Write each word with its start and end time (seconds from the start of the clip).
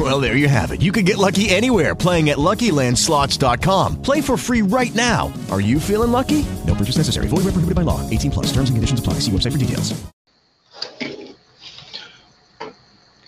Well, 0.00 0.18
there 0.18 0.34
you 0.34 0.48
have 0.48 0.70
it. 0.70 0.80
You 0.80 0.92
can 0.92 1.04
get 1.04 1.18
lucky 1.18 1.50
anywhere 1.50 1.94
playing 1.94 2.30
at 2.30 2.38
LuckyLandSlots.com. 2.38 4.00
Play 4.00 4.22
for 4.22 4.38
free 4.38 4.62
right 4.62 4.94
now. 4.94 5.30
Are 5.50 5.60
you 5.60 5.78
feeling 5.78 6.10
lucky? 6.10 6.46
No 6.66 6.74
purchase 6.74 6.96
necessary. 6.96 7.28
Void 7.28 7.44
where 7.44 7.52
prohibited 7.52 7.74
by 7.74 7.82
law. 7.82 8.08
18 8.08 8.30
plus. 8.30 8.46
Terms 8.46 8.70
and 8.70 8.78
conditions 8.78 9.00
apply. 9.00 9.14
See 9.20 9.30
website 9.30 9.52
for 9.52 9.58
details. 9.58 10.00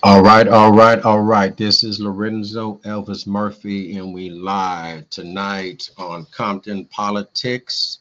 All 0.03 0.23
right, 0.23 0.49
all 0.49 0.73
right, 0.73 0.99
all 1.01 1.21
right. 1.21 1.55
This 1.55 1.85
is 1.85 2.01
Lorenzo 2.01 2.81
Elvis 2.85 3.27
Murphy, 3.27 3.99
and 3.99 4.15
we 4.15 4.31
live 4.31 5.09
tonight 5.11 5.91
on 5.99 6.27
Compton 6.35 6.87
Politics. 6.87 7.99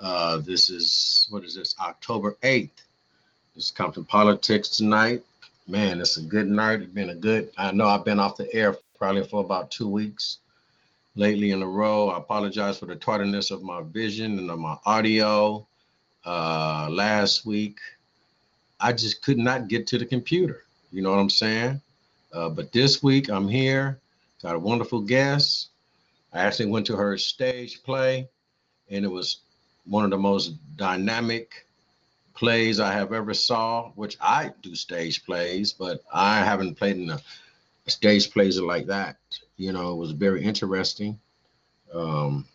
Uh, 0.00 0.38
this 0.38 0.70
is 0.70 1.28
what 1.28 1.44
is 1.44 1.54
this? 1.54 1.74
October 1.78 2.38
8th. 2.42 2.70
This 3.54 3.66
is 3.66 3.70
Compton 3.70 4.06
Politics 4.06 4.70
tonight. 4.70 5.22
Man, 5.70 6.00
it's 6.00 6.16
a 6.16 6.22
good 6.22 6.48
night. 6.48 6.80
It's 6.80 6.90
been 6.90 7.10
a 7.10 7.14
good. 7.14 7.50
I 7.58 7.72
know 7.72 7.86
I've 7.86 8.04
been 8.06 8.18
off 8.18 8.38
the 8.38 8.52
air 8.54 8.74
probably 8.96 9.22
for 9.22 9.44
about 9.44 9.70
two 9.70 9.86
weeks 9.86 10.38
lately 11.14 11.50
in 11.50 11.62
a 11.62 11.66
row. 11.66 12.08
I 12.08 12.16
apologize 12.16 12.78
for 12.78 12.86
the 12.86 12.96
tardiness 12.96 13.50
of 13.50 13.62
my 13.62 13.82
vision 13.82 14.38
and 14.38 14.50
of 14.50 14.58
my 14.58 14.78
audio. 14.86 15.66
Uh, 16.24 16.88
last 16.90 17.44
week, 17.44 17.80
I 18.80 18.94
just 18.94 19.22
could 19.22 19.36
not 19.36 19.68
get 19.68 19.86
to 19.88 19.98
the 19.98 20.06
computer. 20.06 20.64
You 20.90 21.02
know 21.02 21.10
what 21.10 21.18
I'm 21.18 21.28
saying? 21.28 21.82
Uh, 22.32 22.48
but 22.48 22.72
this 22.72 23.02
week 23.02 23.28
I'm 23.28 23.46
here, 23.46 24.00
got 24.42 24.56
a 24.56 24.58
wonderful 24.58 25.02
guest. 25.02 25.68
I 26.32 26.44
actually 26.44 26.70
went 26.70 26.86
to 26.86 26.96
her 26.96 27.18
stage 27.18 27.82
play, 27.82 28.26
and 28.88 29.04
it 29.04 29.08
was 29.08 29.40
one 29.84 30.04
of 30.04 30.10
the 30.10 30.18
most 30.18 30.54
dynamic 30.76 31.66
plays 32.38 32.80
I 32.80 32.92
have 32.92 33.12
ever 33.12 33.34
saw. 33.34 33.90
Which 33.94 34.16
I 34.20 34.52
do 34.62 34.74
stage 34.74 35.24
plays, 35.24 35.72
but 35.72 36.02
I 36.12 36.38
haven't 36.38 36.76
played 36.76 36.96
in 36.96 37.10
a, 37.10 37.20
stage 37.86 38.30
plays 38.30 38.60
like 38.60 38.86
that. 38.86 39.16
You 39.56 39.72
know, 39.72 39.92
it 39.92 39.96
was 39.96 40.12
very 40.12 40.42
interesting. 40.42 41.18
Um, 41.92 42.46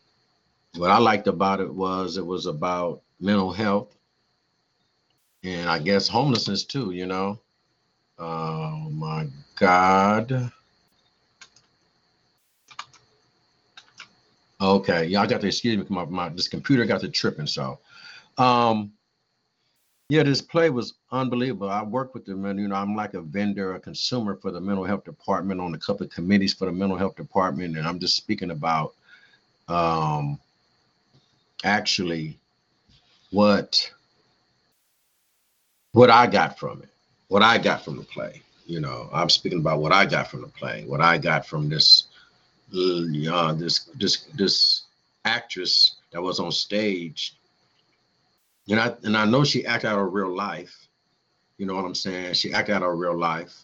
what 0.76 0.92
I 0.92 0.98
liked 1.00 1.28
about 1.28 1.59
it 1.59 1.73
was 1.73 2.17
it 2.17 2.26
was 2.26 2.45
about 2.45 3.02
mental 3.20 3.52
health 3.52 3.95
and 5.44 5.70
I 5.70 5.80
guess 5.80 6.08
homelessness 6.08 6.64
too. 6.64 6.92
You 6.92 7.06
know, 7.06 7.39
Oh 8.17 8.89
my 8.92 9.28
God. 9.56 10.52
Okay, 14.61 15.06
y'all 15.06 15.28
got 15.28 15.42
to 15.42 15.48
excuse 15.48 15.78
me. 15.78 15.86
My, 15.89 16.06
my 16.06 16.30
this 16.30 16.48
computer 16.48 16.86
got 16.86 17.02
to 17.02 17.09
tripping. 17.09 17.48
So, 17.48 17.80
um, 18.38 18.94
yeah, 20.09 20.23
this 20.23 20.41
play 20.41 20.69
was 20.69 20.93
unbelievable. 21.11 21.69
I 21.69 21.83
work 21.83 22.13
with 22.13 22.25
them, 22.25 22.45
and 22.45 22.59
you 22.59 22.67
know, 22.67 22.75
I'm 22.75 22.95
like 22.95 23.13
a 23.13 23.21
vendor, 23.21 23.75
a 23.75 23.79
consumer 23.79 24.35
for 24.35 24.51
the 24.51 24.61
mental 24.61 24.83
health 24.83 25.03
department 25.03 25.61
on 25.61 25.73
a 25.73 25.79
couple 25.79 26.05
of 26.05 26.11
committees 26.11 26.53
for 26.53 26.65
the 26.65 26.71
mental 26.71 26.97
health 26.97 27.15
department, 27.15 27.77
and 27.77 27.87
I'm 27.87 27.99
just 27.99 28.15
speaking 28.15 28.51
about, 28.51 28.93
um, 29.67 30.39
actually, 31.63 32.37
what 33.31 33.91
what 35.93 36.09
I 36.09 36.27
got 36.27 36.57
from 36.57 36.81
it 36.81 36.89
what 37.33 37.41
I 37.41 37.57
got 37.57 37.83
from 37.83 37.97
the 37.97 38.03
play. 38.03 38.43
You 38.67 38.79
know, 38.79 39.09
I'm 39.11 39.27
speaking 39.27 39.57
about 39.57 39.79
what 39.79 39.91
I 39.91 40.05
got 40.05 40.29
from 40.29 40.41
the 40.41 40.47
play, 40.47 40.83
what 40.85 41.01
I 41.01 41.17
got 41.17 41.47
from 41.47 41.67
this, 41.67 42.05
uh, 42.71 43.53
this, 43.53 43.89
this, 43.95 44.25
this 44.36 44.83
actress 45.25 45.95
that 46.11 46.21
was 46.21 46.39
on 46.39 46.52
stage. 46.52 47.36
And 48.69 48.79
I 48.79 48.93
and 49.03 49.17
I 49.17 49.25
know 49.25 49.43
she 49.43 49.65
acted 49.65 49.89
out 49.89 49.97
her 49.97 50.09
real 50.09 50.33
life. 50.33 50.87
You 51.57 51.65
know 51.65 51.75
what 51.75 51.85
I'm 51.85 51.95
saying? 51.95 52.33
She 52.33 52.53
acted 52.53 52.75
out 52.75 52.81
her 52.81 52.95
real 52.95 53.17
life, 53.17 53.63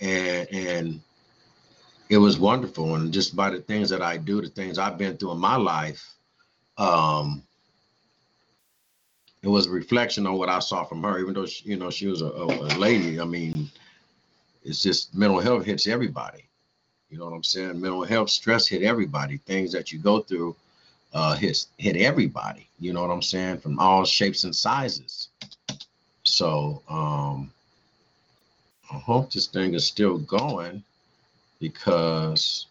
and 0.00 0.48
and 0.52 1.00
it 2.08 2.18
was 2.18 2.38
wonderful. 2.38 2.96
And 2.96 3.12
just 3.12 3.36
by 3.36 3.50
the 3.50 3.60
things 3.60 3.88
that 3.90 4.02
I 4.02 4.16
do, 4.16 4.42
the 4.42 4.48
things 4.48 4.78
I've 4.78 4.98
been 4.98 5.16
through 5.16 5.32
in 5.32 5.38
my 5.38 5.56
life, 5.56 6.14
um, 6.76 7.42
it 9.42 9.48
was 9.48 9.66
a 9.66 9.70
reflection 9.70 10.26
on 10.26 10.38
what 10.38 10.48
I 10.48 10.58
saw 10.58 10.84
from 10.84 11.02
her, 11.02 11.18
even 11.18 11.34
though 11.34 11.46
she, 11.46 11.70
you 11.70 11.76
know 11.76 11.90
she 11.90 12.06
was 12.06 12.22
a, 12.22 12.26
a, 12.26 12.76
lady. 12.78 13.20
I 13.20 13.24
mean, 13.24 13.70
it's 14.62 14.82
just 14.82 15.14
mental 15.14 15.40
health 15.40 15.64
hits 15.64 15.86
everybody. 15.86 16.48
You 17.10 17.18
know 17.18 17.26
what 17.26 17.34
I'm 17.34 17.44
saying? 17.44 17.80
Mental 17.80 18.04
health 18.04 18.30
stress 18.30 18.66
hit 18.66 18.82
everybody. 18.82 19.38
Things 19.38 19.72
that 19.72 19.92
you 19.92 19.98
go 19.98 20.20
through 20.20 20.56
uh, 21.12 21.34
hit 21.34 21.66
hit 21.78 21.96
everybody. 21.96 22.68
You 22.78 22.92
know 22.92 23.02
what 23.02 23.10
I'm 23.10 23.22
saying? 23.22 23.58
From 23.58 23.78
all 23.78 24.04
shapes 24.04 24.44
and 24.44 24.54
sizes. 24.54 25.28
So 26.24 26.82
um, 26.88 27.52
I 28.90 28.98
hope 28.98 29.32
this 29.32 29.46
thing 29.46 29.74
is 29.74 29.86
still 29.86 30.18
going 30.18 30.82
because 31.60 32.66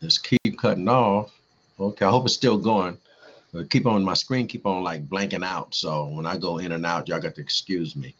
it's 0.00 0.18
keep 0.18 0.58
cutting 0.58 0.88
off. 0.88 1.32
Okay, 1.78 2.04
I 2.04 2.10
hope 2.10 2.24
it's 2.24 2.34
still 2.34 2.58
going 2.58 2.98
but 3.52 3.70
keep 3.70 3.86
on 3.86 4.04
my 4.04 4.14
screen 4.14 4.46
keep 4.46 4.66
on 4.66 4.82
like 4.82 5.08
blanking 5.08 5.44
out 5.44 5.74
so 5.74 6.06
when 6.08 6.26
i 6.26 6.36
go 6.36 6.58
in 6.58 6.72
and 6.72 6.84
out 6.84 7.08
y'all 7.08 7.20
got 7.20 7.34
to 7.34 7.40
excuse 7.40 7.96
me 7.96 8.14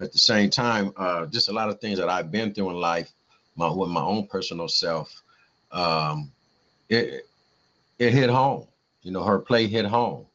at 0.00 0.12
the 0.12 0.18
same 0.18 0.50
time 0.50 0.92
uh, 0.96 1.26
just 1.26 1.48
a 1.48 1.52
lot 1.52 1.68
of 1.68 1.80
things 1.80 1.98
that 1.98 2.08
i've 2.08 2.30
been 2.30 2.52
through 2.52 2.70
in 2.70 2.76
life 2.76 3.10
my 3.56 3.70
with 3.70 3.90
my 3.90 4.02
own 4.02 4.26
personal 4.26 4.68
self 4.68 5.22
um, 5.72 6.30
it 6.88 7.26
it 7.98 8.12
hit 8.12 8.30
home 8.30 8.66
you 9.02 9.10
know 9.10 9.22
her 9.24 9.38
play 9.38 9.66
hit 9.66 9.84
home 9.84 10.26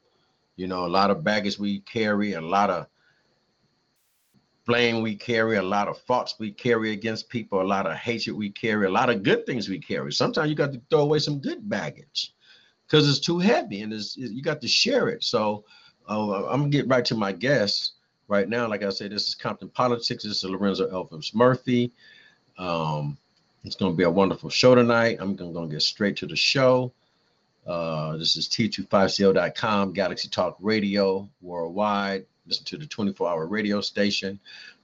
you 0.56 0.68
know 0.68 0.85
a 0.85 0.88
lot 0.88 1.12
of 1.12 1.23
baggage 1.23 1.57
we 1.59 1.79
carry 1.81 2.34
a 2.34 2.41
lot 2.41 2.69
of 2.69 2.88
blame 4.66 5.01
we 5.01 5.16
carry 5.16 5.57
a 5.57 5.62
lot 5.62 5.88
of 5.88 5.97
faults 6.01 6.35
we 6.40 6.51
carry 6.51 6.91
against 6.91 7.29
people 7.29 7.62
a 7.62 7.63
lot 7.63 7.88
of 7.88 7.95
hatred 7.95 8.35
we 8.35 8.50
carry 8.50 8.85
a 8.85 8.91
lot 8.91 9.09
of 9.09 9.23
good 9.23 9.45
things 9.45 9.69
we 9.69 9.79
carry 9.79 10.12
sometimes 10.12 10.50
you 10.50 10.56
got 10.56 10.73
to 10.73 10.81
throw 10.90 11.01
away 11.01 11.19
some 11.19 11.40
good 11.40 11.68
baggage 11.69 12.34
because 12.88 13.09
it's 13.09 13.19
too 13.19 13.40
heavy 13.40 13.81
and 13.81 13.94
it's, 13.94 14.16
you 14.18 14.41
got 14.41 14.62
to 14.62 14.68
share 14.68 15.09
it. 15.09 15.24
So 15.24 15.66
uh, 16.09 16.45
I'm 16.47 16.62
gonna 16.62 16.69
get 16.69 16.88
right 16.88 17.03
to 17.06 17.16
my 17.16 17.31
guest 17.31 17.94
right 18.28 18.47
now. 18.47 18.68
Like 18.68 18.84
I 18.84 18.89
said, 18.89 19.12
this 19.12 19.28
is 19.28 19.35
Compton 19.35 19.69
Politics. 19.69 20.24
This 20.24 20.44
is 20.44 20.45
Lorenzo 20.45 20.89
Elvis 20.89 21.35
Murphy. 21.35 21.91
Um, 22.57 23.18
it's 23.63 23.75
gonna 23.75 23.94
be 23.94 24.03
a 24.03 24.09
wonderful 24.09 24.50
show 24.50 24.74
tonight. 24.74 25.18
I'm 25.19 25.35
gonna, 25.35 25.51
gonna 25.51 25.68
get 25.68 25.81
straight 25.81 26.16
to 26.18 26.28
the 26.28 26.35
show. 26.35 26.94
Uh, 27.68 28.16
this 28.16 28.38
is 28.38 28.48
T25CO.com, 28.48 29.92
Galaxy 29.92 30.30
Talk 30.30 30.56
Radio 30.60 31.28
worldwide. 31.42 32.26
Listen 32.48 32.64
to 32.66 32.78
the 32.78 32.86
24 32.86 33.30
hour 33.30 33.46
radio 33.46 33.82
station. 33.82 34.40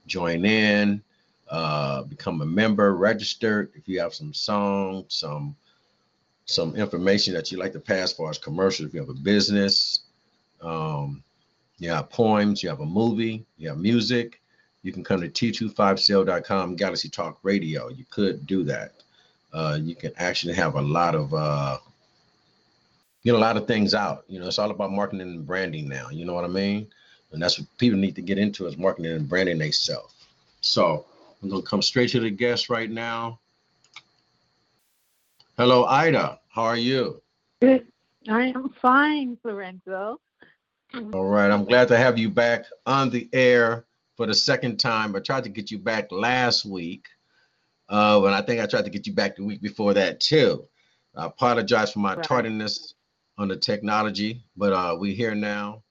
Join 0.06 0.44
in, 0.44 1.02
uh, 1.48 2.02
become 2.02 2.42
a 2.42 2.46
member, 2.46 2.94
register. 2.94 3.70
If 3.74 3.88
you 3.88 4.00
have 4.00 4.12
some 4.14 4.34
song, 4.34 5.06
some 5.08 5.56
some 6.46 6.76
information 6.76 7.32
that 7.32 7.50
you 7.50 7.56
like 7.56 7.72
to 7.72 7.80
pass 7.80 8.12
for 8.12 8.28
as 8.28 8.36
commercials. 8.36 8.88
If 8.88 8.94
you 8.94 9.00
have 9.00 9.08
a 9.08 9.14
business, 9.14 10.00
um, 10.60 11.22
you 11.78 11.88
have 11.88 12.10
poems, 12.10 12.62
you 12.62 12.68
have 12.68 12.80
a 12.80 12.86
movie, 12.86 13.46
you 13.56 13.70
have 13.70 13.78
music, 13.78 14.42
you 14.82 14.92
can 14.92 15.02
come 15.02 15.22
to 15.22 15.28
t25cl.com, 15.30 16.76
Galaxy 16.76 17.08
Talk 17.08 17.38
Radio. 17.42 17.88
You 17.88 18.04
could 18.10 18.46
do 18.46 18.62
that. 18.64 18.92
Uh, 19.54 19.78
you 19.80 19.94
can 19.94 20.12
actually 20.16 20.52
have 20.52 20.74
a 20.74 20.82
lot 20.82 21.14
of 21.14 21.32
uh, 21.32 21.78
get 23.24 23.34
a 23.34 23.38
lot 23.38 23.56
of 23.56 23.66
things 23.66 23.94
out. 23.94 24.24
You 24.28 24.38
know, 24.38 24.46
it's 24.46 24.58
all 24.58 24.70
about 24.70 24.92
marketing 24.92 25.22
and 25.22 25.46
branding 25.46 25.88
now. 25.88 26.08
You 26.10 26.24
know 26.24 26.34
what 26.34 26.44
I 26.44 26.48
mean? 26.48 26.88
And 27.32 27.42
that's 27.42 27.58
what 27.58 27.68
people 27.78 27.98
need 27.98 28.14
to 28.16 28.22
get 28.22 28.38
into 28.38 28.66
is 28.66 28.76
marketing 28.76 29.12
and 29.12 29.28
branding 29.28 29.58
themselves. 29.58 30.14
So 30.60 31.06
I'm 31.42 31.48
gonna 31.48 31.62
come 31.62 31.82
straight 31.82 32.10
to 32.10 32.20
the 32.20 32.30
guest 32.30 32.68
right 32.68 32.90
now. 32.90 33.40
Hello, 35.56 35.84
Ida. 35.84 36.40
How 36.48 36.62
are 36.62 36.76
you? 36.76 37.22
Good. 37.60 37.86
I 38.28 38.46
am 38.46 38.70
fine, 38.80 39.38
Lorenzo. 39.44 40.20
All 41.12 41.24
right. 41.24 41.50
I'm 41.50 41.64
glad 41.64 41.88
to 41.88 41.96
have 41.96 42.18
you 42.18 42.30
back 42.30 42.66
on 42.86 43.10
the 43.10 43.28
air 43.32 43.84
for 44.16 44.26
the 44.26 44.34
second 44.34 44.78
time. 44.78 45.14
I 45.14 45.20
tried 45.20 45.44
to 45.44 45.50
get 45.50 45.70
you 45.70 45.78
back 45.78 46.10
last 46.12 46.64
week. 46.64 47.08
Uh, 47.88 48.22
and 48.24 48.34
I 48.34 48.40
think 48.40 48.60
I 48.60 48.66
tried 48.66 48.84
to 48.84 48.90
get 48.90 49.06
you 49.06 49.12
back 49.12 49.36
the 49.36 49.44
week 49.44 49.60
before 49.60 49.92
that 49.94 50.20
too. 50.20 50.66
I 51.16 51.26
apologize 51.26 51.92
for 51.92 51.98
my 51.98 52.14
right. 52.14 52.24
tardiness 52.24 52.94
on 53.38 53.48
the 53.48 53.56
technology, 53.56 54.44
but 54.56 54.72
uh, 54.72 54.96
we're 54.98 55.14
here 55.14 55.34
now. 55.34 55.82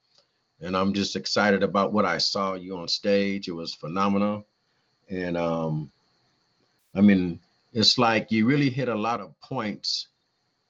And 0.60 0.76
I'm 0.76 0.94
just 0.94 1.16
excited 1.16 1.62
about 1.62 1.92
what 1.92 2.04
I 2.04 2.18
saw 2.18 2.54
you 2.54 2.76
on 2.76 2.88
stage. 2.88 3.48
It 3.48 3.52
was 3.52 3.74
phenomenal. 3.74 4.46
And 5.10 5.36
um, 5.36 5.90
I 6.94 7.00
mean, 7.00 7.40
it's 7.72 7.98
like 7.98 8.30
you 8.30 8.46
really 8.46 8.70
hit 8.70 8.88
a 8.88 8.94
lot 8.94 9.20
of 9.20 9.38
points, 9.40 10.08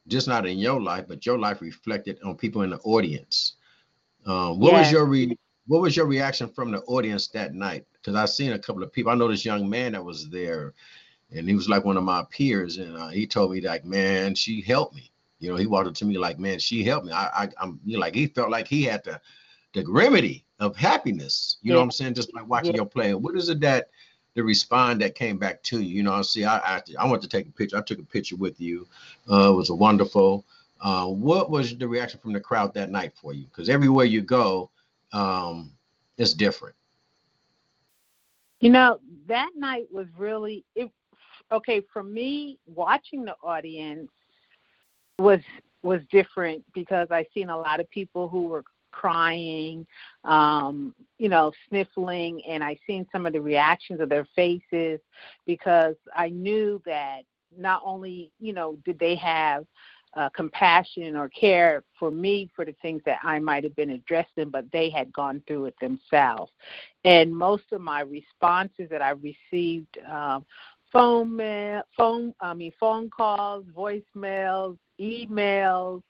just 0.09 0.27
not 0.27 0.47
in 0.47 0.59
your 0.59 0.81
life, 0.81 1.05
but 1.07 1.25
your 1.27 1.39
life 1.39 1.61
reflected 1.61 2.19
on 2.25 2.37
people 2.37 2.63
in 2.63 2.71
the 2.71 2.79
audience. 2.79 3.55
Uh, 4.27 4.53
what 4.53 4.73
yes. 4.73 4.87
was 4.87 4.93
your 4.93 5.05
re- 5.05 5.39
what 5.67 5.81
was 5.81 5.97
your 5.97 6.07
reaction 6.07 6.49
from 6.49 6.71
the 6.73 6.81
audience 6.83 7.29
that 7.29 7.55
night? 7.55 7.87
Because 7.93 8.17
I 8.17 8.25
seen 8.25 8.53
a 8.53 8.59
couple 8.59 8.83
of 8.83 8.93
people. 8.93 9.13
I 9.13 9.15
know 9.15 9.29
this 9.29 9.45
young 9.45 9.69
man 9.69 9.93
that 9.93 10.05
was 10.05 10.29
there, 10.29 10.75
and 11.31 11.49
he 11.49 11.55
was 11.55 11.69
like 11.69 11.85
one 11.85 11.97
of 11.97 12.05
my 12.05 12.25
peers, 12.31 12.79
and 12.79 12.97
uh, 12.97 13.09
he 13.09 13.27
told 13.27 13.53
me 13.53 13.61
like, 13.61 13.85
man, 13.85 14.35
she 14.35 14.61
helped 14.61 14.95
me. 14.95 15.11
You 15.39 15.51
know, 15.51 15.57
he 15.57 15.67
walked 15.67 15.89
up 15.89 15.95
to 15.95 16.05
me 16.05 16.19
like, 16.19 16.39
man, 16.39 16.59
she 16.59 16.85
helped 16.85 17.07
me. 17.07 17.13
I, 17.13 17.45
I 17.45 17.49
I'm 17.61 17.81
you 17.85 17.95
know, 17.95 18.01
like 18.01 18.15
he 18.15 18.27
felt 18.27 18.51
like 18.51 18.69
he 18.69 18.83
had 18.83 19.05
the 19.05 19.21
the 19.75 19.85
remedy 19.87 20.45
of 20.61 20.77
happiness. 20.77 21.59
You 21.63 21.69
yeah. 21.69 21.75
know 21.75 21.81
what 21.81 21.85
I'm 21.85 21.91
saying? 21.91 22.15
Just 22.15 22.33
by 22.33 22.43
watching 22.43 22.73
yeah. 22.73 22.79
your 22.79 22.87
play. 22.87 23.15
What 23.15 23.37
is 23.37 23.49
it 23.49 23.61
that 23.61 23.91
the 24.35 24.43
respond 24.43 25.01
that 25.01 25.15
came 25.15 25.39
back 25.39 25.63
to 25.65 25.81
you? 25.81 25.97
You 25.97 26.03
know, 26.03 26.15
I 26.15 26.23
see, 26.23 26.45
I 26.45 26.77
I, 26.77 26.83
I 26.99 27.11
went 27.11 27.23
to 27.23 27.29
take 27.29 27.49
a 27.49 27.53
picture. 27.53 27.77
I 27.77 27.83
took 27.83 27.99
a 27.99 28.05
picture 28.05 28.37
with 28.37 28.61
you. 28.61 28.87
Uh, 29.31 29.51
it 29.51 29.55
was 29.55 29.71
a 29.71 29.75
wonderful. 29.75 30.45
Uh, 30.81 31.07
what 31.07 31.51
was 31.51 31.77
the 31.77 31.89
reaction 31.89 32.21
from 32.21 32.33
the 32.33 32.41
crowd 32.41 32.75
that 32.75 32.91
night 32.91 33.13
for 33.15 33.33
you? 33.33 33.45
Because 33.45 33.69
everywhere 33.69 34.05
you 34.05 34.21
go, 34.21 34.71
um, 35.13 35.73
it's 36.19 36.35
different. 36.35 36.75
You 38.61 38.71
know, 38.71 38.99
that 39.27 39.51
night 39.57 39.87
was 39.91 40.07
really 40.17 40.65
it. 40.75 40.91
Okay, 41.53 41.83
for 41.93 42.03
me, 42.03 42.59
watching 42.67 43.25
the 43.25 43.37
audience 43.43 44.11
was 45.19 45.41
was 45.83 46.01
different 46.11 46.65
because 46.73 47.09
I 47.11 47.27
seen 47.35 47.51
a 47.51 47.57
lot 47.57 47.79
of 47.79 47.91
people 47.91 48.29
who 48.29 48.45
were 48.45 48.65
crying, 48.91 49.87
um, 50.25 50.95
you 51.19 51.29
know, 51.29 51.53
sniffling, 51.69 52.43
and 52.49 52.65
I 52.65 52.79
seen 52.87 53.07
some 53.13 53.27
of 53.27 53.33
the 53.33 53.41
reactions 53.41 54.01
of 54.01 54.09
their 54.09 54.27
faces 54.35 55.01
because 55.47 55.97
I 56.17 56.31
knew 56.31 56.81
that 56.87 57.23
not 57.57 57.83
only, 57.85 58.31
you 58.41 58.53
know, 58.53 58.79
did 58.85 58.99
they 58.99 59.15
have 59.17 59.67
uh, 60.17 60.29
compassion 60.31 61.17
or 61.17 61.29
care 61.29 61.83
for 61.99 62.11
me 62.11 62.49
for 62.55 62.65
the 62.65 62.75
things 62.83 63.03
that 63.05 63.19
I 63.23 63.39
might 63.41 63.65
have 63.65 63.75
been 63.75 63.91
addressing, 63.91 64.51
but 64.51 64.65
they 64.73 64.89
had 64.91 65.13
gone 65.13 65.43
through 65.47 65.67
it 65.67 65.75
themselves. 65.81 66.53
And 67.05 67.35
most 67.35 67.65
of 67.73 67.81
my 67.81 68.01
responses 68.01 68.89
that 68.91 69.03
I 69.03 69.11
received, 69.11 69.99
um, 70.09 70.45
phone 70.93 71.35
mail, 71.35 71.83
phone, 71.97 72.33
I 72.41 72.55
mean 72.55 72.73
phone 72.79 73.11
calls, 73.11 73.65
voicemails, 73.77 74.79
emails, 75.01 76.03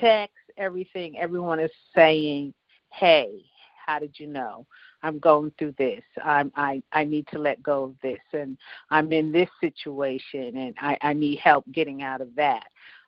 texts, 0.00 0.38
everything. 0.56 1.18
Everyone 1.18 1.60
is 1.60 1.70
saying, 1.94 2.54
"Hey, 2.92 3.44
how 3.86 3.98
did 3.98 4.18
you 4.18 4.26
know?" 4.26 4.66
I'm 5.02 5.18
going 5.18 5.52
through 5.58 5.74
this. 5.78 6.02
I'm, 6.24 6.50
I 6.56 6.82
I 6.92 7.04
need 7.04 7.26
to 7.28 7.38
let 7.38 7.62
go 7.62 7.84
of 7.84 7.94
this, 8.02 8.20
and 8.32 8.56
I'm 8.90 9.12
in 9.12 9.32
this 9.32 9.50
situation, 9.60 10.56
and 10.56 10.74
I, 10.80 10.96
I 11.02 11.12
need 11.12 11.38
help 11.40 11.64
getting 11.72 12.02
out 12.02 12.20
of 12.20 12.34
that 12.36 12.64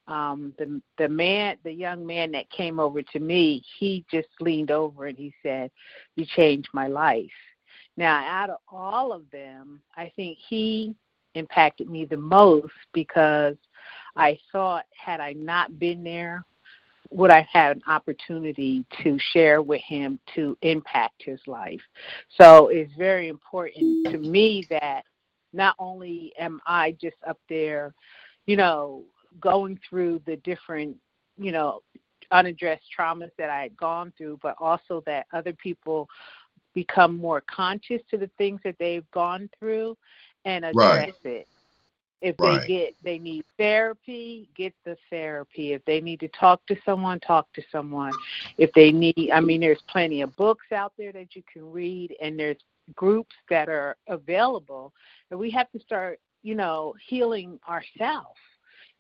um 0.08 0.52
the 0.58 0.80
the 0.98 1.08
man 1.08 1.56
the 1.64 1.72
young 1.72 2.06
man 2.06 2.30
that 2.30 2.48
came 2.50 2.78
over 2.78 3.02
to 3.02 3.18
me 3.18 3.62
he 3.78 4.04
just 4.10 4.28
leaned 4.40 4.70
over 4.70 5.06
and 5.06 5.18
he 5.18 5.32
said 5.42 5.70
you 6.14 6.24
changed 6.24 6.68
my 6.72 6.86
life 6.86 7.26
now 7.96 8.24
out 8.24 8.50
of 8.50 8.58
all 8.68 9.12
of 9.12 9.22
them 9.32 9.80
i 9.96 10.10
think 10.14 10.38
he 10.48 10.94
impacted 11.34 11.90
me 11.90 12.04
the 12.04 12.16
most 12.16 12.72
because 12.92 13.56
i 14.16 14.38
thought 14.52 14.84
had 14.92 15.20
i 15.20 15.32
not 15.32 15.78
been 15.78 16.02
there 16.02 16.44
would 17.10 17.30
i 17.30 17.46
have 17.52 17.76
an 17.76 17.82
opportunity 17.86 18.84
to 19.02 19.18
share 19.32 19.62
with 19.62 19.80
him 19.82 20.18
to 20.34 20.56
impact 20.62 21.22
his 21.22 21.40
life 21.46 21.80
so 22.40 22.68
it's 22.68 22.92
very 22.96 23.28
important 23.28 24.06
to 24.06 24.18
me 24.18 24.66
that 24.70 25.02
not 25.52 25.74
only 25.78 26.32
am 26.38 26.60
i 26.66 26.96
just 27.00 27.16
up 27.26 27.38
there 27.48 27.94
you 28.46 28.56
know 28.56 29.04
going 29.40 29.78
through 29.88 30.20
the 30.26 30.36
different, 30.36 30.96
you 31.38 31.52
know, 31.52 31.80
unaddressed 32.30 32.84
traumas 32.98 33.30
that 33.38 33.50
I 33.50 33.62
had 33.62 33.76
gone 33.76 34.12
through, 34.16 34.40
but 34.42 34.56
also 34.58 35.02
that 35.06 35.26
other 35.32 35.52
people 35.52 36.08
become 36.74 37.16
more 37.16 37.42
conscious 37.42 38.02
to 38.10 38.18
the 38.18 38.30
things 38.36 38.60
that 38.64 38.76
they've 38.78 39.08
gone 39.12 39.48
through 39.58 39.96
and 40.44 40.64
address 40.64 41.12
right. 41.24 41.32
it. 41.32 41.48
If 42.22 42.36
right. 42.38 42.60
they 42.60 42.66
get 42.66 42.96
they 43.02 43.18
need 43.18 43.44
therapy, 43.58 44.48
get 44.56 44.74
the 44.84 44.96
therapy. 45.10 45.72
If 45.74 45.84
they 45.84 46.00
need 46.00 46.20
to 46.20 46.28
talk 46.28 46.64
to 46.66 46.76
someone, 46.84 47.20
talk 47.20 47.52
to 47.54 47.62
someone. 47.70 48.12
If 48.56 48.72
they 48.72 48.90
need 48.90 49.30
I 49.32 49.40
mean 49.40 49.60
there's 49.60 49.82
plenty 49.88 50.22
of 50.22 50.34
books 50.36 50.66
out 50.72 50.92
there 50.96 51.12
that 51.12 51.36
you 51.36 51.42
can 51.52 51.70
read 51.70 52.16
and 52.20 52.38
there's 52.38 52.56
groups 52.94 53.34
that 53.50 53.68
are 53.68 53.96
available 54.08 54.92
and 55.30 55.38
we 55.38 55.50
have 55.50 55.70
to 55.72 55.80
start, 55.80 56.20
you 56.42 56.54
know, 56.54 56.94
healing 57.06 57.58
ourselves 57.68 58.38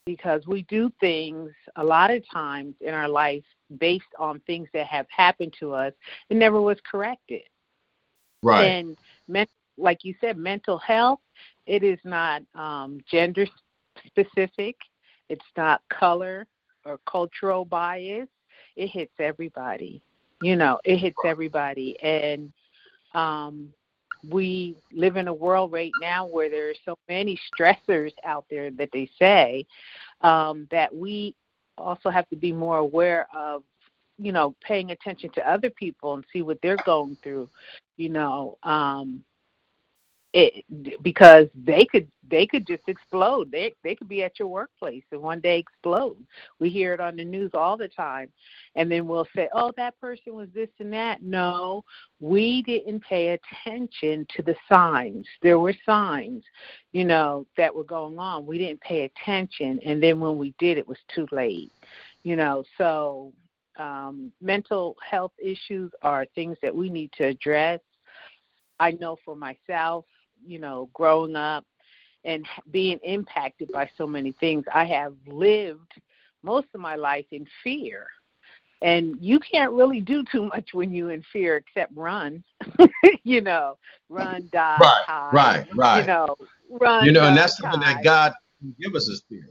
because 0.04 0.46
we 0.46 0.62
do 0.62 0.90
things 1.00 1.50
a 1.76 1.84
lot 1.84 2.10
of 2.10 2.22
times 2.30 2.74
in 2.80 2.94
our 2.94 3.08
life 3.08 3.44
based 3.78 4.04
on 4.18 4.40
things 4.40 4.68
that 4.72 4.86
have 4.86 5.06
happened 5.10 5.54
to 5.58 5.72
us 5.72 5.92
and 6.30 6.38
never 6.38 6.60
was 6.60 6.78
corrected. 6.88 7.42
Right. 8.42 8.64
And 8.64 8.96
men- 9.26 9.48
like 9.76 10.04
you 10.04 10.14
said, 10.20 10.36
mental 10.36 10.78
health, 10.78 11.20
it 11.66 11.82
is 11.82 11.98
not 12.04 12.42
um, 12.54 13.00
gender 13.10 13.46
specific, 14.06 14.76
it's 15.28 15.44
not 15.56 15.82
color 15.88 16.46
or 16.84 16.98
cultural 17.10 17.64
bias. 17.64 18.28
It 18.76 18.88
hits 18.88 19.12
everybody. 19.18 20.02
You 20.42 20.56
know, 20.56 20.78
it 20.84 20.98
hits 20.98 21.16
everybody. 21.24 21.98
And 22.02 22.52
um, 23.14 23.72
we 24.28 24.76
live 24.92 25.16
in 25.16 25.28
a 25.28 25.34
world 25.34 25.72
right 25.72 25.92
now 26.00 26.26
where 26.26 26.50
there 26.50 26.70
are 26.70 26.74
so 26.84 26.96
many 27.08 27.38
stressors 27.58 28.12
out 28.24 28.44
there 28.50 28.70
that 28.72 28.90
they 28.92 29.10
say 29.18 29.66
um, 30.20 30.68
that 30.70 30.94
we 30.94 31.34
also 31.78 32.10
have 32.10 32.28
to 32.28 32.36
be 32.36 32.52
more 32.52 32.78
aware 32.78 33.26
of 33.34 33.62
you 34.18 34.32
know 34.32 34.54
paying 34.62 34.90
attention 34.92 35.30
to 35.30 35.50
other 35.50 35.70
people 35.70 36.14
and 36.14 36.24
see 36.32 36.40
what 36.42 36.58
they're 36.62 36.78
going 36.86 37.16
through 37.22 37.48
you 37.98 38.08
know 38.08 38.56
um 38.62 39.22
it 40.36 41.02
because 41.02 41.46
they 41.54 41.86
could 41.86 42.06
they 42.28 42.46
could 42.46 42.66
just 42.66 42.82
explode. 42.88 43.50
They 43.50 43.74
they 43.82 43.94
could 43.94 44.08
be 44.08 44.22
at 44.22 44.38
your 44.38 44.48
workplace 44.48 45.04
and 45.10 45.22
one 45.22 45.40
day 45.40 45.58
explode. 45.58 46.18
We 46.60 46.68
hear 46.68 46.92
it 46.92 47.00
on 47.00 47.16
the 47.16 47.24
news 47.24 47.52
all 47.54 47.78
the 47.78 47.88
time, 47.88 48.28
and 48.74 48.92
then 48.92 49.06
we'll 49.06 49.26
say, 49.34 49.48
"Oh, 49.54 49.72
that 49.78 49.98
person 49.98 50.34
was 50.34 50.48
this 50.54 50.68
and 50.78 50.92
that." 50.92 51.22
No, 51.22 51.84
we 52.20 52.62
didn't 52.62 53.00
pay 53.00 53.38
attention 53.38 54.26
to 54.36 54.42
the 54.42 54.54
signs. 54.70 55.26
There 55.40 55.58
were 55.58 55.74
signs, 55.86 56.44
you 56.92 57.06
know, 57.06 57.46
that 57.56 57.74
were 57.74 57.84
going 57.84 58.18
on. 58.18 58.44
We 58.44 58.58
didn't 58.58 58.82
pay 58.82 59.04
attention, 59.04 59.80
and 59.86 60.02
then 60.02 60.20
when 60.20 60.36
we 60.36 60.54
did, 60.58 60.76
it 60.76 60.86
was 60.86 60.98
too 61.14 61.26
late. 61.32 61.72
You 62.24 62.36
know, 62.36 62.62
so 62.76 63.32
um, 63.78 64.32
mental 64.42 64.96
health 65.08 65.32
issues 65.42 65.90
are 66.02 66.26
things 66.34 66.58
that 66.60 66.74
we 66.74 66.90
need 66.90 67.10
to 67.12 67.24
address. 67.24 67.80
I 68.78 68.90
know 68.92 69.16
for 69.24 69.34
myself, 69.34 70.04
you 70.46 70.58
know, 70.58 70.88
growing 70.94 71.36
up 71.36 71.64
and 72.24 72.46
being 72.70 72.98
impacted 73.04 73.70
by 73.72 73.88
so 73.96 74.06
many 74.06 74.32
things. 74.32 74.64
I 74.72 74.84
have 74.84 75.14
lived 75.26 75.92
most 76.42 76.66
of 76.74 76.80
my 76.80 76.96
life 76.96 77.26
in 77.30 77.46
fear. 77.62 78.06
And 78.82 79.16
you 79.20 79.40
can't 79.40 79.72
really 79.72 80.00
do 80.00 80.22
too 80.24 80.46
much 80.48 80.74
when 80.74 80.92
you're 80.92 81.12
in 81.12 81.22
fear 81.32 81.56
except 81.56 81.92
run. 81.96 82.44
you 83.24 83.40
know, 83.40 83.78
run, 84.10 84.48
die, 84.52 84.76
right, 84.78 85.04
hide. 85.06 85.30
Right, 85.32 85.66
right. 85.74 86.00
You 86.00 86.06
know, 86.06 86.36
run. 86.70 87.06
You 87.06 87.12
know, 87.12 87.24
and 87.24 87.36
that's 87.36 87.56
something 87.56 87.80
that 87.80 88.04
God 88.04 88.34
give 88.80 88.94
us 88.94 89.08
is 89.08 89.22
fear. 89.28 89.48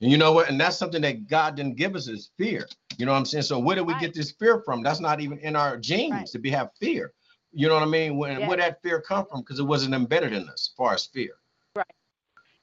And 0.00 0.10
you 0.10 0.16
know 0.16 0.32
what? 0.32 0.48
And 0.48 0.60
that's 0.60 0.76
something 0.76 1.02
that 1.02 1.28
God 1.28 1.56
didn't 1.56 1.76
give 1.76 1.96
us 1.96 2.08
is 2.08 2.30
fear. 2.38 2.66
You 2.96 3.06
know 3.06 3.12
what 3.12 3.18
I'm 3.18 3.26
saying? 3.26 3.42
So 3.42 3.58
where 3.58 3.76
did 3.76 3.86
we 3.86 3.92
right. 3.94 4.00
get 4.00 4.14
this 4.14 4.30
fear 4.32 4.62
from? 4.64 4.82
That's 4.82 5.00
not 5.00 5.20
even 5.20 5.38
in 5.38 5.56
our 5.56 5.76
genes 5.76 6.12
right. 6.12 6.26
to 6.28 6.38
be 6.38 6.50
have 6.50 6.70
fear. 6.80 7.12
You 7.58 7.66
know 7.66 7.74
what 7.74 7.82
I 7.82 7.86
mean? 7.86 8.16
When, 8.16 8.38
yes. 8.38 8.48
Where 8.48 8.56
that 8.58 8.80
fear 8.82 9.00
come 9.00 9.26
from? 9.26 9.40
Because 9.40 9.58
it 9.58 9.64
wasn't 9.64 9.92
embedded 9.92 10.32
in 10.32 10.48
us 10.48 10.70
as 10.70 10.70
far 10.76 10.94
as 10.94 11.06
fear. 11.06 11.32
Right. 11.74 11.84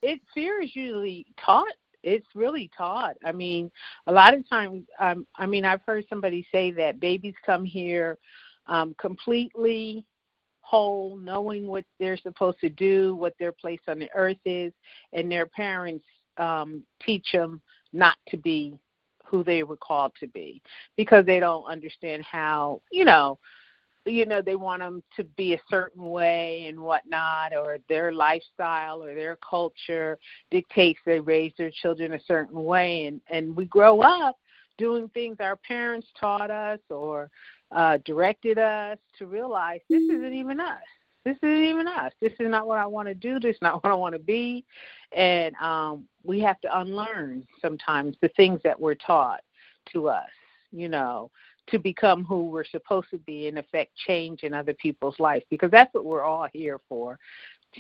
It 0.02 0.22
fear 0.34 0.62
is 0.62 0.74
usually 0.74 1.26
taught. 1.38 1.74
It's 2.02 2.26
really 2.34 2.72
taught. 2.78 3.18
I 3.26 3.34
mean, 3.34 3.70
a 4.08 4.14
lot 4.14 4.34
of 4.34 4.48
times, 4.48 4.86
um, 5.02 5.28
I 5.36 5.48
mean, 5.48 5.66
I've 5.66 5.82
heard 5.86 6.06
somebody 6.10 6.48
say 6.50 6.72
that 6.72 7.02
babies 7.02 7.34
come 7.46 7.66
here 7.66 8.18
um, 8.68 8.96
completely 8.98 10.06
whole, 10.62 11.18
knowing 11.18 11.68
what 11.68 11.84
they're 12.00 12.16
supposed 12.16 12.62
to 12.62 12.70
do, 12.70 13.16
what 13.16 13.34
their 13.38 13.52
place 13.52 13.82
on 13.90 14.00
the 14.00 14.10
earth 14.16 14.38
is, 14.46 14.72
and 15.12 15.30
their 15.30 15.46
parents 15.46 16.06
um, 16.38 16.84
teach 17.06 17.34
them 17.34 17.62
not 17.92 18.16
to 18.30 18.38
be 18.38 18.80
who 19.26 19.44
they 19.44 19.64
were 19.64 19.76
called 19.76 20.14
to 20.22 20.28
be 20.28 20.62
because 20.96 21.26
they 21.26 21.42
don't 21.42 21.66
understand 21.66 22.24
how, 22.24 22.82
you 22.94 23.04
know, 23.04 23.38
you 24.06 24.26
know 24.26 24.42
they 24.42 24.56
want 24.56 24.82
them 24.82 25.02
to 25.16 25.24
be 25.24 25.54
a 25.54 25.62
certain 25.70 26.04
way 26.04 26.66
and 26.68 26.80
whatnot 26.80 27.56
or 27.56 27.80
their 27.90 28.12
lifestyle 28.12 29.04
or 29.04 29.16
their 29.16 29.38
culture 29.38 30.18
dictates 30.52 31.00
they 31.06 31.20
raise 31.20 31.54
their 31.58 31.72
children 31.72 32.14
a 32.14 32.20
certain 32.28 32.64
way. 32.64 33.06
And 33.06 33.22
and 33.30 33.56
we 33.56 33.66
grow 33.66 34.02
up 34.02 34.38
doing 34.78 35.10
things 35.10 35.38
our 35.40 35.56
parents 35.56 36.08
taught 36.20 36.52
us 36.52 36.80
or 36.90 37.30
uh 37.72 37.98
directed 38.06 38.60
us 38.60 38.98
to 39.18 39.26
realize 39.26 39.80
this 39.90 40.04
isn't 40.04 40.34
even 40.34 40.60
us. 40.60 40.82
This 41.24 41.38
isn't 41.42 41.64
even 41.64 41.88
us. 41.88 42.14
This 42.22 42.34
is 42.40 42.50
not 42.50 42.68
what 42.68 42.78
i 42.78 42.86
want 42.86 43.08
to 43.08 43.16
do. 43.16 43.40
This 43.40 43.56
is 43.56 43.62
not 43.62 43.76
what 43.84 43.92
i 43.92 43.96
want 43.96 44.14
to 44.14 44.20
be. 44.20 44.66
And 45.12 45.56
um 45.56 46.06
we 46.24 46.40
have 46.42 46.62
to 46.62 46.80
unlearn 46.80 47.48
sometimes 47.62 48.16
the 48.22 48.30
things 48.30 48.60
that 48.64 48.80
were 48.80 48.96
taught 48.96 49.42
to 49.94 50.10
us 50.10 50.30
you 50.72 50.90
know 50.90 51.32
to 51.68 51.80
become 51.80 52.24
who 52.24 52.44
we're 52.44 52.66
supposed 52.66 53.10
to 53.12 53.18
be 53.20 53.48
and 53.48 53.58
affect 53.58 53.96
change 53.96 54.44
in 54.44 54.54
other 54.54 54.74
people's 54.74 55.20
life 55.20 55.44
because 55.50 55.72
that's 55.72 55.94
what 55.94 56.06
we're 56.06 56.24
all 56.24 56.48
here 56.54 56.80
for 56.88 57.18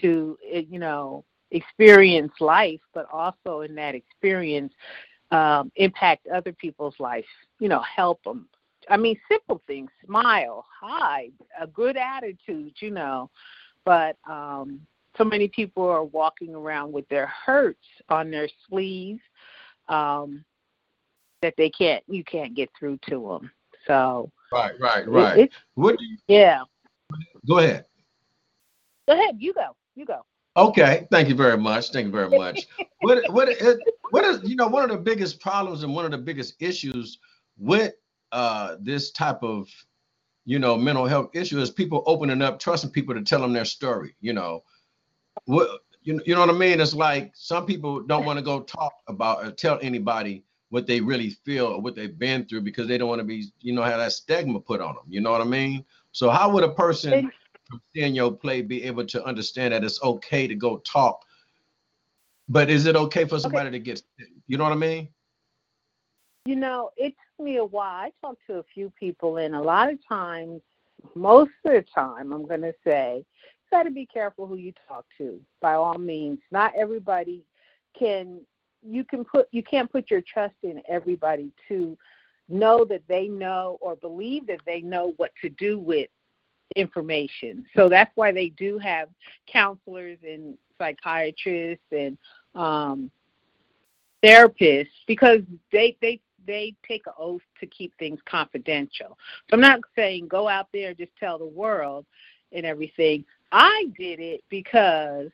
to 0.01 0.37
eh, 0.51 0.63
you 0.69 0.79
know 0.79 1.23
experience 1.51 2.33
life 2.39 2.79
but 2.93 3.07
also 3.11 3.61
in 3.61 3.75
that 3.75 3.95
experience 3.95 4.73
um, 5.31 5.71
impact 5.75 6.27
other 6.27 6.53
people's 6.53 6.95
life 6.99 7.25
you 7.59 7.69
know 7.69 7.81
help 7.81 8.23
them 8.23 8.47
i 8.89 8.97
mean 8.97 9.17
simple 9.29 9.61
things 9.67 9.89
smile 10.05 10.65
hi 10.81 11.29
a 11.59 11.67
good 11.67 11.97
attitude 11.97 12.73
you 12.79 12.91
know 12.91 13.29
but 13.83 14.17
um 14.29 14.79
so 15.17 15.23
many 15.23 15.47
people 15.47 15.87
are 15.87 16.03
walking 16.03 16.53
around 16.53 16.91
with 16.91 17.07
their 17.07 17.27
hurts 17.27 17.87
on 18.09 18.29
their 18.31 18.49
sleeves 18.67 19.21
um 19.87 20.43
that 21.41 21.53
they 21.57 21.69
can't 21.69 22.03
you 22.07 22.23
can't 22.23 22.55
get 22.55 22.69
through 22.77 22.97
to 23.07 23.21
them 23.39 23.51
so 23.87 24.31
right, 24.51 24.73
right, 24.79 25.07
right. 25.07 25.39
It, 25.39 25.51
what 25.75 25.97
do 25.97 26.05
you? 26.05 26.17
Yeah. 26.27 26.61
Go 27.47 27.59
ahead. 27.59 27.85
Go 29.07 29.13
ahead. 29.13 29.35
You 29.37 29.53
go. 29.53 29.75
You 29.95 30.05
go. 30.05 30.21
Okay. 30.57 31.07
Thank 31.11 31.29
you 31.29 31.35
very 31.35 31.57
much. 31.57 31.91
Thank 31.91 32.05
you 32.05 32.11
very 32.11 32.29
much. 32.29 32.67
what 33.01 33.21
what 33.31 33.49
what 34.11 34.23
is 34.23 34.41
you 34.43 34.55
know 34.55 34.67
one 34.67 34.83
of 34.83 34.89
the 34.89 34.97
biggest 34.97 35.39
problems 35.39 35.83
and 35.83 35.93
one 35.93 36.05
of 36.05 36.11
the 36.11 36.17
biggest 36.17 36.55
issues 36.59 37.19
with 37.57 37.93
uh, 38.31 38.75
this 38.79 39.11
type 39.11 39.43
of 39.43 39.67
you 40.45 40.59
know 40.59 40.77
mental 40.77 41.05
health 41.05 41.29
issue 41.33 41.59
is 41.59 41.69
people 41.69 42.03
opening 42.05 42.41
up, 42.41 42.59
trusting 42.59 42.91
people 42.91 43.13
to 43.13 43.21
tell 43.21 43.41
them 43.41 43.53
their 43.53 43.65
story. 43.65 44.15
You 44.21 44.33
know, 44.33 44.63
what 45.45 45.81
you 46.03 46.21
you 46.25 46.35
know 46.35 46.41
what 46.41 46.49
I 46.49 46.57
mean? 46.57 46.79
It's 46.79 46.93
like 46.93 47.31
some 47.35 47.65
people 47.65 48.01
don't 48.01 48.25
want 48.25 48.37
to 48.37 48.45
go 48.45 48.61
talk 48.61 48.93
about 49.07 49.45
or 49.45 49.51
tell 49.51 49.79
anybody 49.81 50.43
what 50.75 50.87
they 50.87 50.99
really 50.99 51.29
feel 51.29 51.67
or 51.67 51.79
what 51.79 51.95
they've 51.95 52.19
been 52.19 52.43
through 52.43 52.59
because 52.59 52.85
they 52.85 52.97
don't 52.97 53.07
want 53.07 53.19
to 53.19 53.23
be, 53.23 53.45
you 53.61 53.71
know, 53.71 53.81
have 53.81 53.97
that 53.97 54.11
stigma 54.11 54.59
put 54.59 54.81
on 54.81 54.93
them. 54.95 55.05
You 55.07 55.21
know 55.21 55.31
what 55.31 55.39
I 55.39 55.45
mean? 55.45 55.85
So 56.11 56.29
how 56.29 56.49
would 56.49 56.65
a 56.65 56.73
person 56.73 57.31
from 57.69 57.81
seeing 57.95 58.13
your 58.13 58.33
play 58.33 58.61
be 58.61 58.83
able 58.83 59.05
to 59.05 59.23
understand 59.23 59.73
that 59.73 59.85
it's 59.85 60.03
okay 60.03 60.47
to 60.47 60.53
go 60.53 60.79
talk? 60.79 61.23
But 62.49 62.69
is 62.69 62.87
it 62.87 62.97
okay 62.97 63.23
for 63.23 63.39
somebody 63.39 63.69
okay. 63.69 63.77
to 63.77 63.83
get 63.85 64.01
you 64.47 64.57
know 64.57 64.65
what 64.65 64.73
I 64.73 64.75
mean? 64.75 65.07
You 66.45 66.57
know, 66.57 66.89
it 66.97 67.15
took 67.37 67.45
me 67.45 67.55
a 67.55 67.63
while. 67.63 68.07
I 68.07 68.11
talked 68.19 68.41
to 68.47 68.55
a 68.55 68.63
few 68.63 68.91
people 68.99 69.37
and 69.37 69.55
a 69.55 69.61
lot 69.61 69.89
of 69.89 69.97
times, 70.05 70.61
most 71.15 71.51
of 71.63 71.71
the 71.71 71.85
time, 71.95 72.33
I'm 72.33 72.45
gonna 72.45 72.73
say, 72.83 73.19
you 73.19 73.77
gotta 73.77 73.91
be 73.91 74.05
careful 74.05 74.45
who 74.45 74.57
you 74.57 74.73
talk 74.89 75.05
to, 75.19 75.39
by 75.61 75.75
all 75.75 75.97
means. 75.97 76.39
Not 76.51 76.73
everybody 76.75 77.45
can 77.97 78.41
you 78.85 79.03
can 79.03 79.25
put 79.25 79.47
you 79.51 79.63
can't 79.63 79.91
put 79.91 80.11
your 80.11 80.21
trust 80.21 80.55
in 80.63 80.81
everybody 80.87 81.51
to 81.67 81.97
know 82.47 82.85
that 82.85 83.01
they 83.07 83.27
know 83.27 83.77
or 83.81 83.95
believe 83.95 84.47
that 84.47 84.59
they 84.65 84.81
know 84.81 85.13
what 85.17 85.31
to 85.41 85.49
do 85.49 85.79
with 85.79 86.09
information. 86.75 87.65
So 87.75 87.89
that's 87.89 88.11
why 88.15 88.31
they 88.31 88.49
do 88.49 88.77
have 88.79 89.09
counselors 89.47 90.17
and 90.23 90.57
psychiatrists 90.77 91.85
and 91.91 92.17
um, 92.53 93.09
therapists 94.23 94.89
because 95.07 95.41
they 95.71 95.97
they 96.01 96.19
they 96.45 96.75
take 96.87 97.07
an 97.07 97.13
oath 97.17 97.41
to 97.59 97.65
keep 97.65 97.93
things 97.97 98.19
confidential. 98.25 99.17
So 99.49 99.53
I'm 99.53 99.61
not 99.61 99.79
saying 99.95 100.27
go 100.27 100.47
out 100.47 100.67
there 100.73 100.93
just 100.93 101.15
tell 101.19 101.37
the 101.37 101.45
world 101.45 102.05
and 102.51 102.65
everything. 102.65 103.25
I 103.51 103.87
did 103.97 104.19
it 104.19 104.43
because 104.49 105.31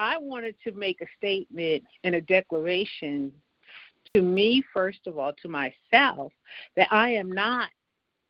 I 0.00 0.16
wanted 0.16 0.54
to 0.64 0.72
make 0.72 1.02
a 1.02 1.06
statement 1.18 1.84
and 2.04 2.14
a 2.14 2.22
declaration 2.22 3.30
to 4.14 4.22
me, 4.22 4.64
first 4.72 5.00
of 5.06 5.18
all, 5.18 5.34
to 5.42 5.48
myself, 5.48 6.32
that 6.74 6.88
I 6.90 7.10
am 7.10 7.30
not 7.30 7.68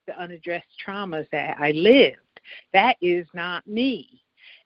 the 0.08 0.20
unaddressed 0.20 0.66
traumas 0.84 1.28
that 1.30 1.56
I 1.60 1.70
lived. 1.70 2.16
That 2.72 2.96
is 3.00 3.24
not 3.34 3.64
me. 3.68 4.20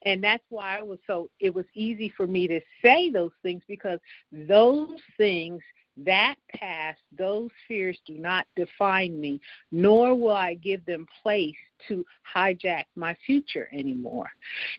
And 0.06 0.24
that's 0.24 0.44
why 0.48 0.78
I 0.78 0.82
was 0.82 0.98
so, 1.06 1.28
it 1.40 1.54
was 1.54 1.66
easy 1.74 2.08
for 2.16 2.26
me 2.26 2.48
to 2.48 2.60
say 2.82 3.10
those 3.10 3.32
things 3.42 3.62
because 3.68 4.00
those 4.32 4.98
things 5.18 5.60
that 5.98 6.34
past, 6.54 6.98
those 7.16 7.50
fears 7.68 7.98
do 8.06 8.14
not 8.14 8.46
define 8.56 9.20
me, 9.20 9.40
nor 9.70 10.14
will 10.14 10.32
I 10.32 10.54
give 10.54 10.84
them 10.86 11.06
place 11.22 11.54
to 11.88 12.04
hijack 12.34 12.84
my 12.96 13.16
future 13.26 13.68
anymore. 13.72 14.30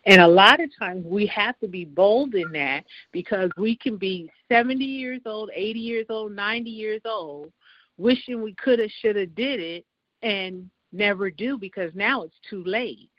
And 0.04 0.20
a 0.20 0.28
lot 0.28 0.60
of 0.60 0.70
times 0.78 1.04
we 1.06 1.26
have 1.26 1.58
to 1.60 1.68
be 1.68 1.84
bold 1.84 2.34
in 2.34 2.52
that 2.52 2.84
because 3.12 3.50
we 3.56 3.76
can 3.76 3.96
be 3.96 4.30
70 4.50 4.84
years 4.84 5.20
old, 5.24 5.50
80 5.54 5.78
years 5.78 6.06
old, 6.10 6.32
90 6.32 6.70
years 6.70 7.00
old, 7.04 7.52
wishing 7.96 8.42
we 8.42 8.54
could 8.54 8.78
have, 8.78 8.90
should 9.00 9.16
have, 9.16 9.34
did 9.34 9.60
it, 9.60 9.86
and 10.22 10.70
never 10.92 11.30
do 11.30 11.56
because 11.56 11.92
now 11.94 12.22
it's 12.22 12.36
too 12.48 12.62
late. 12.64 13.10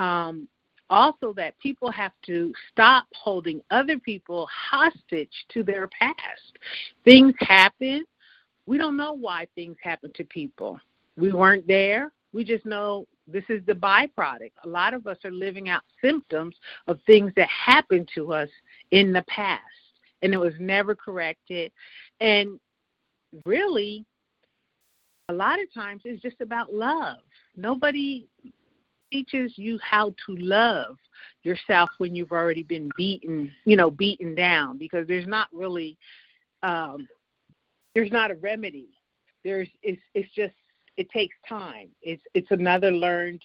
Um, 0.00 0.48
also 0.90 1.32
that 1.34 1.58
people 1.58 1.90
have 1.90 2.12
to 2.26 2.52
stop 2.70 3.06
holding 3.14 3.60
other 3.70 3.98
people 3.98 4.48
hostage 4.52 5.32
to 5.50 5.62
their 5.62 5.88
past. 5.88 6.58
Things 7.04 7.34
happen. 7.40 8.04
We 8.66 8.78
don't 8.78 8.96
know 8.96 9.12
why 9.12 9.46
things 9.54 9.76
happen 9.82 10.12
to 10.14 10.24
people. 10.24 10.78
We 11.16 11.32
weren't 11.32 11.66
there. 11.66 12.12
We 12.32 12.44
just 12.44 12.66
know 12.66 13.06
this 13.26 13.44
is 13.48 13.64
the 13.66 13.72
byproduct. 13.72 14.52
A 14.64 14.68
lot 14.68 14.94
of 14.94 15.06
us 15.06 15.18
are 15.24 15.30
living 15.30 15.68
out 15.68 15.82
symptoms 16.02 16.54
of 16.86 17.00
things 17.06 17.32
that 17.36 17.48
happened 17.48 18.08
to 18.14 18.32
us 18.32 18.48
in 18.90 19.12
the 19.12 19.24
past 19.28 19.62
and 20.22 20.34
it 20.34 20.38
was 20.38 20.54
never 20.58 20.94
corrected. 20.94 21.72
And 22.20 22.58
really, 23.44 24.04
a 25.28 25.32
lot 25.32 25.60
of 25.60 25.72
times 25.72 26.02
it's 26.04 26.22
just 26.22 26.40
about 26.40 26.72
love. 26.72 27.18
Nobody 27.56 28.28
teaches 29.12 29.52
you 29.56 29.78
how 29.82 30.14
to 30.26 30.36
love 30.36 30.96
yourself 31.42 31.90
when 31.98 32.14
you've 32.14 32.32
already 32.32 32.62
been 32.62 32.90
beaten, 32.96 33.52
you 33.64 33.76
know, 33.76 33.90
beaten 33.90 34.34
down 34.34 34.78
because 34.78 35.06
there's 35.06 35.26
not 35.26 35.48
really 35.52 35.96
um 36.62 37.06
there's 37.94 38.12
not 38.12 38.30
a 38.30 38.34
remedy. 38.34 38.88
There's 39.44 39.68
it's 39.82 40.02
it's 40.14 40.32
just 40.34 40.54
it 40.96 41.08
takes 41.10 41.36
time. 41.48 41.88
It's 42.02 42.22
it's 42.34 42.50
another 42.50 42.90
learned 42.90 43.42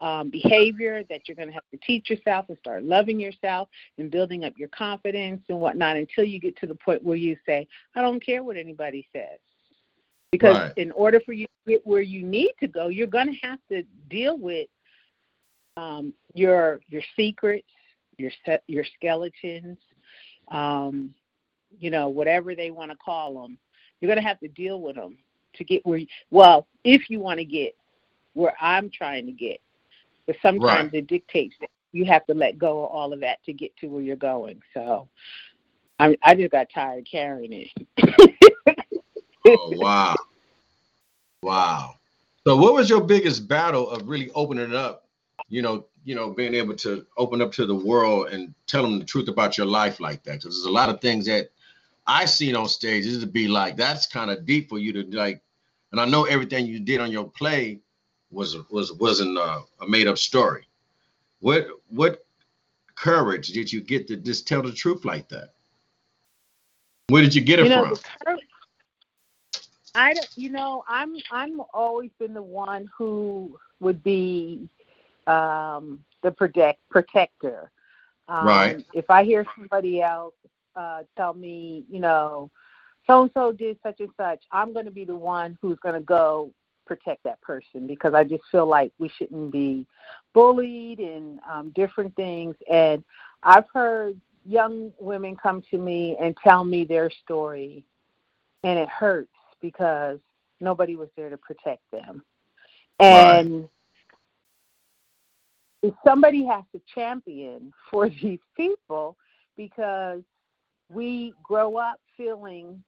um, 0.00 0.28
behavior 0.28 1.02
that 1.08 1.22
you're 1.26 1.36
going 1.36 1.48
to 1.48 1.54
have 1.54 1.68
to 1.70 1.78
teach 1.78 2.10
yourself 2.10 2.46
and 2.48 2.58
start 2.58 2.84
loving 2.84 3.20
yourself 3.20 3.68
and 3.98 4.10
building 4.10 4.44
up 4.44 4.52
your 4.56 4.68
confidence 4.68 5.40
and 5.48 5.60
whatnot 5.60 5.96
until 5.96 6.24
you 6.24 6.40
get 6.40 6.56
to 6.56 6.66
the 6.66 6.74
point 6.74 7.02
where 7.02 7.16
you 7.16 7.36
say, 7.46 7.66
I 7.94 8.02
don't 8.02 8.24
care 8.24 8.42
what 8.42 8.56
anybody 8.56 9.06
says. 9.12 9.38
Because 10.32 10.56
right. 10.56 10.72
in 10.76 10.90
order 10.92 11.20
for 11.24 11.32
you 11.32 11.46
to 11.46 11.72
get 11.72 11.86
where 11.86 12.02
you 12.02 12.24
need 12.24 12.52
to 12.60 12.66
go, 12.66 12.88
you're 12.88 13.06
going 13.06 13.32
to 13.32 13.46
have 13.46 13.60
to 13.70 13.84
deal 14.10 14.36
with 14.36 14.66
um, 15.76 16.12
your 16.34 16.80
your 16.88 17.02
secrets, 17.16 17.66
your 18.16 18.30
your 18.66 18.84
skeletons, 18.96 19.78
um, 20.50 21.14
you 21.78 21.90
know, 21.90 22.08
whatever 22.08 22.54
they 22.54 22.70
want 22.70 22.90
to 22.90 22.96
call 22.96 23.42
them. 23.42 23.58
You're 24.00 24.08
going 24.08 24.22
to 24.22 24.28
have 24.28 24.40
to 24.40 24.48
deal 24.48 24.80
with 24.80 24.96
them 24.96 25.16
to 25.54 25.64
get 25.64 25.84
where. 25.84 25.98
You, 25.98 26.06
well, 26.30 26.66
if 26.84 27.08
you 27.10 27.20
want 27.20 27.38
to 27.38 27.44
get 27.44 27.74
where 28.34 28.54
I'm 28.60 28.90
trying 28.90 29.26
to 29.26 29.32
get, 29.32 29.60
but 30.26 30.36
sometimes 30.42 30.92
right. 30.92 30.94
it 30.94 31.06
dictates 31.06 31.54
that 31.60 31.70
you 31.92 32.04
have 32.04 32.26
to 32.26 32.34
let 32.34 32.58
go 32.58 32.84
of 32.84 32.90
all 32.90 33.12
of 33.12 33.20
that 33.20 33.42
to 33.44 33.52
get 33.52 33.76
to 33.78 33.86
where 33.86 34.02
you're 34.02 34.16
going. 34.16 34.60
So, 34.74 35.08
I 35.98 36.16
I 36.22 36.34
just 36.34 36.52
got 36.52 36.68
tired 36.72 37.00
of 37.00 37.04
carrying 37.10 37.52
it. 37.52 38.78
oh 39.46 39.72
wow, 39.76 40.16
wow. 41.42 41.94
So, 42.46 42.56
what 42.56 42.74
was 42.74 42.90
your 42.90 43.00
biggest 43.00 43.48
battle 43.48 43.88
of 43.88 44.06
really 44.06 44.30
opening 44.34 44.74
up 44.74 45.03
you 45.48 45.62
know, 45.62 45.86
you 46.04 46.14
know, 46.14 46.30
being 46.30 46.54
able 46.54 46.74
to 46.76 47.06
open 47.16 47.40
up 47.40 47.52
to 47.52 47.66
the 47.66 47.74
world 47.74 48.28
and 48.28 48.54
tell 48.66 48.82
them 48.82 48.98
the 48.98 49.04
truth 49.04 49.28
about 49.28 49.56
your 49.56 49.66
life 49.66 50.00
like 50.00 50.22
that. 50.24 50.40
Because 50.40 50.56
there's 50.56 50.66
a 50.66 50.70
lot 50.70 50.88
of 50.88 51.00
things 51.00 51.26
that 51.26 51.50
I 52.06 52.24
seen 52.24 52.56
on 52.56 52.68
stage 52.68 53.06
is 53.06 53.20
to 53.20 53.26
be 53.26 53.48
like, 53.48 53.76
that's 53.76 54.06
kind 54.06 54.30
of 54.30 54.44
deep 54.44 54.68
for 54.68 54.78
you 54.78 54.92
to 54.92 55.16
like. 55.16 55.42
And 55.92 56.00
I 56.00 56.06
know 56.06 56.24
everything 56.24 56.66
you 56.66 56.80
did 56.80 57.00
on 57.00 57.10
your 57.10 57.28
play 57.30 57.80
was 58.30 58.56
was 58.70 58.92
wasn't 58.92 59.38
uh, 59.38 59.60
a 59.80 59.88
made 59.88 60.06
up 60.06 60.18
story. 60.18 60.66
What 61.40 61.68
what 61.88 62.26
courage 62.96 63.48
did 63.48 63.72
you 63.72 63.80
get 63.80 64.08
to 64.08 64.16
just 64.16 64.46
tell 64.46 64.62
the 64.62 64.72
truth 64.72 65.04
like 65.04 65.28
that? 65.28 65.50
Where 67.08 67.22
did 67.22 67.34
you 67.34 67.42
get 67.42 67.58
it 67.58 67.64
you 67.64 67.68
know, 67.70 67.94
from? 67.94 68.38
I 69.94 70.12
don't, 70.14 70.28
you 70.36 70.50
know, 70.50 70.84
I'm 70.88 71.16
I'm 71.30 71.60
always 71.72 72.10
been 72.18 72.34
the 72.34 72.42
one 72.42 72.90
who 72.96 73.58
would 73.80 74.02
be 74.02 74.68
um, 75.26 76.04
the 76.22 76.30
protect 76.30 76.80
protector. 76.90 77.70
Um, 78.28 78.46
right. 78.46 78.86
If 78.94 79.10
I 79.10 79.24
hear 79.24 79.44
somebody 79.56 80.00
else 80.00 80.34
uh, 80.76 81.02
tell 81.16 81.34
me, 81.34 81.84
you 81.90 82.00
know, 82.00 82.50
so 83.06 83.22
and 83.22 83.30
so 83.34 83.52
did 83.52 83.78
such 83.82 84.00
and 84.00 84.10
such, 84.16 84.42
I'm 84.50 84.72
going 84.72 84.86
to 84.86 84.90
be 84.90 85.04
the 85.04 85.16
one 85.16 85.58
who's 85.60 85.78
going 85.82 85.94
to 85.94 86.00
go 86.00 86.50
protect 86.86 87.22
that 87.24 87.40
person 87.40 87.86
because 87.86 88.14
I 88.14 88.24
just 88.24 88.44
feel 88.50 88.66
like 88.66 88.92
we 88.98 89.10
shouldn't 89.16 89.52
be 89.52 89.86
bullied 90.32 90.98
and 91.00 91.40
um, 91.50 91.72
different 91.74 92.14
things. 92.16 92.56
And 92.70 93.04
I've 93.42 93.66
heard 93.72 94.20
young 94.46 94.92
women 94.98 95.36
come 95.36 95.62
to 95.70 95.78
me 95.78 96.16
and 96.20 96.36
tell 96.42 96.64
me 96.64 96.84
their 96.84 97.10
story, 97.10 97.84
and 98.62 98.78
it 98.78 98.88
hurts 98.88 99.28
because 99.60 100.18
nobody 100.60 100.96
was 100.96 101.08
there 101.16 101.30
to 101.30 101.38
protect 101.38 101.82
them. 101.90 102.22
And 103.00 103.68
somebody 106.06 106.44
has 106.44 106.64
to 106.72 106.80
champion 106.92 107.72
for 107.90 108.08
these 108.22 108.40
people 108.56 109.16
because 109.56 110.22
we 110.90 111.32
grow 111.42 111.76
up 111.76 112.00
feeling 112.16 112.82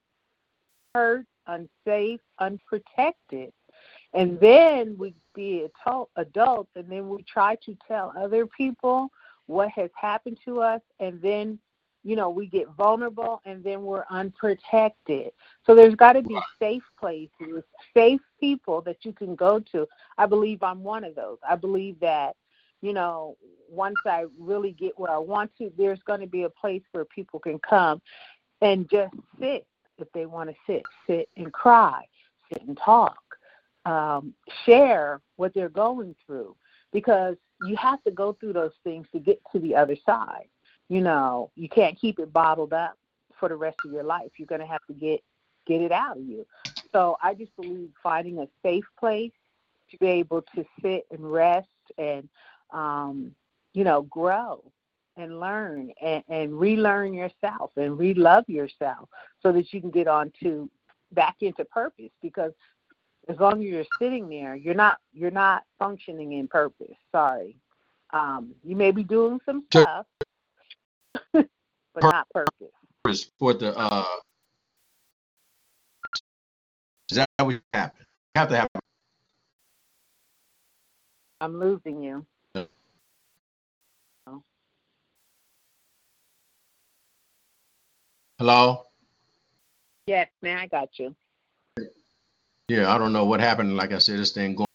hurt, 0.95 1.27
unsafe, 1.47 2.21
unprotected. 2.39 3.53
And 4.15 4.41
then 4.41 4.97
we 4.99 5.15
be 5.35 5.67
adult, 5.85 6.11
adults 6.17 6.71
and 6.75 6.91
then 6.91 7.09
we 7.09 7.23
try 7.23 7.57
to 7.67 7.77
tell 7.87 8.13
other 8.19 8.47
people 8.47 9.11
what 9.47 9.69
has 9.71 9.91
happened 9.95 10.39
to 10.45 10.61
us 10.61 10.81
and 10.99 11.21
then 11.21 11.59
you 12.03 12.17
know 12.17 12.31
we 12.31 12.47
get 12.47 12.67
vulnerable 12.77 13.41
and 13.45 13.63
then 13.63 13.83
we're 13.83 14.05
unprotected 14.11 15.31
so 15.65 15.75
there's 15.75 15.95
got 15.95 16.15
to 16.15 16.23
be 16.23 16.39
safe 16.59 16.83
places 16.99 17.63
safe 17.95 18.21
people 18.41 18.81
that 18.81 18.97
you 19.05 19.13
can 19.13 19.35
go 19.35 19.61
to 19.61 19.87
i 20.19 20.27
believe 20.27 20.63
i'm 20.63 20.83
one 20.83 21.05
of 21.05 21.15
those 21.15 21.39
i 21.49 21.55
believe 21.55 21.99
that 22.01 22.35
you 22.83 22.93
know 22.93 23.37
once 23.69 23.97
i 24.07 24.25
really 24.39 24.73
get 24.73 24.99
where 24.99 25.11
i 25.11 25.19
want 25.19 25.51
to 25.59 25.71
there's 25.77 26.03
going 26.07 26.21
to 26.21 26.27
be 26.27 26.45
a 26.45 26.51
place 26.51 26.83
where 26.93 27.05
people 27.05 27.39
can 27.39 27.59
come 27.59 28.01
and 28.61 28.89
just 28.91 29.15
sit 29.41 29.67
if 29.99 30.11
they 30.13 30.27
want 30.27 30.49
to 30.49 30.57
sit 30.67 30.83
sit 31.07 31.29
and 31.37 31.53
cry 31.53 32.03
sit 32.53 32.63
and 32.67 32.79
talk 32.83 33.19
um, 33.85 34.35
share 34.65 35.21
what 35.37 35.55
they're 35.55 35.69
going 35.69 36.15
through 36.27 36.57
because 36.93 37.37
you 37.63 37.77
have 37.77 38.03
to 38.03 38.11
go 38.11 38.33
through 38.33 38.53
those 38.53 38.73
things 38.83 39.07
to 39.13 39.21
get 39.21 39.41
to 39.53 39.61
the 39.61 39.77
other 39.77 39.97
side 40.05 40.49
you 40.89 41.01
know, 41.01 41.51
you 41.57 41.69
can't 41.69 41.99
keep 41.99 42.19
it 42.19 42.33
bottled 42.33 42.73
up 42.73 42.97
for 43.39 43.49
the 43.49 43.57
rest 43.57 43.79
of 43.85 43.93
your 43.93 44.05
life. 44.05 44.31
You're 44.39 44.47
going 44.47 44.61
to 44.61 44.67
have 44.67 44.85
to 44.87 44.93
get 44.93 45.21
get 45.67 45.83
it 45.83 45.91
out 45.91 46.17
of 46.17 46.25
you. 46.25 46.47
So 46.93 47.17
I 47.21 47.35
just 47.35 47.55
believe 47.57 47.91
finding 48.01 48.39
a 48.39 48.47
safe 48.63 48.85
place 48.99 49.33
to 49.91 49.99
be 49.99 50.07
able 50.07 50.43
to 50.55 50.65
sit 50.81 51.07
and 51.11 51.33
rest 51.33 51.67
and 51.99 52.29
um, 52.73 53.35
you 53.75 53.85
know 53.85 54.03
grow 54.03 54.63
and 55.17 55.41
learn 55.41 55.91
and, 56.03 56.23
and 56.29 56.59
relearn 56.59 57.15
yourself 57.15 57.71
and 57.77 57.99
relove 57.99 58.49
yourself 58.49 59.09
so 59.43 59.53
that 59.53 59.73
you 59.73 59.81
can 59.81 59.91
get 59.91 60.07
on 60.09 60.33
to 60.43 60.71
back 61.13 61.37
into 61.41 61.65
purpose 61.67 62.11
because 62.23 62.53
as 63.29 63.39
long 63.39 63.63
as 63.63 63.69
you're 63.69 63.85
sitting 64.01 64.29
there 64.29 64.57
you're 64.57 64.75
not 64.75 64.99
you're 65.13 65.31
not 65.31 65.63
functioning 65.79 66.33
in 66.33 66.49
purpose 66.49 66.97
sorry 67.13 67.57
um, 68.13 68.55
you 68.63 68.77
may 68.77 68.91
be 68.91 69.03
doing 69.03 69.41
some 69.47 69.65
stuff 69.71 70.07
but 71.97 72.03
not 72.03 72.29
purpose. 72.31 73.31
For 73.39 73.55
the 73.55 73.77
uh, 73.77 74.05
is 77.11 77.19
that 77.19 77.29
what 77.39 77.61
happened? 77.73 78.07
Have 78.35 78.49
to 78.49 78.57
happen. 78.57 78.81
I'm 81.41 81.59
losing 81.59 82.03
you. 82.03 82.27
Hello. 88.39 88.85
Yes, 90.07 90.29
man, 90.43 90.59
I 90.59 90.67
got 90.67 90.99
you. 90.99 91.17
Yeah, 92.69 92.95
I 92.95 92.99
don't 92.99 93.15
know 93.15 93.25
what 93.25 93.41
happened. 93.41 93.77
Like 93.77 93.93
I 93.93 93.99
said, 93.99 94.19
this 94.19 94.33
thing 94.33 94.55
going 94.55 94.67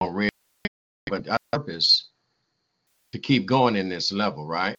on 0.00 0.12
red, 0.12 0.30
but 1.06 1.30
I 1.30 1.36
purpose 1.52 2.08
to 3.12 3.20
keep 3.20 3.46
going 3.46 3.76
in 3.76 3.88
this 3.88 4.10
level, 4.10 4.46
right? 4.46 4.74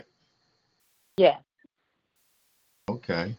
Yeah. 1.17 1.37
Okay. 2.89 3.37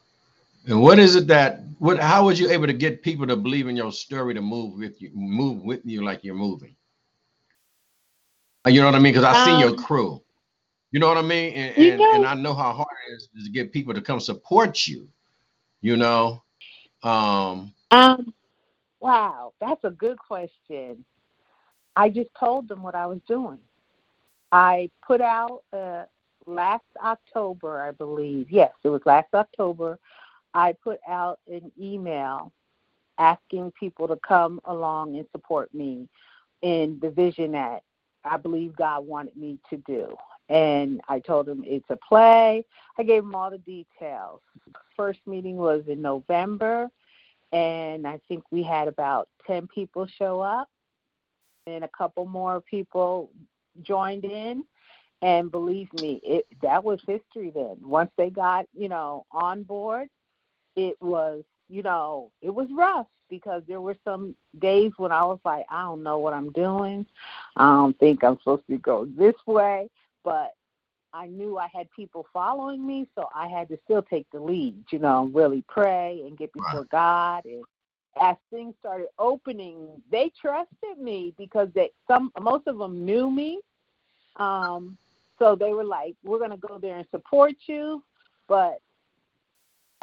And 0.67 0.81
what 0.81 0.99
is 0.99 1.15
it 1.15 1.27
that 1.27 1.61
what 1.79 1.99
how 1.99 2.25
was 2.25 2.41
you 2.41 2.51
able 2.51 2.67
to 2.67 2.73
get 2.73 3.03
people 3.03 3.27
to 3.27 3.37
believe 3.37 3.69
in 3.69 3.77
your 3.77 3.93
story 3.93 4.33
to 4.33 4.41
move 4.41 4.79
with 4.79 5.03
you 5.03 5.11
move 5.13 5.63
with 5.63 5.81
you 5.85 6.03
like 6.03 6.25
you're 6.25 6.35
moving? 6.35 6.75
You 8.67 8.81
know 8.81 8.87
what 8.87 8.95
I 8.95 8.99
mean? 8.99 9.13
Because 9.13 9.25
I 9.25 9.39
um, 9.39 9.45
see 9.45 9.61
your 9.61 9.75
crew. 9.77 10.24
You 10.95 11.01
know 11.01 11.09
what 11.09 11.19
I 11.19 11.23
mean? 11.23 11.53
And, 11.55 11.77
and, 11.77 12.01
and 12.01 12.25
I 12.25 12.35
know 12.35 12.55
how 12.55 12.73
hard 12.73 12.87
it 13.11 13.15
is 13.15 13.29
to 13.45 13.51
get 13.51 13.73
people 13.73 13.93
to 13.95 14.01
come 14.01 14.21
support 14.21 14.87
you. 14.87 15.09
You 15.81 15.97
know? 15.97 16.45
Um 17.03 17.75
um 17.91 18.33
wow, 19.01 19.55
that's 19.61 19.83
a 19.83 19.91
good 19.91 20.17
question. 20.21 21.05
I 21.97 22.11
just 22.11 22.31
told 22.39 22.69
them 22.69 22.81
what 22.85 22.95
I 22.95 23.07
was 23.07 23.19
doing. 23.27 23.59
I 24.53 24.89
put 25.05 25.21
out 25.21 25.65
a, 25.73 26.05
last 26.47 26.85
October, 27.03 27.83
I 27.83 27.91
believe. 27.91 28.53
Yes, 28.53 28.71
it 28.85 28.89
was 28.89 29.03
last 29.05 29.35
October. 29.35 29.99
I 30.55 30.75
put 30.75 31.01
out 31.09 31.41
an 31.49 31.73
email 31.77 32.53
asking 33.19 33.73
people 33.81 34.07
to 34.07 34.17
come 34.25 34.61
along 34.65 35.17
and 35.17 35.27
support 35.33 35.75
me 35.75 36.09
in 36.63 37.01
the 37.03 37.11
vision 37.11 37.51
that 37.53 37.83
I 38.25 38.37
believe 38.37 38.77
God 38.77 39.05
wanted 39.05 39.37
me 39.37 39.59
to 39.71 39.77
do. 39.79 40.17
And 40.49 41.01
I 41.09 41.21
told 41.21 41.47
them 41.47 41.63
it's 41.67 41.89
a 41.89 41.97
play. 41.97 42.65
I 42.99 43.03
gave 43.03 43.23
them 43.23 43.35
all 43.35 43.51
the 43.51 43.59
details. 43.59 44.41
First 44.97 45.21
meeting 45.27 45.57
was 45.57 45.85
in 45.89 46.03
November, 46.03 46.91
and 47.53 48.07
I 48.07 48.21
think 48.29 48.45
we 48.51 48.63
had 48.63 48.89
about 48.89 49.29
10 49.47 49.69
people 49.69 50.07
show 50.07 50.41
up, 50.41 50.69
and 51.67 51.85
a 51.85 51.89
couple 51.89 52.27
more 52.27 52.61
people 52.61 53.31
joined 53.83 54.25
in. 54.25 54.65
And 55.23 55.51
believe 55.51 55.91
me, 55.95 56.21
it 56.23 56.47
that 56.61 56.85
was 56.85 57.01
history 57.07 57.51
then. 57.55 57.77
Once 57.81 58.11
they 58.19 58.29
got, 58.29 58.67
you 58.75 58.91
know, 58.91 59.25
on 59.33 59.63
board, 59.63 60.09
it 60.77 61.01
was, 61.01 61.45
you 61.71 61.83
know, 61.83 62.31
it 62.43 62.55
was 62.55 62.69
rough 62.71 63.07
because 63.31 63.63
there 63.67 63.81
were 63.81 63.97
some 64.05 64.35
days 64.59 64.93
when 64.99 65.13
I 65.13 65.25
was 65.25 65.39
like, 65.45 65.65
I 65.71 65.83
don't 65.83 66.03
know 66.03 66.19
what 66.19 66.35
I'm 66.35 66.53
doing. 66.53 67.07
I 67.57 67.71
don't 67.75 67.99
think 67.99 68.23
I'm 68.23 68.39
supposed 68.39 68.67
to 68.69 68.77
go 68.77 69.07
this 69.17 69.35
way. 69.47 69.89
But 70.25 70.55
I 71.13 71.27
knew 71.27 71.59
I 71.59 71.69
had 71.73 71.89
people 71.93 72.27
following 72.33 72.85
me, 72.85 73.07
so 73.15 73.29
I 73.35 73.47
had 73.47 73.69
to 73.69 73.79
still 73.85 74.03
take 74.03 74.27
the 74.33 74.41
lead, 74.41 74.75
you 74.91 74.99
know, 74.99 75.31
really 75.33 75.63
pray 75.69 76.23
and 76.27 76.37
get 76.37 76.53
before 76.53 76.81
right. 76.81 76.91
God. 76.91 77.45
And 77.45 77.65
as 78.21 78.37
things 78.51 78.75
started 78.81 79.09
opening, 79.19 80.03
they 80.11 80.33
trusted 80.41 80.99
me 80.99 81.35
because 81.39 81.69
they 81.75 81.91
some 82.09 82.33
most 82.41 82.67
of 82.67 82.79
them 82.79 83.05
knew 83.05 83.31
me. 83.31 83.61
Um, 84.37 84.99
so 85.39 85.55
they 85.55 85.73
were 85.73 85.85
like, 85.85 86.17
we're 86.25 86.39
going 86.39 86.51
to 86.51 86.57
go 86.57 86.79
there 86.79 86.97
and 86.97 87.07
support 87.11 87.55
you. 87.67 88.03
But 88.49 88.81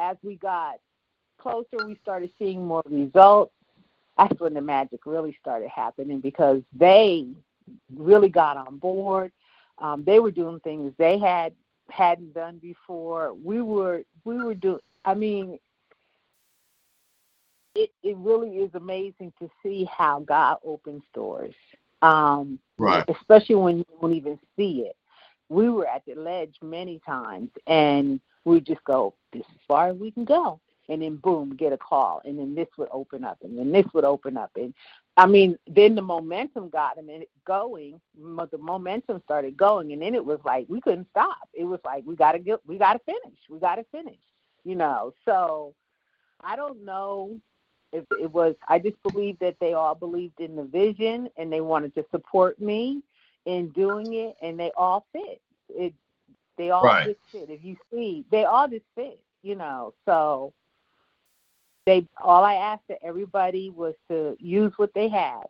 as 0.00 0.16
we 0.22 0.36
got 0.36 0.76
closer, 1.38 1.86
we 1.86 1.96
started 2.02 2.30
seeing 2.38 2.66
more 2.66 2.82
results. 2.86 3.52
That's 4.18 4.38
when 4.40 4.54
the 4.54 4.60
magic 4.60 5.06
really 5.06 5.36
started 5.40 5.68
happening 5.68 6.20
because 6.20 6.62
they 6.74 7.28
really 7.94 8.28
got 8.28 8.56
on 8.56 8.78
board. 8.78 9.32
Um, 9.78 10.04
they 10.04 10.20
were 10.20 10.30
doing 10.30 10.60
things 10.60 10.92
they 10.98 11.18
had 11.18 11.54
hadn't 11.90 12.34
done 12.34 12.58
before. 12.58 13.34
We 13.34 13.62
were 13.62 14.02
we 14.24 14.36
were 14.42 14.54
doing. 14.54 14.80
I 15.04 15.14
mean, 15.14 15.58
it 17.74 17.90
it 18.02 18.16
really 18.18 18.58
is 18.58 18.70
amazing 18.74 19.32
to 19.40 19.50
see 19.62 19.84
how 19.84 20.20
God 20.20 20.58
opens 20.64 21.02
doors. 21.14 21.54
Um, 22.02 22.58
right. 22.78 23.04
Especially 23.08 23.54
when 23.54 23.78
you 23.78 23.86
don't 24.00 24.14
even 24.14 24.38
see 24.56 24.86
it 24.86 24.96
we 25.52 25.68
were 25.68 25.86
at 25.86 26.02
the 26.06 26.14
ledge 26.14 26.56
many 26.62 26.98
times 27.04 27.50
and 27.66 28.20
we 28.44 28.60
just 28.60 28.82
go, 28.84 29.14
this 29.32 29.42
is 29.42 29.60
far 29.68 29.92
we 29.92 30.10
can 30.10 30.24
go. 30.24 30.58
And 30.88 31.02
then 31.02 31.16
boom, 31.16 31.54
get 31.56 31.72
a 31.72 31.76
call. 31.76 32.22
And 32.24 32.38
then 32.38 32.54
this 32.54 32.68
would 32.76 32.88
open 32.90 33.22
up 33.22 33.38
and 33.42 33.56
then 33.56 33.70
this 33.70 33.86
would 33.92 34.04
open 34.04 34.36
up. 34.36 34.50
And 34.56 34.74
I 35.16 35.26
mean, 35.26 35.58
then 35.66 35.94
the 35.94 36.02
momentum 36.02 36.70
got 36.70 36.98
and 36.98 37.10
going. 37.46 38.00
The 38.16 38.58
momentum 38.58 39.20
started 39.24 39.56
going. 39.56 39.92
And 39.92 40.02
then 40.02 40.14
it 40.14 40.24
was 40.24 40.40
like, 40.44 40.66
we 40.68 40.80
couldn't 40.80 41.08
stop. 41.10 41.48
It 41.52 41.64
was 41.64 41.80
like, 41.84 42.04
we 42.06 42.16
got 42.16 42.32
to 42.32 42.38
get, 42.38 42.60
we 42.66 42.78
got 42.78 42.94
to 42.94 42.98
finish. 43.00 43.38
We 43.50 43.58
got 43.58 43.76
to 43.76 43.84
finish, 43.92 44.18
you 44.64 44.74
know? 44.74 45.12
So 45.26 45.74
I 46.42 46.56
don't 46.56 46.84
know 46.84 47.38
if 47.92 48.04
it 48.18 48.32
was, 48.32 48.54
I 48.68 48.78
just 48.78 48.96
believe 49.02 49.38
that 49.40 49.56
they 49.60 49.74
all 49.74 49.94
believed 49.94 50.40
in 50.40 50.56
the 50.56 50.64
vision 50.64 51.28
and 51.36 51.52
they 51.52 51.60
wanted 51.60 51.94
to 51.96 52.06
support 52.10 52.58
me 52.60 53.02
in 53.44 53.68
doing 53.70 54.14
it, 54.14 54.36
and 54.40 54.58
they 54.58 54.70
all 54.76 55.06
fit. 55.12 55.40
It 55.68 55.94
they 56.56 56.70
all 56.70 56.84
right. 56.84 57.06
just 57.06 57.18
fit. 57.32 57.50
If 57.50 57.64
you 57.64 57.76
see, 57.92 58.24
they 58.30 58.44
all 58.44 58.68
just 58.68 58.84
fit. 58.94 59.20
You 59.42 59.56
know, 59.56 59.94
so 60.06 60.52
they 61.86 62.06
all 62.22 62.44
I 62.44 62.54
asked 62.54 62.90
of 62.90 62.96
everybody 63.02 63.70
was 63.70 63.94
to 64.08 64.36
use 64.38 64.72
what 64.76 64.94
they 64.94 65.08
had. 65.08 65.44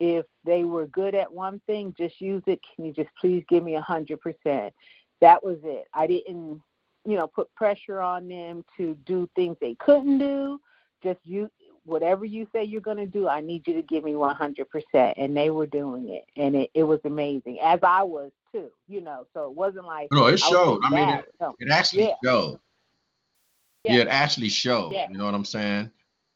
If 0.00 0.26
they 0.44 0.64
were 0.64 0.86
good 0.86 1.14
at 1.14 1.32
one 1.32 1.60
thing, 1.66 1.94
just 1.96 2.20
use 2.20 2.42
it. 2.46 2.60
Can 2.74 2.84
you 2.84 2.92
just 2.92 3.10
please 3.20 3.44
give 3.48 3.62
me 3.62 3.76
a 3.76 3.80
hundred 3.80 4.20
percent? 4.20 4.74
That 5.20 5.42
was 5.44 5.58
it. 5.62 5.86
I 5.94 6.06
didn't, 6.06 6.60
you 7.04 7.16
know, 7.16 7.28
put 7.28 7.54
pressure 7.54 8.00
on 8.00 8.28
them 8.28 8.64
to 8.76 8.96
do 9.06 9.28
things 9.36 9.56
they 9.60 9.76
couldn't 9.76 10.18
do. 10.18 10.60
Just 11.02 11.20
you 11.24 11.50
whatever 11.84 12.24
you 12.24 12.46
say 12.52 12.64
you're 12.64 12.80
going 12.80 12.96
to 12.96 13.06
do, 13.06 13.28
I 13.28 13.40
need 13.40 13.66
you 13.66 13.74
to 13.74 13.82
give 13.82 14.04
me 14.04 14.12
100%. 14.12 15.14
And 15.16 15.36
they 15.36 15.50
were 15.50 15.66
doing 15.66 16.10
it. 16.10 16.24
And 16.36 16.54
it, 16.54 16.70
it 16.74 16.84
was 16.84 17.00
amazing, 17.04 17.58
as 17.60 17.80
I 17.82 18.02
was 18.02 18.30
too, 18.52 18.70
you 18.88 19.00
know. 19.00 19.26
So 19.34 19.46
it 19.46 19.54
wasn't 19.56 19.86
like. 19.86 20.08
No, 20.12 20.26
it 20.26 20.38
showed. 20.38 20.80
I, 20.84 20.90
mean, 20.90 21.08
it, 21.08 21.24
it 21.58 21.70
actually 21.70 22.04
yeah. 22.04 22.14
showed. 22.24 22.60
Yeah. 23.84 24.02
it 24.02 24.08
actually 24.08 24.48
showed. 24.48 24.92
Yeah. 24.92 25.08
You 25.10 25.18
know 25.18 25.24
what 25.24 25.34
I'm 25.34 25.44
saying? 25.44 25.90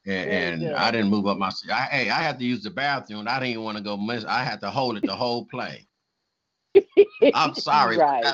and, 0.06 0.62
and. 0.62 0.74
I 0.74 0.90
didn't 0.90 1.10
move 1.10 1.26
up 1.26 1.38
my 1.38 1.50
seat. 1.50 1.70
I, 1.70 1.82
hey, 1.82 2.10
I 2.10 2.20
had 2.20 2.38
to 2.38 2.44
use 2.44 2.62
the 2.62 2.70
bathroom. 2.70 3.26
I 3.28 3.38
didn't 3.38 3.50
even 3.50 3.64
want 3.64 3.76
to 3.76 3.82
go 3.82 3.96
miss. 3.96 4.24
I 4.24 4.44
had 4.44 4.60
to 4.60 4.70
hold 4.70 4.96
it 4.96 5.04
the 5.04 5.14
whole 5.14 5.44
play. 5.46 5.86
I'm 7.34 7.54
sorry. 7.54 7.96
Right. 7.96 8.24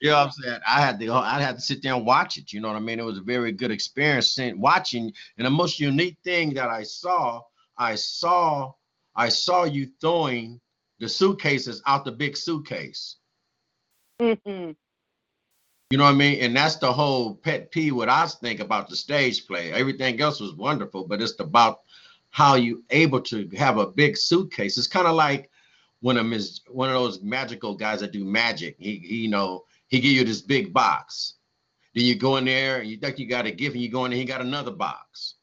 You 0.00 0.10
know 0.10 0.16
what 0.16 0.26
I'm 0.26 0.30
saying? 0.32 0.60
I 0.66 0.80
had 0.80 0.98
to 1.00 1.06
go, 1.06 1.14
I 1.14 1.40
had 1.40 1.56
to 1.56 1.60
sit 1.60 1.82
there 1.82 1.94
and 1.94 2.06
watch 2.06 2.38
it. 2.38 2.52
You 2.52 2.60
know 2.60 2.68
what 2.68 2.76
I 2.76 2.80
mean? 2.80 3.00
It 3.00 3.04
was 3.04 3.18
a 3.18 3.22
very 3.22 3.52
good 3.52 3.70
experience 3.70 4.38
watching. 4.56 5.12
And 5.36 5.46
the 5.46 5.50
most 5.50 5.78
unique 5.78 6.16
thing 6.24 6.54
that 6.54 6.70
I 6.70 6.84
saw, 6.84 7.42
I 7.76 7.96
saw, 7.96 8.72
I 9.14 9.28
saw 9.28 9.64
you 9.64 9.88
throwing 10.00 10.60
the 11.00 11.08
suitcases 11.08 11.82
out 11.86 12.04
the 12.04 12.12
big 12.12 12.36
suitcase. 12.36 13.16
Mhm. 14.20 14.76
You 15.90 15.98
know 15.98 16.04
what 16.04 16.10
I 16.14 16.18
mean? 16.18 16.38
And 16.40 16.56
that's 16.56 16.76
the 16.76 16.92
whole 16.92 17.34
pet 17.34 17.72
peeve 17.72 17.96
what 17.96 18.08
I 18.08 18.24
think 18.28 18.60
about 18.60 18.88
the 18.88 18.94
stage 18.94 19.44
play. 19.48 19.72
Everything 19.72 20.20
else 20.20 20.38
was 20.38 20.54
wonderful, 20.54 21.04
but 21.04 21.20
it's 21.20 21.38
about 21.40 21.80
how 22.30 22.54
you 22.54 22.84
able 22.90 23.20
to 23.22 23.48
have 23.56 23.76
a 23.78 23.88
big 23.88 24.16
suitcase. 24.16 24.78
It's 24.78 24.86
kind 24.86 25.08
of 25.08 25.16
like 25.16 25.50
when 26.00 26.18
a 26.18 26.22
mis- 26.22 26.60
one 26.68 26.88
of 26.88 26.94
those 26.94 27.20
magical 27.22 27.74
guys 27.74 28.00
that 28.00 28.12
do 28.12 28.24
magic. 28.24 28.76
He, 28.78 28.98
he 28.98 29.16
you 29.16 29.28
know 29.28 29.64
he 29.88 29.98
give 29.98 30.12
you 30.12 30.22
this 30.22 30.40
big 30.42 30.72
box. 30.72 31.34
Then 31.96 32.04
you 32.04 32.14
go 32.14 32.36
in 32.36 32.44
there 32.44 32.78
and 32.78 32.88
you 32.88 32.96
think 32.96 33.18
you 33.18 33.26
got 33.26 33.46
a 33.46 33.50
gift, 33.50 33.74
and 33.74 33.82
you 33.82 33.90
go 33.90 34.04
in 34.04 34.12
there, 34.12 34.20
he 34.20 34.24
got 34.24 34.40
another 34.40 34.70
box. 34.70 35.34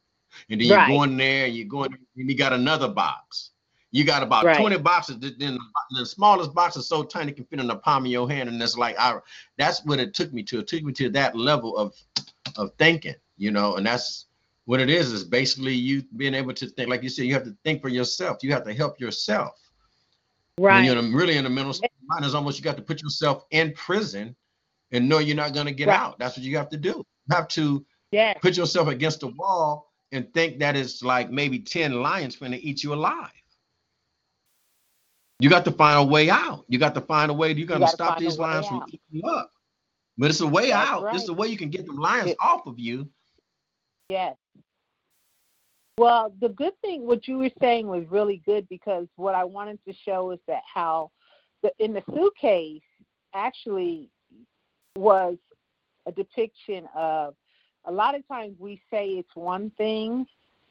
And 0.50 0.62
then 0.62 0.70
Right. 0.70 0.88
you 0.88 0.96
go 0.96 1.04
in 1.04 1.18
there 1.18 1.46
and 1.48 1.56
you 1.56 1.66
go 1.66 1.84
in 1.84 1.92
there 1.92 2.00
and 2.16 2.30
you 2.30 2.38
got 2.38 2.54
another 2.54 2.88
box. 2.88 3.52
You 3.92 4.04
got 4.04 4.22
about 4.22 4.44
Right. 4.46 4.58
20 4.58 4.78
boxes. 4.80 5.18
Then 5.38 5.58
the 5.92 6.06
smallest 6.06 6.54
box 6.54 6.76
is 6.76 6.88
so 6.88 7.04
tiny 7.04 7.32
it 7.32 7.36
can 7.36 7.46
fit 7.46 7.60
in 7.60 7.68
the 7.68 7.76
palm 7.78 8.06
of 8.06 8.12
your 8.12 8.30
hand. 8.30 8.50
And 8.50 8.62
it's 8.62 8.78
like 8.78 8.96
I 9.00 9.18
that's 9.58 9.84
what 9.86 10.00
it 10.00 10.14
took 10.14 10.34
me 10.34 10.44
to. 10.44 10.60
It 10.60 10.68
took 10.68 10.84
me 10.84 10.94
to 10.94 11.10
that 11.12 11.36
level 11.36 11.78
of 11.78 11.94
of 12.58 12.72
thinking, 12.78 13.16
you 13.38 13.52
know, 13.52 13.76
and 13.78 13.86
that's 13.86 14.26
what 14.66 14.82
it 14.82 14.90
is, 14.90 15.14
is 15.14 15.24
basically 15.24 15.74
you 15.74 16.04
being 16.18 16.34
able 16.34 16.54
to 16.54 16.68
think, 16.68 16.90
like 16.90 17.02
you 17.04 17.08
said, 17.10 17.26
you 17.26 17.34
have 17.34 17.46
to 17.46 17.56
think 17.64 17.82
for 17.82 17.88
yourself. 17.88 18.40
You 18.44 18.52
have 18.52 18.66
to 18.66 18.74
help 18.74 19.00
yourself. 19.00 19.54
Right. 20.60 20.76
When 20.76 20.84
you're 20.86 20.98
in 20.98 21.14
a- 21.14 21.16
really 21.18 21.38
in 21.38 21.46
the 21.46 21.50
mental 21.50 21.72
state 21.74 21.92
mind, 22.08 22.26
it's 22.26 22.34
almost 22.34 22.58
you 22.58 22.64
got 22.66 22.76
to 22.76 22.82
put 22.84 23.02
yourself 23.02 23.46
in 23.52 23.72
prison 23.74 24.36
and 24.92 25.08
know 25.08 25.20
you're 25.20 25.36
not 25.38 25.54
going 25.54 25.68
to 25.68 25.72
get 25.74 25.88
Right. 25.88 25.98
out. 26.00 26.20
That's 26.20 26.36
what 26.36 26.46
you 26.46 26.58
have 26.58 26.70
to 26.70 26.78
do. 26.78 26.90
You 27.30 27.36
have 27.36 27.48
to 27.50 27.86
Yes. 28.12 28.38
put 28.42 28.58
yourself 28.58 28.88
against 28.90 29.22
the 29.22 29.28
wall 29.28 29.94
and 30.12 30.34
think 30.34 30.60
that 30.60 30.76
it's 30.76 31.02
like 31.04 31.30
maybe 31.32 31.60
10 31.60 32.02
lions 32.02 32.36
going 32.36 32.52
to 32.54 32.62
eat 32.62 32.84
you 32.84 32.94
alive. 32.94 33.32
You 35.40 35.50
got 35.50 35.66
to 35.66 35.72
find 35.72 36.00
a 36.00 36.04
way 36.04 36.30
out. 36.30 36.66
You 36.68 36.80
got 36.80 36.96
to 36.96 37.02
find 37.02 37.30
a 37.30 37.34
way. 37.34 37.54
You're 37.54 37.68
going 37.68 37.82
to 37.82 37.88
stop 37.88 38.18
these 38.18 38.40
lions 38.40 38.68
from 38.68 38.84
eating 38.88 39.00
you 39.12 39.24
up. 39.30 39.52
But 40.18 40.32
it's 40.32 40.42
a 40.42 40.48
way 40.48 40.70
That's 40.72 40.90
out. 40.90 41.16
It's 41.16 41.30
a 41.30 41.34
way 41.34 41.48
you 41.48 41.58
can 41.58 41.70
get 41.70 41.86
the 41.86 41.94
lions 41.94 42.34
off 42.40 42.66
of 42.66 42.80
you. 42.80 43.08
Yes. 44.10 44.36
Well, 46.00 46.34
the 46.40 46.50
good 46.50 46.74
thing, 46.82 47.06
what 47.06 47.28
you 47.28 47.38
were 47.40 47.52
saying 47.60 47.88
was 47.88 48.06
really 48.10 48.42
good 48.46 48.68
because 48.70 49.08
what 49.16 49.36
I 49.36 49.44
wanted 49.44 49.80
to 49.88 49.94
show 49.94 50.32
is 50.32 50.40
that 50.48 50.62
how 50.72 51.12
the 51.64 51.72
in 51.80 51.94
the 51.94 52.04
suitcase 52.14 52.84
actually 53.34 54.12
was 54.96 55.38
a 56.06 56.12
depiction 56.12 56.88
of 56.96 57.36
a 57.86 57.92
lot 57.92 58.16
of 58.16 58.28
times 58.28 58.56
we 58.60 58.82
say 58.92 59.10
it's 59.10 59.36
one 59.36 59.72
thing, 59.72 60.28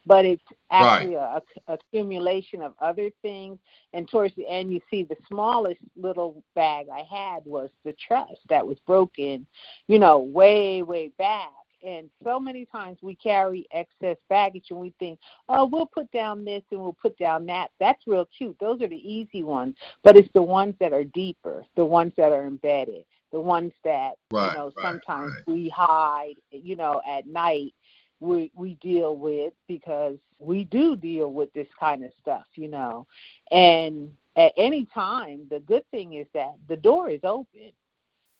but 0.07 0.25
it's 0.25 0.43
actually 0.71 1.15
a, 1.15 1.43
a 1.67 1.73
accumulation 1.75 2.63
of 2.63 2.75
other 2.81 3.11
things. 3.23 3.59
And 3.93 4.09
towards 4.09 4.35
the 4.37 4.49
end, 4.49 4.73
you 4.73 4.81
see 4.91 5.03
the 5.03 5.17
smallest 5.29 5.81
little 5.97 6.43
bag 6.55 6.87
I 6.93 7.03
had 7.11 7.45
was 7.45 7.71
the 7.85 7.95
trust 7.95 8.41
that 8.49 8.67
was 8.67 8.79
broken, 8.87 9.47
you 9.89 9.99
know, 9.99 10.19
way, 10.19 10.83
way 10.83 11.11
back. 11.19 11.51
And 11.85 12.09
so 12.25 12.41
many 12.41 12.65
times 12.65 12.99
we 13.03 13.15
carry 13.15 13.67
excess 13.71 14.17
baggage 14.29 14.67
and 14.71 14.79
we 14.81 14.93
think, 14.99 15.19
oh, 15.49 15.67
we'll 15.67 15.87
put 15.87 16.11
down 16.11 16.45
this 16.45 16.63
and 16.71 16.81
we'll 16.81 16.97
put 17.01 17.17
down 17.19 17.47
that. 17.47 17.71
That's 17.79 18.01
real 18.07 18.27
cute. 18.37 18.57
Those 18.59 18.81
are 18.83 18.89
the 18.89 18.97
easy 18.97 19.43
ones. 19.43 19.77
But 20.03 20.17
it's 20.17 20.29
the 20.35 20.43
ones 20.43 20.75
that 20.81 20.93
are 20.93 21.05
deeper, 21.05 21.65
the 21.77 21.85
ones 21.85 22.13
that 22.17 22.33
are 22.33 22.47
embedded, 22.47 23.05
the 23.31 23.41
ones 23.41 23.73
that, 23.85 24.13
Right, 24.33 24.53
you 24.53 24.59
know, 24.59 24.73
right, 24.77 24.85
sometimes 24.85 25.35
right. 25.35 25.55
we 25.55 25.69
hide, 25.69 26.37
you 26.51 26.77
know, 26.77 27.03
at 27.09 27.27
night 27.27 27.75
we 28.21 28.51
we 28.55 28.75
deal 28.81 29.17
with 29.17 29.53
because 29.69 30.17
we 30.39 30.65
do 30.65 30.97
deal 30.97 31.33
with 31.33 31.53
this 31.53 31.69
kind 31.79 32.05
of 32.05 32.11
stuff, 32.21 32.45
you 32.55 32.69
know. 32.69 33.07
And 33.51 34.11
at 34.37 34.53
any 34.57 34.87
time, 34.95 35.43
the 35.51 35.61
good 35.61 35.85
thing 35.91 36.15
is 36.15 36.27
that 36.35 36.55
the 36.69 36.77
door 36.77 37.11
is 37.11 37.21
open. 37.25 37.73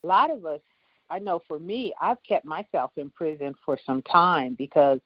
A 0.05 0.07
lot 0.07 0.31
of 0.31 0.45
us, 0.45 0.61
I 1.11 1.19
know 1.19 1.43
for 1.47 1.59
me, 1.59 1.93
I've 2.01 2.23
kept 2.23 2.45
myself 2.45 2.93
in 2.97 3.11
prison 3.11 3.55
for 3.65 3.79
some 3.87 4.03
time 4.03 4.55
because 4.55 5.01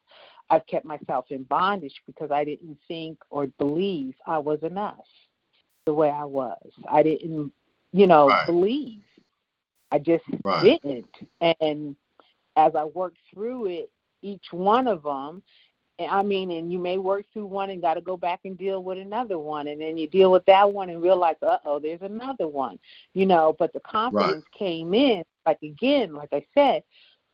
I've 0.50 0.66
kept 0.66 0.84
myself 0.84 1.26
in 1.30 1.44
bondage 1.44 1.94
because 2.06 2.30
I 2.30 2.44
didn't 2.44 2.76
think 2.88 3.18
or 3.30 3.46
believe 3.58 4.14
I 4.26 4.38
was 4.38 4.62
enough 4.62 5.06
the 5.86 5.94
way 5.94 6.10
I 6.10 6.24
was. 6.24 6.58
I 6.90 7.02
didn't, 7.02 7.52
you 7.92 8.06
know, 8.06 8.28
Right. 8.28 8.46
believe. 8.46 9.02
I 9.92 9.98
just 9.98 10.24
Right. 10.44 10.80
didn't. 10.82 11.06
And 11.60 11.96
as 12.56 12.74
I 12.74 12.84
worked 12.84 13.18
through 13.32 13.66
it, 13.66 13.90
each 14.22 14.46
one 14.52 14.86
of 14.86 15.02
them, 15.02 15.42
and 15.98 16.10
I 16.10 16.22
mean, 16.22 16.50
and 16.50 16.72
you 16.72 16.78
may 16.78 16.98
work 16.98 17.26
through 17.32 17.46
one 17.46 17.70
and 17.70 17.82
got 17.82 17.94
to 17.94 18.00
go 18.00 18.16
back 18.16 18.40
and 18.44 18.56
deal 18.56 18.82
with 18.82 18.98
another 18.98 19.38
one, 19.38 19.68
and 19.68 19.80
then 19.80 19.98
you 19.98 20.06
deal 20.08 20.32
with 20.32 20.44
that 20.46 20.72
one 20.72 20.88
and 20.90 21.02
realize, 21.02 21.36
uh 21.42 21.58
oh, 21.64 21.78
there's 21.78 22.02
another 22.02 22.48
one, 22.48 22.78
you 23.14 23.26
know. 23.26 23.54
But 23.58 23.72
the 23.72 23.80
confidence 23.80 24.44
came 24.56 24.94
in, 24.94 25.22
like 25.46 25.62
again, 25.62 26.14
like 26.14 26.30
I 26.32 26.44
said, 26.54 26.82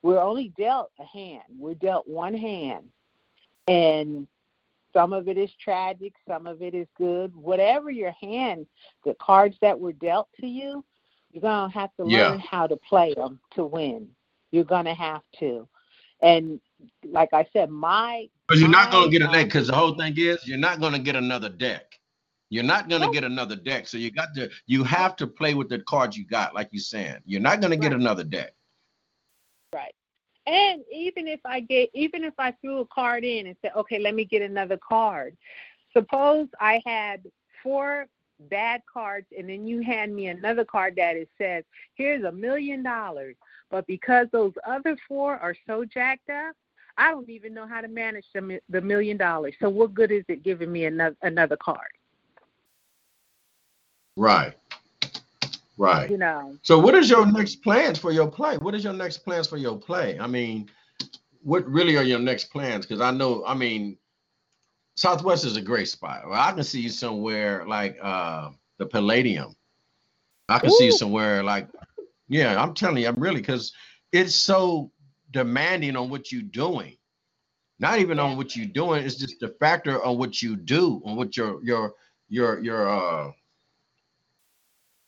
we're 0.03 0.21
only 0.21 0.53
dealt 0.59 0.91
a 0.99 1.05
hand. 1.05 1.43
We're 1.59 1.75
dealt 1.75 2.09
one 2.09 2.35
hand, 2.35 2.87
and 3.69 4.27
some 4.93 5.13
of 5.13 5.29
it 5.29 5.37
is 5.37 5.51
tragic, 5.63 6.15
some 6.27 6.47
of 6.47 6.63
it 6.63 6.75
is 6.75 6.87
good. 6.97 7.35
Whatever 7.37 7.91
your 7.91 8.13
hand, 8.13 8.67
the 9.05 9.15
cards 9.21 9.57
that 9.61 9.79
were 9.79 9.93
dealt 9.93 10.29
to 10.41 10.47
you, 10.47 10.85
you're 11.33 11.43
gonna 11.43 11.73
have 11.73 11.95
to 11.97 12.05
Yeah. 12.05 12.31
learn 12.31 12.41
how 12.41 12.67
to 12.67 12.77
play 12.77 13.13
them 13.15 13.39
to 13.55 13.65
win. 13.65 14.09
You're 14.53 14.65
gonna 14.65 14.95
have 14.95 15.23
to, 15.41 15.69
and 16.23 16.61
like 17.05 17.31
I 17.33 17.47
said, 17.53 17.71
my 17.71 18.29
But 18.49 18.59
you're 18.59 18.69
not 18.69 18.91
going 18.91 19.05
to 19.05 19.11
get 19.11 19.23
a 19.23 19.27
um, 19.27 19.33
deck 19.33 19.47
because 19.47 19.69
the 19.69 19.75
whole 19.75 19.95
thing 19.95 20.15
is 20.17 20.47
you're 20.47 20.59
not 20.59 20.81
going 20.81 20.93
to 20.93 20.99
get 20.99 21.17
another 21.17 21.49
deck. 21.49 21.99
You're 22.49 22.65
not 22.65 22.89
going 22.89 23.03
to 23.03 23.11
get 23.11 23.25
another 23.25 23.57
deck. 23.57 23.89
So 23.89 23.99
you 23.99 24.11
got 24.11 24.35
to 24.35 24.51
you 24.67 24.85
have 24.85 25.17
to 25.17 25.27
play 25.27 25.55
with 25.55 25.69
the 25.69 25.81
cards 25.81 26.17
you 26.17 26.25
got, 26.25 26.55
like 26.55 26.69
you're 26.71 26.81
saying. 26.81 27.19
You're 27.25 27.41
not 27.41 27.61
going 27.61 27.73
to 27.73 27.77
get 27.77 27.93
another 27.93 28.25
deck. 28.25 28.53
Right. 29.75 29.95
And 30.47 30.83
even 30.93 31.27
if 31.27 31.41
I 31.45 31.61
get, 31.61 31.91
even 31.93 32.23
if 32.23 32.35
I 32.39 32.53
threw 32.53 32.81
a 32.81 32.87
card 32.87 33.25
in 33.25 33.49
and 33.49 33.57
said, 33.63 33.73
okay, 33.75 33.99
let 33.99 34.15
me 34.15 34.25
get 34.25 34.43
another 34.43 34.79
card. 34.89 35.37
Suppose 35.93 36.47
I 36.61 36.81
had 36.87 37.25
four 37.63 38.07
bad 38.39 38.83
cards, 38.93 39.27
and 39.37 39.49
then 39.49 39.67
you 39.67 39.81
hand 39.81 40.15
me 40.15 40.29
another 40.29 40.65
card 40.65 40.95
that 40.97 41.17
it 41.17 41.29
says, 41.39 41.65
here's 41.95 42.23
a 42.23 42.31
million 42.31 42.83
dollars. 42.83 43.35
But 43.71 43.87
because 43.87 44.29
those 44.31 44.53
other 44.67 44.97
four 45.09 45.37
are 45.37 45.57
so 45.67 45.85
jacked 45.85 46.31
up, 46.31 46.55
I 46.99 47.11
don't 47.11 47.29
even 47.29 47.53
know 47.55 47.67
how 47.67 47.81
to 47.81 47.89
manage 47.89 48.27
the, 48.35 48.61
the 48.69 48.81
million 48.81 49.17
dollars. 49.17 49.55
So 49.61 49.69
what 49.69 49.95
good 49.95 50.11
is 50.11 50.25
it 50.29 50.43
giving 50.43 50.73
me 50.73 50.87
another 50.87 51.17
another 51.23 51.57
card? 51.57 51.79
Right. 54.17 54.55
Right. 55.79 56.11
You 56.11 56.17
know. 56.17 56.57
So 56.63 56.79
what 56.79 56.95
is 56.95 57.11
your 57.11 57.27
next 57.27 57.57
plans 57.57 57.99
for 57.99 58.13
your 58.13 58.31
play? 58.31 58.57
What 58.57 58.75
is 58.75 58.83
your 58.83 58.95
next 58.95 59.19
plans 59.19 59.47
for 59.47 59.59
your 59.59 59.77
play? 59.77 60.19
I 60.19 60.27
mean, 60.27 60.71
what 61.43 61.69
really 61.69 61.97
are 61.97 62.03
your 62.03 62.19
next 62.19 62.45
plans? 62.45 62.87
Because 62.87 63.03
I 63.03 63.11
know, 63.11 63.45
I 63.47 63.55
mean, 63.55 63.99
Southwest 64.97 65.45
is 65.45 65.57
a 65.57 65.61
great 65.61 65.89
spot. 65.89 66.23
Well, 66.27 66.41
I 66.41 66.53
can 66.53 66.65
see 66.65 66.81
you 66.81 66.89
somewhere 66.89 67.67
like 67.67 67.99
uh 68.03 68.51
the 68.79 68.87
Palladium. 68.87 69.55
I 70.49 70.59
can 70.61 70.71
see 70.71 70.87
you 70.87 70.93
somewhere 70.93 71.43
like, 71.43 71.69
yeah, 72.29 72.61
I'm 72.61 72.73
telling 72.73 73.03
you, 73.03 73.09
I'm 73.09 73.17
really 73.17 73.41
because 73.41 73.73
it's 74.13 74.35
so 74.35 74.91
demanding 75.37 75.97
on 75.97 76.11
what 76.11 76.33
you're 76.33 76.43
doing. 76.43 76.97
Not 77.79 78.01
even 78.01 78.19
on 78.21 78.37
what 78.39 78.57
you're 78.57 78.67
doing, 78.67 79.05
it's 79.05 79.17
just 79.17 79.41
the 79.41 79.51
factor 79.61 80.03
on 80.05 80.19
what 80.19 80.43
you 80.43 80.57
do, 80.57 81.03
on 81.07 81.17
what 81.17 81.37
your 81.37 81.63
your 81.65 81.95
your 82.29 82.61
your 82.65 82.89
uh 82.91 83.33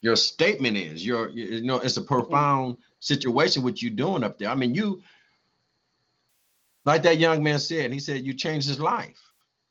your 0.02 0.16
statement 0.16 0.76
is. 0.76 1.04
Your 1.06 1.30
you 1.30 1.62
know, 1.62 1.78
it's 1.78 1.96
a 1.98 2.02
profound 2.02 2.78
situation 3.00 3.62
what 3.64 3.82
you're 3.82 3.92
doing 3.92 4.24
up 4.24 4.38
there. 4.38 4.50
I 4.50 4.56
mean, 4.56 4.74
you 4.74 5.02
like 6.86 7.02
that 7.04 7.18
young 7.18 7.42
man 7.42 7.58
said, 7.60 7.92
he 7.92 8.00
said 8.00 8.26
you 8.26 8.34
changed 8.34 8.68
his 8.68 8.80
life. 8.80 9.20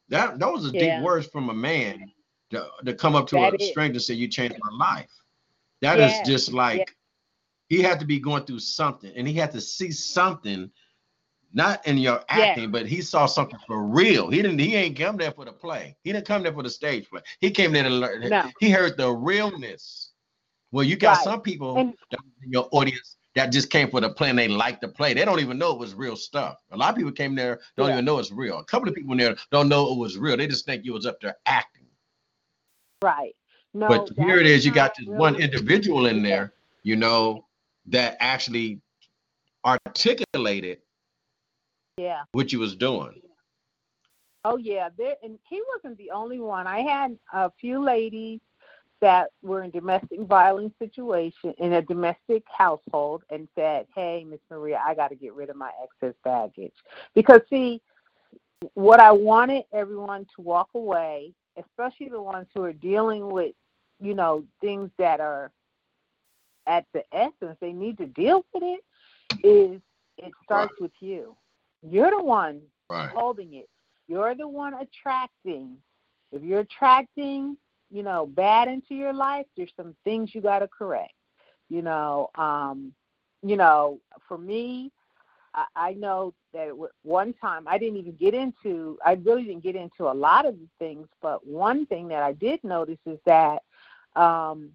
That 0.10 0.40
those 0.40 0.68
are 0.68 0.74
Yeah. 0.74 0.80
deep 0.80 0.98
words 0.98 1.28
from 1.28 1.50
a 1.50 1.56
man 1.56 2.12
to, 2.52 2.68
to 2.86 2.94
come 2.96 3.16
up 3.16 3.28
to 3.30 3.38
That 3.38 3.54
a 3.56 3.60
is. 3.62 3.72
stranger 3.72 3.94
and 3.96 4.02
say 4.04 4.16
you 4.16 4.28
changed 4.30 4.58
my 4.60 4.78
life. 4.96 5.12
That 5.82 6.00
is 6.00 6.22
Yeah, 6.22 6.22
just 6.22 6.54
like 6.54 6.78
yeah. 6.78 6.97
He 7.70 7.82
had 7.82 8.00
to 8.00 8.06
be 8.06 8.20
going 8.20 8.44
through 8.46 8.60
something 8.60 9.12
and 9.16 9.28
he 9.28 9.34
had 9.34 9.52
to 9.52 9.62
see 9.62 9.92
something 9.92 10.72
not 11.54 11.86
in 11.88 11.98
your 11.98 12.24
Yeah. 12.30 12.38
acting, 12.38 12.72
but 12.72 12.86
he 12.86 13.02
saw 13.02 13.26
something 13.26 13.60
for 13.66 13.84
real. 13.84 14.30
He 14.30 14.42
didn't. 14.42 14.60
He 14.60 14.76
ain't 14.76 14.98
come 14.98 15.18
there 15.18 15.32
for 15.32 15.46
the 15.46 15.54
play. 15.54 15.96
He 16.04 16.12
didn't 16.12 16.28
come 16.28 16.44
there 16.44 16.54
for 16.54 16.64
the 16.64 16.70
stage 16.70 17.10
play. 17.10 17.22
He 17.40 17.52
came 17.52 17.72
there 17.72 17.84
to 17.84 17.90
learn. 17.90 18.30
No. 18.30 18.50
He 18.60 18.70
heard 18.70 18.98
the 18.98 19.10
realness. 19.12 20.12
Well, 20.72 20.84
you 20.84 20.98
got 20.98 21.18
Right. 21.18 21.24
some 21.24 21.42
people 21.42 21.78
And- 21.78 21.96
in 22.44 22.52
your 22.52 22.68
audience 22.72 23.16
that 23.36 23.48
just 23.52 23.70
came 23.70 23.90
for 23.90 24.02
the 24.02 24.10
play 24.10 24.30
and 24.30 24.38
they 24.38 24.48
like 24.48 24.82
the 24.82 24.88
play. 24.90 25.14
They 25.14 25.24
don't 25.24 25.40
even 25.40 25.58
know 25.58 25.72
it 25.72 25.80
was 25.80 25.94
real 25.94 26.16
stuff. 26.16 26.58
A 26.72 26.78
lot 26.78 26.90
of 26.90 26.96
people 26.98 27.12
came 27.12 27.34
there 27.36 27.62
don't 27.78 27.88
yeah. 27.88 27.94
even 27.94 28.06
know 28.06 28.20
it's 28.20 28.32
real. 28.32 28.60
A 28.60 28.66
couple 28.66 28.90
of 28.90 28.96
people 28.96 29.14
in 29.14 29.18
there 29.20 29.38
don't 29.52 29.70
know 29.70 29.92
it 29.92 29.98
was 29.98 30.18
real. 30.18 30.36
They 30.38 30.48
just 30.48 30.66
think 30.66 30.84
you 30.84 30.94
was 30.94 31.06
up 31.06 31.20
there 31.22 31.38
acting. 31.46 31.86
Right. 33.02 33.36
No. 33.74 33.88
But 33.88 34.10
here 34.18 34.38
it 34.40 34.48
is. 34.48 34.66
You 34.66 34.72
got 34.72 34.96
this 34.98 35.08
really 35.08 35.20
one 35.20 35.36
individual 35.36 36.08
in 36.08 36.24
there, 36.24 36.54
you 36.84 36.96
know, 36.96 37.46
that 37.88 38.18
actually 38.20 38.80
articulated. 39.66 40.80
Yeah. 41.98 42.24
What 42.32 42.54
you 42.54 42.60
was 42.60 42.76
doing. 42.76 43.22
Oh 44.46 44.58
yeah, 44.58 44.90
there 44.98 45.16
and 45.24 45.38
he 45.50 45.62
wasn't 45.74 45.98
the 45.98 46.12
only 46.12 46.40
one. 46.40 46.68
I 46.68 46.80
had 46.80 47.18
a 47.34 47.52
few 47.60 47.84
ladies 47.84 48.40
that 49.02 49.30
were 49.42 49.64
in 49.64 49.72
domestic 49.72 50.22
violence 50.22 50.74
situation 50.80 51.54
in 51.58 51.74
a 51.74 51.82
domestic 51.82 52.44
household 52.48 53.24
and 53.30 53.48
said, 53.56 53.88
"Hey, 53.94 54.24
Miss 54.24 54.40
Marie, 54.50 54.76
I 54.76 54.96
got 54.96 55.10
to 55.10 55.16
get 55.16 55.34
rid 55.34 55.50
of 55.50 55.56
my 55.56 55.72
excess 55.84 56.16
baggage." 56.24 56.74
Because 57.14 57.42
see, 57.50 57.82
what 58.74 59.00
I 59.00 59.12
wanted 59.12 59.66
everyone 59.74 60.26
to 60.36 60.42
walk 60.42 60.70
away, 60.76 61.34
especially 61.58 62.10
the 62.10 62.22
ones 62.22 62.48
who 62.56 62.64
are 62.64 62.74
dealing 62.74 63.30
with, 63.30 63.54
you 64.00 64.14
know, 64.14 64.46
things 64.62 64.90
that 64.98 65.20
are 65.20 65.52
at 66.68 66.86
the 66.94 67.04
essence 67.12 67.58
they 67.62 67.72
need 67.72 67.98
to 67.98 68.06
deal 68.06 68.46
with 68.54 68.64
it, 68.64 68.82
is 69.44 69.82
it 70.18 70.32
starts 70.44 70.74
right. 70.74 70.82
with 70.82 70.92
you. 71.00 71.36
You're 71.82 72.12
the 72.12 72.24
one 72.24 72.62
right. 72.90 73.10
holding 73.10 73.54
it. 73.54 73.70
You're 74.08 74.36
the 74.36 74.48
one 74.48 74.74
attracting. 74.74 75.78
If 76.32 76.44
you're 76.44 76.60
attracting 76.60 77.58
you 77.90 78.04
know, 78.04 78.26
bad 78.26 78.68
into 78.68 78.96
your 78.96 79.14
life, 79.14 79.46
there's 79.56 79.72
some 79.76 79.96
things 80.04 80.34
you 80.34 80.42
got 80.42 80.60
to 80.60 80.68
correct. 80.68 81.14
You 81.70 81.82
know, 81.82 82.30
um, 82.36 82.94
you 83.44 83.56
know, 83.56 84.00
for 84.28 84.38
me, 84.38 84.92
I, 85.54 85.66
I 85.76 85.94
know 85.94 86.34
that 86.54 86.72
one 87.04 87.34
time 87.34 87.68
I 87.68 87.78
didn't 87.78 87.98
even 87.98 88.16
get 88.16 88.34
into, 88.34 88.98
I 89.06 89.14
really 89.14 89.44
didn't 89.44 89.64
get 89.64 89.76
into 89.76 90.10
a 90.10 90.14
lot 90.14 90.46
of 90.46 90.56
the 90.56 90.68
things, 90.80 91.08
but 91.22 91.46
one 91.46 91.86
thing 91.86 92.08
that 92.10 92.24
I 92.24 92.34
did 92.34 92.64
notice 92.64 93.00
is 93.06 93.20
that, 93.26 93.64
um, 94.16 94.72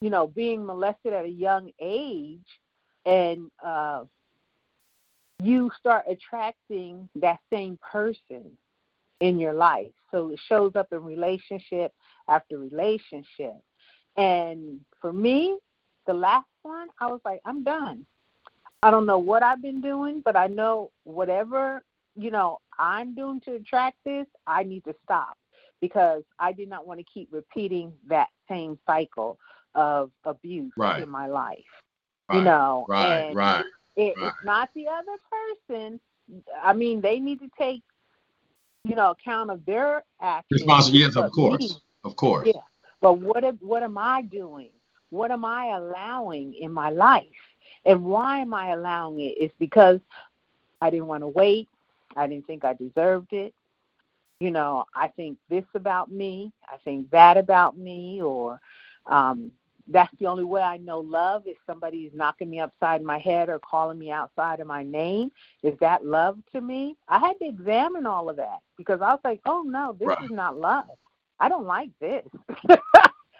you 0.00 0.10
know, 0.10 0.26
being 0.26 0.64
molested 0.64 1.12
at 1.12 1.24
a 1.24 1.28
young 1.28 1.70
age 1.80 2.46
and 3.04 3.50
uh, 3.64 4.04
you 5.42 5.70
start 5.78 6.04
attracting 6.08 7.08
that 7.16 7.38
same 7.52 7.78
person 7.90 8.44
in 9.20 9.38
your 9.38 9.52
life. 9.52 9.92
So 10.10 10.30
it 10.30 10.40
shows 10.48 10.72
up 10.76 10.88
in 10.92 11.02
relationship 11.02 11.92
after 12.28 12.58
relationship. 12.58 13.56
And 14.16 14.80
for 15.00 15.12
me, 15.12 15.58
the 16.06 16.14
last 16.14 16.46
one, 16.62 16.88
I 17.00 17.06
was 17.06 17.20
like, 17.24 17.40
I'm 17.44 17.64
done. 17.64 18.06
I 18.82 18.90
don't 18.90 19.06
know 19.06 19.18
what 19.18 19.42
I've 19.42 19.62
been 19.62 19.80
doing, 19.80 20.22
but 20.24 20.36
I 20.36 20.46
know 20.46 20.90
whatever, 21.04 21.82
you 22.16 22.30
know, 22.30 22.58
I'm 22.78 23.14
doing 23.14 23.40
to 23.42 23.54
attract 23.54 23.96
this, 24.04 24.26
I 24.46 24.62
need 24.62 24.84
to 24.84 24.94
stop 25.04 25.36
because 25.80 26.22
I 26.38 26.52
did 26.52 26.68
not 26.68 26.86
want 26.86 27.00
to 27.00 27.06
keep 27.12 27.28
repeating 27.32 27.92
that 28.08 28.28
same 28.48 28.78
cycle 28.86 29.38
of 29.74 30.10
abuse 30.24 30.72
right. 30.76 31.02
in 31.02 31.08
my 31.08 31.26
life. 31.26 31.58
Right. 32.28 32.38
You 32.38 32.44
know, 32.44 32.84
right, 32.88 33.16
and 33.28 33.36
right, 33.36 33.64
it, 33.96 34.14
right. 34.16 34.26
it's 34.28 34.44
not 34.44 34.68
the 34.74 34.86
other 34.86 35.16
person. 35.70 35.98
I 36.62 36.74
mean, 36.74 37.00
they 37.00 37.18
need 37.18 37.40
to 37.40 37.50
take, 37.58 37.82
you 38.84 38.94
know, 38.94 39.12
account 39.12 39.50
of 39.50 39.64
their 39.64 40.04
actions. 40.20 40.60
Responsibility, 40.60 41.06
yes, 41.06 41.16
of 41.16 41.32
course. 41.32 41.60
Me, 41.60 41.70
of 42.04 42.16
course. 42.16 42.48
Yeah. 42.48 42.60
But 43.00 43.14
what 43.14 43.44
what 43.62 43.82
am 43.82 43.96
I 43.96 44.22
doing? 44.22 44.70
What 45.10 45.30
am 45.30 45.44
I 45.44 45.76
allowing 45.76 46.54
in 46.54 46.72
my 46.72 46.90
life? 46.90 47.24
And 47.84 48.04
why 48.04 48.40
am 48.40 48.52
I 48.52 48.70
allowing 48.70 49.20
it? 49.20 49.34
It's 49.38 49.54
because 49.58 50.00
I 50.80 50.90
didn't 50.90 51.06
want 51.06 51.22
to 51.22 51.28
wait. 51.28 51.68
I 52.16 52.26
didn't 52.26 52.46
think 52.46 52.64
I 52.64 52.74
deserved 52.74 53.32
it. 53.32 53.54
You 54.40 54.50
know, 54.50 54.84
I 54.94 55.08
think 55.08 55.38
this 55.48 55.64
about 55.74 56.10
me. 56.10 56.52
I 56.68 56.76
think 56.84 57.10
that 57.10 57.36
about 57.36 57.76
me. 57.78 58.20
Or 58.22 58.60
um, 59.06 59.50
that's 59.90 60.14
the 60.18 60.26
only 60.26 60.44
way 60.44 60.60
I 60.60 60.76
know 60.76 61.00
love 61.00 61.42
if 61.46 61.56
somebody 61.66 61.98
is 61.98 62.12
knocking 62.14 62.50
me 62.50 62.60
upside 62.60 63.02
my 63.02 63.18
head 63.18 63.48
or 63.48 63.58
calling 63.58 63.98
me 63.98 64.10
outside 64.10 64.60
of 64.60 64.66
my 64.66 64.82
name. 64.82 65.30
Is 65.62 65.78
that 65.80 66.04
love 66.04 66.38
to 66.52 66.60
me? 66.60 66.96
I 67.08 67.18
had 67.18 67.38
to 67.40 67.48
examine 67.48 68.06
all 68.06 68.28
of 68.28 68.36
that 68.36 68.58
because 68.76 69.00
I 69.00 69.12
was 69.12 69.20
like, 69.24 69.40
oh 69.46 69.62
no, 69.62 69.96
this 69.98 70.08
right. 70.08 70.24
is 70.24 70.30
not 70.30 70.58
love. 70.58 70.86
I 71.40 71.48
don't 71.48 71.66
like 71.66 71.90
this. 72.00 72.26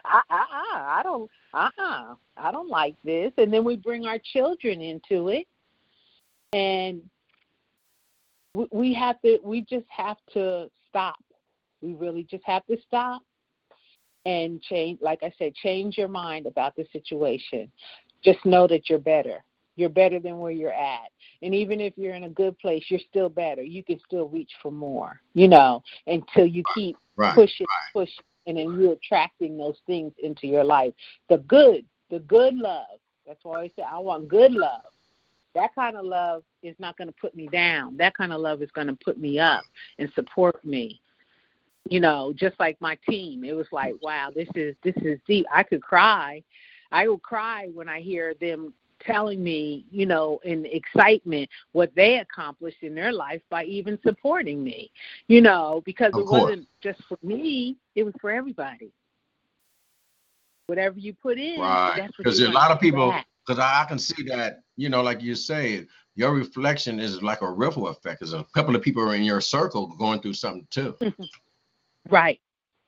I, 0.09 0.23
I, 0.31 0.99
I 1.01 1.03
don't, 1.03 1.31
uh-uh, 1.53 2.15
I 2.37 2.53
don't 2.53 2.71
like 2.71 2.95
this. 3.05 3.33
And 3.37 3.53
then 3.53 3.65
we 3.65 3.77
bring 3.77 4.07
our 4.07 4.19
children 4.19 4.81
into 4.81 5.29
it, 5.29 5.47
and 6.53 7.03
we, 8.55 8.67
we 8.71 8.95
have 8.95 9.21
to, 9.23 9.39
we 9.43 9.61
just 9.63 9.87
have 9.89 10.17
to 10.33 10.71
stop. 10.89 11.23
We 11.83 11.93
really 11.93 12.25
just 12.25 12.45
have 12.45 12.65
to 12.67 12.79
stop 12.87 13.23
and 14.29 14.61
change. 14.61 14.99
Like 15.01 15.21
I 15.23 15.33
said, 15.39 15.55
change 15.55 15.97
your 15.97 16.09
mind 16.09 16.47
about 16.47 16.77
the 16.77 16.87
situation. 16.93 17.73
Just 18.23 18.45
know 18.45 18.67
that 18.67 18.91
you're 18.91 18.99
better. 18.99 19.43
You're 19.77 19.89
better 19.89 20.21
than 20.21 20.39
where 20.39 20.53
you're 20.53 20.73
at. 20.73 21.09
And 21.41 21.55
even 21.55 21.81
if 21.81 21.95
you're 21.97 22.15
in 22.15 22.25
a 22.25 22.29
good 22.29 22.59
place, 22.59 22.85
you're 22.89 23.01
still 23.09 23.31
better. 23.31 23.63
You 23.63 23.83
can 23.83 23.99
still 24.05 24.29
reach 24.29 24.51
for 24.61 24.71
more, 24.71 25.21
you 25.33 25.49
know, 25.49 25.83
until 26.07 26.47
you 26.47 26.63
keep 26.75 26.97
right, 27.17 27.35
pushing, 27.35 27.67
right. 27.67 28.05
pushing, 28.05 28.25
and 28.47 28.59
then 28.59 28.79
you're 28.79 28.93
attracting 28.93 29.57
those 29.57 29.79
things 29.87 30.13
into 30.23 30.47
your 30.47 30.65
life. 30.65 30.93
The 31.31 31.39
good, 31.39 31.87
the 32.11 32.19
good 32.21 32.55
love. 32.55 32.99
That's 33.27 33.41
why 33.45 33.63
I 33.63 33.71
say 33.77 33.83
I 33.91 33.99
want 33.99 34.29
good 34.29 34.53
love. 34.53 34.83
That 35.55 35.75
kind 35.75 35.97
of 35.97 36.05
love 36.05 36.43
is 36.63 36.77
not 36.79 36.99
going 36.99 37.09
to 37.09 37.15
put 37.19 37.35
me 37.35 37.49
down. 37.49 37.97
That 37.97 38.15
kind 38.15 38.33
of 38.33 38.41
love 38.41 38.63
is 38.63 38.71
going 38.73 38.89
to 38.89 38.99
put 39.03 39.19
me 39.19 39.39
up 39.39 39.63
and 39.99 40.13
support 40.15 40.63
me. 40.65 41.01
You 41.91 42.01
know, 42.01 42.33
just 42.35 42.59
like 42.61 42.81
my 42.81 42.99
team. 43.09 43.45
It 43.45 43.57
was 43.57 43.67
like, 43.73 43.95
wow, 44.03 44.31
this 44.35 44.49
is 44.55 44.75
this 44.83 44.97
is 45.03 45.19
deep. 45.27 45.47
I 45.53 45.63
could 45.63 45.83
cry. 45.83 46.43
I 46.93 47.09
will 47.09 47.19
cry 47.19 47.69
when 47.73 47.89
I 47.89 48.01
hear 48.01 48.35
them 48.41 48.73
telling 49.01 49.43
me, 49.43 49.85
you 49.91 50.07
know, 50.07 50.41
in 50.45 50.67
excitement 50.67 51.49
what 51.73 51.95
they 51.95 52.19
accomplished 52.19 52.83
in 52.83 52.95
their 52.95 53.13
life 53.13 53.41
by 53.51 53.65
even 53.65 53.99
supporting 54.05 54.63
me, 54.63 54.91
you 55.29 55.41
know, 55.41 55.83
because 55.85 56.13
of 56.15 56.21
it 56.21 56.27
course. 56.27 56.43
wasn't 56.43 56.69
just 56.83 57.03
for 57.09 57.19
me, 57.23 57.77
it 57.95 58.03
was 58.03 58.15
for 58.21 58.31
everybody. 58.31 58.91
Whatever 60.67 60.99
you 60.99 61.15
put 61.15 61.39
in, 61.39 61.61
right? 61.61 62.11
Because 62.17 62.41
a 62.41 62.51
lot 62.51 62.71
of 62.71 62.81
people, 62.81 63.15
because 63.47 63.59
I, 63.59 63.83
I 63.83 63.85
can 63.87 63.99
see 63.99 64.23
that, 64.25 64.61
you 64.77 64.89
know, 64.89 65.03
like 65.03 65.23
you 65.23 65.35
say, 65.35 65.87
your 66.15 66.35
reflection 66.35 67.01
is 67.01 67.23
like 67.23 67.41
a 67.41 67.51
ripple 67.51 67.89
effect. 67.89 68.21
Because 68.21 68.35
a 68.35 68.45
couple 68.55 68.77
of 68.77 68.83
people 68.83 69.03
are 69.03 69.15
in 69.15 69.23
your 69.23 69.41
circle 69.41 69.87
going 69.99 70.21
through 70.21 70.35
something 70.35 70.67
too. 70.71 70.95
right. 72.09 72.41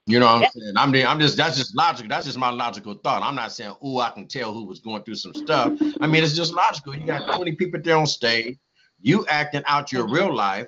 You 0.06 0.18
know 0.18 0.26
what 0.26 0.44
I'm 0.44 0.50
saying? 0.50 0.76
I'm, 0.76 1.08
I'm 1.08 1.20
just 1.20 1.36
that's 1.36 1.56
just 1.56 1.76
logical. 1.76 2.08
That's 2.08 2.26
just 2.26 2.38
my 2.38 2.50
logical 2.50 2.94
thought. 2.94 3.22
I'm 3.22 3.36
not 3.36 3.52
saying, 3.52 3.74
oh, 3.80 4.00
I 4.00 4.10
can 4.10 4.26
tell 4.26 4.52
who 4.52 4.64
was 4.64 4.80
going 4.80 5.04
through 5.04 5.14
some 5.14 5.34
stuff. 5.34 5.72
I 6.00 6.06
mean, 6.06 6.24
it's 6.24 6.34
just 6.34 6.52
logical. 6.52 6.96
You 6.96 7.06
got 7.06 7.36
20 7.36 7.52
people 7.52 7.80
there 7.80 7.96
on 7.96 8.06
stage, 8.06 8.58
you 9.00 9.24
acting 9.26 9.62
out 9.66 9.92
your 9.92 10.08
real 10.08 10.34
life. 10.34 10.66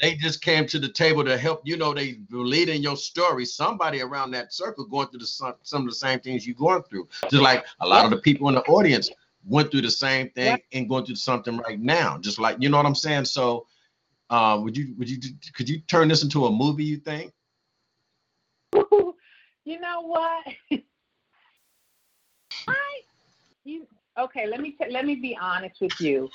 They 0.00 0.16
just 0.16 0.42
came 0.42 0.66
to 0.66 0.80
the 0.80 0.88
table 0.88 1.24
to 1.24 1.38
help. 1.38 1.60
You 1.64 1.76
know, 1.76 1.94
they 1.94 2.14
believe 2.30 2.68
in 2.68 2.82
your 2.82 2.96
story. 2.96 3.44
Somebody 3.44 4.00
around 4.00 4.32
that 4.32 4.52
circle 4.52 4.86
going 4.86 5.06
through 5.06 5.20
the, 5.20 5.26
some, 5.26 5.54
some 5.62 5.82
of 5.82 5.88
the 5.88 5.94
same 5.94 6.18
things 6.18 6.44
you're 6.44 6.56
going 6.56 6.82
through. 6.82 7.08
Just 7.30 7.42
like 7.42 7.64
a 7.80 7.86
lot 7.86 8.04
of 8.04 8.10
the 8.10 8.18
people 8.18 8.48
in 8.48 8.56
the 8.56 8.62
audience 8.62 9.08
went 9.44 9.70
through 9.70 9.82
the 9.82 9.90
same 9.90 10.30
thing 10.30 10.58
and 10.72 10.88
going 10.88 11.06
through 11.06 11.14
something 11.14 11.58
right 11.58 11.78
now. 11.78 12.18
Just 12.18 12.40
like 12.40 12.56
you 12.60 12.68
know 12.68 12.76
what 12.76 12.86
I'm 12.86 12.94
saying. 12.96 13.26
So, 13.26 13.66
um, 14.30 14.64
would 14.64 14.76
you 14.76 14.94
would 14.98 15.08
you 15.08 15.18
could 15.54 15.68
you 15.68 15.78
turn 15.82 16.08
this 16.08 16.24
into 16.24 16.46
a 16.46 16.50
movie? 16.50 16.84
You 16.84 16.96
think? 16.96 17.32
You 19.64 19.80
know 19.80 20.02
what? 20.02 20.44
I 22.68 23.00
you 23.64 23.86
okay? 24.18 24.46
Let 24.46 24.60
me 24.60 24.72
t- 24.72 24.90
let 24.90 25.04
me 25.04 25.16
be 25.16 25.36
honest 25.40 25.80
with 25.80 26.00
you. 26.00 26.28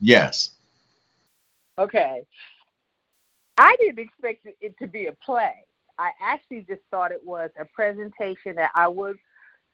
yes. 0.00 0.50
Okay. 1.78 2.22
I 3.58 3.76
didn't 3.80 3.98
expect 3.98 4.46
it 4.60 4.74
to 4.80 4.86
be 4.86 5.06
a 5.06 5.12
play. 5.12 5.54
I 5.98 6.10
actually 6.22 6.60
just 6.68 6.82
thought 6.90 7.10
it 7.10 7.24
was 7.24 7.50
a 7.58 7.64
presentation 7.64 8.54
that 8.56 8.70
I 8.74 8.86
would 8.86 9.16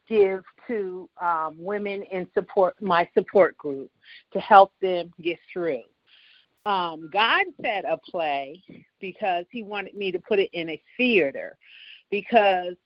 give 0.09 0.43
to 0.69 1.09
um, 1.21 1.57
women 1.59 2.03
in 2.05 2.29
support 2.35 2.81
my 2.81 3.09
support 3.15 3.57
group 3.57 3.91
to 4.33 4.41
help 4.41 4.73
them 4.81 5.13
get 5.21 5.39
through. 5.53 5.83
Um, 6.65 7.11
God 7.13 7.45
said 7.61 7.85
a 7.85 7.99
play 7.99 8.63
because 9.01 9.47
He 9.51 9.65
wanted 9.65 9.95
me 9.95 10.13
to 10.13 10.19
put 10.21 10.39
it 10.39 10.51
in 10.53 10.71
a 10.71 10.83
theater 10.97 11.57
because 12.13 12.77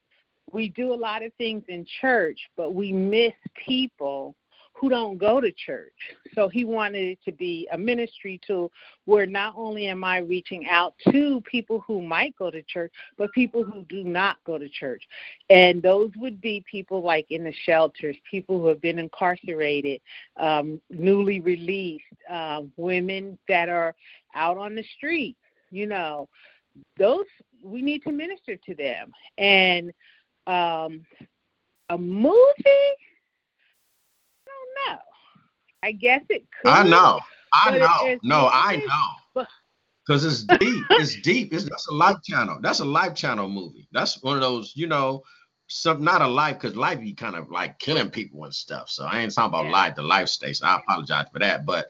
we 0.52 0.70
do 0.70 0.94
a 0.94 0.96
lot 0.96 1.22
of 1.22 1.34
things 1.34 1.64
in 1.68 1.84
church, 2.00 2.38
but 2.56 2.74
we 2.74 2.92
miss 2.92 3.34
people 3.66 4.34
who 4.72 4.88
don't 4.88 5.18
go 5.18 5.40
to 5.40 5.50
church. 5.52 5.92
So 6.34 6.48
he 6.48 6.64
wanted 6.64 7.02
it 7.02 7.18
to 7.24 7.32
be 7.32 7.66
a 7.72 7.78
ministry 7.78 8.38
tool 8.46 8.70
where 9.06 9.26
not 9.26 9.54
only 9.56 9.86
am 9.86 10.04
I 10.04 10.18
reaching 10.18 10.66
out 10.68 10.94
to 11.10 11.40
people 11.50 11.82
who 11.86 12.02
might 12.02 12.36
go 12.36 12.50
to 12.50 12.62
church, 12.62 12.92
but 13.16 13.32
people 13.32 13.64
who 13.64 13.84
do 13.88 14.04
not 14.04 14.36
go 14.44 14.58
to 14.58 14.68
church. 14.68 15.02
And 15.48 15.82
those 15.82 16.10
would 16.16 16.40
be 16.40 16.62
people 16.70 17.02
like 17.02 17.26
in 17.30 17.42
the 17.42 17.54
shelters, 17.64 18.16
people 18.30 18.60
who 18.60 18.66
have 18.66 18.82
been 18.82 18.98
incarcerated, 18.98 20.00
um, 20.36 20.80
newly 20.90 21.40
released, 21.40 22.04
uh, 22.30 22.62
women 22.76 23.38
that 23.48 23.68
are 23.70 23.94
out 24.34 24.58
on 24.58 24.74
the 24.74 24.84
street, 24.96 25.36
you 25.70 25.86
know. 25.86 26.28
Those 26.98 27.24
we 27.66 27.82
need 27.82 28.02
to 28.04 28.12
minister 28.12 28.56
to 28.56 28.74
them. 28.74 29.10
And 29.36 29.92
um, 30.46 31.02
a 31.88 31.98
movie 31.98 32.34
I 34.46 34.88
don't 34.88 34.96
know. 34.96 35.02
I 35.82 35.92
guess 35.92 36.22
it 36.28 36.46
could. 36.62 36.70
I 36.70 36.82
know. 36.82 37.20
I 37.52 37.78
know. 37.78 38.18
No, 38.22 38.50
I 38.52 38.76
know. 38.76 39.44
Because 40.06 40.24
it's 40.24 40.44
deep. 40.58 40.84
it's 40.90 41.20
deep. 41.20 41.52
It's 41.52 41.64
that's 41.64 41.88
a 41.88 41.94
life 41.94 42.22
channel. 42.22 42.58
That's 42.60 42.80
a 42.80 42.84
life 42.84 43.14
channel 43.14 43.48
movie. 43.48 43.88
That's 43.92 44.22
one 44.22 44.36
of 44.36 44.42
those, 44.42 44.72
you 44.76 44.86
know, 44.86 45.22
some 45.68 46.04
not 46.04 46.22
a 46.22 46.28
life 46.28 46.60
because 46.60 46.76
life 46.76 47.00
you 47.02 47.14
kind 47.14 47.34
of 47.34 47.50
like 47.50 47.78
killing 47.80 48.10
people 48.10 48.44
and 48.44 48.54
stuff. 48.54 48.88
So 48.88 49.04
I 49.04 49.20
ain't 49.20 49.34
talking 49.34 49.48
about 49.48 49.66
yeah. 49.66 49.72
life, 49.72 49.94
the 49.96 50.02
life 50.02 50.28
station. 50.28 50.66
I 50.66 50.76
apologize 50.76 51.26
for 51.32 51.40
that. 51.40 51.66
But 51.66 51.88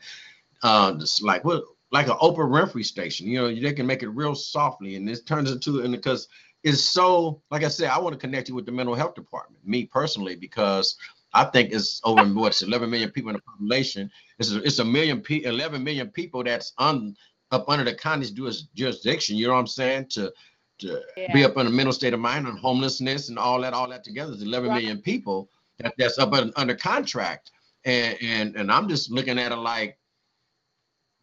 uh 0.62 0.95
it's 0.99 1.21
like 1.21 1.45
what 1.45 1.65
like 1.92 2.09
an 2.09 2.16
Oprah 2.16 2.49
Winfrey 2.49 2.85
station, 2.85 3.27
you 3.27 3.38
know, 3.40 3.55
they 3.55 3.72
can 3.72 3.87
make 3.87 4.03
it 4.03 4.09
real 4.09 4.35
softly 4.35 4.96
and 4.96 5.07
this 5.07 5.22
turns 5.22 5.51
into 5.51 5.81
and 5.81 5.92
because 5.92 6.29
it's 6.64 6.81
so 6.81 7.42
like 7.51 7.62
I 7.62 7.68
said, 7.68 7.90
I 7.90 7.99
want 7.99 8.14
to 8.14 8.18
connect 8.18 8.49
you 8.49 8.55
with 8.55 8.66
the 8.66 8.72
mental 8.72 8.94
health 8.94 9.14
department, 9.14 9.64
me 9.66 9.85
personally, 9.85 10.35
because 10.35 10.96
I 11.33 11.44
think 11.44 11.72
it's 11.72 12.01
over 12.05 12.25
what's 12.35 12.62
11 12.62 12.90
million 12.90 13.11
people 13.11 13.31
in 13.31 13.37
the 13.37 13.42
population. 13.42 14.11
It's 14.38 14.53
a, 14.53 14.62
it's 14.62 14.79
a 14.79 14.85
million, 14.85 15.20
pe- 15.20 15.44
11 15.44 15.83
million 15.85 16.11
people 16.11 16.42
that's 16.42 16.72
on 16.79 17.14
up 17.53 17.68
under 17.68 17.85
the 17.85 17.94
county's 17.94 18.33
jurisdiction. 18.33 19.37
You 19.37 19.46
know 19.46 19.55
what 19.55 19.61
I'm 19.61 19.66
saying? 19.66 20.07
To 20.11 20.33
to 20.79 21.01
yeah. 21.16 21.33
be 21.33 21.42
up 21.44 21.57
in 21.57 21.66
a 21.66 21.70
mental 21.70 21.92
state 21.92 22.12
of 22.12 22.20
mind 22.20 22.46
and 22.46 22.59
homelessness 22.59 23.31
and 23.31 23.38
all 23.38 23.61
that, 23.62 23.72
all 23.72 23.88
that 23.88 24.05
together 24.05 24.33
is 24.33 24.42
11 24.42 24.68
right. 24.68 24.77
million 24.77 25.01
people 25.01 25.49
that, 25.79 25.94
that's 25.96 26.18
up 26.18 26.35
in, 26.35 26.53
under 26.57 26.75
contract. 26.75 27.51
And, 27.87 28.18
and 28.20 28.57
and 28.57 28.72
I'm 28.72 28.88
just 28.88 29.11
looking 29.11 29.38
at 29.38 29.53
it 29.53 29.57
like 29.57 29.96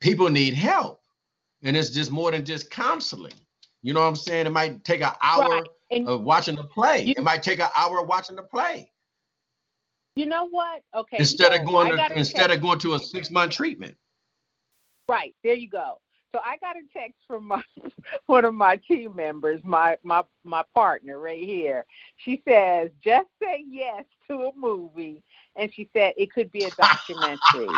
people 0.04 0.30
need 0.30 0.54
help, 0.54 1.02
and 1.64 1.76
it's 1.76 1.90
just 1.90 2.12
more 2.12 2.30
than 2.30 2.44
just 2.46 2.70
counseling. 2.70 3.34
You 3.82 3.94
know 3.94 4.02
what 4.02 4.08
I'm 4.08 4.16
saying? 4.16 4.46
It 4.46 4.52
might 4.52 4.84
take 4.84 5.02
an 5.02 5.14
hour 5.22 5.64
right. 5.92 6.06
of 6.06 6.24
watching 6.24 6.56
the 6.56 6.66
play. 6.66 7.02
You, 7.04 7.14
it 7.18 7.24
might 7.24 7.42
take 7.42 7.60
an 7.60 7.70
hour 7.76 8.02
of 8.02 8.08
watching 8.08 8.36
the 8.36 8.44
play. 8.44 8.92
You 10.16 10.28
know 10.28 10.48
what? 10.50 10.84
Okay. 10.94 11.18
Instead 11.18 11.54
so 11.54 11.60
of 11.60 11.66
going 11.66 11.96
to 11.96 12.18
instead 12.18 12.52
of 12.52 12.62
going 12.62 12.80
to 12.80 12.94
a 12.94 13.00
six 13.00 13.32
month 13.32 13.54
treatment. 13.54 13.96
Right 15.10 15.34
there, 15.44 15.56
you 15.56 15.70
go. 15.70 16.00
So 16.36 16.42
I 16.44 16.58
got 16.58 16.76
a 16.76 16.82
text 16.92 17.20
from 17.28 17.48
my 17.48 17.64
one 18.26 18.44
of 18.46 18.54
my 18.54 18.76
team 18.76 19.16
members, 19.16 19.62
my 19.64 19.98
my 20.04 20.24
my 20.44 20.64
partner 20.76 21.20
right 21.20 21.44
here. 21.44 21.86
She 22.18 22.42
says, 22.48 22.92
"Just 23.04 23.30
say 23.42 23.64
yes 23.68 24.04
to 24.30 24.36
a 24.36 24.52
movie," 24.56 25.24
and 25.56 25.74
she 25.74 25.90
said 25.94 26.14
it 26.18 26.32
could 26.32 26.52
be 26.52 26.66
a 26.66 26.70
documentary. 26.78 27.74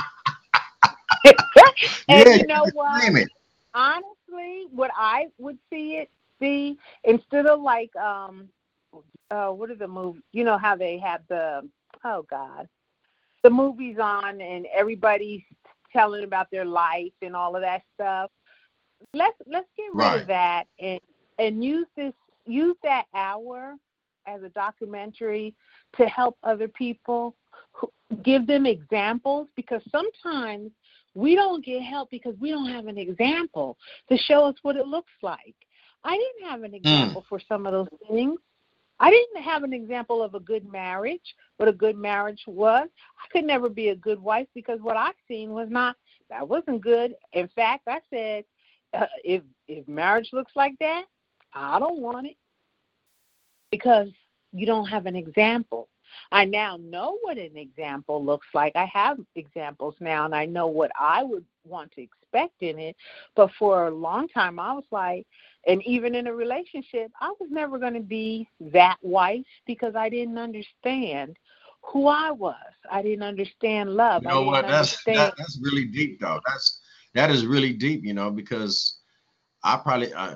and 2.07 2.27
yeah, 2.27 2.35
you 2.35 2.47
know 2.47 2.65
what? 2.73 3.27
Honestly, 3.73 4.67
what 4.71 4.91
I 4.95 5.27
would 5.37 5.57
see 5.69 5.97
it 5.97 6.09
see 6.39 6.77
instead 7.03 7.45
of 7.45 7.61
like 7.61 7.95
um, 7.95 8.49
uh, 9.31 9.49
what 9.49 9.69
are 9.69 9.75
the 9.75 9.87
movies? 9.87 10.21
You 10.31 10.43
know 10.43 10.57
how 10.57 10.75
they 10.75 10.97
have 10.99 11.21
the 11.29 11.67
oh 12.03 12.25
God, 12.29 12.67
the 13.43 13.49
movie's 13.49 13.99
on 13.99 14.41
and 14.41 14.65
everybody's 14.73 15.41
telling 15.91 16.23
about 16.23 16.51
their 16.51 16.65
life 16.65 17.13
and 17.21 17.35
all 17.35 17.55
of 17.55 17.61
that 17.61 17.81
stuff. 17.93 18.31
Let's 19.13 19.37
let's 19.47 19.67
get 19.77 19.93
rid 19.93 20.03
right. 20.03 20.21
of 20.21 20.27
that 20.27 20.67
and 20.79 20.99
and 21.39 21.63
use 21.63 21.87
this 21.95 22.13
use 22.45 22.77
that 22.83 23.05
hour 23.13 23.75
as 24.27 24.41
a 24.43 24.49
documentary 24.49 25.53
to 25.97 26.07
help 26.07 26.37
other 26.43 26.67
people 26.67 27.35
give 28.23 28.47
them 28.47 28.65
examples 28.65 29.47
because 29.55 29.81
sometimes 29.91 30.71
we 31.15 31.33
don't 31.33 31.65
get 31.65 31.81
help 31.81 32.11
because 32.11 32.35
we 32.39 32.51
don't 32.51 32.69
have 32.69 32.87
an 32.87 32.97
example 32.97 33.77
to 34.09 34.17
show 34.17 34.45
us 34.45 34.55
what 34.61 34.75
it 34.75 34.85
looks 34.85 35.13
like. 35.23 35.55
I 36.03 36.17
didn't 36.17 36.49
have 36.51 36.63
an 36.63 36.71
mm. 36.71 36.75
example 36.75 37.21
mm. 37.21 37.27
for 37.27 37.39
some 37.47 37.65
of 37.65 37.71
those 37.71 37.87
things. 38.09 38.39
I 38.99 39.09
didn't 39.09 39.43
have 39.43 39.63
an 39.63 39.73
example 39.73 40.23
of 40.23 40.35
a 40.35 40.39
good 40.39 40.71
marriage, 40.71 41.35
what 41.57 41.67
a 41.67 41.73
good 41.73 41.97
marriage 41.97 42.43
was. 42.47 42.87
I 43.17 43.27
could 43.31 43.43
never 43.43 43.67
be 43.67 43.89
a 43.89 43.95
good 43.95 44.19
wife 44.21 44.47
because 44.53 44.79
what 44.81 44.95
I've 44.95 45.15
seen 45.27 45.51
was 45.51 45.67
not 45.69 45.95
that 46.29 46.47
wasn't 46.47 46.81
good. 46.81 47.13
In 47.33 47.47
fact, 47.49 47.83
I 47.87 47.99
said, 48.09 48.45
uh, 48.93 49.05
if 49.23 49.41
if 49.67 49.87
marriage 49.87 50.29
looks 50.31 50.53
like 50.55 50.75
that, 50.79 51.03
I 51.53 51.79
don't 51.79 51.99
want 51.99 52.27
it 52.27 52.37
because 53.69 54.09
you 54.53 54.65
don't 54.65 54.87
have 54.87 55.05
an 55.05 55.15
example. 55.15 55.89
I 56.31 56.45
now 56.45 56.77
know 56.77 57.17
what 57.21 57.37
an 57.37 57.57
example 57.57 58.23
looks 58.23 58.47
like. 58.53 58.75
I 58.75 58.85
have 58.85 59.17
examples 59.35 59.95
now, 59.99 60.25
and 60.25 60.35
I 60.35 60.45
know 60.45 60.67
what 60.67 60.91
I 60.99 61.23
would 61.23 61.45
want 61.65 61.91
to 61.93 62.01
expect 62.01 62.61
in 62.61 62.79
it. 62.79 62.95
But 63.35 63.51
for 63.57 63.87
a 63.87 63.91
long 63.91 64.27
time, 64.29 64.59
I 64.59 64.73
was 64.73 64.85
like, 64.91 65.25
and 65.67 65.81
even 65.83 66.15
in 66.15 66.27
a 66.27 66.33
relationship, 66.33 67.11
I 67.19 67.33
was 67.39 67.49
never 67.51 67.79
going 67.79 67.93
to 67.93 68.01
be 68.01 68.47
that 68.59 68.97
wife 69.01 69.45
because 69.65 69.95
I 69.95 70.09
didn't 70.09 70.37
understand 70.37 71.37
who 71.81 72.07
I 72.07 72.31
was. 72.31 72.55
I 72.91 73.01
didn't 73.01 73.23
understand 73.23 73.91
love. 73.95 74.23
You 74.23 74.29
know 74.29 74.43
what? 74.43 74.67
That's 74.67 75.03
that, 75.05 75.35
that's 75.37 75.59
really 75.61 75.85
deep, 75.85 76.19
though. 76.19 76.39
That's 76.45 76.81
that 77.13 77.29
is 77.31 77.45
really 77.45 77.73
deep. 77.73 78.03
You 78.03 78.13
know, 78.13 78.29
because 78.31 78.97
I 79.63 79.77
probably 79.77 80.13
I, 80.13 80.35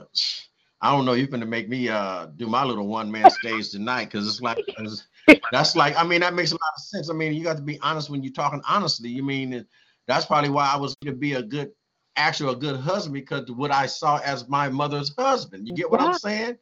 I 0.82 0.92
don't 0.92 1.06
know. 1.06 1.14
You're 1.14 1.28
going 1.28 1.42
to 1.42 1.48
make 1.48 1.70
me 1.70 1.90
uh 1.90 2.28
do 2.38 2.48
my 2.48 2.64
little 2.64 2.88
one 2.88 3.12
man 3.12 3.30
stage 3.30 3.70
tonight 3.70 4.06
because 4.06 4.28
it's 4.28 4.42
like 4.42 4.60
it's, 4.78 5.08
that's 5.52 5.76
like 5.76 5.96
I 5.98 6.04
mean 6.04 6.22
that 6.22 6.34
makes 6.34 6.52
a 6.52 6.56
lot 6.56 6.74
of 6.76 6.84
sense. 6.84 7.10
I 7.10 7.14
mean 7.14 7.34
you 7.34 7.44
got 7.44 7.58
to 7.58 7.64
be 7.64 7.80
honest 7.82 8.10
when 8.10 8.24
you're 8.24 8.34
talking 8.34 8.62
honestly. 8.68 9.10
You 9.10 9.24
mean 9.24 9.66
that's 10.08 10.26
probably 10.26 10.50
why 10.50 10.70
I 10.74 10.78
was 10.78 10.96
going 11.04 11.14
to 11.14 11.20
be 11.20 11.34
a 11.34 11.44
good 11.44 11.72
actually 12.16 12.54
a 12.54 12.56
good 12.56 12.80
husband 12.80 13.14
because 13.14 13.50
what 13.52 13.72
I 13.72 13.86
saw 13.86 14.18
as 14.20 14.48
my 14.48 14.70
mother's 14.70 15.14
husband. 15.18 15.68
You 15.68 15.74
get 15.74 15.90
what 15.90 16.02
right. 16.02 16.10
I'm 16.10 16.20
saying? 16.20 16.58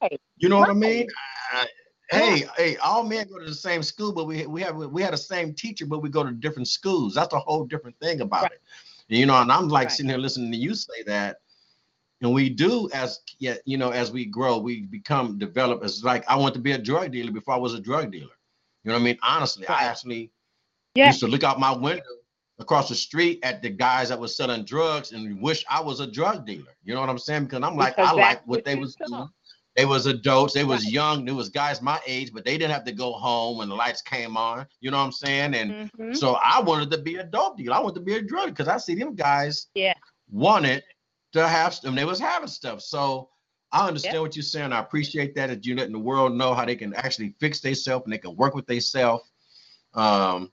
Right. 0.00 0.20
You 0.36 0.48
know 0.48 0.56
right. 0.56 0.68
what 0.68 0.70
I 0.70 0.74
mean? 0.74 1.06
Hey, 2.10 2.44
hey, 2.58 2.76
all 2.76 3.04
men 3.04 3.26
go 3.28 3.38
to 3.38 3.46
the 3.46 3.54
same 3.54 3.82
school, 3.82 4.12
but 4.12 4.26
we 4.26 4.46
we 4.46 4.60
have 4.60 4.76
we 4.76 5.00
had 5.00 5.14
the 5.14 5.18
same 5.18 5.54
teacher, 5.54 5.86
but 5.86 6.00
we 6.00 6.10
go 6.10 6.22
to 6.22 6.30
different 6.30 6.68
schools. 6.68 7.14
That's 7.14 7.32
a 7.32 7.38
whole 7.38 7.64
different 7.64 7.98
thing 8.00 8.20
about 8.20 8.52
it. 8.52 8.60
You 9.08 9.26
know, 9.26 9.40
and 9.40 9.50
I'm 9.50 9.68
like 9.68 9.90
sitting 9.90 10.10
here 10.10 10.18
listening 10.18 10.52
to 10.52 10.58
you 10.58 10.74
say 10.74 11.02
that. 11.06 11.38
And 12.22 12.32
we 12.32 12.48
do 12.48 12.88
as 12.94 13.20
yet, 13.40 13.62
you 13.64 13.76
know, 13.76 13.90
as 13.90 14.12
we 14.12 14.24
grow, 14.24 14.56
we 14.58 14.82
become 14.82 15.38
develop 15.38 15.82
as 15.82 16.04
like 16.04 16.24
I 16.28 16.36
want 16.36 16.54
to 16.54 16.60
be 16.60 16.72
a 16.72 16.78
drug 16.78 17.10
dealer 17.10 17.32
before 17.32 17.54
I 17.54 17.58
was 17.58 17.74
a 17.74 17.80
drug 17.80 18.12
dealer. 18.12 18.30
You 18.84 18.90
know 18.90 18.94
what 18.94 19.00
I 19.00 19.04
mean? 19.04 19.18
Honestly, 19.22 19.66
I 19.66 19.84
actually 19.84 20.30
yeah. 20.94 21.08
used 21.08 21.20
to 21.20 21.26
look 21.26 21.42
out 21.42 21.58
my 21.58 21.76
window 21.76 22.02
across 22.60 22.88
the 22.88 22.94
street 22.94 23.40
at 23.42 23.60
the 23.60 23.70
guys 23.70 24.08
that 24.10 24.18
was 24.18 24.36
selling 24.36 24.64
drugs 24.64 25.10
and 25.10 25.40
wish 25.42 25.64
I 25.68 25.80
was 25.80 25.98
a 25.98 26.06
drug 26.06 26.46
dealer. 26.46 26.72
You 26.84 26.94
know 26.94 27.00
what 27.00 27.10
I'm 27.10 27.18
saying? 27.18 27.44
Because 27.44 27.62
I'm 27.64 27.76
like, 27.76 27.96
because 27.96 28.12
I 28.12 28.14
like 28.14 28.46
what 28.46 28.64
they 28.64 28.76
was 28.76 28.94
doing. 28.94 29.28
They 29.74 29.86
was 29.86 30.04
adults, 30.04 30.52
they 30.52 30.64
was 30.64 30.84
right. 30.84 30.92
young, 30.92 31.24
there 31.24 31.34
was 31.34 31.48
guys 31.48 31.80
my 31.80 31.98
age, 32.06 32.30
but 32.34 32.44
they 32.44 32.58
didn't 32.58 32.72
have 32.72 32.84
to 32.84 32.92
go 32.92 33.12
home 33.12 33.56
when 33.56 33.70
the 33.70 33.74
lights 33.74 34.02
came 34.02 34.36
on. 34.36 34.66
You 34.80 34.90
know 34.90 34.98
what 34.98 35.04
I'm 35.04 35.12
saying? 35.12 35.54
And 35.54 35.72
mm-hmm. 35.72 36.12
so 36.12 36.36
I 36.44 36.60
wanted 36.60 36.90
to 36.90 36.98
be 36.98 37.16
a 37.16 37.24
dope 37.24 37.56
dealer. 37.56 37.76
I 37.76 37.80
wanted 37.80 37.94
to 37.94 38.00
be 38.02 38.16
a 38.16 38.22
drug 38.22 38.50
because 38.50 38.68
I 38.68 38.76
see 38.76 38.94
them 38.94 39.14
guys 39.14 39.68
yeah 39.74 39.94
wanted 40.32 40.82
to 41.32 41.48
have 41.48 41.78
and 41.84 41.96
they 41.96 42.04
was 42.04 42.20
having 42.20 42.48
stuff. 42.48 42.82
So 42.82 43.30
I 43.72 43.88
understand 43.88 44.14
yep. 44.14 44.22
what 44.22 44.36
you're 44.36 44.42
saying. 44.42 44.72
I 44.72 44.80
appreciate 44.80 45.34
that 45.34 45.48
that 45.48 45.64
you 45.64 45.74
letting 45.74 45.92
the 45.92 45.98
world 45.98 46.34
know 46.34 46.54
how 46.54 46.64
they 46.64 46.76
can 46.76 46.94
actually 46.94 47.34
fix 47.40 47.60
themselves 47.60 48.04
and 48.04 48.12
they 48.12 48.18
can 48.18 48.36
work 48.36 48.54
with 48.54 48.66
themselves. 48.66 49.24
Um, 49.94 50.52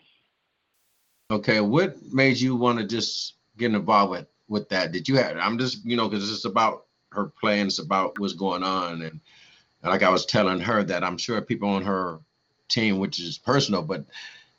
Okay. 1.30 1.62
What 1.62 2.02
made 2.12 2.38
you 2.38 2.56
want 2.56 2.80
to 2.80 2.86
just 2.86 3.36
get 3.58 3.74
involved 3.74 4.12
with 4.12 4.28
with 4.48 4.70
that? 4.70 4.92
Did 4.92 5.08
you 5.08 5.18
have? 5.18 5.38
I'm 5.38 5.58
just 5.58 5.86
you 5.86 5.96
know 5.96 6.10
because 6.10 6.32
it's 6.32 6.46
about 6.46 6.86
her 7.12 7.32
playing. 7.40 7.68
It's 7.68 7.80
about 7.80 8.18
what's 8.18 8.34
going 8.34 8.64
on, 8.64 9.02
and, 9.04 9.04
and 9.04 9.20
like 9.84 10.04
I 10.04 10.10
was 10.10 10.26
telling 10.26 10.60
her 10.60 10.84
that 10.84 11.04
I'm 11.04 11.18
sure 11.18 11.40
people 11.42 11.70
on 11.70 11.84
her 11.84 12.20
team, 12.68 12.98
which 12.98 13.20
is 13.20 13.38
personal, 13.38 13.84
but 13.84 14.06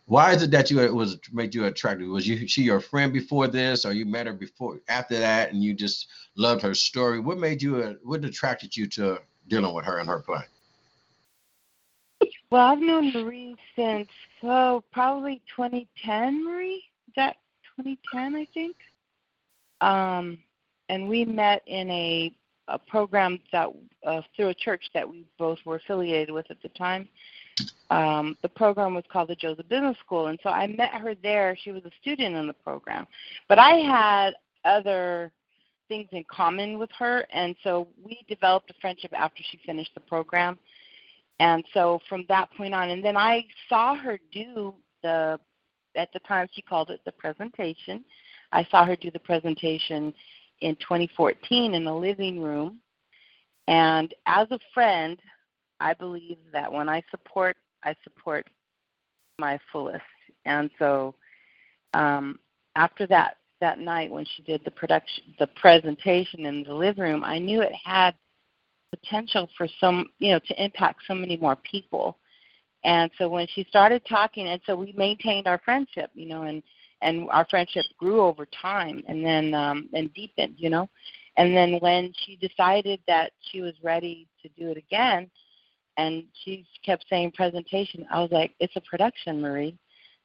why 0.06 0.32
is 0.32 0.42
it 0.42 0.50
that 0.50 0.70
you 0.70 0.80
it 0.80 0.92
was 0.92 1.18
made 1.32 1.54
you 1.54 1.66
attracted? 1.66 2.08
Was 2.08 2.26
you 2.26 2.46
she 2.48 2.62
your 2.62 2.80
friend 2.80 3.12
before 3.12 3.46
this, 3.48 3.84
or 3.84 3.92
you 3.92 4.04
met 4.04 4.26
her 4.26 4.32
before 4.32 4.80
after 4.88 5.18
that, 5.18 5.52
and 5.52 5.62
you 5.62 5.74
just 5.74 6.08
loved 6.36 6.62
her 6.62 6.74
story? 6.74 7.20
What 7.20 7.38
made 7.38 7.62
you? 7.62 7.76
uh, 7.76 7.94
What 8.02 8.24
attracted 8.24 8.76
you 8.76 8.86
to 8.88 9.20
dealing 9.48 9.74
with 9.74 9.84
her 9.84 9.98
and 9.98 10.08
her 10.08 10.20
play? 10.20 10.42
Well, 12.50 12.66
I've 12.66 12.80
known 12.80 13.12
Marie 13.12 13.56
since 13.76 14.08
oh 14.42 14.82
probably 14.92 15.40
2010. 15.56 16.44
Marie, 16.44 16.84
is 17.08 17.14
that 17.16 17.36
2010? 17.78 18.34
I 18.34 18.44
think. 18.52 18.76
Um, 19.80 20.38
and 20.88 21.08
we 21.08 21.24
met 21.24 21.62
in 21.66 21.90
a 21.90 22.32
a 22.68 22.78
program 22.78 23.38
that 23.52 23.68
uh, 24.04 24.22
through 24.36 24.48
a 24.48 24.54
church 24.54 24.90
that 24.94 25.08
we 25.08 25.24
both 25.38 25.58
were 25.64 25.76
affiliated 25.76 26.30
with 26.30 26.50
at 26.50 26.62
the 26.62 26.68
time. 26.70 27.08
Um, 27.90 28.36
the 28.42 28.48
program 28.48 28.94
was 28.94 29.04
called 29.12 29.28
the 29.28 29.36
Joseph 29.36 29.68
Business 29.68 29.96
School, 30.04 30.28
and 30.28 30.38
so 30.42 30.48
I 30.48 30.66
met 30.66 30.92
her 30.92 31.14
there. 31.22 31.56
She 31.62 31.72
was 31.72 31.84
a 31.84 31.90
student 32.00 32.34
in 32.34 32.46
the 32.46 32.54
program, 32.54 33.06
but 33.48 33.58
I 33.58 33.72
had 33.76 34.34
other 34.64 35.30
things 35.88 36.08
in 36.12 36.24
common 36.30 36.78
with 36.78 36.90
her, 36.98 37.26
and 37.32 37.54
so 37.62 37.88
we 38.02 38.20
developed 38.28 38.70
a 38.70 38.74
friendship 38.80 39.12
after 39.14 39.42
she 39.50 39.58
finished 39.66 39.90
the 39.94 40.00
program. 40.00 40.58
And 41.38 41.64
so 41.74 42.00
from 42.08 42.24
that 42.28 42.50
point 42.56 42.72
on, 42.72 42.90
and 42.90 43.04
then 43.04 43.16
I 43.16 43.44
saw 43.68 43.94
her 43.96 44.18
do 44.32 44.74
the, 45.02 45.38
at 45.96 46.12
the 46.12 46.20
time 46.20 46.48
she 46.52 46.62
called 46.62 46.90
it 46.90 47.00
the 47.04 47.12
presentation. 47.12 48.04
I 48.52 48.64
saw 48.70 48.86
her 48.86 48.96
do 48.96 49.10
the 49.10 49.18
presentation 49.18 50.14
in 50.60 50.76
2014 50.76 51.74
in 51.74 51.84
the 51.84 51.92
living 51.92 52.40
room. 52.40 52.78
And 53.68 54.14
as 54.26 54.46
a 54.50 54.58
friend, 54.72 55.18
I 55.82 55.94
believe 55.94 56.38
that 56.52 56.72
when 56.72 56.88
I 56.88 57.02
support, 57.10 57.56
I 57.82 57.94
support 58.04 58.46
my 59.38 59.58
fullest. 59.72 60.02
And 60.44 60.70
so 60.78 61.14
um, 61.94 62.38
after 62.76 63.06
that 63.08 63.38
that 63.60 63.78
night 63.78 64.10
when 64.10 64.24
she 64.24 64.42
did 64.42 64.60
the 64.64 64.70
production, 64.72 65.22
the 65.38 65.46
presentation 65.46 66.46
in 66.46 66.64
the 66.64 66.74
living 66.74 67.04
room, 67.04 67.22
I 67.24 67.38
knew 67.38 67.62
it 67.62 67.72
had 67.84 68.14
potential 68.90 69.48
for 69.56 69.68
some, 69.80 70.06
you 70.18 70.32
know, 70.32 70.40
to 70.40 70.62
impact 70.62 71.00
so 71.06 71.14
many 71.14 71.36
more 71.36 71.56
people. 71.56 72.18
And 72.84 73.10
so 73.18 73.28
when 73.28 73.46
she 73.54 73.64
started 73.68 74.02
talking, 74.08 74.48
and 74.48 74.60
so 74.66 74.74
we 74.74 74.92
maintained 74.96 75.46
our 75.46 75.60
friendship, 75.64 76.10
you 76.14 76.26
know, 76.26 76.42
and 76.42 76.62
and 77.02 77.28
our 77.30 77.46
friendship 77.50 77.84
grew 77.98 78.20
over 78.20 78.46
time, 78.46 79.02
and 79.08 79.24
then 79.24 79.54
um, 79.54 79.88
and 79.92 80.12
deepened, 80.14 80.54
you 80.58 80.70
know. 80.70 80.88
And 81.36 81.56
then 81.56 81.78
when 81.80 82.12
she 82.24 82.36
decided 82.36 83.00
that 83.06 83.32
she 83.40 83.60
was 83.60 83.74
ready 83.82 84.28
to 84.42 84.48
do 84.50 84.70
it 84.70 84.76
again, 84.76 85.30
and 85.96 86.24
she 86.44 86.66
kept 86.84 87.04
saying 87.08 87.32
presentation, 87.32 88.06
I 88.10 88.20
was 88.20 88.30
like, 88.30 88.52
it's 88.60 88.76
a 88.76 88.80
production, 88.80 89.40
Marie. 89.40 89.76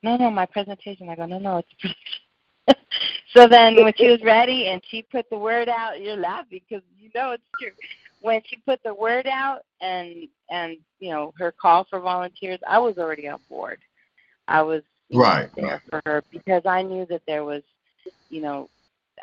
No, 0.03 0.15
no, 0.15 0.29
my 0.29 0.45
presentation. 0.45 1.09
I 1.09 1.15
go, 1.15 1.25
no, 1.25 1.39
no, 1.39 1.57
it's 1.57 1.67
a 1.73 1.75
production. 1.81 2.21
so 3.35 3.47
then 3.47 3.75
when 3.75 3.93
she 3.97 4.07
was 4.07 4.21
ready 4.23 4.67
and 4.67 4.81
she 4.89 5.01
put 5.01 5.29
the 5.29 5.37
word 5.37 5.69
out, 5.69 6.01
you're 6.01 6.17
laughing 6.17 6.61
because 6.69 6.83
you 6.99 7.09
know 7.15 7.31
it's 7.31 7.43
true. 7.59 7.71
When 8.21 8.41
she 8.45 8.57
put 8.65 8.81
the 8.83 8.93
word 8.93 9.27
out 9.27 9.59
and 9.81 10.27
and 10.49 10.77
you 10.99 11.11
know 11.11 11.33
her 11.37 11.51
call 11.51 11.85
for 11.89 11.99
volunteers, 11.99 12.59
I 12.67 12.79
was 12.79 12.97
already 12.97 13.27
on 13.27 13.39
board. 13.49 13.79
I 14.47 14.61
was 14.61 14.83
know, 15.09 15.19
Right, 15.19 15.49
there 15.55 15.65
right. 15.65 15.81
for 15.89 16.01
her 16.05 16.23
because 16.31 16.63
I 16.65 16.81
knew 16.81 17.05
that 17.09 17.21
there 17.27 17.43
was, 17.45 17.63
you 18.29 18.41
know, 18.41 18.69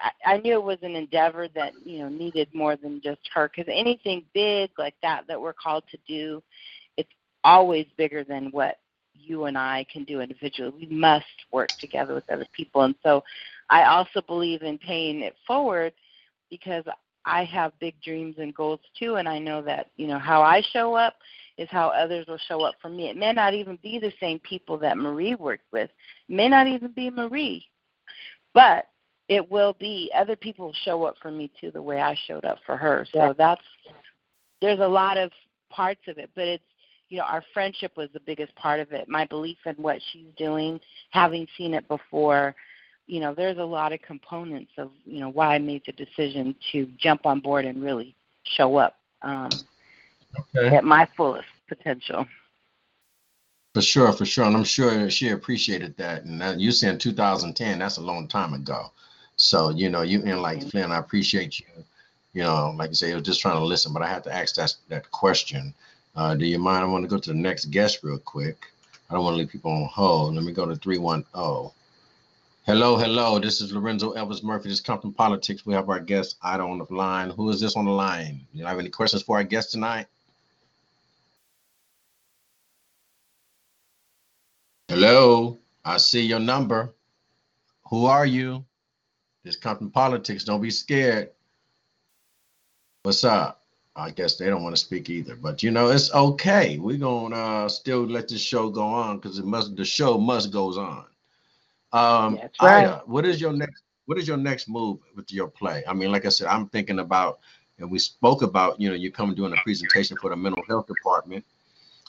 I, 0.00 0.34
I 0.34 0.36
knew 0.38 0.54
it 0.54 0.62
was 0.62 0.78
an 0.82 0.96
endeavor 0.96 1.48
that 1.54 1.72
you 1.84 2.00
know 2.00 2.08
needed 2.08 2.48
more 2.52 2.76
than 2.76 3.00
just 3.02 3.20
her. 3.34 3.48
Because 3.54 3.70
anything 3.72 4.24
big 4.34 4.70
like 4.78 4.94
that 5.02 5.26
that 5.28 5.40
we're 5.40 5.52
called 5.52 5.84
to 5.90 5.98
do, 6.06 6.42
it's 6.96 7.10
always 7.42 7.86
bigger 7.96 8.24
than 8.24 8.46
what 8.50 8.78
you 9.14 9.44
and 9.44 9.56
I 9.56 9.86
can 9.92 10.04
do 10.04 10.20
individually. 10.20 10.72
We 10.88 10.94
must 10.94 11.24
work 11.52 11.70
together 11.78 12.14
with 12.14 12.28
other 12.30 12.46
people, 12.56 12.82
and 12.82 12.94
so 13.02 13.22
I 13.70 13.84
also 13.84 14.20
believe 14.20 14.62
in 14.62 14.78
paying 14.78 15.20
it 15.20 15.34
forward 15.46 15.92
because 16.50 16.84
I 17.24 17.44
have 17.44 17.72
big 17.80 17.94
dreams 18.02 18.36
and 18.38 18.54
goals 18.54 18.80
too, 18.98 19.16
and 19.16 19.28
I 19.28 19.38
know 19.38 19.62
that 19.62 19.90
you 19.96 20.06
know 20.06 20.18
how 20.18 20.42
I 20.42 20.62
show 20.72 20.94
up 20.94 21.14
is 21.56 21.68
how 21.70 21.88
others 21.88 22.26
will 22.26 22.38
show 22.48 22.62
up 22.62 22.74
for 22.82 22.88
me. 22.88 23.08
It 23.08 23.16
may 23.16 23.32
not 23.32 23.54
even 23.54 23.78
be 23.82 23.98
the 23.98 24.12
same 24.20 24.40
people 24.40 24.76
that 24.78 24.98
Marie 24.98 25.36
worked 25.36 25.72
with. 25.72 25.88
It 26.28 26.34
may 26.34 26.48
not 26.48 26.66
even 26.66 26.90
be 26.90 27.10
Marie, 27.10 27.64
but 28.52 28.86
it 29.28 29.50
will 29.50 29.74
be 29.78 30.10
other 30.14 30.36
people 30.36 30.66
will 30.66 30.74
show 30.84 31.04
up 31.04 31.16
for 31.20 31.30
me 31.30 31.50
too 31.60 31.70
the 31.70 31.82
way 31.82 32.00
I 32.00 32.14
showed 32.26 32.44
up 32.44 32.58
for 32.66 32.76
her. 32.76 33.06
So 33.12 33.34
that's 33.36 33.62
there's 34.60 34.80
a 34.80 34.88
lot 34.88 35.16
of 35.16 35.30
parts 35.70 36.02
of 36.08 36.18
it, 36.18 36.30
but 36.34 36.46
it's 36.46 36.64
you 37.08 37.18
know 37.18 37.24
our 37.24 37.42
friendship 37.52 37.92
was 37.96 38.08
the 38.12 38.20
biggest 38.20 38.54
part 38.56 38.80
of 38.80 38.92
it. 38.92 39.08
My 39.08 39.24
belief 39.26 39.58
in 39.66 39.74
what 39.76 39.98
she's 40.12 40.26
doing, 40.36 40.80
having 41.10 41.46
seen 41.56 41.74
it 41.74 41.86
before, 41.88 42.54
you 43.06 43.20
know, 43.20 43.34
there's 43.34 43.58
a 43.58 43.64
lot 43.64 43.92
of 43.92 44.00
components 44.02 44.72
of 44.78 44.90
you 45.04 45.20
know 45.20 45.30
why 45.30 45.54
I 45.54 45.58
made 45.58 45.82
the 45.86 45.92
decision 45.92 46.54
to 46.72 46.86
jump 46.98 47.26
on 47.26 47.40
board 47.40 47.64
and 47.64 47.82
really 47.82 48.14
show 48.44 48.76
up 48.76 48.96
um, 49.22 49.50
Okay. 50.56 50.74
at 50.76 50.84
my 50.84 51.08
fullest 51.16 51.46
potential. 51.68 52.26
For 53.74 53.82
sure, 53.82 54.12
for 54.12 54.24
sure, 54.24 54.44
and 54.44 54.56
I'm 54.56 54.64
sure 54.64 55.10
she 55.10 55.30
appreciated 55.30 55.96
that. 55.96 56.24
And 56.24 56.40
that, 56.40 56.60
you 56.60 56.70
said 56.70 57.00
2010, 57.00 57.78
that's 57.78 57.96
a 57.96 58.00
long 58.00 58.28
time 58.28 58.54
ago. 58.54 58.92
So 59.44 59.68
you 59.68 59.90
know, 59.90 60.00
you 60.00 60.22
and 60.24 60.40
like 60.40 60.68
Flynn, 60.70 60.90
I 60.90 60.96
appreciate 60.96 61.60
you. 61.60 61.66
You 62.32 62.42
know, 62.42 62.74
like 62.76 62.88
you 62.88 62.94
say, 62.94 63.12
I 63.12 63.14
was 63.14 63.24
just 63.24 63.40
trying 63.40 63.58
to 63.58 63.64
listen, 63.64 63.92
but 63.92 64.02
I 64.02 64.08
had 64.08 64.24
to 64.24 64.34
ask 64.34 64.54
that 64.54 64.74
that 64.88 65.10
question. 65.10 65.74
Uh, 66.16 66.34
do 66.34 66.46
you 66.46 66.58
mind? 66.58 66.82
I 66.82 66.88
want 66.88 67.04
to 67.04 67.08
go 67.08 67.18
to 67.18 67.30
the 67.30 67.38
next 67.38 67.66
guest 67.66 68.00
real 68.02 68.18
quick. 68.18 68.64
I 69.10 69.14
don't 69.14 69.22
want 69.22 69.34
to 69.34 69.38
leave 69.38 69.50
people 69.50 69.70
on 69.70 69.84
hold. 69.84 70.34
Let 70.34 70.44
me 70.44 70.52
go 70.52 70.64
to 70.64 70.74
310. 70.74 71.70
Hello, 72.66 72.96
hello. 72.96 73.38
This 73.38 73.60
is 73.60 73.70
Lorenzo 73.70 74.14
Elvis 74.14 74.42
Murphy. 74.42 74.70
This 74.70 74.80
is 74.80 74.86
from 74.86 75.12
Politics. 75.12 75.66
We 75.66 75.74
have 75.74 75.90
our 75.90 76.00
guest 76.00 76.36
Ida 76.42 76.62
on 76.62 76.78
the 76.78 76.86
line. 76.94 77.28
Who 77.28 77.50
is 77.50 77.60
this 77.60 77.76
on 77.76 77.84
the 77.84 77.90
line? 77.90 78.40
You 78.54 78.64
have 78.64 78.78
any 78.78 78.88
questions 78.88 79.22
for 79.22 79.36
our 79.36 79.44
guest 79.44 79.72
tonight? 79.72 80.06
Hello, 84.88 85.58
I 85.84 85.98
see 85.98 86.22
your 86.22 86.40
number. 86.40 86.94
Who 87.90 88.06
are 88.06 88.24
you? 88.24 88.64
This 89.44 89.56
Compton 89.56 89.90
Politics. 89.90 90.42
Don't 90.44 90.62
be 90.62 90.70
scared. 90.70 91.30
What's 93.02 93.24
up? 93.24 93.60
I 93.94 94.10
guess 94.10 94.36
they 94.36 94.46
don't 94.46 94.62
want 94.62 94.74
to 94.74 94.80
speak 94.82 95.08
either, 95.10 95.36
but 95.36 95.62
you 95.62 95.70
know 95.70 95.88
it's 95.88 96.12
okay. 96.12 96.78
We're 96.78 96.98
gonna 96.98 97.36
uh, 97.36 97.68
still 97.68 98.04
let 98.04 98.26
this 98.26 98.40
show 98.40 98.70
go 98.70 98.82
on 98.82 99.18
because 99.18 99.38
it 99.38 99.44
must. 99.44 99.76
The 99.76 99.84
show 99.84 100.18
must 100.18 100.50
goes 100.50 100.78
on. 100.78 101.04
Um, 101.92 102.38
That's 102.40 102.60
right. 102.60 102.86
Ida, 102.86 103.02
what 103.06 103.24
is 103.24 103.40
your 103.40 103.52
next? 103.52 103.82
What 104.06 104.18
is 104.18 104.26
your 104.26 104.38
next 104.38 104.68
move 104.68 104.98
with 105.14 105.30
your 105.30 105.46
play? 105.46 105.84
I 105.86 105.92
mean, 105.92 106.10
like 106.10 106.26
I 106.26 106.30
said, 106.30 106.48
I'm 106.48 106.68
thinking 106.70 106.98
about, 106.98 107.38
and 107.78 107.90
we 107.90 107.98
spoke 107.98 108.42
about. 108.42 108.80
You 108.80 108.88
know, 108.88 108.96
you 108.96 109.12
come 109.12 109.34
doing 109.34 109.52
a 109.52 109.62
presentation 109.62 110.16
for 110.16 110.30
the 110.30 110.36
mental 110.36 110.64
health 110.66 110.86
department. 110.86 111.44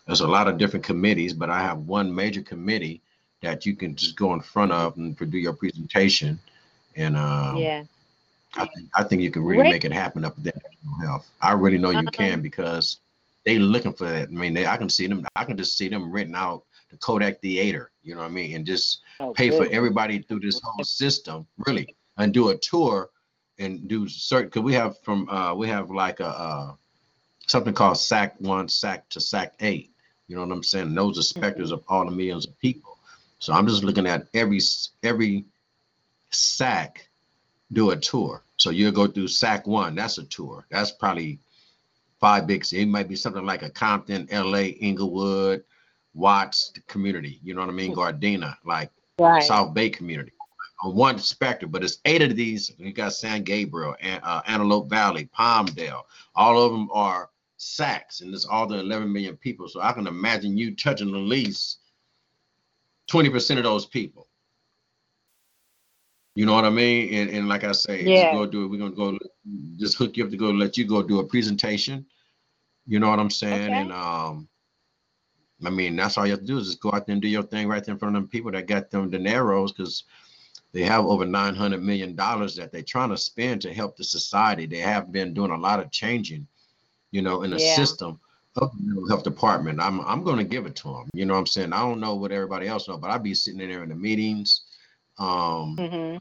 There's 0.07 0.21
a 0.21 0.27
lot 0.27 0.47
of 0.47 0.57
different 0.57 0.85
committees, 0.85 1.33
but 1.33 1.49
I 1.49 1.59
have 1.59 1.79
one 1.79 2.13
major 2.13 2.41
committee 2.41 3.01
that 3.41 3.65
you 3.65 3.75
can 3.75 3.95
just 3.95 4.15
go 4.15 4.33
in 4.33 4.39
front 4.39 4.71
of 4.71 4.97
and 4.97 5.15
do 5.17 5.37
your 5.37 5.53
presentation. 5.53 6.39
And 6.95 7.15
um, 7.17 7.57
yeah. 7.57 7.83
I 8.55 8.65
think 8.65 8.89
I 8.95 9.03
think 9.03 9.21
you 9.21 9.31
can 9.31 9.43
really 9.43 9.63
Right. 9.63 9.71
make 9.73 9.85
it 9.85 9.91
happen 9.91 10.23
up 10.23 10.35
there. 10.37 10.53
Health. 11.01 11.29
I 11.41 11.51
really 11.53 11.77
know 11.77 11.89
you 11.89 11.99
Uh-huh. 11.99 12.11
can 12.11 12.41
because 12.41 12.99
they 13.43 13.57
looking 13.59 13.93
for 13.93 14.05
that. 14.09 14.29
I 14.29 14.31
mean, 14.31 14.53
they, 14.53 14.65
I 14.65 14.77
can 14.77 14.89
see 14.89 15.07
them. 15.07 15.25
I 15.35 15.43
can 15.43 15.57
just 15.57 15.77
see 15.77 15.89
them 15.89 16.11
renting 16.11 16.35
out 16.35 16.63
the 16.89 16.97
Kodak 16.97 17.41
Theater. 17.41 17.91
You 18.03 18.15
know 18.15 18.21
what 18.21 18.27
I 18.27 18.33
mean? 18.33 18.55
And 18.55 18.65
just 18.65 18.99
Oh, 19.19 19.33
pay 19.33 19.49
for 19.49 19.65
everybody 19.71 20.19
through 20.21 20.39
this 20.41 20.59
whole 20.63 20.83
system, 20.83 21.45
really, 21.65 21.95
and 22.17 22.33
do 22.33 22.49
a 22.49 22.57
tour 22.57 23.09
and 23.59 23.87
do 23.87 24.07
certain. 24.07 24.47
Because 24.47 24.61
we 24.63 24.73
have 24.73 24.97
from 25.01 25.27
uh 25.29 25.53
we 25.53 25.67
have 25.67 25.89
like 25.91 26.19
a 26.21 26.27
uh 26.27 26.75
something 27.47 27.73
called 27.73 27.97
SAC 27.97 28.35
one, 28.39 28.69
SAC 28.69 29.09
to 29.09 29.19
SAC 29.19 29.53
eight. 29.59 29.91
You 30.27 30.35
know 30.35 30.45
what 30.45 30.51
I'm 30.53 30.63
saying? 30.63 30.87
And 30.87 30.97
those 30.97 31.17
are 31.19 31.23
specters 31.23 31.71
of 31.71 31.83
all 31.87 32.05
the 32.05 32.11
millions 32.11 32.45
of 32.47 32.57
people. 32.59 32.97
So 33.39 33.53
I'm 33.53 33.67
just 33.67 33.83
looking 33.83 34.07
at 34.07 34.27
every 34.33 34.59
every 35.03 35.45
SAC 36.35 37.07
do 37.71 37.91
a 37.91 37.95
tour. 37.97 38.43
So 38.57 38.69
you'll 38.69 38.91
go 38.91 39.07
through 39.07 39.27
SAC 39.27 39.67
one. 39.67 39.95
That's 39.95 40.17
a 40.17 40.23
tour. 40.25 40.65
That's 40.69 40.91
probably 40.91 41.39
five 42.19 42.47
big. 42.47 42.65
It 42.71 42.87
might 42.87 43.07
be 43.07 43.15
something 43.15 43.45
like 43.45 43.63
a 43.63 43.69
Compton, 43.69 44.27
L.A., 44.31 44.67
Inglewood, 44.69 45.63
Watts 46.13 46.71
community. 46.87 47.39
You 47.43 47.53
know 47.53 47.61
what 47.61 47.69
I 47.69 47.73
mean? 47.73 47.93
Gardena, 47.95 48.55
like 48.65 48.91
Right. 49.17 49.43
South 49.43 49.73
Bay 49.73 49.89
community 49.89 50.33
on 50.83 50.93
one 50.95 51.17
spectrum, 51.19 51.71
but 51.71 51.83
it's 51.83 51.99
eight 52.05 52.21
of 52.21 52.35
these. 52.35 52.71
You 52.77 52.91
got 52.91 53.13
San 53.13 53.43
Gabriel, 53.43 53.95
An- 54.01 54.19
uh, 54.23 54.41
Antelope 54.45 54.89
Valley, 54.89 55.29
Palmdale. 55.37 56.03
All 56.35 56.61
of 56.61 56.71
them 56.71 56.89
are 56.91 57.29
SACs, 57.57 58.21
and 58.21 58.33
it's 58.33 58.45
all 58.45 58.67
the 58.67 58.79
11 58.79 59.11
million 59.11 59.37
people. 59.37 59.69
So 59.69 59.81
I 59.81 59.93
can 59.93 60.05
imagine 60.07 60.57
you 60.57 60.75
touching 60.75 61.09
at 61.09 61.15
least 61.15 61.79
20% 63.09 63.57
of 63.57 63.63
those 63.63 63.85
people. 63.85 64.24
You 66.35 66.45
know 66.45 66.53
what 66.53 66.65
I 66.65 66.69
mean? 66.69 67.13
And, 67.13 67.29
and 67.29 67.47
like 67.47 67.63
I 67.63 67.71
say, 67.71 68.03
Yeah. 68.03 68.31
go 68.31 68.45
do 68.45 68.65
it. 68.65 68.67
We're 68.67 68.77
gonna 68.79 68.91
go 68.91 69.17
just 69.77 69.97
hook 69.97 70.17
you 70.17 70.25
up 70.25 70.31
to 70.31 70.37
go 70.37 70.51
let 70.51 70.77
you 70.77 70.85
go 70.85 71.01
do 71.01 71.19
a 71.19 71.25
presentation. 71.25 72.05
You 72.85 72.99
know 72.99 73.09
what 73.09 73.19
I'm 73.19 73.29
saying? 73.31 73.71
Okay. 73.71 73.81
And 73.81 73.91
um, 73.91 74.47
I 75.65 75.69
mean, 75.69 75.95
that's 75.95 76.17
all 76.17 76.25
you 76.25 76.31
have 76.31 76.41
to 76.41 76.45
do 76.45 76.57
is 76.57 76.67
just 76.67 76.81
go 76.81 76.91
out 76.93 77.07
there 77.07 77.13
and 77.13 77.21
do 77.21 77.29
your 77.29 77.43
thing 77.43 77.67
right 77.67 77.83
there 77.83 77.93
in 77.93 77.99
front 77.99 78.15
of 78.15 78.21
them 78.21 78.29
people 78.29 78.51
that 78.51 78.67
got 78.67 78.91
them 78.91 79.09
dineros 79.09 79.69
because 79.75 80.03
they 80.73 80.83
have 80.83 81.05
over 81.05 81.25
900 81.25 81.81
million 81.81 82.15
dollars 82.15 82.55
that 82.57 82.71
they're 82.73 82.81
trying 82.83 83.09
to 83.09 83.17
spend 83.17 83.61
to 83.61 83.73
help 83.73 83.95
the 83.95 84.03
society. 84.03 84.65
They 84.65 84.79
have 84.79 85.13
been 85.13 85.33
doing 85.33 85.51
a 85.51 85.57
lot 85.57 85.79
of 85.79 85.89
changing, 85.89 86.45
you 87.11 87.21
know, 87.21 87.43
in 87.43 87.51
the 87.51 87.59
Yeah. 87.59 87.75
system 87.75 88.19
of 88.57 88.71
the 88.75 88.83
mental 88.83 89.07
health 89.07 89.23
department. 89.23 89.79
I'm 89.79 90.01
I'm 90.01 90.23
going 90.23 90.37
to 90.37 90.43
give 90.43 90.65
it 90.65 90.75
to 90.77 90.89
them. 90.89 91.09
You 91.13 91.25
know 91.25 91.33
what 91.33 91.39
I'm 91.39 91.47
saying? 91.47 91.71
I 91.71 91.79
don't 91.79 92.01
know 92.01 92.15
what 92.15 92.33
everybody 92.33 92.67
else 92.67 92.89
know, 92.89 92.97
but 92.97 93.09
I'd 93.09 93.23
be 93.23 93.33
sitting 93.33 93.61
in 93.61 93.69
there 93.69 93.83
in 93.83 93.89
the 93.89 93.95
meetings. 93.95 94.63
Um, 95.17 95.77
hmm 95.77 96.17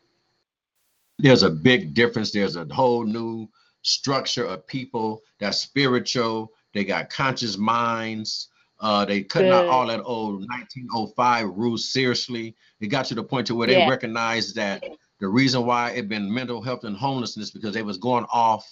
there's 1.18 1.45
a 1.45 1.51
big 1.51 1.95
difference. 1.95 2.32
There's 2.32 2.57
a 2.57 2.66
whole 2.72 3.05
new 3.05 3.49
structure 3.82 4.45
of 4.45 4.66
people 4.66 5.22
that's 5.38 5.61
spiritual. 5.61 6.51
They 6.72 6.84
got 6.84 7.09
conscious 7.09 7.57
minds. 7.57 8.49
Uh, 8.80 9.05
they 9.05 9.22
cutting 9.22 9.53
out 9.53 9.68
all 9.68 9.86
that 9.86 10.03
old 10.03 10.40
1905 10.49 11.51
rules 11.57 11.92
seriously. 11.92 12.57
It 12.80 12.88
got 12.88 13.07
to 13.07 13.14
the 13.14 13.22
point 13.22 13.47
to 13.47 13.55
where 13.55 13.68
they 13.68 13.78
Yeah. 13.78 13.88
recognized 13.88 14.57
that 14.57 14.82
the 15.20 15.28
reason 15.28 15.64
why 15.64 15.92
it 15.92 16.09
been 16.09 16.32
mental 16.32 16.61
health 16.61 16.82
and 16.84 16.97
homelessness 16.97 17.51
because 17.53 17.72
they 17.72 17.82
was 17.82 17.97
going 17.99 18.26
off 18.32 18.66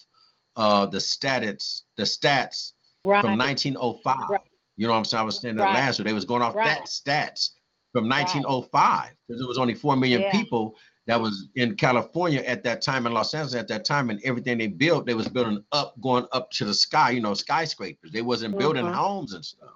uh, 0.56 0.84
the 0.86 0.98
stats, 0.98 1.82
the 1.96 2.02
stats 2.02 2.72
Right. 3.06 3.20
from 3.22 3.38
1905. 3.38 4.16
Right. 4.28 4.40
You 4.76 4.86
know 4.86 4.92
what 4.92 4.98
I'm 4.98 5.04
saying? 5.04 5.20
I 5.20 5.24
was 5.24 5.38
saying 5.40 5.56
that 5.56 5.64
Right. 5.64 5.74
last 5.74 5.98
year. 5.98 6.04
They 6.04 6.12
was 6.12 6.24
going 6.24 6.42
off 6.42 6.54
that 6.54 6.86
stats 6.86 7.50
from 7.92 8.08
1905 8.08 9.10
because 9.26 9.40
there 9.40 9.48
was 9.48 9.58
only 9.58 9.74
four 9.74 9.96
million 9.96 10.22
Yeah. 10.22 10.30
people 10.32 10.76
that 11.06 11.20
was 11.20 11.48
in 11.56 11.76
California 11.76 12.40
at 12.40 12.62
that 12.62 12.80
time 12.80 13.06
in 13.06 13.12
Los 13.12 13.34
Angeles 13.34 13.54
at 13.54 13.68
that 13.68 13.84
time, 13.84 14.08
and 14.10 14.20
everything 14.24 14.58
they 14.58 14.68
built, 14.68 15.04
they 15.04 15.14
was 15.14 15.28
building 15.28 15.62
up, 15.72 16.00
going 16.00 16.26
up 16.32 16.50
to 16.52 16.64
the 16.64 16.72
sky. 16.74 17.10
You 17.10 17.20
know, 17.20 17.34
skyscrapers. 17.34 18.12
They 18.12 18.22
wasn't 18.22 18.56
building 18.56 18.84
Mhm. 18.86 18.94
homes 18.94 19.32
and 19.34 19.44
stuff. 19.44 19.74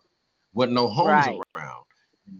Wasn't 0.55 0.75
no 0.75 0.87
homes 0.89 1.27
Right. 1.27 1.41
around. 1.57 1.85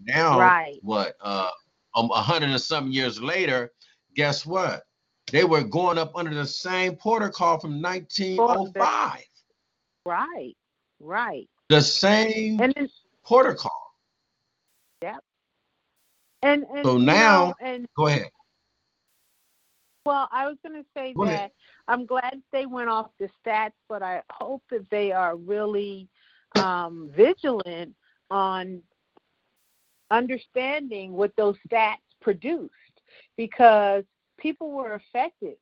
Now, 0.05 0.39
Right. 0.39 0.79
what? 0.81 1.15
Uh, 1.21 1.51
um, 1.95 2.09
a 2.11 2.21
hundred 2.21 2.49
and 2.49 2.61
some 2.61 2.91
years 2.91 3.21
later, 3.21 3.73
guess 4.15 4.45
what? 4.45 4.83
They 5.31 5.43
were 5.43 5.63
going 5.63 5.97
up 5.97 6.15
under 6.15 6.33
the 6.33 6.47
same 6.47 6.95
protocol 6.95 7.59
from 7.59 7.81
1905. 7.81 9.25
Right. 10.05 10.55
Right. 10.99 11.49
The 11.69 11.81
same 11.81 12.57
protocol. 13.25 13.71
And 16.41 16.63
and 16.73 16.85
So 16.85 16.97
you 16.97 17.05
now- 17.05 17.45
know, 17.47 17.55
and 17.61 17.87
Go 17.95 18.07
ahead. 18.07 18.29
well, 20.05 20.29
I 20.31 20.47
was 20.47 20.57
going 20.65 20.81
to 20.81 20.87
say 20.95 21.13
Go 21.13 21.25
that 21.25 21.33
ahead. 21.33 21.51
I'm 21.87 22.05
glad 22.05 22.41
they 22.51 22.65
went 22.65 22.89
off 22.89 23.07
the 23.19 23.29
stats, 23.45 23.73
but 23.89 24.01
I 24.01 24.21
hope 24.31 24.63
that 24.71 24.89
they 24.89 25.11
are 25.11 25.35
really 25.35 26.07
um, 26.55 27.11
vigilant 27.15 27.93
on 28.31 28.81
understanding 30.11 31.13
what 31.13 31.35
those 31.35 31.55
stats 31.69 31.97
produced 32.21 32.71
because 33.35 34.03
people 34.37 34.71
were 34.71 34.93
affected 34.93 35.55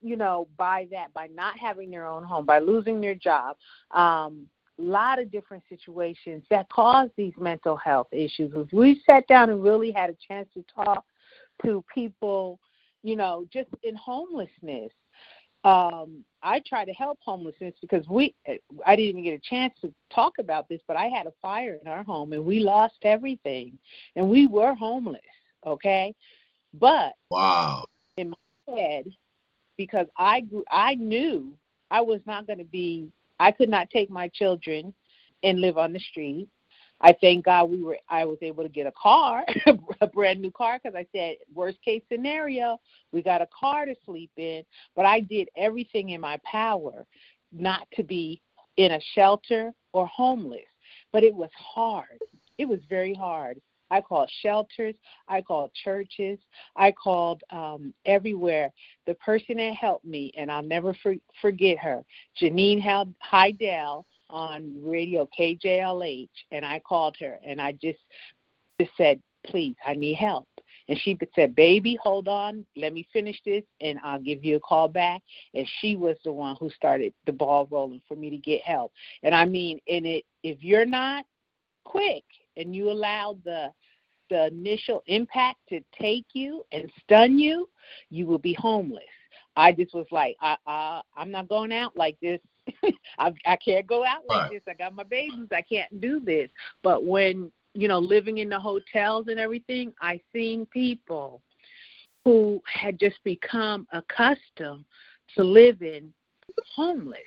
you 0.00 0.16
know 0.16 0.48
by 0.56 0.88
that 0.90 1.12
by 1.12 1.26
not 1.34 1.58
having 1.58 1.90
their 1.90 2.06
own 2.06 2.24
home 2.24 2.46
by 2.46 2.58
losing 2.58 3.00
their 3.00 3.14
job 3.14 3.56
um 3.90 4.46
lot 4.80 5.18
of 5.18 5.30
different 5.30 5.62
situations 5.68 6.42
that 6.50 6.68
cause 6.68 7.10
these 7.16 7.34
mental 7.38 7.76
health 7.76 8.08
issues 8.12 8.52
if 8.54 8.72
we 8.72 9.02
sat 9.08 9.26
down 9.26 9.50
and 9.50 9.62
really 9.62 9.90
had 9.90 10.10
a 10.10 10.16
chance 10.26 10.48
to 10.54 10.64
talk 10.74 11.04
to 11.64 11.84
people 11.92 12.58
you 13.02 13.16
know 13.16 13.46
just 13.52 13.68
in 13.82 13.94
homelessness 13.94 14.90
um 15.64 16.24
i 16.42 16.60
try 16.66 16.84
to 16.84 16.92
help 16.92 17.18
homelessness 17.22 17.74
because 17.80 18.06
we 18.08 18.34
i 18.86 18.96
didn't 18.96 19.10
even 19.10 19.24
get 19.24 19.34
a 19.34 19.40
chance 19.40 19.74
to 19.80 19.92
talk 20.14 20.34
about 20.38 20.68
this 20.68 20.80
but 20.88 20.96
i 20.96 21.06
had 21.06 21.26
a 21.26 21.32
fire 21.42 21.78
in 21.82 21.88
our 21.88 22.02
home 22.02 22.32
and 22.32 22.44
we 22.44 22.60
lost 22.60 22.96
everything 23.02 23.76
and 24.16 24.28
we 24.28 24.46
were 24.46 24.74
homeless 24.74 25.20
okay 25.66 26.14
but 26.74 27.14
Wow. 27.30 27.84
In 28.16 28.30
my 28.30 28.76
head 28.76 29.06
because 29.76 30.06
I 30.18 30.40
grew, 30.40 30.64
I 30.70 30.94
knew 30.96 31.52
I 31.90 32.00
was 32.00 32.20
not 32.26 32.46
going 32.46 32.58
to 32.58 32.64
be 32.64 33.08
I 33.40 33.50
could 33.50 33.70
not 33.70 33.90
take 33.90 34.10
my 34.10 34.28
children 34.28 34.94
and 35.42 35.60
live 35.60 35.78
on 35.78 35.94
the 35.94 35.98
street. 35.98 36.48
I 37.00 37.16
thank 37.18 37.46
God 37.46 37.70
we 37.70 37.82
were 37.82 37.96
I 38.10 38.26
was 38.26 38.36
able 38.42 38.62
to 38.62 38.68
get 38.68 38.86
a 38.86 38.92
car, 38.92 39.42
a 40.02 40.06
brand 40.06 40.40
new 40.42 40.50
car 40.50 40.78
because 40.80 40.94
I 40.94 41.06
said 41.16 41.36
worst 41.52 41.78
case 41.82 42.02
scenario, 42.12 42.78
we 43.10 43.22
got 43.22 43.40
a 43.40 43.48
car 43.58 43.86
to 43.86 43.94
sleep 44.04 44.30
in, 44.36 44.62
but 44.94 45.06
I 45.06 45.20
did 45.20 45.48
everything 45.56 46.10
in 46.10 46.20
my 46.20 46.38
power 46.44 47.06
not 47.52 47.88
to 47.94 48.04
be 48.04 48.42
in 48.76 48.92
a 48.92 49.00
shelter 49.14 49.72
or 49.94 50.06
homeless. 50.06 50.60
But 51.10 51.24
it 51.24 51.34
was 51.34 51.50
hard. 51.56 52.18
It 52.58 52.68
was 52.68 52.80
very 52.90 53.14
hard. 53.14 53.58
I 53.90 54.00
called 54.00 54.30
shelters, 54.42 54.94
I 55.28 55.42
called 55.42 55.70
churches, 55.84 56.38
I 56.76 56.92
called 56.92 57.42
um, 57.50 57.92
everywhere. 58.06 58.70
The 59.06 59.14
person 59.14 59.56
that 59.56 59.74
helped 59.74 60.04
me, 60.04 60.32
and 60.36 60.50
I'll 60.50 60.62
never 60.62 60.94
for, 61.02 61.14
forget 61.40 61.78
her, 61.78 62.04
Janine 62.40 62.82
Haydel 62.82 64.04
on 64.30 64.80
radio 64.82 65.28
KJLH, 65.38 66.28
and 66.52 66.64
I 66.64 66.78
called 66.80 67.16
her 67.20 67.38
and 67.44 67.60
I 67.60 67.72
just 67.72 67.98
just 68.80 68.92
said, 68.96 69.20
"Please, 69.46 69.76
I 69.84 69.94
need 69.94 70.14
help." 70.14 70.46
And 70.88 70.98
she 70.98 71.16
said, 71.34 71.54
"Baby, 71.54 71.98
hold 72.02 72.28
on, 72.28 72.64
let 72.76 72.92
me 72.92 73.06
finish 73.12 73.40
this, 73.44 73.64
and 73.80 73.98
I'll 74.02 74.20
give 74.20 74.44
you 74.44 74.56
a 74.56 74.60
call 74.60 74.88
back." 74.88 75.22
And 75.54 75.68
she 75.80 75.96
was 75.96 76.16
the 76.24 76.32
one 76.32 76.56
who 76.58 76.70
started 76.70 77.12
the 77.26 77.32
ball 77.32 77.66
rolling 77.70 78.00
for 78.08 78.16
me 78.16 78.30
to 78.30 78.36
get 78.38 78.62
help. 78.62 78.92
And 79.22 79.34
I 79.34 79.44
mean, 79.44 79.80
in 79.86 80.06
it, 80.06 80.24
if 80.42 80.62
you're 80.62 80.86
not 80.86 81.26
quick 81.84 82.24
and 82.56 82.74
you 82.74 82.90
allow 82.90 83.36
the 83.44 83.72
the 84.30 84.46
initial 84.46 85.02
impact 85.06 85.58
to 85.68 85.80
take 86.00 86.26
you 86.32 86.64
and 86.72 86.90
stun 87.02 87.38
you, 87.38 87.68
you 88.10 88.26
will 88.26 88.38
be 88.38 88.54
homeless. 88.54 89.04
I 89.56 89.72
just 89.72 89.94
was 89.94 90.06
like, 90.10 90.36
I, 90.40 90.56
I 90.66 91.02
I'm 91.16 91.30
not 91.30 91.48
going 91.48 91.72
out 91.72 91.96
like 91.96 92.16
this. 92.22 92.40
I 93.18 93.32
I 93.44 93.56
can't 93.56 93.86
go 93.86 94.04
out 94.04 94.26
like 94.28 94.42
Right. 94.42 94.50
this. 94.52 94.62
I 94.68 94.74
got 94.74 94.94
my 94.94 95.02
babies. 95.02 95.48
I 95.52 95.62
can't 95.62 96.00
do 96.00 96.20
this. 96.20 96.48
But 96.82 97.04
when 97.04 97.50
you 97.74 97.88
know, 97.88 97.98
living 97.98 98.38
in 98.38 98.48
the 98.48 98.58
hotels 98.58 99.26
and 99.28 99.38
everything, 99.38 99.92
I 100.00 100.20
seen 100.32 100.66
people 100.66 101.40
who 102.24 102.60
had 102.66 102.98
just 102.98 103.16
become 103.24 103.86
accustomed 103.92 104.84
to 105.36 105.44
living 105.44 106.12
homeless. 106.74 107.20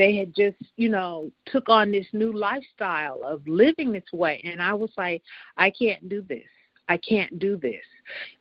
They 0.00 0.16
had 0.16 0.34
just, 0.34 0.56
you 0.76 0.88
know, 0.88 1.30
took 1.44 1.68
on 1.68 1.92
this 1.92 2.06
new 2.14 2.32
lifestyle 2.32 3.20
of 3.22 3.46
living 3.46 3.92
this 3.92 4.10
way. 4.14 4.40
And 4.44 4.62
I 4.62 4.72
was 4.72 4.88
like, 4.96 5.20
I 5.58 5.68
can't 5.68 6.08
do 6.08 6.22
this. 6.22 6.48
I 6.88 6.96
can't 6.96 7.38
do 7.38 7.58
this. 7.58 7.84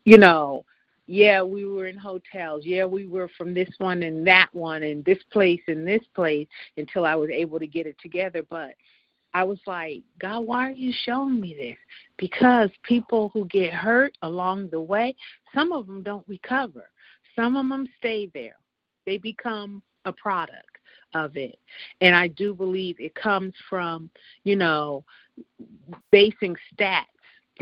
You 0.06 0.20
know, 0.20 0.64
yeah, 1.06 1.44
we 1.44 1.66
were 1.66 1.88
in 1.88 1.98
hotels. 1.98 2.66
Yeah, 2.66 2.86
we 2.86 3.08
were 3.08 3.30
from 3.38 3.54
this 3.54 3.68
one 3.78 4.04
and 4.04 4.26
that 4.26 4.48
one 4.54 4.84
and 4.84 5.04
this 5.04 5.18
place 5.34 5.60
and 5.68 5.86
this 5.86 6.00
place 6.16 6.48
until 6.78 7.06
I 7.06 7.16
was 7.16 7.30
able 7.30 7.60
to 7.60 7.68
get 7.68 7.86
it 7.86 7.98
together. 8.02 8.42
But 8.50 8.76
I 9.34 9.44
was 9.44 9.60
like, 9.68 10.04
God, 10.18 10.46
why 10.46 10.66
are 10.70 10.72
you 10.72 10.94
showing 11.04 11.42
me 11.42 11.56
this? 11.60 11.78
Because 12.16 12.70
people 12.84 13.32
who 13.34 13.44
get 13.48 13.74
hurt 13.74 14.14
along 14.22 14.70
the 14.70 14.80
way, 14.80 15.14
some 15.54 15.74
of 15.74 15.88
them 15.88 16.04
don't 16.04 16.26
recover. 16.26 16.90
some 17.36 17.58
of 17.58 17.68
them 17.68 17.86
stay 17.98 18.32
there. 18.34 18.56
They 19.06 19.18
become 19.18 19.84
a 20.06 20.14
product 20.14 20.69
of 21.14 21.38
it. 21.38 21.60
And 22.02 22.16
I 22.16 22.28
do 22.28 22.54
believe 22.54 23.00
it 23.00 23.16
comes 23.16 23.54
from, 23.70 24.10
you 24.44 24.56
know, 24.56 25.04
basing 26.12 26.56
stats, 26.74 27.06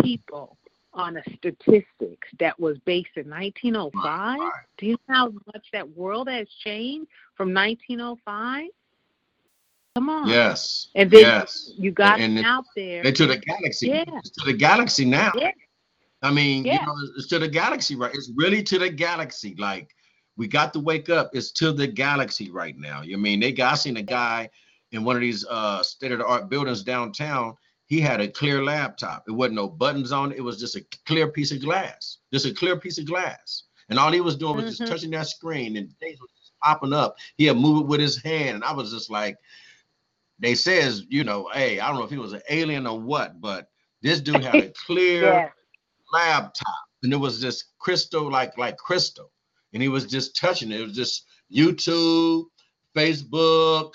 people 0.01 0.57
on 0.93 1.17
a 1.17 1.23
statistics 1.35 2.27
that 2.39 2.59
was 2.59 2.77
based 2.79 3.15
in 3.15 3.29
1905. 3.29 4.39
Do 4.77 4.85
you 4.85 4.97
know 5.07 5.15
how 5.15 5.31
much 5.53 5.67
that 5.73 5.87
world 5.95 6.27
has 6.27 6.47
changed 6.63 7.09
from 7.35 7.53
1905? 7.53 8.69
Come 9.95 10.09
on. 10.09 10.27
Yes. 10.27 10.89
And 10.95 11.09
then 11.09 11.21
yes. 11.21 11.71
you 11.77 11.91
got 11.91 12.19
And- 12.19 12.37
and 12.37 12.45
out 12.45 12.65
there. 12.75 13.03
They're 13.03 13.11
to 13.11 13.27
the 13.27 13.37
galaxy. 13.37 13.87
Yeah. 13.87 14.03
It's 14.07 14.29
to 14.31 14.45
the 14.45 14.53
galaxy 14.53 15.05
now. 15.05 15.31
Yeah. 15.35 15.51
I 16.21 16.31
mean, 16.31 16.65
Yeah. 16.65 16.79
you 16.81 16.85
know, 16.85 16.95
it's 17.17 17.27
to 17.27 17.39
the 17.39 17.47
galaxy, 17.47 17.95
right? 17.95 18.13
It's 18.13 18.31
really 18.35 18.63
to 18.63 18.79
the 18.79 18.89
galaxy. 18.89 19.55
Like 19.57 19.95
we 20.37 20.47
got 20.47 20.73
to 20.73 20.79
wake 20.79 21.09
up. 21.09 21.31
It's 21.33 21.51
to 21.53 21.71
the 21.73 21.87
galaxy 21.87 22.51
right 22.51 22.77
now. 22.77 23.01
You 23.01 23.17
mean 23.17 23.39
they 23.39 23.51
got 23.51 23.73
I 23.73 23.75
seen 23.75 23.97
a 23.97 24.03
guy 24.03 24.49
in 24.91 25.03
one 25.03 25.15
of 25.15 25.21
these 25.21 25.45
uh 25.45 25.83
state 25.83 26.11
of 26.11 26.19
the 26.19 26.25
art 26.25 26.49
buildings 26.49 26.83
downtown. 26.83 27.55
He 27.87 27.99
had 28.01 28.21
a 28.21 28.27
clear 28.27 28.63
laptop. 28.63 29.23
It 29.27 29.31
wasn't 29.31 29.55
no 29.55 29.67
buttons 29.67 30.11
on 30.11 30.31
it. 30.31 30.37
It 30.37 30.41
was 30.41 30.59
just 30.59 30.75
a 30.75 30.85
clear 31.05 31.29
piece 31.29 31.51
of 31.51 31.61
glass. 31.61 32.17
Just 32.33 32.45
a 32.45 32.53
clear 32.53 32.77
piece 32.77 32.97
of 32.97 33.05
glass. 33.05 33.63
And 33.89 33.97
all 33.97 34.11
he 34.11 34.19
was 34.21 34.35
doing 34.35 34.55
was 34.57 34.65
Mhm. 34.65 34.69
just 34.69 34.85
touching 34.87 35.11
that 35.11 35.27
screen 35.27 35.77
and 35.77 35.91
things 35.99 36.19
was 36.19 36.29
just 36.37 36.51
popping 36.61 36.93
up. 36.93 37.15
He 37.37 37.45
had 37.45 37.57
move 37.57 37.81
it 37.83 37.87
with 37.87 38.01
his 38.01 38.21
hand. 38.21 38.55
And 38.55 38.63
I 38.63 38.73
was 38.73 38.91
just 38.91 39.09
like, 39.09 39.37
they 40.39 40.53
says, 40.55 41.05
you 41.09 41.23
know, 41.23 41.49
hey, 41.53 41.79
I 41.79 41.87
don't 41.87 41.97
know 41.97 42.03
if 42.03 42.09
he 42.11 42.17
was 42.17 42.33
an 42.33 42.41
alien 42.49 42.85
or 42.85 42.99
what, 42.99 43.39
but 43.39 43.69
this 44.01 44.19
dude 44.19 44.43
had 44.43 44.59
a 44.59 44.69
clear 44.85 45.23
Yes. 45.23 45.51
laptop 46.13 46.75
and 47.03 47.13
it 47.13 47.17
was 47.17 47.39
just 47.41 47.77
crystal 47.79 48.29
like 48.31 48.57
like 48.57 48.77
crystal 48.77 49.31
and 49.73 49.81
he 49.81 49.89
was 49.89 50.05
just 50.05 50.35
touching 50.35 50.71
it 50.71 50.81
it 50.81 50.83
was 50.83 50.93
just 50.95 51.25
youtube 51.53 52.45
facebook 52.95 53.93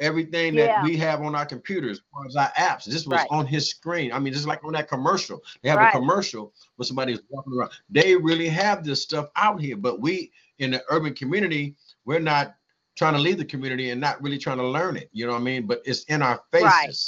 everything 0.00 0.54
that 0.56 0.68
Yeah. 0.68 0.82
we 0.84 0.96
have 0.96 1.20
on 1.22 1.34
our 1.34 1.46
computers 1.46 1.98
as 1.98 2.04
far 2.12 2.26
as 2.26 2.36
our 2.36 2.50
apps 2.58 2.84
this 2.84 3.06
was 3.06 3.20
Right. 3.20 3.28
on 3.30 3.46
his 3.46 3.68
screen 3.70 4.12
i 4.12 4.18
mean 4.18 4.32
just 4.32 4.46
like 4.46 4.64
on 4.64 4.72
that 4.74 4.88
commercial 4.88 5.42
they 5.62 5.68
have 5.70 5.80
Right. 5.80 5.88
a 5.94 5.98
commercial 5.98 6.52
where 6.76 6.86
somebody 6.86 7.12
is 7.12 7.22
walking 7.28 7.52
around 7.54 7.70
they 7.90 8.16
really 8.16 8.48
have 8.48 8.84
this 8.84 9.02
stuff 9.02 9.28
out 9.36 9.60
here 9.60 9.76
but 9.76 10.00
we 10.00 10.32
in 10.58 10.70
the 10.72 10.82
urban 10.90 11.14
community 11.14 11.76
we're 12.04 12.20
not 12.20 12.54
trying 12.96 13.14
to 13.14 13.20
leave 13.20 13.38
the 13.38 13.44
community 13.44 13.90
and 13.90 14.00
not 14.00 14.22
really 14.22 14.38
trying 14.38 14.58
to 14.58 14.66
learn 14.66 14.96
it 14.96 15.08
you 15.12 15.26
know 15.26 15.32
what 15.32 15.40
i 15.40 15.44
mean 15.44 15.66
but 15.66 15.82
it's 15.84 16.04
in 16.04 16.22
our 16.22 16.42
faces 16.52 16.64
Right. 16.64 16.98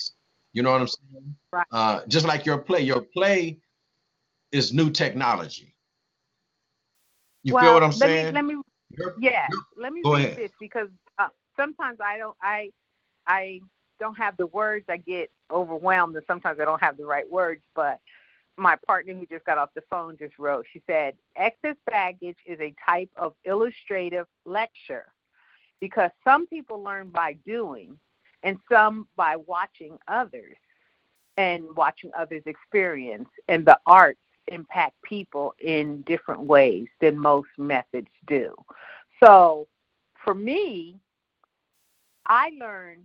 you 0.53 0.63
know 0.63 0.73
what 0.73 0.81
i'm 0.83 0.89
saying 0.89 1.37
Right. 1.53 1.67
uh 1.73 2.01
just 2.09 2.27
like 2.27 2.47
your 2.47 2.59
play 2.59 2.81
your 2.81 3.03
play 3.03 3.59
is 4.53 4.73
new 4.73 4.91
technology. 4.91 5.74
You 7.45 7.53
well, 7.53 7.65
feel 7.65 7.75
what 7.75 7.83
I'm 7.85 7.93
let 7.93 8.09
saying? 8.09 8.27
Me, 8.27 8.33
let 8.35 8.45
me 8.45 8.57
yeah 9.19 9.49
let 9.77 9.93
me 9.93 10.03
Go 10.05 10.15
read 10.15 10.17
ahead. 10.17 10.37
this 10.37 10.51
because 10.61 10.89
uh, 11.19 11.29
sometimes 11.57 11.99
i 12.05 12.19
don't 12.19 12.37
i 12.43 12.71
i 13.27 13.61
don't 14.01 14.17
have 14.17 14.37
the 14.37 14.47
words 14.47 14.85
i 14.89 14.97
get 14.97 15.31
overwhelmed 15.51 16.17
and 16.17 16.25
sometimes 16.27 16.59
i 16.61 16.65
don't 16.65 16.81
have 16.83 16.97
the 16.97 17.05
right 17.05 17.31
words 17.31 17.63
but 17.75 18.01
my 18.57 18.77
partner 18.87 19.15
who 19.15 19.27
just 19.27 19.45
got 19.45 19.59
off 19.59 19.71
the 19.75 19.83
phone 19.91 20.17
just 20.19 20.39
wrote 20.39 20.65
she 20.73 20.83
said 20.87 21.15
excess 21.37 21.77
baggage 21.91 22.37
is 22.47 22.61
a 22.61 22.75
type 22.89 23.11
of 23.17 23.35
illustrative 23.45 24.27
lecture 24.45 25.07
because 25.81 26.11
some 26.25 26.47
people 26.47 26.83
learn 26.83 27.09
by 27.11 27.35
doing 27.47 27.99
and 28.43 28.59
some 28.71 29.09
by 29.17 29.37
watching 29.37 29.99
others 30.09 30.57
and 31.37 31.65
watching 31.77 32.11
others 32.17 32.43
experience 32.47 33.29
and 33.49 33.67
the 33.67 33.79
arts 33.87 34.21
impact 34.49 35.01
people 35.03 35.55
in 35.59 36.03
different 36.03 36.43
ways 36.43 36.87
than 37.01 37.19
most 37.19 37.49
methods 37.59 38.09
do. 38.27 38.55
So 39.23 39.67
for 40.25 40.35
me, 40.35 40.99
I 42.27 42.51
learn 42.59 43.05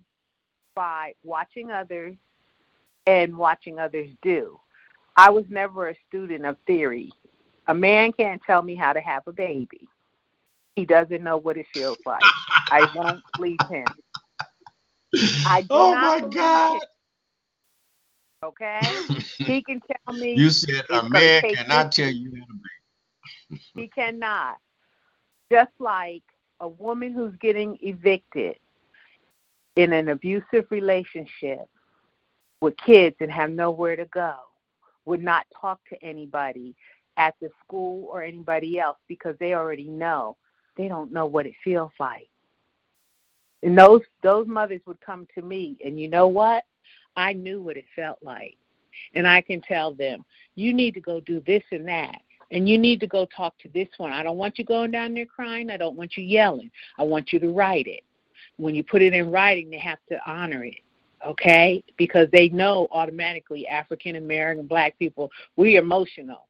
by 0.76 1.14
watching 1.24 1.72
others 1.72 2.16
and 3.06 3.38
watching 3.38 3.80
others 3.80 4.10
do. 4.22 4.60
I 5.18 5.30
was 5.30 5.46
never 5.50 5.90
a 5.90 5.96
student 6.08 6.46
of 6.46 6.58
theory. 6.66 7.12
A 7.68 7.74
man 7.74 8.14
can't 8.14 8.42
tell 8.46 8.62
me 8.62 8.76
how 8.76 8.94
to 8.94 9.02
have 9.02 9.24
a 9.28 9.34
baby. 9.34 9.88
He 10.76 10.86
doesn't 10.86 11.24
know 11.24 11.38
what 11.38 11.58
it 11.58 11.66
feels 11.74 11.98
like. 12.06 12.24
I 12.72 12.88
won't 12.96 13.22
believe 13.36 13.60
him. 13.70 13.86
I 15.46 15.62
do 15.62 15.68
oh 15.72 15.96
my 15.96 16.22
God. 16.22 16.76
him, 16.76 16.82
okay? 18.44 18.80
He 19.38 19.64
can 19.64 19.82
tell 19.82 20.16
me 20.16 20.34
you 20.34 20.50
said 20.50 20.84
a 20.90 21.08
man 21.10 21.42
cannot 21.42 21.92
tell 21.92 22.10
you 22.10 22.32
how 22.40 22.46
to 22.46 22.54
be. 22.54 23.60
He 23.76 23.88
cannot. 23.88 24.58
Just 25.52 25.72
like 25.80 26.24
a 26.60 26.68
woman 26.68 27.14
who's 27.14 27.36
getting 27.42 27.78
evicted 27.82 28.58
in 29.76 29.94
an 29.94 30.10
abusive 30.10 30.66
relationship 30.70 31.68
with 32.62 32.76
kids 32.78 33.16
and 33.22 33.32
have 33.32 33.50
nowhere 33.50 33.96
to 33.96 34.06
go 34.06 34.36
would 35.06 35.24
not 35.24 35.46
talk 35.60 35.80
to 35.90 36.04
anybody 36.04 36.76
at 37.18 37.36
the 37.42 37.50
school 37.64 38.08
or 38.12 38.22
anybody 38.22 38.80
else 38.80 38.98
because 39.08 39.36
they 39.40 39.54
already 39.54 39.88
know 39.88 40.36
they 40.76 40.88
don't 40.88 41.12
know 41.12 41.26
what 41.26 41.46
it 41.46 41.54
feels 41.64 41.92
like. 42.00 42.30
And 43.64 43.78
those 43.78 44.02
those 44.22 44.48
mothers 44.48 44.82
would 44.86 45.02
come 45.02 45.28
to 45.36 45.42
me 45.42 45.78
and 45.84 46.00
you 46.00 46.08
know 46.10 46.28
what? 46.28 46.64
I 47.16 47.34
knew 47.34 47.62
what 47.62 47.78
it 47.78 47.86
felt 47.96 48.20
like. 48.22 48.58
And 49.14 49.28
I 49.28 49.42
can 49.42 49.62
tell 49.62 49.94
them, 49.94 50.26
you 50.56 50.74
need 50.74 50.94
to 50.96 51.02
go 51.02 51.20
do 51.20 51.42
this 51.46 51.64
and 51.72 51.88
that. 51.88 52.22
And 52.52 52.68
you 52.68 52.78
need 52.78 53.00
to 53.02 53.08
go 53.08 53.26
talk 53.26 53.58
to 53.60 53.70
this 53.70 53.88
one. 53.98 54.12
I 54.12 54.24
don't 54.24 54.38
want 54.38 54.58
you 54.58 54.66
going 54.66 54.92
down 54.92 55.14
there 55.14 55.26
crying. 55.26 55.70
I 55.70 55.78
don't 55.78 55.96
want 55.96 56.18
you 56.18 56.24
yelling. 56.24 56.72
I 56.98 57.04
want 57.04 57.32
you 57.32 57.40
to 57.40 57.50
write 57.50 57.88
it. 57.88 58.04
When 58.58 58.74
you 58.74 58.84
put 58.84 59.02
it 59.02 59.14
in 59.14 59.32
writing, 59.32 59.70
they 59.70 59.78
have 59.78 60.00
to 60.10 60.20
honor 60.26 60.64
it. 60.64 60.80
Okay? 61.26 61.84
Because 61.98 62.28
they 62.32 62.50
know 62.50 62.88
automatically 62.92 63.68
African 63.68 64.16
American 64.16 64.66
black 64.66 64.98
people, 64.98 65.30
we 65.58 65.78
emotional. 65.78 66.48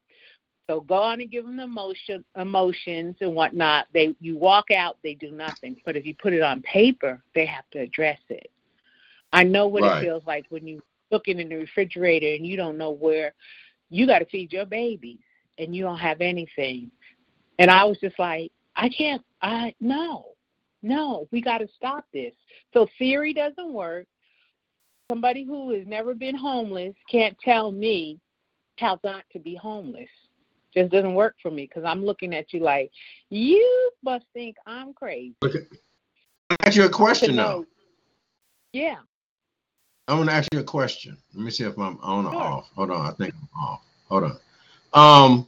So 0.70 0.82
go 0.82 0.96
on 0.96 1.20
and 1.20 1.32
give 1.32 1.46
them 1.46 1.58
the 1.58 1.64
emotion, 1.64 2.24
emotions 2.38 3.16
and 3.22 3.34
whatnot. 3.34 3.88
They 3.92 4.16
you 4.20 4.38
walk 4.38 4.70
out, 4.70 4.98
they 5.04 5.16
do 5.16 5.32
nothing. 5.32 5.76
But 5.84 5.98
if 5.98 6.06
you 6.06 6.14
put 6.14 6.32
it 6.32 6.44
on 6.44 6.62
paper, 6.62 7.24
they 7.34 7.48
have 7.48 7.68
to 7.72 7.80
address 7.80 8.20
it. 8.30 8.52
I 9.32 9.44
know 9.44 9.68
what 9.68 9.84
Right. 9.84 10.04
it 10.04 10.06
feels 10.06 10.26
like 10.26 10.46
when 10.50 10.68
you 10.68 10.82
looking 11.12 11.40
in 11.40 11.50
the 11.50 11.56
refrigerator 11.56 12.34
and 12.36 12.46
you 12.46 12.56
don't 12.56 12.78
know 12.78 12.92
where 12.92 13.34
you 13.90 14.06
got 14.06 14.20
to 14.20 14.26
feed 14.26 14.54
your 14.54 14.66
babies 14.66 15.20
and 15.58 15.76
you 15.76 15.84
don't 15.84 15.98
have 15.98 16.22
anything. 16.22 16.92
And 17.58 17.70
I 17.70 17.84
was 17.84 18.00
just 18.00 18.18
like, 18.20 18.52
I 18.76 18.90
can't. 18.90 19.24
I 19.42 19.74
no, 19.80 20.26
no. 20.82 21.28
We 21.32 21.42
got 21.42 21.60
to 21.60 21.68
stop 21.76 22.06
this. 22.14 22.34
So 22.74 22.88
theory 22.98 23.34
doesn't 23.34 23.74
work. 23.74 24.08
Somebody 25.12 25.44
who 25.44 25.72
has 25.74 25.88
never 25.88 26.14
been 26.14 26.36
homeless 26.36 26.94
can't 27.10 27.38
tell 27.44 27.72
me 27.72 28.20
how 28.78 29.00
not 29.04 29.24
to 29.34 29.40
be 29.40 29.56
homeless. 29.56 30.10
Just 30.74 30.92
doesn't 30.92 31.16
work 31.16 31.36
for 31.42 31.50
me 31.50 31.64
because 31.66 31.84
I'm 31.84 32.06
looking 32.06 32.36
at 32.36 32.54
you 32.54 32.60
like 32.60 32.92
you 33.30 33.92
must 34.04 34.26
think 34.34 34.56
I'm 34.68 34.94
crazy. 34.94 35.36
I 35.44 36.56
ask 36.64 36.76
you 36.78 36.86
a 36.86 36.90
question 36.90 37.36
though. 37.36 37.66
know, 38.74 39.00
yeah. 40.10 40.14
I'm 40.14 40.20
gonna 40.26 40.32
ask 40.32 40.48
you 40.54 40.60
a 40.60 40.64
question. 40.64 41.18
Let 41.34 41.44
me 41.44 41.52
see 41.52 41.64
if 41.64 41.78
I'm 41.78 41.98
on 42.02 42.26
or 42.26 42.32
Sure. 42.32 42.42
off. 42.42 42.70
Hold 42.76 42.92
on, 42.92 43.06
I 43.06 43.12
think 43.12 43.34
I'm 43.36 43.50
off. 43.62 43.82
Hold 44.10 44.24
on. 44.24 44.40
Um, 44.94 45.48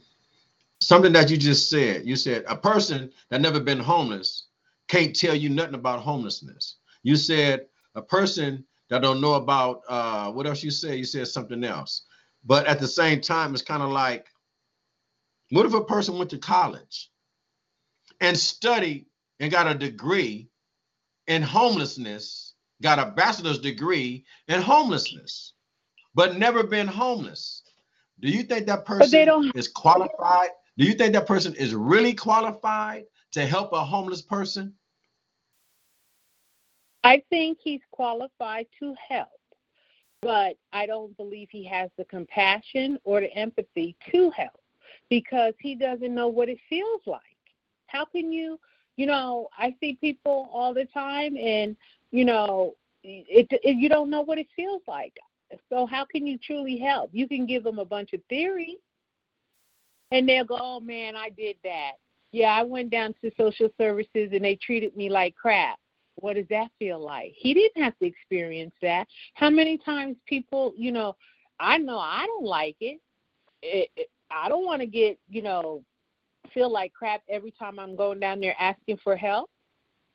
something 0.80 1.12
that 1.12 1.30
you 1.30 1.36
just 1.36 1.70
said. 1.70 2.06
You 2.06 2.16
said 2.16 2.44
a 2.48 2.56
person 2.56 3.12
that 3.30 3.40
never 3.40 3.60
been 3.60 3.78
homeless 3.78 4.46
can't 4.88 5.14
tell 5.14 5.34
you 5.34 5.48
nothing 5.48 5.74
about 5.74 6.00
homelessness. 6.00 6.76
You 7.02 7.16
said 7.16 7.66
a 7.94 8.02
person 8.02 8.64
that 8.88 9.02
don't 9.02 9.20
know 9.20 9.34
about 9.34 9.82
uh, 9.88 10.30
what 10.30 10.46
else 10.46 10.62
you 10.62 10.70
said? 10.70 10.98
You 10.98 11.04
said 11.04 11.28
something 11.28 11.64
else. 11.64 12.02
But 12.44 12.66
at 12.66 12.80
the 12.80 12.88
same 12.88 13.20
time, 13.20 13.54
it's 13.54 13.62
kind 13.62 13.82
of 13.82 13.90
like, 13.90 14.26
what 15.50 15.66
if 15.66 15.74
a 15.74 15.84
person 15.84 16.18
went 16.18 16.30
to 16.30 16.38
college 16.38 17.10
and 18.20 18.36
studied 18.36 19.06
and 19.40 19.50
got 19.50 19.66
a 19.66 19.74
degree 19.74 20.48
in 21.26 21.42
homelessness, 21.42 22.51
got 22.82 22.98
a 22.98 23.12
bachelor's 23.12 23.58
degree 23.58 24.24
in 24.48 24.60
homelessness, 24.60 25.54
but 26.14 26.36
never 26.36 26.62
been 26.64 26.86
homeless. 26.86 27.62
Do 28.20 28.28
you 28.28 28.42
think 28.42 28.66
that 28.66 28.84
person 28.84 29.50
is 29.54 29.68
qualified? 29.68 30.50
Do 30.76 30.84
you 30.84 30.94
think 30.94 31.14
that 31.14 31.26
person 31.26 31.54
is 31.54 31.74
really 31.74 32.14
qualified 32.14 33.04
to 33.32 33.46
help 33.46 33.72
a 33.72 33.84
homeless 33.84 34.22
person? 34.22 34.74
I 37.04 37.22
think 37.30 37.58
he's 37.62 37.80
qualified 37.90 38.66
to 38.78 38.94
help, 39.08 39.28
but 40.20 40.56
I 40.72 40.86
don't 40.86 41.16
believe 41.16 41.48
he 41.50 41.64
has 41.66 41.90
the 41.96 42.04
compassion 42.04 42.98
or 43.04 43.20
the 43.20 43.32
empathy 43.34 43.96
to 44.10 44.30
help 44.30 44.60
because 45.08 45.54
he 45.60 45.74
doesn't 45.74 46.14
know 46.14 46.28
what 46.28 46.48
it 46.48 46.58
feels 46.68 47.02
like. 47.06 47.20
How 47.86 48.04
can 48.04 48.32
you, 48.32 48.58
you 48.96 49.06
know, 49.06 49.48
I 49.58 49.74
see 49.80 49.94
people 49.94 50.48
all 50.52 50.72
the 50.72 50.84
time 50.84 51.36
and, 51.36 51.76
you 52.12 52.24
know, 52.24 52.74
it, 53.02 53.48
it 53.50 53.76
you 53.76 53.88
don't 53.88 54.10
know 54.10 54.20
what 54.22 54.38
it 54.38 54.46
feels 54.54 54.82
like. 54.86 55.14
So 55.68 55.86
how 55.86 56.04
can 56.04 56.26
you 56.26 56.38
truly 56.38 56.78
help? 56.78 57.10
You 57.12 57.26
can 57.26 57.46
give 57.46 57.64
them 57.64 57.78
a 57.78 57.84
bunch 57.84 58.12
of 58.12 58.20
theory 58.28 58.78
and 60.12 60.28
they'll 60.28 60.44
go, 60.44 60.58
"Oh 60.60 60.80
man, 60.80 61.16
I 61.16 61.30
did 61.30 61.56
that." 61.64 61.92
Yeah, 62.30 62.54
I 62.54 62.62
went 62.62 62.90
down 62.90 63.14
to 63.22 63.30
social 63.36 63.68
services 63.78 64.30
and 64.32 64.44
they 64.44 64.56
treated 64.56 64.96
me 64.96 65.10
like 65.10 65.34
crap. 65.34 65.78
What 66.16 66.36
does 66.36 66.46
that 66.50 66.70
feel 66.78 66.98
like? 66.98 67.32
He 67.36 67.52
didn't 67.52 67.82
have 67.82 67.98
to 67.98 68.06
experience 68.06 68.74
that. 68.80 69.06
How 69.34 69.50
many 69.50 69.78
times 69.78 70.16
people, 70.26 70.72
you 70.76 70.92
know, 70.92 71.16
I 71.58 71.78
know 71.78 71.98
I 71.98 72.24
don't 72.26 72.44
like 72.44 72.76
it. 72.80 73.00
it, 73.62 73.90
it 73.96 74.08
I 74.30 74.48
don't 74.48 74.64
want 74.64 74.80
to 74.80 74.86
get, 74.86 75.18
you 75.28 75.42
know, 75.42 75.82
feel 76.54 76.70
like 76.70 76.92
crap 76.92 77.22
every 77.28 77.52
time 77.52 77.78
I'm 77.78 77.96
going 77.96 78.20
down 78.20 78.40
there 78.40 78.56
asking 78.58 78.98
for 79.02 79.16
help. 79.16 79.50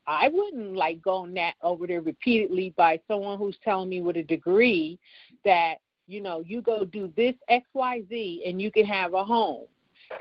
I 0.08 0.28
wouldn't 0.28 0.74
like 0.74 1.02
going 1.02 1.34
that 1.34 1.54
over 1.62 1.86
there 1.86 2.00
repeatedly 2.00 2.72
by 2.78 2.98
someone 3.06 3.38
who's 3.38 3.58
telling 3.62 3.90
me 3.90 4.00
with 4.00 4.16
a 4.16 4.22
degree 4.22 4.98
that, 5.44 5.74
you 6.06 6.22
know, 6.22 6.40
you 6.40 6.62
go 6.62 6.86
do 6.86 7.12
this 7.14 7.34
XYZ 7.50 8.48
and 8.48 8.60
you 8.60 8.70
can 8.70 8.86
have 8.86 9.12
a 9.12 9.22
home. 9.22 9.66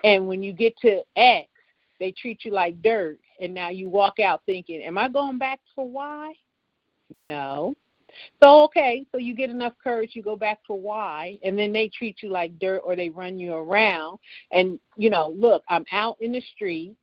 And 0.04 0.28
when 0.28 0.44
you 0.44 0.52
get 0.52 0.78
to 0.80 1.02
X, 1.16 1.48
they 2.02 2.12
treat 2.12 2.44
you 2.44 2.52
like 2.52 2.82
dirt 2.82 3.18
and 3.40 3.54
now 3.54 3.70
you 3.70 3.90
walk 3.90 4.20
out 4.20 4.42
thinking, 4.46 4.82
Am 4.82 4.98
I 4.98 5.08
going 5.08 5.38
back 5.38 5.62
for 5.74 5.88
Y? 5.88 6.34
No. 7.30 7.74
So 8.42 8.64
okay, 8.66 9.06
so 9.12 9.18
you 9.18 9.36
get 9.36 9.50
enough 9.50 9.74
courage, 9.82 10.12
you 10.14 10.22
go 10.24 10.36
back 10.36 10.60
for 10.66 10.80
why, 10.80 11.38
and 11.44 11.58
then 11.58 11.72
they 11.72 11.88
treat 11.88 12.18
you 12.22 12.30
like 12.30 12.58
dirt 12.60 12.82
or 12.84 12.96
they 12.96 13.10
run 13.10 13.40
you 13.40 13.54
around. 13.54 14.18
And 14.52 14.80
you 14.98 15.10
know, 15.10 15.34
look, 15.38 15.64
I'm 15.70 15.86
out 15.92 16.18
in 16.20 16.34
the 16.34 16.42
street. 16.56 16.96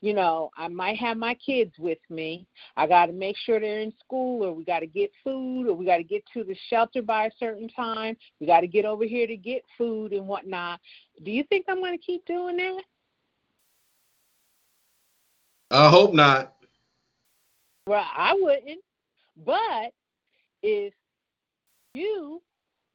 You 0.00 0.14
know, 0.14 0.50
I 0.56 0.68
might 0.68 0.96
have 0.98 1.16
my 1.16 1.34
kids 1.34 1.72
with 1.78 1.98
me. 2.08 2.46
I 2.76 2.86
got 2.86 3.06
to 3.06 3.12
make 3.12 3.36
sure 3.36 3.58
they're 3.58 3.80
in 3.80 3.92
school, 3.98 4.44
or 4.44 4.52
we 4.52 4.64
got 4.64 4.80
to 4.80 4.86
get 4.86 5.10
food, 5.24 5.66
or 5.66 5.74
we 5.74 5.84
got 5.84 5.96
to 5.96 6.04
get 6.04 6.22
to 6.34 6.44
the 6.44 6.56
shelter 6.70 7.02
by 7.02 7.26
a 7.26 7.30
certain 7.38 7.68
time. 7.68 8.16
We 8.38 8.46
got 8.46 8.60
to 8.60 8.68
get 8.68 8.84
over 8.84 9.04
here 9.04 9.26
to 9.26 9.36
get 9.36 9.62
food 9.76 10.12
and 10.12 10.28
whatnot. 10.28 10.78
Do 11.24 11.32
you 11.32 11.42
think 11.44 11.66
I'm 11.68 11.80
going 11.80 11.98
to 11.98 12.04
keep 12.04 12.24
doing 12.26 12.56
that? 12.58 12.82
I 15.70 15.88
hope 15.90 16.14
not. 16.14 16.54
Well, 17.88 18.06
I 18.16 18.34
wouldn't. 18.34 18.80
But 19.44 19.92
if 20.62 20.94
you 21.94 22.40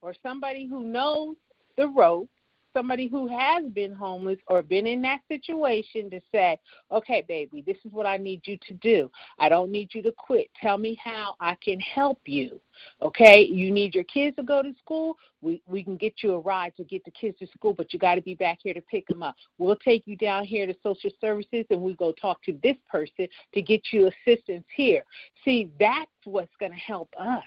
or 0.01 0.13
somebody 0.23 0.67
who 0.67 0.83
knows 0.83 1.35
the 1.77 1.87
rope, 1.87 2.29
somebody 2.73 3.07
who 3.07 3.27
has 3.27 3.65
been 3.71 3.93
homeless 3.93 4.39
or 4.47 4.61
been 4.61 4.87
in 4.87 5.01
that 5.03 5.21
situation 5.27 6.09
to 6.09 6.19
say, 6.31 6.57
okay, 6.91 7.23
baby, 7.27 7.63
this 7.65 7.77
is 7.85 7.91
what 7.91 8.05
I 8.05 8.17
need 8.17 8.41
you 8.45 8.57
to 8.67 8.73
do. 8.75 9.09
I 9.39 9.49
don't 9.49 9.71
need 9.71 9.93
you 9.93 10.01
to 10.03 10.11
quit. 10.11 10.49
Tell 10.59 10.77
me 10.77 10.99
how 11.03 11.35
I 11.39 11.55
can 11.63 11.79
help 11.79 12.19
you. 12.25 12.59
Okay, 13.01 13.41
you 13.43 13.71
need 13.71 13.93
your 13.93 14.03
kids 14.05 14.35
to 14.37 14.43
go 14.43 14.61
to 14.61 14.73
school. 14.79 15.17
We, 15.41 15.61
we 15.67 15.83
can 15.83 15.97
get 15.97 16.23
you 16.23 16.33
a 16.33 16.39
ride 16.39 16.75
to 16.77 16.83
get 16.83 17.05
the 17.05 17.11
kids 17.11 17.37
to 17.39 17.47
school, 17.47 17.73
but 17.73 17.93
you 17.93 17.99
got 17.99 18.15
to 18.15 18.21
be 18.21 18.35
back 18.35 18.59
here 18.63 18.73
to 18.73 18.81
pick 18.81 19.07
them 19.07 19.23
up. 19.23 19.35
We'll 19.57 19.75
take 19.75 20.03
you 20.05 20.15
down 20.15 20.45
here 20.45 20.65
to 20.65 20.75
social 20.81 21.11
services 21.21 21.65
and 21.69 21.81
we 21.81 21.93
go 21.93 22.11
talk 22.13 22.41
to 22.43 22.57
this 22.63 22.77
person 22.89 23.27
to 23.53 23.61
get 23.61 23.81
you 23.91 24.09
assistance 24.09 24.65
here. 24.75 25.03
See, 25.45 25.69
that's 25.79 26.09
what's 26.23 26.55
going 26.59 26.71
to 26.71 26.77
help 26.77 27.09
us 27.19 27.43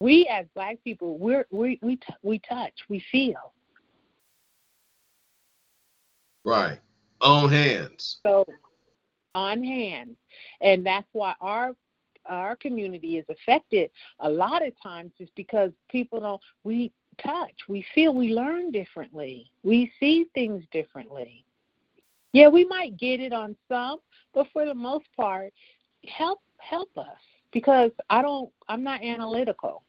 we 0.00 0.26
as 0.28 0.46
black 0.54 0.78
people 0.82 1.18
we're 1.18 1.44
we 1.50 1.78
we 1.82 1.96
t- 1.96 2.14
we 2.22 2.38
touch 2.38 2.72
we 2.88 3.04
feel 3.12 3.52
right. 6.44 6.78
On 7.20 7.50
hands. 7.50 8.18
So 8.26 8.46
on 9.34 9.62
hands. 9.62 10.16
And 10.60 10.84
that's 10.84 11.08
why 11.12 11.34
our 11.40 11.74
our 12.26 12.54
community 12.56 13.16
is 13.16 13.24
affected 13.30 13.90
a 14.20 14.30
lot 14.30 14.64
of 14.64 14.72
times 14.82 15.10
is 15.18 15.28
because 15.34 15.70
people 15.90 16.20
don't 16.20 16.40
we 16.64 16.92
touch 17.18 17.54
we 17.68 17.84
feel 17.94 18.14
we 18.14 18.32
learn 18.34 18.70
differently. 18.70 19.50
We 19.62 19.92
see 19.98 20.26
things 20.34 20.64
differently. 20.70 21.44
Yeah 22.32 22.48
we 22.48 22.64
might 22.64 22.96
get 22.96 23.20
it 23.20 23.32
on 23.32 23.56
some 23.68 23.98
but 24.32 24.46
for 24.52 24.64
the 24.64 24.74
most 24.74 25.06
part 25.16 25.52
help 26.06 26.40
help 26.58 26.96
us. 26.96 27.06
Because 27.52 27.90
i 28.08 28.22
don't 28.22 28.50
i'm 28.68 28.84
not 28.84 29.02
analytical 29.02 29.82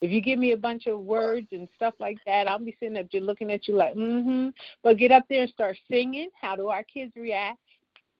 if 0.00 0.10
you 0.10 0.20
give 0.20 0.38
me 0.38 0.52
a 0.52 0.56
bunch 0.56 0.86
of 0.86 1.00
words 1.00 1.48
and 1.52 1.68
stuff 1.74 1.94
like 1.98 2.18
that, 2.26 2.48
I'll 2.48 2.58
be 2.58 2.76
sitting 2.78 2.96
up 2.96 3.06
there 3.10 3.20
looking 3.20 3.50
at 3.50 3.66
you 3.66 3.74
like, 3.74 3.94
mm-hmm. 3.94 4.50
But 4.82 4.98
get 4.98 5.10
up 5.10 5.24
there 5.28 5.42
and 5.42 5.50
start 5.50 5.76
singing. 5.90 6.28
How 6.40 6.54
do 6.54 6.68
our 6.68 6.84
kids 6.84 7.12
react? 7.16 7.58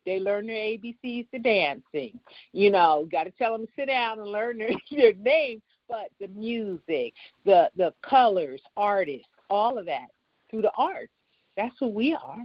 They 0.05 0.19
learn 0.19 0.47
their 0.47 0.57
ABCs 0.57 1.31
to 1.31 1.39
dancing. 1.39 2.19
You 2.53 2.71
know, 2.71 3.07
got 3.11 3.25
to 3.25 3.31
tell 3.33 3.53
them 3.53 3.67
to 3.67 3.73
sit 3.77 3.87
down 3.87 4.19
and 4.19 4.29
learn 4.29 4.59
their, 4.59 4.71
their 4.91 5.15
name. 5.15 5.63
But 5.89 6.11
the 6.21 6.29
music, 6.29 7.15
the 7.47 7.71
the 7.77 7.95
colors, 8.03 8.61
artists, 8.77 9.29
all 9.49 9.79
of 9.79 9.87
that 9.87 10.09
through 10.51 10.63
the 10.63 10.73
arts. 10.77 11.13
That's 11.57 11.75
who 11.81 11.89
we 11.89 12.15
are. 12.15 12.45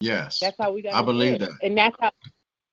Yes. 0.00 0.38
That's 0.40 0.56
how 0.58 0.72
we 0.72 0.82
got. 0.82 0.94
I 0.94 1.02
believe 1.02 1.40
live. 1.40 1.40
that. 1.40 1.66
And 1.66 1.76
that's 1.76 1.96
how. 2.00 2.10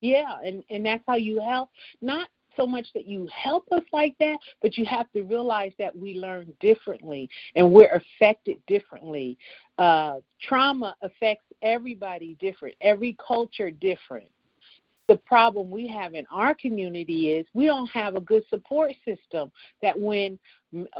Yeah, 0.00 0.36
and 0.44 0.62
and 0.68 0.84
that's 0.84 1.02
how 1.08 1.14
you 1.14 1.40
help 1.40 1.70
not 2.02 2.28
so 2.56 2.66
much 2.66 2.86
that 2.94 3.06
you 3.06 3.28
help 3.34 3.64
us 3.72 3.82
like 3.92 4.14
that, 4.20 4.36
but 4.62 4.76
you 4.76 4.84
have 4.84 5.10
to 5.12 5.22
realize 5.22 5.72
that 5.78 5.96
we 5.96 6.14
learn 6.14 6.52
differently 6.60 7.28
and 7.56 7.70
we're 7.70 7.90
affected 7.94 8.58
differently. 8.66 9.38
Uh, 9.78 10.16
trauma 10.40 10.94
affects 11.02 11.46
everybody 11.62 12.36
different, 12.40 12.74
every 12.80 13.16
culture 13.24 13.70
different. 13.70 14.26
The 15.06 15.16
problem 15.16 15.70
we 15.70 15.86
have 15.88 16.14
in 16.14 16.26
our 16.30 16.54
community 16.54 17.32
is 17.32 17.46
we 17.52 17.66
don't 17.66 17.90
have 17.90 18.16
a 18.16 18.20
good 18.20 18.42
support 18.48 18.92
system 19.04 19.52
that 19.82 19.98
when 19.98 20.38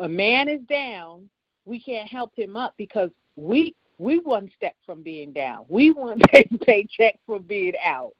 a 0.00 0.08
man 0.08 0.48
is 0.48 0.60
down, 0.68 1.28
we 1.64 1.80
can't 1.80 2.08
help 2.08 2.36
him 2.36 2.56
up 2.56 2.74
because 2.76 3.10
we 3.36 3.74
we 3.98 4.18
one 4.18 4.50
step 4.56 4.74
from 4.84 5.02
being 5.02 5.32
down. 5.32 5.64
We 5.68 5.92
one 5.92 6.20
paycheck 6.66 7.18
from 7.26 7.42
being 7.42 7.74
out. 7.84 8.12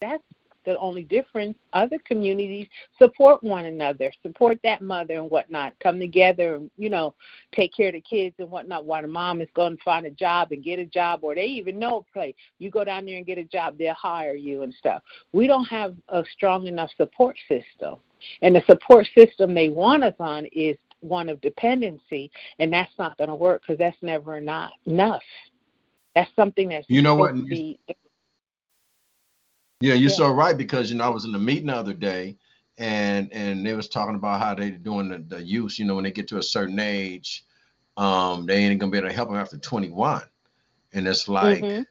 That's 0.00 0.22
the 0.68 0.78
only 0.78 1.02
difference, 1.02 1.56
other 1.72 1.98
communities 2.04 2.66
support 2.98 3.42
one 3.42 3.64
another, 3.64 4.12
support 4.22 4.58
that 4.62 4.82
mother 4.82 5.14
and 5.14 5.30
whatnot, 5.30 5.72
come 5.82 5.98
together 5.98 6.56
and, 6.56 6.70
you 6.76 6.90
know, 6.90 7.14
take 7.54 7.74
care 7.74 7.88
of 7.88 7.94
the 7.94 8.00
kids 8.00 8.34
and 8.38 8.50
whatnot 8.50 8.84
while 8.84 9.02
the 9.02 9.08
mom 9.08 9.40
is 9.40 9.48
going 9.54 9.76
to 9.76 9.82
find 9.82 10.04
a 10.04 10.10
job 10.10 10.52
and 10.52 10.62
get 10.62 10.78
a 10.78 10.84
job 10.84 11.20
or 11.22 11.34
they 11.34 11.46
even 11.46 11.78
know 11.78 11.98
a 11.98 12.12
place. 12.12 12.34
You 12.58 12.70
go 12.70 12.84
down 12.84 13.06
there 13.06 13.16
and 13.16 13.26
get 13.26 13.38
a 13.38 13.44
job, 13.44 13.78
they'll 13.78 13.94
hire 13.94 14.34
you 14.34 14.62
and 14.62 14.74
stuff. 14.74 15.02
We 15.32 15.46
don't 15.46 15.64
have 15.66 15.94
a 16.10 16.22
strong 16.34 16.66
enough 16.66 16.90
support 16.96 17.36
system. 17.48 17.96
And 18.42 18.54
the 18.54 18.62
support 18.66 19.06
system 19.16 19.54
they 19.54 19.70
want 19.70 20.04
us 20.04 20.14
on 20.18 20.46
is 20.52 20.76
one 21.00 21.28
of 21.28 21.40
dependency, 21.40 22.30
and 22.58 22.72
that's 22.72 22.92
not 22.98 23.16
going 23.16 23.28
to 23.28 23.36
work 23.36 23.62
because 23.62 23.78
that's 23.78 23.96
never 24.02 24.40
not 24.40 24.72
enough. 24.86 25.22
That's 26.14 26.30
something 26.34 26.68
that's 26.68 26.84
you 26.88 27.00
know 27.00 27.14
what 27.14 27.32
be 27.46 27.78
yeah, 29.80 29.94
you're 29.94 30.10
yeah. 30.10 30.16
so 30.16 30.30
right 30.30 30.56
because 30.56 30.90
you 30.90 30.96
know 30.96 31.04
I 31.04 31.08
was 31.08 31.24
in 31.24 31.32
the 31.32 31.38
meeting 31.38 31.66
the 31.66 31.76
other 31.76 31.94
day, 31.94 32.36
and 32.78 33.32
and 33.32 33.64
they 33.64 33.74
was 33.74 33.88
talking 33.88 34.16
about 34.16 34.40
how 34.40 34.54
they're 34.54 34.70
doing 34.70 35.08
the, 35.08 35.18
the 35.18 35.42
use. 35.42 35.78
You 35.78 35.84
know, 35.84 35.94
when 35.94 36.04
they 36.04 36.10
get 36.10 36.28
to 36.28 36.38
a 36.38 36.42
certain 36.42 36.78
age, 36.78 37.44
um, 37.96 38.46
they 38.46 38.56
ain't 38.56 38.80
gonna 38.80 38.90
be 38.90 38.98
able 38.98 39.08
to 39.08 39.14
help 39.14 39.28
them 39.28 39.38
after 39.38 39.56
21, 39.56 40.22
and 40.94 41.06
it's 41.06 41.28
like, 41.28 41.62
mm-hmm. 41.62 41.82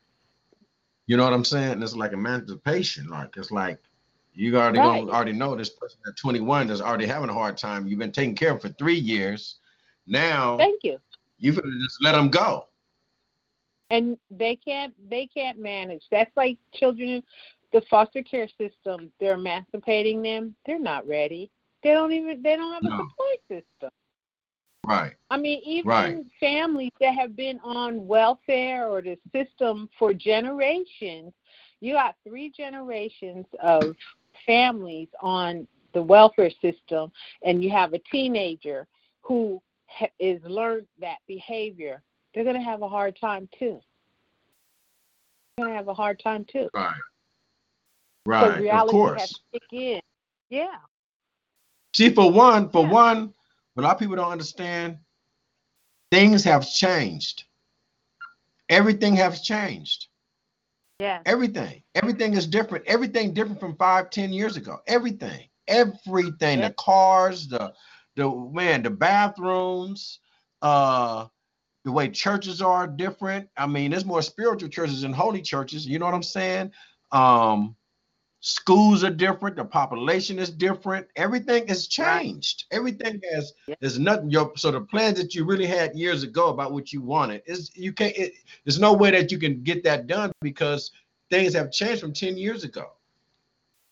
you 1.06 1.18
know 1.18 1.24
what 1.24 1.34
I'm 1.34 1.46
saying? 1.46 1.74
And 1.74 1.84
It's 1.84 1.96
like 1.96 2.12
emancipation. 2.12 3.08
Like 3.08 3.38
it's 3.38 3.52
like 3.52 3.80
you 4.34 4.58
already 4.58 4.80
right. 4.80 5.00
gonna 5.00 5.12
already 5.12 5.34
know 5.34 5.56
this 5.56 5.70
person 5.70 6.00
at 6.08 6.18
21 6.18 6.70
is 6.70 6.82
already 6.82 7.06
having 7.06 7.30
a 7.30 7.34
hard 7.34 7.58
time. 7.58 7.88
You've 7.88 8.00
been 8.00 8.12
taking 8.12 8.36
care 8.36 8.52
of 8.52 8.62
for 8.62 8.70
three 8.70 9.00
years. 9.00 9.60
Now, 10.08 10.58
thank 10.58 10.84
you. 10.84 10.98
You 11.40 11.54
just 11.54 12.04
let 12.04 12.14
them 12.14 12.30
go 12.30 12.68
and 13.90 14.18
they 14.30 14.56
can't 14.56 14.94
they 15.10 15.28
can't 15.28 15.60
manage 15.60 16.04
that's 16.12 16.36
like 16.36 16.58
children 16.74 17.24
the 17.74 17.82
foster 17.90 18.24
care 18.24 18.48
system, 18.58 19.12
they're 19.20 19.36
emancipating 19.36 20.22
them. 20.22 20.56
They're 20.66 20.80
not 20.80 21.08
ready. 21.08 21.52
They 21.84 21.92
don't 21.92 22.12
even 22.12 22.42
they 22.42 22.56
don't 22.56 22.74
have 22.74 22.84
no. 22.84 22.90
a 22.90 22.98
support 22.98 23.40
system. 23.48 23.92
Right. 24.86 25.16
I 25.30 25.38
mean, 25.38 25.62
even 25.66 25.90
right. 25.90 26.26
families 26.40 26.94
that 27.02 27.14
have 27.14 27.36
been 27.36 27.60
on 27.62 28.08
welfare 28.08 28.88
or 28.88 29.02
the 29.02 29.18
system 29.34 29.90
for 30.00 30.14
generations, 30.14 31.34
you 31.82 31.94
got 31.94 32.16
three 32.26 32.52
generations 32.56 33.46
of 33.62 33.96
families 34.46 35.10
on 35.22 35.68
the 35.94 36.02
welfare 36.02 36.52
system, 36.62 37.12
and 37.44 37.62
you 37.62 37.70
have 37.70 37.94
a 37.94 38.00
teenager 38.12 38.88
who 39.22 39.62
ha- 39.88 40.08
is 40.20 40.42
learned 40.44 40.88
that 41.02 41.18
behavior. 41.28 42.02
They're 42.34 42.44
going 42.46 42.56
to 42.56 42.62
have 42.62 42.82
a 42.82 42.90
hard 42.90 43.18
time 43.20 43.50
too. 43.60 43.82
They're 45.58 45.66
going 45.66 45.74
to 45.74 45.78
have 45.78 45.88
a 45.90 45.94
hard 45.94 46.22
time 46.24 46.46
too. 46.50 46.70
Right. 46.74 46.94
Right. 48.28 48.60
Reality 48.60 48.90
of 48.90 48.92
course. 48.92 49.22
Has 49.22 49.30
to 49.30 49.40
kick 49.54 49.64
in. 49.72 50.02
Yeah. 50.50 50.76
See, 51.96 52.10
for 52.10 52.30
one, 52.30 52.70
for 52.70 52.84
yeah. 52.84 52.92
one, 52.92 53.34
a 53.78 53.82
lot 53.82 53.94
of 53.94 54.00
people 54.00 54.18
don't 54.18 54.30
understand. 54.30 54.98
Things 56.12 56.44
have 56.44 56.70
changed. 56.70 57.46
Everything 58.68 59.16
has 59.16 59.42
changed. 59.42 60.08
Yeah. 61.00 61.22
Everything. 61.26 61.82
Everything 61.96 62.34
is 62.34 62.46
different. 62.48 62.86
Everything 62.86 63.34
different 63.34 63.62
from 63.62 63.78
five, 63.78 64.10
ten 64.10 64.34
years 64.34 64.58
ago. 64.58 64.80
Everything. 64.88 65.48
Everything. 65.70 66.60
Yeah. 66.60 66.68
The 66.68 66.74
cars, 66.74 67.48
the 67.48 67.74
the 68.18 68.30
man, 68.52 68.84
the 68.84 68.90
bathrooms, 68.90 70.20
uh, 70.62 71.28
the 71.86 71.94
way 71.94 72.10
churches 72.10 72.62
are 72.62 72.88
different. 72.88 73.48
I 73.56 73.68
mean, 73.68 73.92
there's 73.92 74.04
more 74.04 74.22
spiritual 74.22 74.68
churches 74.68 75.04
than 75.04 75.14
holy 75.14 75.42
churches. 75.42 75.88
You 75.88 75.98
know 75.98 76.06
what 76.06 76.16
I'm 76.16 76.24
saying? 76.24 76.74
Um, 77.14 77.78
schools 78.40 79.04
are 79.04 79.10
different. 79.10 79.56
The 79.56 79.66
population 79.66 80.40
is 80.40 80.50
different. 80.50 81.08
Everything 81.16 81.68
has 81.68 81.88
changed. 81.88 82.66
Everything 82.72 83.22
has. 83.32 83.54
Yeah. 83.68 83.76
There's 83.80 84.00
nothing. 84.00 84.30
Your 84.30 84.52
so 84.56 84.72
the 84.72 84.82
plans 84.82 85.18
that 85.20 85.36
you 85.36 85.46
really 85.46 85.66
had 85.66 85.96
years 85.96 86.24
ago 86.24 86.50
about 86.50 86.72
what 86.72 86.94
you 86.94 87.02
wanted 87.02 87.42
is 87.46 87.72
you 87.76 87.94
can't. 87.94 88.16
It, 88.18 88.34
there's 88.66 88.80
no 88.80 88.94
way 88.94 89.12
that 89.12 89.32
you 89.32 89.40
can 89.40 89.64
get 89.64 89.84
that 89.84 90.08
done 90.08 90.32
because 90.42 90.92
things 91.30 91.54
have 91.54 91.72
changed 91.72 92.02
from 92.02 92.14
ten 92.14 92.38
years 92.38 92.64
ago. 92.64 92.92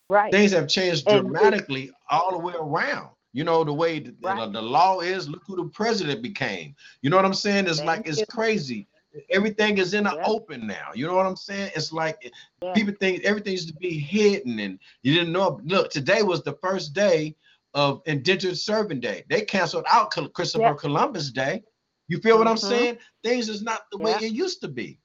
Right. 0.10 0.32
Things 0.32 0.52
have 0.52 0.68
changed 0.68 1.08
dramatically 1.08 1.92
all 2.10 2.32
the 2.32 2.38
way 2.38 2.54
around. 2.60 3.10
You 3.34 3.44
know 3.44 3.66
the 3.66 3.74
way 3.74 4.00
the, 4.00 4.16
right. 4.22 4.46
the, 4.46 4.62
the, 4.62 4.62
law 4.62 5.02
is. 5.02 5.28
Look 5.28 5.42
who 5.46 5.58
the 5.58 5.70
president 5.70 6.22
became. 6.22 6.74
You 7.02 7.10
know 7.10 7.18
what 7.18 7.26
I'm 7.26 7.34
saying? 7.34 7.68
It's 7.68 7.80
Thank 7.80 7.88
like 7.88 8.08
it's 8.08 8.24
crazy. 8.30 8.88
Everything 9.30 9.78
is 9.78 9.94
in 9.94 10.06
the 10.06 10.22
open 10.26 10.68
now. 10.68 10.90
You 10.94 11.08
know 11.08 11.16
what 11.16 11.26
I'm 11.26 11.36
saying? 11.36 11.72
It's 11.76 11.94
like 11.94 12.32
yeah. 12.62 12.74
people 12.74 12.94
think 13.00 13.24
everything 13.24 13.54
used 13.54 13.70
to 13.70 13.76
be 13.76 13.98
hidden, 13.98 14.60
and 14.60 14.80
you 15.04 15.14
didn't 15.14 15.32
know. 15.32 15.60
Look, 15.64 15.92
today 15.92 16.22
was 16.22 16.44
the 16.44 16.58
first 16.62 16.94
day 16.94 17.36
of 17.74 18.02
Indentured 18.06 18.58
Servant 18.58 19.02
Day. 19.02 19.24
They 19.30 19.42
canceled 19.42 19.86
out 19.92 20.12
Christopher 20.34 20.64
yeah. 20.64 20.74
Columbus 20.74 21.32
Day. 21.32 21.64
You 22.08 22.20
feel 22.20 22.38
what 22.38 22.48
mm-hmm. 22.48 22.52
I'm 22.52 22.58
saying? 22.58 22.98
Things 23.24 23.50
is 23.50 23.62
not 23.62 23.82
the 23.92 23.98
way 23.98 24.12
it 24.22 24.32
used 24.32 24.62
to 24.62 24.68
be. 24.68 25.00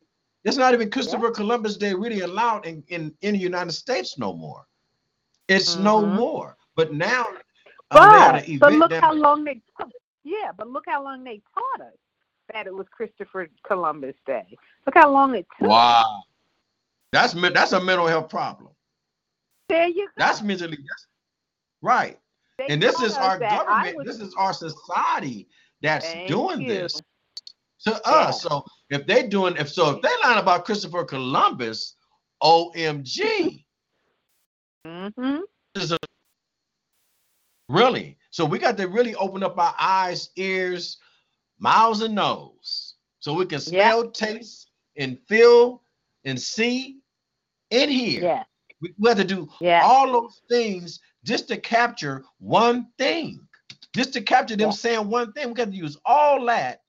It's 0.44 0.56
not 0.56 0.72
even 0.74 0.90
Christopher 0.90 1.30
Columbus 1.30 1.76
Day 1.76 1.94
really 1.94 2.20
allowed 2.20 2.66
in, 2.66 2.82
in, 2.88 3.14
in 3.22 3.34
the 3.34 3.40
United 3.40 3.72
States 3.72 4.18
no 4.18 4.32
more. 4.32 4.66
It's 5.48 5.74
mm-hmm. 5.74 5.84
no 5.84 6.06
more. 6.06 6.56
But 6.76 6.94
now 6.94 7.26
but, 7.90 8.44
but 8.61 8.72
look 8.72 8.92
how 8.92 9.12
long 9.12 9.44
they 9.44 9.61
took. 9.78 9.90
Yeah, 10.22 10.52
but 10.56 10.68
look 10.68 10.84
how 10.86 11.02
long 11.02 11.24
they 11.24 11.40
taught 11.54 11.86
us 11.86 11.94
that 12.53 12.66
it 12.66 12.74
was 12.74 12.86
Christopher 12.90 13.48
Columbus 13.66 14.14
Day. 14.26 14.57
Look 14.86 14.94
how 14.94 15.11
long 15.11 15.34
it 15.34 15.46
took. 15.59 15.68
Wow, 15.68 16.22
that's 17.12 17.32
that's 17.32 17.72
a 17.72 17.80
mental 17.80 18.07
health 18.07 18.28
problem. 18.28 18.70
There 19.68 19.88
you 19.88 20.07
go. 20.07 20.12
That's 20.16 20.42
mentally 20.42 20.76
that's, 20.76 21.07
right. 21.82 22.18
They 22.59 22.66
and 22.68 22.82
this 22.82 23.01
is 23.01 23.16
our 23.16 23.38
government. 23.38 23.96
Was, 23.96 24.07
this 24.07 24.20
is 24.20 24.34
our 24.34 24.53
society 24.53 25.48
that's 25.82 26.12
doing 26.26 26.62
you. 26.62 26.68
this 26.68 27.01
to 27.84 27.90
yeah. 28.05 28.12
us. 28.12 28.42
So 28.42 28.64
if 28.90 29.07
they 29.07 29.26
doing 29.26 29.57
if 29.57 29.68
so 29.70 29.96
if 29.96 30.03
they 30.03 30.11
line 30.24 30.38
about 30.38 30.64
Christopher 30.64 31.05
Columbus, 31.05 31.96
OMG. 32.42 33.64
Mm-hmm. 34.86 35.38
A 35.76 35.98
Really. 37.68 38.16
So 38.30 38.44
we 38.44 38.59
got 38.59 38.76
to 38.78 38.88
really 38.88 39.14
open 39.14 39.42
up 39.42 39.59
our 39.59 39.74
eyes, 39.78 40.30
ears, 40.36 40.98
mouths, 41.61 42.02
and 42.02 42.14
nose 42.14 42.94
so 43.20 43.34
we 43.34 43.46
can 43.46 43.61
smell, 43.61 44.04
yeah. 44.04 44.11
taste, 44.12 44.70
and 44.96 45.18
feel 45.28 45.82
and 46.24 46.40
see 46.40 46.98
and 47.70 47.90
hear. 47.90 48.22
Yeah. 48.22 48.42
We, 48.80 48.94
we 48.98 49.08
have 49.08 49.18
to 49.18 49.24
do 49.24 49.48
yeah. 49.61 49.82
all 49.84 50.11
those 50.11 50.40
things 50.48 51.00
just 51.24 51.48
to 51.48 51.56
capture 51.58 52.24
one 52.38 52.88
thing. 52.98 53.46
Just 53.94 54.12
to 54.14 54.20
capture 54.20 54.56
them 54.56 54.68
yeah. 54.68 54.74
saying 54.74 55.08
one 55.08 55.32
thing. 55.32 55.48
We 55.48 55.54
got 55.54 55.70
to 55.70 55.76
use 55.76 55.96
all 56.04 56.44
that 56.46 56.80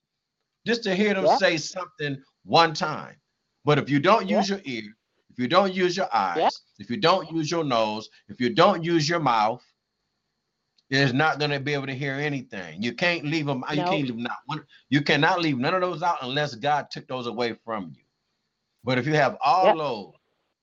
just 0.66 0.82
to 0.84 0.94
hear 0.94 1.14
them 1.14 1.26
say 1.38 1.56
something 1.56 2.22
one 2.44 2.72
time. 2.72 3.16
But 3.64 3.78
if 3.78 3.90
you 3.90 4.00
don't 4.00 4.28
use 4.28 4.48
your 4.48 4.60
ear, 4.64 4.84
if 5.30 5.38
you 5.38 5.48
don't 5.48 5.72
use 5.72 5.96
your 5.96 6.08
eyes, 6.14 6.60
if 6.78 6.90
you 6.90 6.96
don't 6.96 7.30
use 7.30 7.50
your 7.50 7.64
nose, 7.64 8.08
if 8.28 8.40
you 8.40 8.50
don't 8.50 8.82
use 8.82 9.08
your 9.08 9.20
mouth, 9.20 9.62
is 11.00 11.14
not 11.14 11.38
going 11.38 11.50
to 11.50 11.60
be 11.60 11.72
able 11.72 11.86
to 11.86 11.94
hear 11.94 12.14
anything. 12.14 12.82
You 12.82 12.92
can't 12.92 13.24
leave 13.24 13.46
them. 13.46 13.64
You 13.70 13.76
can't 13.76 14.02
leave 14.02 14.16
not 14.16 14.38
one. 14.46 14.62
You 14.90 15.00
cannot 15.00 15.40
leave 15.40 15.58
none 15.58 15.74
of 15.74 15.80
those 15.80 16.02
out 16.02 16.18
unless 16.22 16.54
God 16.54 16.90
took 16.90 17.08
those 17.08 17.26
away 17.26 17.56
from 17.64 17.92
you. 17.96 18.04
But 18.84 18.98
if 18.98 19.06
you 19.06 19.14
have 19.14 19.38
all 19.42 19.66
yep. 19.66 19.76
those, 19.76 20.12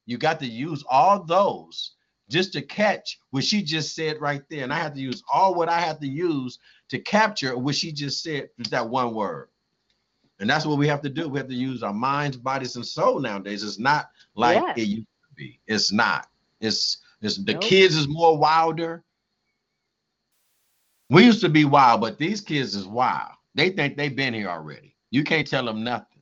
you 0.05 0.17
got 0.17 0.39
to 0.39 0.45
use 0.45 0.83
all 0.89 1.23
those 1.23 1.93
just 2.29 2.53
to 2.53 2.61
catch 2.61 3.19
what 3.31 3.43
she 3.43 3.63
just 3.63 3.95
said 3.95 4.21
right 4.21 4.43
there. 4.49 4.63
And 4.63 4.73
I 4.73 4.77
have 4.77 4.93
to 4.93 4.99
use 4.99 5.23
all 5.33 5.55
what 5.55 5.69
I 5.69 5.79
have 5.79 5.99
to 6.01 6.07
use 6.07 6.59
to 6.89 6.99
capture 6.99 7.57
what 7.57 7.75
she 7.75 7.91
just 7.91 8.21
said 8.21 8.49
with 8.57 8.69
that 8.69 8.87
one 8.87 9.15
word. 9.15 9.49
And 10.39 10.49
that's 10.49 10.65
what 10.65 10.77
we 10.77 10.87
have 10.87 11.01
to 11.01 11.09
do. 11.09 11.27
We 11.27 11.39
have 11.39 11.49
to 11.49 11.55
use 11.55 11.83
our 11.83 11.93
minds, 11.93 12.37
bodies, 12.37 12.75
and 12.75 12.85
soul 12.85 13.19
nowadays. 13.19 13.63
It's 13.63 13.79
not 13.79 14.09
like 14.35 14.77
it 14.77 14.83
used 14.83 15.07
to 15.07 15.35
be. 15.35 15.59
It's 15.67 15.91
not. 15.91 16.27
It's 16.61 16.99
it's 17.21 17.37
the 17.37 17.53
nope. 17.53 17.61
kids 17.61 17.95
is 17.95 18.07
more 18.07 18.37
wilder 18.37 19.03
we 21.09 21.25
used 21.25 21.41
to 21.41 21.49
be 21.49 21.65
wild, 21.65 22.01
but 22.01 22.17
these 22.17 22.41
kids 22.41 22.75
is 22.75 22.85
wild. 22.85 23.31
They 23.55 23.69
think 23.69 23.97
they've 23.97 24.15
been 24.15 24.33
here 24.33 24.49
already. 24.49 24.95
You 25.11 25.23
can't 25.23 25.47
tell 25.47 25.65
them 25.65 25.83
nothing. 25.83 26.21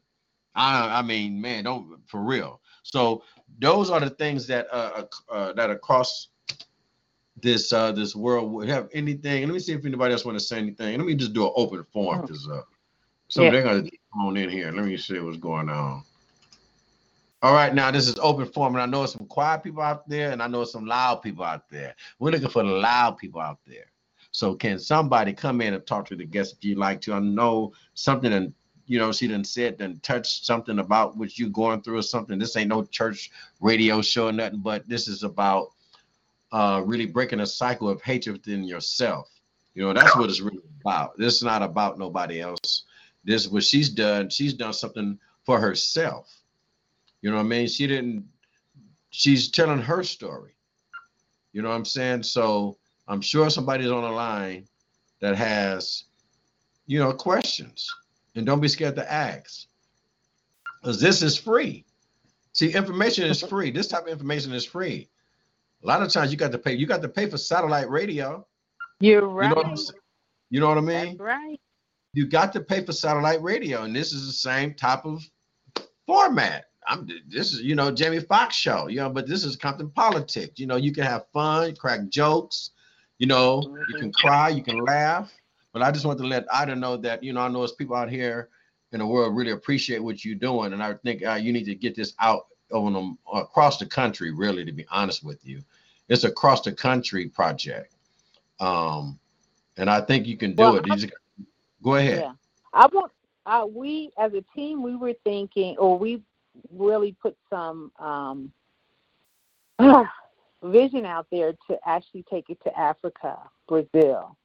I, 0.55 0.99
I 0.99 1.01
mean, 1.01 1.39
man, 1.39 1.65
don't 1.65 1.99
for 2.07 2.21
real. 2.21 2.61
So 2.83 3.23
those 3.59 3.89
are 3.89 3.99
the 3.99 4.09
things 4.09 4.47
that 4.47 4.67
uh, 4.71 5.03
uh, 5.29 5.31
uh 5.31 5.53
that 5.53 5.69
across 5.69 6.29
this 7.39 7.71
uh 7.71 7.91
this 7.91 8.15
world 8.15 8.51
would 8.51 8.69
have 8.69 8.89
anything. 8.93 9.43
Let 9.43 9.53
me 9.53 9.59
see 9.59 9.73
if 9.73 9.85
anybody 9.85 10.13
else 10.13 10.25
want 10.25 10.39
to 10.39 10.43
say 10.43 10.57
anything. 10.57 10.97
Let 10.97 11.05
me 11.05 11.15
just 11.15 11.33
do 11.33 11.45
an 11.45 11.53
open 11.55 11.85
forum 11.93 12.21
because 12.21 12.47
uh, 12.49 12.61
so 13.27 13.43
yeah. 13.43 13.51
they're 13.51 13.63
gonna 13.63 13.81
come 13.83 14.27
on 14.27 14.37
in 14.37 14.49
here. 14.49 14.71
Let 14.71 14.85
me 14.85 14.97
see 14.97 15.19
what's 15.19 15.37
going 15.37 15.69
on. 15.69 16.03
All 17.43 17.53
right, 17.53 17.73
now 17.73 17.91
this 17.91 18.07
is 18.07 18.17
open 18.17 18.47
forum, 18.47 18.73
and 18.73 18.81
I 18.81 18.87
know 18.87 19.05
some 19.05 19.27
quiet 19.27 19.61
people 19.61 19.83
out 19.83 20.09
there, 20.09 20.31
and 20.31 20.41
I 20.41 20.47
know 20.47 20.63
some 20.63 20.87
loud 20.87 21.21
people 21.21 21.43
out 21.43 21.69
there. 21.69 21.95
We're 22.17 22.31
looking 22.31 22.49
for 22.49 22.63
the 22.63 22.69
loud 22.69 23.17
people 23.17 23.41
out 23.41 23.59
there. 23.67 23.85
So 24.37 24.53
can 24.53 24.77
somebody 24.77 25.33
come 25.33 25.61
in 25.61 25.73
and 25.73 25.83
talk 25.83 26.05
to 26.09 26.15
the 26.15 26.23
guest 26.23 26.57
if 26.57 26.63
you'd 26.63 26.77
like 26.77 27.01
to? 27.01 27.13
I 27.15 27.19
know 27.19 27.73
something 27.95 28.31
and 28.31 28.53
you 28.85 28.99
know, 28.99 29.11
she 29.11 29.27
done 29.27 29.43
said 29.43 29.81
and 29.81 30.01
touched 30.03 30.45
something 30.45 30.77
about 30.77 31.17
what 31.17 31.39
you're 31.39 31.49
going 31.49 31.81
through 31.81 31.97
or 31.97 32.03
something. 32.03 32.37
This 32.37 32.55
ain't 32.55 32.69
no 32.69 32.83
church 32.83 33.31
radio 33.61 33.99
show 33.99 34.27
or 34.27 34.31
nothing, 34.31 34.59
but 34.59 34.87
this 34.87 35.07
is 35.07 35.23
about 35.23 35.69
uh 36.51 36.83
really 36.85 37.07
breaking 37.07 37.39
a 37.39 37.47
cycle 37.47 37.89
of 37.89 37.99
hatred 38.03 38.37
within 38.37 38.63
yourself. 38.63 39.27
You 39.73 39.87
know, 39.87 39.93
that's 39.93 40.15
what 40.15 40.29
it's 40.29 40.39
really 40.39 40.61
about. 40.81 41.17
This 41.17 41.37
is 41.37 41.43
not 41.43 41.63
about 41.63 41.97
nobody 41.97 42.39
else. 42.39 42.83
This 43.23 43.45
is 43.45 43.49
what 43.49 43.63
she's 43.63 43.89
done. 43.89 44.29
She's 44.29 44.53
done 44.53 44.73
something 44.73 45.17
for 45.45 45.59
herself. 45.59 46.31
You 47.23 47.31
know 47.31 47.37
what 47.37 47.45
I 47.45 47.49
mean? 47.49 47.67
She 47.67 47.87
didn't, 47.87 48.23
she's 49.09 49.49
telling 49.49 49.81
her 49.81 50.03
story. 50.03 50.51
You 51.53 51.63
know 51.63 51.69
what 51.69 51.75
I'm 51.75 51.85
saying? 51.85 52.21
So 52.21 52.77
I'm 53.07 53.21
sure 53.21 53.49
somebody's 53.49 53.91
on 53.91 54.03
the 54.03 54.09
line 54.09 54.67
that 55.21 55.35
has, 55.35 56.05
you 56.85 56.99
know, 56.99 57.13
questions. 57.13 57.89
And 58.35 58.45
don't 58.45 58.59
be 58.59 58.67
scared 58.67 58.95
to 58.95 59.11
ask. 59.11 59.67
Because 60.81 60.99
this 61.01 61.21
is 61.21 61.37
free. 61.37 61.85
See, 62.53 62.73
information 62.73 63.25
is 63.25 63.41
free. 63.49 63.71
This 63.71 63.87
type 63.87 64.03
of 64.03 64.09
information 64.09 64.53
is 64.53 64.65
free. 64.65 65.09
A 65.83 65.87
lot 65.87 66.01
of 66.01 66.11
times 66.11 66.31
you 66.31 66.37
got 66.37 66.51
to 66.51 66.57
pay, 66.57 66.73
you 66.73 66.85
got 66.85 67.01
to 67.01 67.09
pay 67.09 67.29
for 67.29 67.37
satellite 67.37 67.89
radio. 67.89 68.45
You're 68.99 69.27
right. 69.27 69.49
You 69.49 69.55
know 69.55 69.69
what, 69.69 69.91
you 70.49 70.59
know 70.59 70.69
what 70.69 70.77
I 70.77 70.81
mean? 70.81 71.17
That's 71.17 71.19
right. 71.19 71.59
You 72.13 72.25
got 72.25 72.51
to 72.53 72.61
pay 72.61 72.83
for 72.83 72.93
satellite 72.93 73.41
radio, 73.43 73.83
and 73.83 73.95
this 73.95 74.11
is 74.11 74.25
the 74.25 74.33
same 74.33 74.73
type 74.73 75.05
of 75.05 75.21
format. 76.07 76.65
I'm 76.87 77.07
this 77.27 77.53
is 77.53 77.61
you 77.61 77.75
know 77.75 77.91
Jamie 77.91 78.21
Foxx 78.21 78.55
show, 78.55 78.87
you 78.87 78.97
know, 78.97 79.09
but 79.09 79.27
this 79.27 79.43
is 79.43 79.55
Compton 79.55 79.91
politics. 79.91 80.57
You 80.57 80.65
know, 80.65 80.77
you 80.77 80.91
can 80.93 81.03
have 81.03 81.25
fun, 81.33 81.75
crack 81.75 82.07
jokes, 82.07 82.71
you 83.19 83.27
know, 83.27 83.77
you 83.89 83.95
can 83.97 84.11
cry, 84.11 84.49
you 84.49 84.63
can 84.63 84.83
laugh, 84.83 85.31
but 85.73 85.81
I 85.81 85.91
just 85.91 86.05
want 86.05 86.19
to 86.19 86.25
let 86.25 86.45
Ida 86.53 86.75
know 86.75 86.97
that 86.97 87.23
you 87.23 87.33
know 87.33 87.41
I 87.41 87.47
know 87.47 87.59
there's 87.59 87.71
people 87.73 87.95
out 87.95 88.09
here 88.09 88.49
in 88.91 88.99
the 88.99 89.07
world 89.07 89.35
really 89.35 89.51
appreciate 89.51 89.99
what 89.99 90.23
you're 90.23 90.35
doing, 90.35 90.73
and 90.73 90.83
I 90.83 90.93
think 90.95 91.25
uh, 91.25 91.33
you 91.33 91.51
need 91.51 91.65
to 91.65 91.75
get 91.75 91.95
this 91.95 92.13
out 92.19 92.47
on 92.71 92.93
them 92.93 93.17
across 93.33 93.77
the 93.77 93.85
country. 93.85 94.31
Really, 94.31 94.65
to 94.65 94.71
be 94.71 94.85
honest 94.91 95.23
with 95.23 95.45
you, 95.45 95.61
it's 96.09 96.23
a 96.23 96.31
cross 96.31 96.61
the 96.61 96.71
country 96.71 97.27
project, 97.27 97.93
um, 98.59 99.19
and 99.77 99.89
I 99.89 100.01
think 100.01 100.27
you 100.27 100.37
can 100.37 100.55
do 100.55 100.63
well, 100.63 100.75
it. 100.77 100.85
Just, 100.85 101.07
go 101.83 101.95
ahead. 101.95 102.21
Yeah, 102.21 102.33
I 102.73 102.87
want. 102.87 103.11
Uh, 103.45 103.65
we 103.65 104.11
as 104.17 104.33
a 104.33 104.43
team, 104.53 104.83
we 104.83 104.95
were 104.95 105.13
thinking, 105.23 105.77
or 105.77 105.97
we 105.97 106.21
really 106.71 107.15
put 107.21 107.35
some 107.49 107.91
um, 107.97 108.51
vision 110.67 111.05
out 111.05 111.27
there 111.31 111.53
to 111.69 111.77
actually 111.85 112.23
take 112.29 112.49
it 112.49 112.59
to 112.63 112.79
Africa, 112.79 113.37
Brazil, 113.67 114.37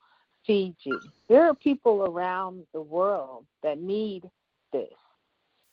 Fiji. 0.46 0.92
There 1.28 1.44
are 1.44 1.54
people 1.54 2.04
around 2.04 2.64
the 2.72 2.80
world 2.82 3.46
that 3.62 3.78
need 3.78 4.28
this. 4.72 4.88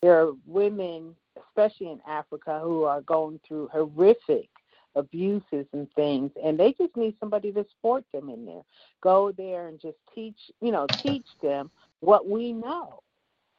There 0.02 0.22
are 0.22 0.34
women, 0.46 1.16
especially 1.48 1.92
in 1.92 2.00
Africa, 2.08 2.60
who 2.64 2.84
are 2.84 3.02
going 3.02 3.40
through 3.48 3.70
horrific 3.72 4.50
abuses 4.96 5.66
and 5.74 5.92
things, 5.94 6.32
and 6.44 6.60
they 6.60 6.74
just 6.74 6.96
need 6.96 7.16
somebody 7.20 7.52
to 7.52 7.66
support 7.76 8.04
them 8.14 8.30
in 8.30 8.46
there. 8.46 8.62
Go 9.02 9.32
there 9.32 9.68
and 9.68 9.80
just 9.80 9.98
teach, 10.16 10.40
you 10.62 10.72
know, 10.72 10.88
teach 11.04 11.26
them 11.42 11.70
what 12.00 12.28
we 12.28 12.54
know. 12.54 13.02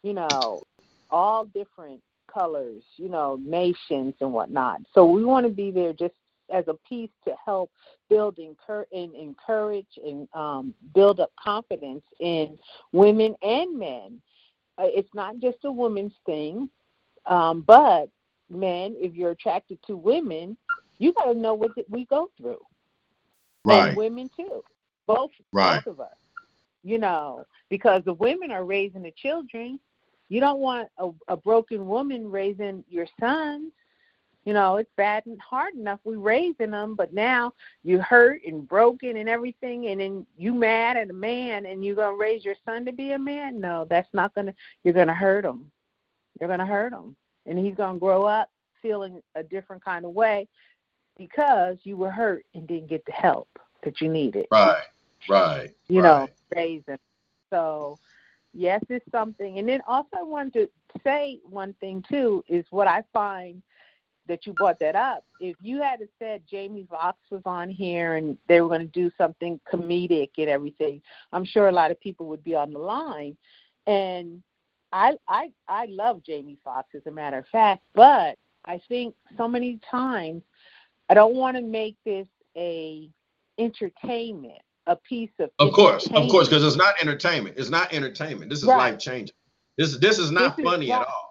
You 0.03 0.15
know, 0.15 0.63
all 1.11 1.45
different 1.45 2.01
colors, 2.33 2.83
you 2.97 3.09
know, 3.09 3.39
nations 3.43 4.15
and 4.21 4.33
whatnot. 4.33 4.81
So 4.95 5.05
we 5.05 5.25
want 5.25 5.47
to 5.47 5.53
be 5.53 5.71
there 5.71 5.93
just 5.93 6.15
as 6.53 6.65
a 6.69 6.75
piece 6.89 7.11
to 7.25 7.35
help 7.45 7.71
build 8.09 8.39
and 8.39 9.15
encourage 9.15 9.87
and 10.05 10.29
um, 10.35 10.75
build 10.95 11.21
up 11.21 11.31
confidence 11.43 12.03
in 12.19 12.59
women 12.93 13.35
and 13.43 13.79
men 13.79 14.21
uh, 14.81 14.87
it's 14.87 15.13
not 15.15 15.39
just 15.41 15.59
a 15.65 15.73
woman's 15.73 16.15
thing, 16.25 16.69
um, 17.27 17.63
but 17.67 18.09
men, 18.49 18.95
if 18.99 19.15
you're 19.15 19.33
attracted 19.33 19.79
to 19.87 19.97
women, 19.97 20.57
you 20.99 21.13
got 21.13 21.25
to 21.25 21.35
know 21.35 21.55
what 21.55 21.73
we 21.89 22.07
go 22.07 22.31
through. 22.39 22.61
Right. 23.65 23.89
And 23.89 23.97
women 23.97 24.31
too. 24.35 24.63
Both, 25.07 25.33
Right. 25.53 25.85
both 25.85 25.95
of 25.95 26.01
us. 26.01 26.17
You 26.83 26.99
know, 26.99 27.45
because 27.69 28.03
the 28.05 28.15
women 28.15 28.51
are 28.51 28.65
raising 28.65 29.03
the 29.03 29.13
children. 29.13 29.79
You 30.31 30.41
don't 30.41 30.61
want 30.61 30.89
a, 30.99 31.11
a 31.29 31.37
broken 31.37 31.87
woman 31.87 32.31
raising 32.31 32.83
your 32.89 33.07
sons. 33.19 33.73
You 34.51 34.55
know, 34.55 34.79
it's 34.79 34.91
bad 34.97 35.27
and 35.27 35.41
hard 35.41 35.75
enough 35.75 36.01
we 36.03 36.17
raising 36.17 36.73
them, 36.73 36.97
but 36.97 37.15
now 37.15 37.53
you 37.85 38.01
hurt 38.01 38.41
and 38.45 38.67
broken 38.67 39.19
and 39.19 39.29
everything, 39.29 39.87
and 39.87 40.01
then 40.01 40.27
you 40.37 40.53
mad 40.53 40.97
at 40.97 41.09
a 41.09 41.13
man, 41.13 41.67
and 41.67 41.85
you're 41.85 41.95
gonna 41.95 42.17
raise 42.17 42.45
your 42.45 42.57
son 42.65 42.85
to 42.87 42.93
be 42.93 43.13
a 43.13 43.19
man. 43.21 43.61
No, 43.61 43.87
that's 43.89 44.13
not 44.13 44.35
gonna. 44.35 44.53
You're 44.83 44.93
gonna 44.93 45.15
hurt 45.15 45.45
him. 45.45 45.71
You're 46.41 46.49
gonna 46.49 46.67
hurt 46.67 46.93
him, 46.93 47.15
and 47.47 47.61
he's 47.61 47.77
gonna 47.77 48.01
grow 48.01 48.25
up 48.25 48.51
feeling 48.83 49.23
a 49.37 49.45
different 49.45 49.85
kind 49.85 50.05
of 50.05 50.15
way 50.15 50.49
because 51.17 51.77
you 51.85 51.97
were 51.97 52.11
hurt 52.11 52.45
and 52.57 52.67
didn't 52.67 52.89
get 52.89 53.07
the 53.07 53.13
help 53.13 53.49
that 53.85 54.01
you 54.01 54.09
needed. 54.09 54.49
Right. 54.51 54.83
Right. 55.29 55.71
You 55.87 56.03
right. 56.03 56.29
know, 56.29 56.29
raising. 56.57 56.99
So, 57.51 58.01
yes, 58.53 58.83
it's 58.89 59.09
something. 59.13 59.61
And 59.61 59.69
then 59.69 59.81
also, 59.87 60.17
I 60.19 60.25
wanted 60.25 60.55
to 60.55 60.71
say 61.05 61.39
one 61.49 61.73
thing 61.75 62.03
too 62.11 62.43
is 62.49 62.65
what 62.71 62.89
I 62.89 63.05
find 63.13 63.63
that 64.29 64.47
you 64.47 64.53
brought 64.53 64.79
that 64.81 64.97
up. 64.97 65.25
If 65.41 65.57
you 65.61 65.83
had 65.83 66.01
said 66.19 66.43
Jamie 66.49 66.87
Foxx 66.89 67.19
was 67.31 67.43
on 67.47 67.69
here 67.69 68.15
and 68.17 68.39
they 68.49 68.61
were 68.61 68.69
going 68.69 68.81
to 68.81 68.87
do 68.87 69.11
something 69.19 69.61
comedic 69.73 70.31
and 70.39 70.49
everything, 70.49 71.03
I'm 71.33 71.45
sure 71.45 71.69
a 71.69 71.73
lot 71.73 71.91
of 71.91 72.01
people 72.01 72.27
would 72.27 72.45
be 72.45 72.55
on 72.55 72.73
the 72.73 72.79
line. 72.79 73.37
And 73.87 74.43
I 74.93 75.17
I 75.29 75.53
I 75.69 75.87
love 75.87 76.23
Jamie 76.23 76.59
Foxx 76.65 76.89
as 76.95 77.03
a 77.07 77.11
matter 77.11 77.39
of 77.39 77.47
fact, 77.49 77.83
but 77.95 78.37
I 78.65 78.81
think 78.89 79.15
so 79.37 79.49
many 79.49 79.81
times 79.91 80.43
I 81.09 81.15
don't 81.15 81.35
want 81.35 81.57
to 81.57 81.63
make 81.63 81.97
this 82.05 82.27
a 82.57 83.09
entertainment, 83.59 84.61
a 84.87 84.97
piece 84.97 85.31
of 85.39 85.51
Of 85.59 85.73
course, 85.73 86.07
of 86.13 86.29
course, 86.29 86.49
because 86.49 86.65
it's 86.65 86.77
not 86.77 86.95
entertainment. 87.01 87.57
It's 87.59 87.71
not 87.71 87.93
entertainment. 87.93 88.51
This 88.51 88.61
is 88.61 88.67
Right. 88.67 88.91
life 88.93 88.99
changing. 88.99 89.35
This 89.79 89.97
this 89.99 90.19
is 90.19 90.31
not 90.31 90.57
This 90.57 90.65
funny 90.65 90.91
right. 90.91 91.01
at 91.01 91.07
all. 91.07 91.30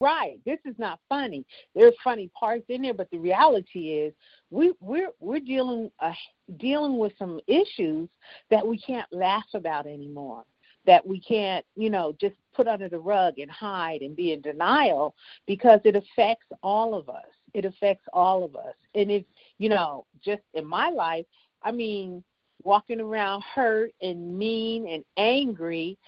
Right. 0.00 0.38
This 0.46 0.60
is 0.64 0.76
not 0.78 1.00
funny. 1.08 1.44
There's 1.74 1.94
funny 2.04 2.30
parts 2.38 2.64
in 2.68 2.82
there, 2.82 2.94
but 2.94 3.10
the 3.10 3.18
reality 3.18 3.94
is 3.94 4.14
we 4.50 4.72
we're 4.80 5.10
we're 5.18 5.40
dealing 5.40 5.90
uh, 5.98 6.12
dealing 6.58 6.98
with 6.98 7.12
some 7.18 7.40
issues 7.48 8.08
that 8.50 8.64
we 8.64 8.78
can't 8.78 9.12
laugh 9.12 9.46
about 9.54 9.86
anymore. 9.86 10.44
That 10.86 11.04
we 11.06 11.20
can't, 11.20 11.66
you 11.76 11.90
know, 11.90 12.14
just 12.20 12.36
put 12.54 12.68
under 12.68 12.88
the 12.88 12.98
rug 12.98 13.38
and 13.38 13.50
hide 13.50 14.00
and 14.02 14.16
be 14.16 14.32
in 14.32 14.40
denial 14.40 15.14
because 15.46 15.80
it 15.84 15.96
affects 15.96 16.46
all 16.62 16.94
of 16.94 17.08
us. 17.08 17.26
It 17.52 17.64
affects 17.64 18.06
all 18.12 18.44
of 18.44 18.56
us. 18.56 18.74
And 18.94 19.10
if, 19.10 19.24
you 19.58 19.68
know, 19.68 20.06
just 20.24 20.42
in 20.54 20.64
my 20.64 20.88
life, 20.88 21.26
I 21.62 21.72
mean, 21.72 22.22
walking 22.62 23.00
around 23.00 23.42
hurt 23.54 23.92
and 24.00 24.38
mean 24.38 24.88
and 24.88 25.04
angry, 25.16 25.98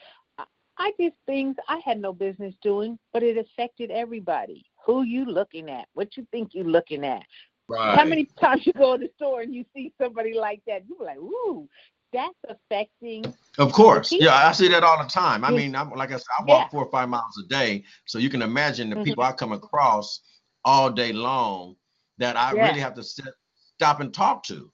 I- 0.81 0.93
did 0.99 1.13
things 1.27 1.57
I 1.69 1.79
had 1.85 2.01
no 2.01 2.13
business 2.13 2.55
doing, 2.63 2.99
but 3.13 3.23
it 3.23 3.37
affected 3.37 3.91
everybody. 3.91 4.65
Who 4.87 5.03
you 5.03 5.27
looking 5.27 5.69
at? 5.69 5.87
What 5.93 6.17
you 6.17 6.27
think 6.33 6.55
you 6.55 6.65
looking 6.65 7.05
at? 7.05 7.23
Right. 7.69 7.97
How 7.97 8.05
many 8.05 8.25
times 8.25 8.67
you 8.67 8.73
go 8.73 8.97
to 8.97 9.05
the 9.05 9.11
store 9.17 9.43
and 9.43 9.55
you 9.55 9.65
see 9.75 9.93
somebody 10.01 10.33
like 10.35 10.63
that? 10.67 10.83
You're 10.89 11.07
like, 11.07 11.19
ooh, 11.19 11.69
that's 12.13 12.35
affecting. 12.49 13.33
Of 13.59 13.73
course. 13.73 14.11
Yeah, 14.11 14.35
I 14.35 14.53
see 14.53 14.69
that 14.69 14.83
all 14.83 15.01
the 15.03 15.09
time. 15.09 15.45
I 15.45 15.51
mean, 15.51 15.77
I'm 15.77 15.91
like 15.91 16.11
I 16.11 16.17
said, 16.17 16.25
I 16.39 16.45
walk 16.45 16.65
Yeah. 16.65 16.69
four 16.71 16.85
or 16.87 16.91
five 16.91 17.09
miles 17.09 17.39
a 17.45 17.47
day. 17.49 17.85
So 18.07 18.19
you 18.19 18.31
can 18.31 18.43
imagine 18.43 18.91
the 18.91 18.97
Mhm. 18.97 19.05
people 19.05 19.23
I 19.23 19.33
come 19.33 19.53
across 19.53 20.21
all 20.65 20.91
day 20.91 21.13
long 21.13 21.77
that 22.19 22.37
I 22.37 22.55
Yeah. 22.55 22.67
really 22.67 22.81
have 22.81 22.95
to 22.95 23.05
sit, 23.05 23.33
stop 23.75 24.01
and 24.01 24.13
talk 24.13 24.43
to. 24.45 24.73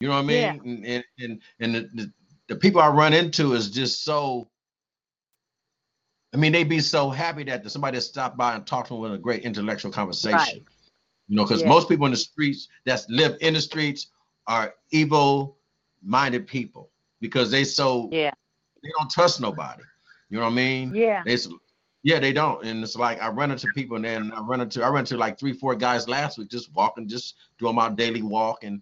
You 0.00 0.08
know 0.08 0.14
what 0.14 0.20
I 0.20 0.26
mean? 0.26 0.42
Yeah. 0.42 0.72
And 0.72 0.84
and 0.86 1.04
and, 1.20 1.42
and 1.60 1.74
the, 1.74 1.80
the, 1.94 2.12
the 2.48 2.56
people 2.56 2.80
I 2.80 2.88
run 2.88 3.12
into 3.14 3.54
is 3.54 3.70
just 3.70 4.02
so 4.02 4.49
I 6.32 6.36
mean, 6.36 6.52
they'd 6.52 6.68
be 6.68 6.80
so 6.80 7.10
happy 7.10 7.44
that 7.44 7.68
somebody 7.70 8.00
stopped 8.00 8.36
by 8.36 8.54
and 8.54 8.66
talked 8.66 8.88
to 8.88 8.94
them 8.94 9.02
with 9.02 9.14
a 9.14 9.18
great 9.18 9.44
intellectual 9.44 9.90
conversation. 9.90 10.38
Right. 10.38 10.64
You 11.28 11.36
know, 11.36 11.44
because 11.44 11.62
Yeah. 11.62 11.68
most 11.68 11.88
people 11.88 12.06
in 12.06 12.12
the 12.12 12.16
streets 12.18 12.68
that 12.84 13.04
live 13.08 13.36
in 13.40 13.54
the 13.54 13.60
streets 13.60 14.08
are 14.46 14.74
evil 14.90 15.56
minded 16.02 16.46
people 16.46 16.90
because 17.20 17.50
they 17.50 17.64
so 17.64 18.08
Yeah. 18.12 18.32
they 18.82 18.90
don't 18.98 19.10
trust 19.10 19.40
nobody. 19.40 19.82
You 20.28 20.38
know 20.38 20.44
what 20.44 20.52
I 20.52 20.54
mean? 20.54 20.94
Yeah. 20.94 21.22
It's 21.26 21.48
yeah, 22.02 22.18
they 22.18 22.32
don't. 22.32 22.64
And 22.64 22.82
it's 22.82 22.96
like 22.96 23.20
I 23.20 23.28
run 23.28 23.50
into 23.50 23.68
people 23.74 23.96
and 23.96 24.04
then 24.04 24.32
I 24.32 24.40
run 24.40 24.60
into 24.60 24.82
I 24.82 24.88
run 24.88 25.00
into 25.00 25.16
like 25.18 25.38
three, 25.38 25.52
four 25.52 25.74
guys 25.74 26.08
last 26.08 26.38
week 26.38 26.48
just 26.48 26.72
walking, 26.74 27.06
just 27.08 27.34
doing 27.58 27.74
my 27.74 27.90
daily 27.90 28.22
walk 28.22 28.64
and 28.64 28.80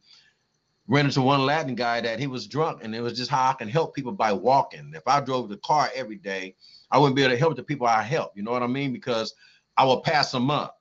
ran 0.89 1.05
into 1.05 1.21
one 1.21 1.45
Latin 1.45 1.75
guy 1.75 2.01
that 2.01 2.19
he 2.19 2.27
was 2.27 2.47
drunk 2.47 2.83
and 2.83 2.95
it 2.95 3.01
was 3.01 3.17
just 3.17 3.31
how 3.31 3.51
I 3.51 3.53
can 3.53 3.69
help 3.69 3.95
people 3.95 4.13
by 4.13 4.33
walking. 4.33 4.93
If 4.95 5.07
I 5.07 5.21
drove 5.21 5.49
the 5.49 5.59
car 5.59 5.91
every 5.95 6.17
day, 6.17 6.57
I 6.91 6.99
wouldn't 6.99 7.15
be 7.15 7.23
able 7.23 7.35
to 7.35 7.39
help 7.39 7.57
the 7.57 7.63
people 7.63 7.87
I 7.87 8.03
help. 8.03 8.33
You 8.35 8.43
know 8.43 8.51
what 8.53 8.63
I 8.63 8.67
mean? 8.67 8.93
Because 8.93 9.35
I 9.77 9.85
will 9.85 10.01
pass 10.01 10.33
them 10.33 10.51
up. 10.51 10.81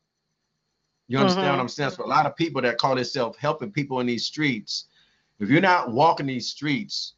You 1.09 1.19
understand 1.19 1.47
Mhm. 1.47 1.51
what 1.51 1.59
I'm 1.59 1.69
saying? 1.69 1.91
So 1.91 2.05
a 2.05 2.07
lot 2.07 2.25
of 2.25 2.35
people 2.35 2.61
that 2.61 2.77
call 2.77 2.95
themselves 2.95 3.37
helping 3.37 3.71
people 3.71 3.99
in 3.99 4.07
these 4.07 4.25
streets, 4.25 4.85
if 5.39 5.49
you're 5.49 5.61
not 5.61 5.91
walking 5.91 6.25
these 6.25 6.49
streets, 6.49 7.13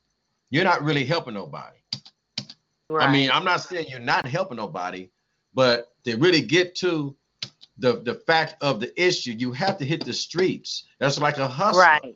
you're 0.49 0.63
not 0.63 0.83
really 0.83 1.05
helping 1.05 1.35
nobody. 1.35 1.77
Right. 2.89 3.07
I 3.07 3.11
mean, 3.11 3.29
I'm 3.31 3.45
not 3.45 3.61
saying 3.61 3.87
you're 3.87 3.99
not 3.99 4.25
helping 4.25 4.57
nobody, 4.57 5.09
but 5.53 5.93
to 6.05 6.17
really 6.17 6.41
get 6.41 6.73
to 6.77 7.15
the 7.77 8.01
the 8.01 8.15
fact 8.15 8.55
of 8.61 8.79
the 8.79 8.91
issue, 9.01 9.31
you 9.31 9.51
have 9.53 9.77
to 9.77 9.85
hit 9.85 10.03
the 10.03 10.13
streets. 10.13 10.85
That's 10.99 11.19
like 11.19 11.37
a 11.37 11.47
hustle. 11.47 11.81
right. 11.81 12.15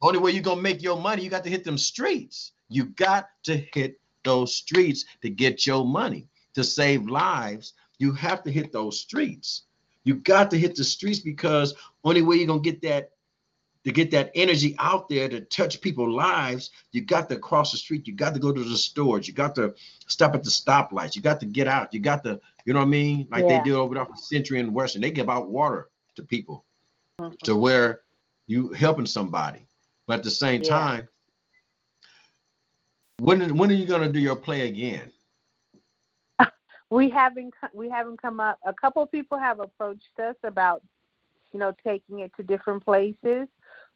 Only 0.00 0.18
way 0.18 0.30
you're 0.30 0.42
gonna 0.42 0.62
make 0.62 0.82
your 0.82 1.00
money, 1.00 1.22
you 1.22 1.30
got 1.30 1.44
to 1.44 1.50
hit 1.50 1.64
them 1.64 1.78
streets. 1.78 2.52
You 2.68 2.86
got 2.86 3.28
to 3.44 3.56
hit 3.74 4.00
those 4.24 4.54
streets 4.54 5.04
to 5.22 5.30
get 5.30 5.66
your 5.66 5.84
money. 5.84 6.28
To 6.54 6.64
save 6.64 7.06
lives, 7.06 7.74
you 7.98 8.12
have 8.12 8.42
to 8.44 8.50
hit 8.50 8.72
those 8.72 9.00
streets. 9.00 9.62
You 10.04 10.14
got 10.14 10.50
to 10.50 10.58
hit 10.58 10.74
the 10.76 10.84
streets 10.84 11.20
because 11.20 11.74
only 12.04 12.22
way 12.22 12.36
you're 12.36 12.46
gonna 12.46 12.60
get 12.60 12.82
that 12.82 13.10
to 13.84 13.92
get 13.92 14.10
that 14.10 14.30
energy 14.34 14.74
out 14.78 15.08
there 15.08 15.28
to 15.28 15.40
touch 15.42 15.80
people's 15.80 16.14
lives, 16.14 16.70
you 16.92 17.00
got 17.00 17.28
to 17.30 17.38
cross 17.38 17.70
the 17.72 17.78
street. 17.78 18.06
You 18.06 18.12
got 18.14 18.34
to 18.34 18.40
go 18.40 18.52
to 18.52 18.62
the 18.62 18.76
stores. 18.76 19.26
You 19.26 19.32
got 19.34 19.54
to 19.54 19.72
stop 20.06 20.34
at 20.34 20.42
the 20.42 20.50
stoplights. 20.50 21.14
You 21.16 21.22
got 21.22 21.40
to 21.40 21.46
get 21.46 21.68
out. 21.68 21.94
You 21.94 22.00
got 22.00 22.22
to, 22.24 22.40
you 22.64 22.72
know 22.72 22.80
what 22.80 22.86
I 22.86 22.90
mean? 22.90 23.28
Like 23.30 23.44
Yeah. 23.44 23.58
they 23.58 23.64
do 23.70 23.76
over 23.76 23.94
there 23.94 24.04
on 24.04 24.16
Century 24.16 24.58
and 24.60 24.74
Western. 24.74 25.00
They 25.00 25.10
give 25.12 25.30
out 25.30 25.48
water 25.48 25.88
to 26.16 26.22
people 26.22 26.64
Mhm. 27.20 27.38
to 27.44 27.56
where 27.56 28.02
you 28.46 28.70
helping 28.72 29.06
somebody. 29.06 29.67
But 30.08 30.20
at 30.20 30.24
the 30.24 30.30
same 30.32 30.62
Yeah. 30.62 30.70
time, 30.70 31.08
when 33.18 33.56
when 33.56 33.70
are 33.70 33.74
you 33.74 33.86
gonna 33.86 34.12
do 34.12 34.20
your 34.20 34.36
play 34.36 34.68
again? 34.68 35.12
we 36.90 37.10
haven't 37.10 37.54
we 37.74 37.88
haven't 37.88 38.20
come 38.20 38.40
up 38.40 38.58
a 38.66 38.74
couple 38.74 39.02
of 39.02 39.10
people 39.12 39.38
have 39.38 39.60
approached 39.60 40.18
us 40.20 40.36
about 40.44 40.82
you 41.52 41.58
know 41.60 41.74
taking 41.84 42.20
it 42.20 42.32
to 42.36 42.42
different 42.42 42.84
places 42.84 43.48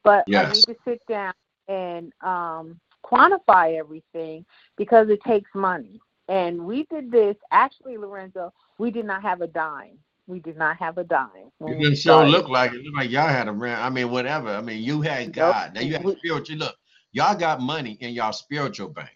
but 0.04 0.26
i 0.34 0.44
Yes. 0.44 0.46
need 0.46 0.66
to 0.66 0.76
sit 0.86 1.00
down 1.08 1.34
and 1.68 2.12
um 2.22 2.78
quantify 3.04 3.78
everything 3.78 4.44
because 4.76 5.08
it 5.08 5.20
takes 5.26 5.50
money 5.54 6.00
and 6.28 6.60
we 6.64 6.84
did 6.90 7.10
this 7.10 7.36
actually 7.50 7.96
lorenzo 7.96 8.52
we 8.78 8.90
did 8.90 9.06
not 9.06 9.22
have 9.22 9.40
a 9.42 9.48
dime 9.48 9.98
we 10.26 10.40
did 10.40 10.56
not 10.56 10.76
have 10.78 10.98
a 10.98 11.04
dime 11.04 11.28
when 11.58 11.72
It 11.74 11.78
we 11.78 11.84
didn't 11.84 11.98
sure 11.98 12.26
look 12.26 12.48
like 12.48 12.72
it. 12.72 12.82
Looked 12.82 12.96
like 12.96 13.10
y'all 13.10 13.28
had 13.28 13.48
a 13.48 13.52
rent. 13.52 13.80
I 13.80 13.90
mean, 13.90 14.10
whatever. 14.10 14.48
I 14.48 14.60
mean, 14.60 14.82
you 14.82 15.00
had 15.02 15.26
Nope. 15.28 15.34
God. 15.34 15.74
Now 15.74 15.80
you 15.80 15.94
had 15.94 16.08
spiritual. 16.18 16.56
Look, 16.58 16.76
y'all 17.12 17.36
got 17.36 17.60
money 17.60 17.92
in 18.00 18.14
y'all 18.14 18.32
spiritual 18.32 18.88
bank. 18.88 19.10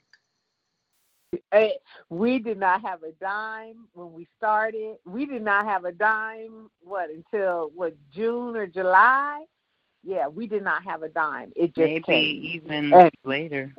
Eh, 1.52 1.70
we 2.08 2.38
did 2.38 2.58
not 2.58 2.82
have 2.82 3.02
a 3.02 3.12
dime 3.20 3.88
when 3.92 4.12
we 4.12 4.26
started. 4.38 4.96
We 5.04 5.26
did 5.26 5.42
not 5.42 5.66
have 5.66 5.84
a 5.84 5.92
dime 5.92 6.70
what 6.80 7.10
until 7.10 7.70
what 7.74 7.94
June 8.12 8.56
or 8.56 8.66
July. 8.66 9.44
Yeah, 10.02 10.28
we 10.28 10.46
did 10.46 10.62
not 10.62 10.84
have 10.84 11.02
a 11.02 11.08
dime. 11.08 11.52
It 11.56 11.74
just 11.74 11.78
Maybe 11.78 12.00
came. 12.02 12.42
even 12.44 12.92
And- 12.92 13.10
later. 13.24 13.74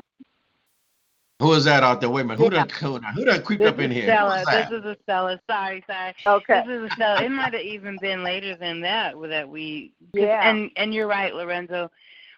Who 1.39 1.53
is 1.53 1.65
that 1.65 1.83
out 1.83 2.01
there? 2.01 2.09
Wait 2.09 2.21
a 2.21 2.23
minute. 2.23 2.39
Who 2.39 2.45
Yeah. 2.45 2.65
done 2.65 2.69
who 2.69 2.99
done, 2.99 3.13
who 3.13 3.25
done 3.25 3.43
creeped 3.43 3.61
This 3.63 3.69
up 3.69 3.79
in 3.79 3.91
is 3.91 3.97
here? 3.97 4.05
Stella. 4.07 4.37
Who's 4.37 4.45
that? 4.47 4.69
This 4.71 4.79
is 4.79 4.85
a 4.85 4.89
Estella. 4.91 5.39
Sorry, 5.49 5.83
sorry. 5.85 6.13
Okay. 6.25 6.63
This 6.65 6.75
is 6.77 6.81
a 6.83 6.85
Estella. 6.87 7.23
It 7.23 7.29
might 7.29 7.53
have 7.53 7.61
even 7.61 7.97
been 8.01 8.23
later 8.23 8.55
than 8.55 8.81
that 8.81 9.15
that 9.29 9.47
we. 9.47 9.93
Yeah. 10.13 10.49
And 10.49 10.71
and 10.77 10.93
you're 10.93 11.07
right, 11.07 11.33
Lorenzo. 11.35 11.91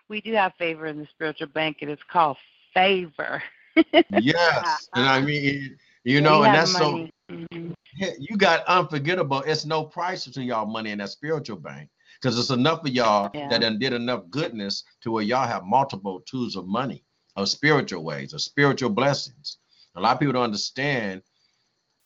We 0.09 0.19
do 0.21 0.33
have 0.33 0.53
favor 0.55 0.85
in 0.87 0.97
the 0.99 1.07
spiritual 1.07 1.47
bank, 1.47 1.77
and 1.81 1.89
it's 1.89 2.03
called 2.11 2.37
favor. 2.73 3.41
yes. 4.11 4.89
And 4.95 5.07
I 5.07 5.21
mean, 5.21 5.77
you 6.03 6.15
We 6.15 6.21
know, 6.21 6.43
and 6.43 6.47
have 6.55 6.67
that's 6.67 6.73
so 6.77 6.91
money. 6.91 7.13
Mhm. 7.31 7.75
You 8.19 8.35
got 8.37 8.65
unforgettable. 8.65 9.41
It's 9.43 9.65
no 9.65 9.83
price 9.85 10.25
between 10.25 10.47
y'all 10.47 10.65
money 10.65 10.91
in 10.91 10.97
that 10.97 11.09
spiritual 11.09 11.57
bank 11.57 11.89
because 12.15 12.37
it's 12.39 12.49
enough 12.49 12.81
of 12.81 12.89
y'all 12.89 13.29
Yeah. 13.33 13.47
that 13.49 13.61
done 13.61 13.79
did 13.79 13.93
enough 13.93 14.23
goodness 14.29 14.83
to 15.01 15.11
where 15.11 15.23
y'all 15.23 15.47
have 15.47 15.63
multiple 15.63 16.21
tools 16.21 16.55
of 16.55 16.65
money, 16.67 17.03
of 17.41 17.49
spiritual 17.49 18.03
ways, 18.03 18.33
of 18.33 18.41
spiritual 18.41 18.89
blessings. 18.89 19.57
A 19.95 20.01
lot 20.01 20.13
of 20.13 20.19
people 20.19 20.33
don't 20.33 20.43
understand 20.43 21.21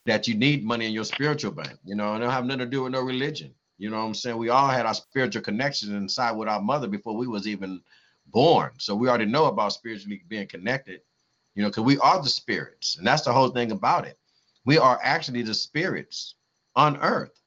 that 0.05 0.27
you 0.27 0.35
need 0.35 0.63
money 0.63 0.85
in 0.85 0.93
your 0.93 1.03
spiritual 1.03 1.51
bank. 1.51 1.77
You 1.83 1.95
know, 1.95 2.13
and 2.13 2.21
don't 2.21 2.31
have 2.31 2.45
nothing 2.45 2.59
to 2.59 2.65
do 2.65 2.83
with 2.83 2.93
no 2.93 3.01
religion. 3.01 3.53
You 3.77 3.89
know 3.89 3.97
what 3.97 4.05
I'm 4.05 4.13
saying? 4.13 4.37
We 4.37 4.49
all 4.49 4.67
had 4.67 4.85
our 4.85 4.93
spiritual 4.93 5.41
connection 5.41 5.95
inside 5.95 6.31
with 6.31 6.47
our 6.47 6.61
mother 6.61 6.87
before 6.87 7.15
we 7.15 7.27
was 7.27 7.47
even 7.47 7.81
born. 8.27 8.71
So 8.77 8.95
we 8.95 9.09
already 9.09 9.25
know 9.25 9.45
about 9.45 9.73
spiritually 9.73 10.21
being 10.27 10.47
connected, 10.47 11.01
you 11.55 11.63
know, 11.63 11.69
because 11.69 11.83
we 11.83 11.97
are 11.99 12.21
the 12.21 12.29
spirits. 12.29 12.97
And 12.97 13.05
that's 13.05 13.23
the 13.23 13.33
whole 13.33 13.49
thing 13.49 13.71
about 13.71 14.05
it. 14.05 14.17
We 14.65 14.77
are 14.77 14.99
actually 15.03 15.41
the 15.41 15.53
spirits 15.53 16.35
on 16.75 16.97
earth. 16.97 17.41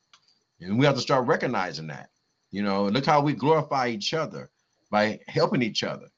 And 0.60 0.78
we 0.78 0.86
have 0.86 0.94
to 0.94 1.00
start 1.00 1.26
recognizing 1.26 1.86
that. 1.88 2.10
You 2.50 2.62
know, 2.62 2.86
look 2.86 3.06
how 3.06 3.20
we 3.20 3.32
glorify 3.32 3.88
each 3.88 4.14
other 4.14 4.50
by 4.90 5.20
helping 5.26 5.62
each 5.62 5.82
other, 5.82 6.08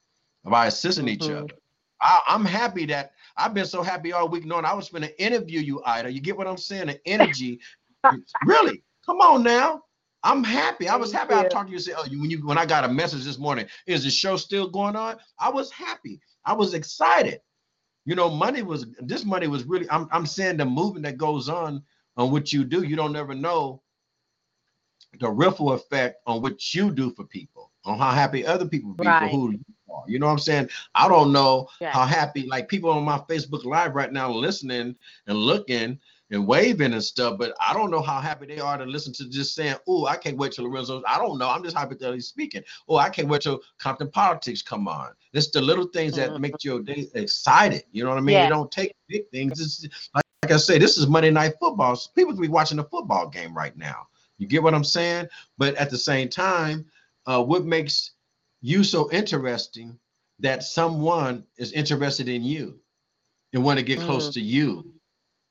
by 0.49 0.66
assisting 0.66 1.07
mm-hmm. 1.07 1.24
each 1.24 1.30
other. 1.30 1.49
I, 2.01 2.20
am 2.28 2.44
happy 2.44 2.86
that 2.86 3.12
I've 3.36 3.55
been 3.55 3.66
so 3.66 3.82
happy 3.82 4.12
all 4.12 4.28
week 4.28 4.44
knowing 4.44 4.64
I 4.64 4.74
was 4.74 4.88
going 4.88 5.03
to 5.03 5.22
interview 5.22 5.61
you, 5.61 5.82
Ida. 5.84 6.12
You 6.12 6.20
get 6.20 6.36
what 6.36 6.46
I'm 6.46 6.57
saying? 6.57 6.86
The 6.86 7.01
energy, 7.07 7.61
really. 8.46 8.82
Come 9.05 9.20
on 9.20 9.42
now. 9.42 9.82
I'm 10.22 10.44
happy. 10.44 10.88
I 10.88 10.96
was 10.96 11.12
happy. 11.12 11.34
I 11.34 11.46
talked 11.46 11.68
to 11.68 11.72
you. 11.72 11.78
Say, 11.78 11.92
oh, 11.96 12.05
you, 12.05 12.20
when 12.20 12.30
you 12.30 12.44
when 12.46 12.59
I 12.59 12.66
got 12.66 12.84
a 12.84 12.88
message 12.88 13.24
this 13.24 13.38
morning, 13.38 13.66
is 13.86 14.05
the 14.05 14.11
show 14.11 14.36
still 14.36 14.68
going 14.68 14.96
on? 14.96 15.16
I 15.38 15.49
was 15.49 15.70
happy. 15.70 16.20
I 16.44 16.53
was 16.53 16.74
excited. 16.74 17.40
You 18.05 18.14
know, 18.14 18.28
money 18.28 18.62
was 18.62 18.86
this 18.99 19.24
money 19.24 19.46
was 19.46 19.64
really. 19.64 19.88
I'm 19.90 20.09
I'm 20.11 20.26
saying 20.26 20.57
the 20.57 20.64
movement 20.64 21.05
that 21.05 21.18
goes 21.18 21.49
on 21.49 21.82
on 22.16 22.32
what 22.32 22.53
you 22.53 22.64
do. 22.64 22.82
You 22.82 22.96
don't 22.96 23.16
ever 23.16 23.34
know 23.34 23.82
the 25.20 25.30
ripple 25.30 25.72
effect 25.72 26.20
on 26.26 26.42
what 26.42 26.74
you 26.74 26.90
do 26.90 27.12
for 27.12 27.24
people, 27.24 27.68
on 27.89 27.99
how 27.99 28.11
happy 28.11 28.47
other 28.47 28.66
people 28.66 28.93
be 28.93 29.07
right. 29.07 29.30
for 29.30 29.36
who 29.36 29.53
you 29.53 29.61
are. 29.91 30.05
You 30.07 30.18
know 30.18 30.26
what 30.26 30.32
I'm 30.32 30.39
saying? 30.39 30.68
I 30.95 31.09
don't 31.09 31.32
know 31.32 31.68
yeah. 31.80 31.91
how 31.91 32.05
happy 32.05 32.47
like 32.47 32.68
people 32.68 32.91
on 32.91 33.05
my 33.05 33.18
Facebook 33.18 33.64
Live 33.64 33.95
right 33.95 34.12
now 34.12 34.30
listening 34.30 34.95
and 35.26 35.39
looking 35.39 35.99
and 36.30 36.47
waving 36.47 36.93
and 36.93 37.03
stuff, 37.03 37.39
but 37.39 37.55
I 37.59 37.72
don't 37.72 37.91
know 37.91 38.03
how 38.03 38.20
happy 38.20 38.47
they 38.47 38.61
are 38.61 38.76
to 38.76 38.84
listen 38.84 39.14
to 39.14 39.30
just 39.30 39.55
saying, 39.55 39.76
"Oh, 39.89 40.05
I 40.05 40.16
can't 40.16 40.36
wait 40.36 40.53
till 40.53 40.64
Lorenzo." 40.64 41.03
I 41.07 41.16
don't 41.16 41.39
know. 41.39 41.49
I'm 41.49 41.62
just 41.62 41.74
hypothetically 41.74 42.20
speaking. 42.20 42.62
Oh, 42.86 42.97
I 42.97 43.09
can't 43.09 43.28
wait 43.28 43.41
till 43.41 43.61
Compton 43.78 44.11
politics 44.11 44.61
come 44.61 44.89
on. 44.89 45.12
It's 45.32 45.51
the 45.51 45.62
little 45.62 45.86
things 45.86 46.16
that 46.16 46.30
mm-hmm. 46.30 46.43
make 46.43 46.64
your 46.64 46.82
day 46.82 47.09
excited. 47.14 47.84
You 47.93 48.05
know 48.05 48.11
what 48.11 48.18
I 48.18 48.20
mean? 48.20 48.34
Yeah. 48.34 48.45
You 48.45 48.51
don't 48.51 48.70
take 48.70 48.95
big 49.09 49.28
things. 49.30 49.59
It's, 49.59 50.11
like, 50.14 50.24
like 50.43 50.53
I 50.53 50.59
say, 50.59 50.78
this 50.78 50.99
is 50.99 51.07
Monday 51.07 51.30
Night 51.30 51.55
Football. 51.59 51.99
People 52.14 52.34
could 52.34 52.43
be 52.43 52.49
watching 52.49 52.78
a 52.78 52.84
football 52.84 53.28
game 53.28 53.57
right 53.57 53.76
now. 53.76 54.07
You 54.36 54.47
get 54.47 54.62
what 54.62 54.74
I'm 54.74 54.84
saying? 54.84 55.28
But 55.57 55.74
at 55.76 55.91
the 55.91 55.99
same 55.99 56.28
time, 56.28 56.84
uh, 57.29 57.43
what 57.43 57.64
makes 57.64 58.12
you 58.62 58.83
so 58.83 59.11
interesting 59.12 59.99
that 60.41 60.62
someone 60.62 61.45
is 61.59 61.72
interested 61.72 62.29
in 62.29 62.43
you 62.43 62.81
and 63.53 63.62
want 63.62 63.79
to 63.79 63.85
get 63.85 63.99
mm. 63.99 64.07
close 64.07 64.33
to 64.35 64.41
you? 64.41 64.93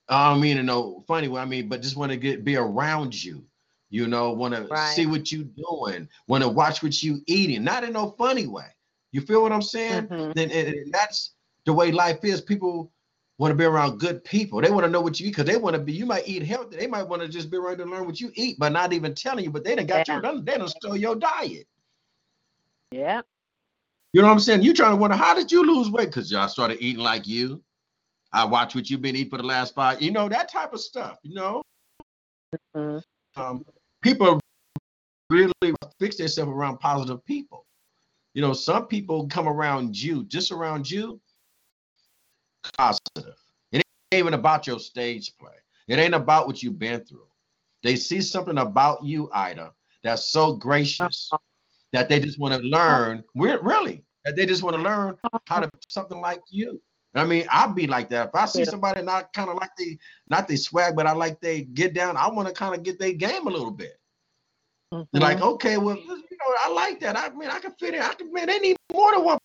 I 0.09 0.32
don't 0.32 0.41
mean 0.41 0.57
in 0.57 0.65
no 0.65 1.03
funny 1.07 1.28
way. 1.28 1.39
I 1.39 1.45
mean, 1.45 1.69
but 1.69 1.82
just 1.82 1.95
want 1.95 2.11
to 2.11 2.17
get 2.17 2.43
be 2.43 2.55
around 2.55 3.23
you. 3.23 3.45
You 3.89 4.07
know, 4.07 4.32
want 4.32 4.53
to 4.53 4.78
see 4.93 5.05
what 5.05 5.32
you 5.32 5.43
doing, 5.43 6.09
want 6.28 6.43
to 6.43 6.49
watch 6.49 6.84
what 6.84 7.01
you 7.01 7.21
eating, 7.25 7.63
not 7.63 7.86
in 7.86 7.93
no 7.93 8.11
funny 8.17 8.45
way. 8.45 8.65
You 9.13 9.21
feel 9.21 9.41
what 9.41 9.53
I'm 9.53 9.61
saying? 9.61 10.07
Mm-hmm. 10.07 10.32
Then 10.36 10.51
and 10.51 10.93
that's 10.93 11.36
the 11.65 11.71
way 11.71 11.91
life 11.91 12.19
is. 12.23 12.41
People 12.41 12.91
want 13.38 13.51
to 13.51 13.55
be 13.55 13.65
around 13.65 13.99
good 13.99 14.23
people. 14.23 14.61
They 14.61 14.71
want 14.71 14.85
to 14.85 14.89
know 14.89 15.01
what 15.01 15.19
you 15.19 15.27
eat 15.27 15.31
because 15.31 15.45
they 15.45 15.57
want 15.57 15.75
to 15.75 15.81
be. 15.81 15.93
You 15.93 16.05
might 16.05 16.27
eat 16.27 16.43
healthy. 16.43 16.77
They 16.77 16.88
might 16.88 17.03
want 17.03 17.21
to 17.21 17.27
just 17.27 17.51
be 17.51 17.57
around 17.57 17.77
to 17.77 17.85
learn 17.85 18.05
what 18.05 18.19
you 18.19 18.31
eat, 18.35 18.57
but 18.59 18.71
not 18.71 18.93
even 18.93 19.13
telling 19.13 19.43
you. 19.43 19.51
But 19.51 19.63
they 19.63 19.75
didn't 19.75 19.89
got 19.89 20.07
yeah. 20.07 20.21
you. 20.23 20.41
They 20.41 20.57
done 20.57 20.67
stole 20.67 20.97
your 20.97 21.15
diet. 21.15 21.67
Yeah. 22.91 23.21
You 24.13 24.21
know 24.21 24.27
what 24.27 24.33
I'm 24.33 24.39
saying? 24.39 24.63
You 24.63 24.73
trying 24.73 24.91
to 24.91 24.95
wonder 24.95 25.15
how 25.15 25.35
did 25.35 25.51
you 25.51 25.63
lose 25.65 25.91
weight? 25.91 26.07
Because 26.07 26.31
y'all 26.31 26.47
started 26.47 26.77
eating 26.81 27.03
like 27.03 27.27
you. 27.27 27.61
I 28.33 28.45
watch 28.45 28.73
what 28.73 28.89
you've 28.89 29.01
been 29.01 29.15
eating 29.15 29.29
for 29.29 29.38
the 29.38 29.43
last 29.43 29.75
five. 29.75 30.01
You 30.01 30.11
know 30.11 30.27
that 30.29 30.51
type 30.51 30.73
of 30.73 30.79
stuff. 30.79 31.17
You 31.21 31.35
know. 31.35 31.61
Mm-hmm. 32.75 33.41
Um, 33.41 33.65
people 34.01 34.39
really 35.29 35.51
fix 35.99 36.15
themselves 36.15 36.51
around 36.51 36.79
positive 36.79 37.23
people. 37.25 37.65
You 38.33 38.41
know, 38.41 38.53
some 38.53 38.88
people 38.88 39.27
come 39.27 39.47
around 39.47 40.01
you, 40.01 40.23
just 40.25 40.51
around 40.51 40.89
you, 40.89 41.19
positive. 42.77 43.35
It 43.71 43.77
ain't 43.77 44.19
even 44.19 44.33
about 44.33 44.67
your 44.67 44.79
stage 44.79 45.35
play. 45.37 45.55
It 45.87 45.99
ain't 45.99 46.15
about 46.15 46.47
what 46.47 46.61
you've 46.61 46.79
been 46.79 47.03
through. 47.03 47.27
They 47.83 47.95
see 47.95 48.21
something 48.21 48.57
about 48.57 49.03
you, 49.03 49.29
Ida, 49.33 49.71
that's 50.03 50.25
so 50.31 50.53
gracious 50.53 51.29
that 51.93 52.09
they 52.09 52.19
just 52.19 52.39
want 52.39 52.53
to 52.53 52.67
learn. 52.67 53.23
We're 53.35 53.61
really 53.61 54.03
that 54.25 54.35
they 54.35 54.45
just 54.45 54.63
want 54.63 54.75
to 54.75 54.81
learn 54.81 55.15
how 55.45 55.59
to 55.59 55.69
something 55.87 56.19
like 56.19 56.41
you. 56.49 56.81
I 57.15 57.25
mean, 57.25 57.45
I'd 57.49 57.73
be 57.73 57.87
like 57.87 58.09
that. 58.09 58.27
If 58.27 58.35
I 58.35 58.45
see 58.45 58.65
somebody 58.65 59.01
not 59.01 59.33
kind 59.33 59.49
of 59.49 59.55
like 59.55 59.71
they 59.77 59.97
not 60.29 60.47
they 60.47 60.55
swag, 60.55 60.95
but 60.95 61.07
I 61.07 61.13
like 61.13 61.39
they 61.39 61.61
get 61.61 61.93
down, 61.93 62.17
I 62.17 62.29
want 62.29 62.47
to 62.47 62.53
kind 62.53 62.75
of 62.75 62.83
get 62.83 62.99
their 62.99 63.13
game 63.13 63.47
a 63.47 63.49
little 63.49 63.71
bit. 63.71 63.97
Mm-hmm. 64.93 65.03
They're 65.11 65.21
like, 65.21 65.41
okay, 65.41 65.77
well, 65.77 65.95
you 65.95 66.07
know, 66.07 66.55
I 66.59 66.71
like 66.71 66.99
that. 66.99 67.17
I 67.17 67.29
mean, 67.29 67.49
I 67.49 67.59
can 67.59 67.71
fit 67.79 67.95
in. 67.95 68.01
I 68.01 68.13
can 68.13 68.31
man, 68.31 68.47
they 68.47 68.59
need 68.59 68.77
more 68.93 69.13
than 69.13 69.23
one 69.23 69.39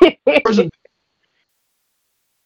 person 0.44 0.70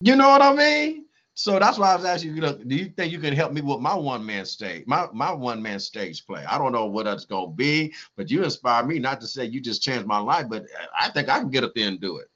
you 0.00 0.16
know 0.16 0.28
what 0.28 0.42
I 0.42 0.52
mean? 0.52 1.04
So 1.34 1.58
that's 1.60 1.78
why 1.78 1.92
I 1.92 1.96
was 1.96 2.04
asking 2.04 2.34
you, 2.34 2.42
look, 2.42 2.66
do 2.66 2.74
you 2.74 2.86
think 2.86 3.12
you 3.12 3.20
can 3.20 3.32
help 3.32 3.52
me 3.52 3.60
with 3.60 3.78
my 3.78 3.94
one 3.94 4.26
man 4.26 4.44
stage, 4.44 4.84
my 4.88 5.06
my 5.12 5.30
one 5.30 5.62
man 5.62 5.78
stage 5.78 6.26
play? 6.26 6.44
I 6.44 6.58
don't 6.58 6.72
know 6.72 6.86
what 6.86 7.04
that's 7.04 7.24
gonna 7.24 7.52
be, 7.52 7.94
but 8.16 8.28
you 8.28 8.42
inspire 8.42 8.84
me. 8.84 8.98
Not 8.98 9.20
to 9.20 9.28
say 9.28 9.44
you 9.44 9.60
just 9.60 9.80
changed 9.80 10.06
my 10.06 10.18
life, 10.18 10.46
but 10.48 10.64
I 10.98 11.10
think 11.10 11.28
I 11.28 11.38
can 11.38 11.48
get 11.48 11.62
up 11.62 11.74
there 11.76 11.86
and 11.86 12.00
do 12.00 12.16
it. 12.16 12.26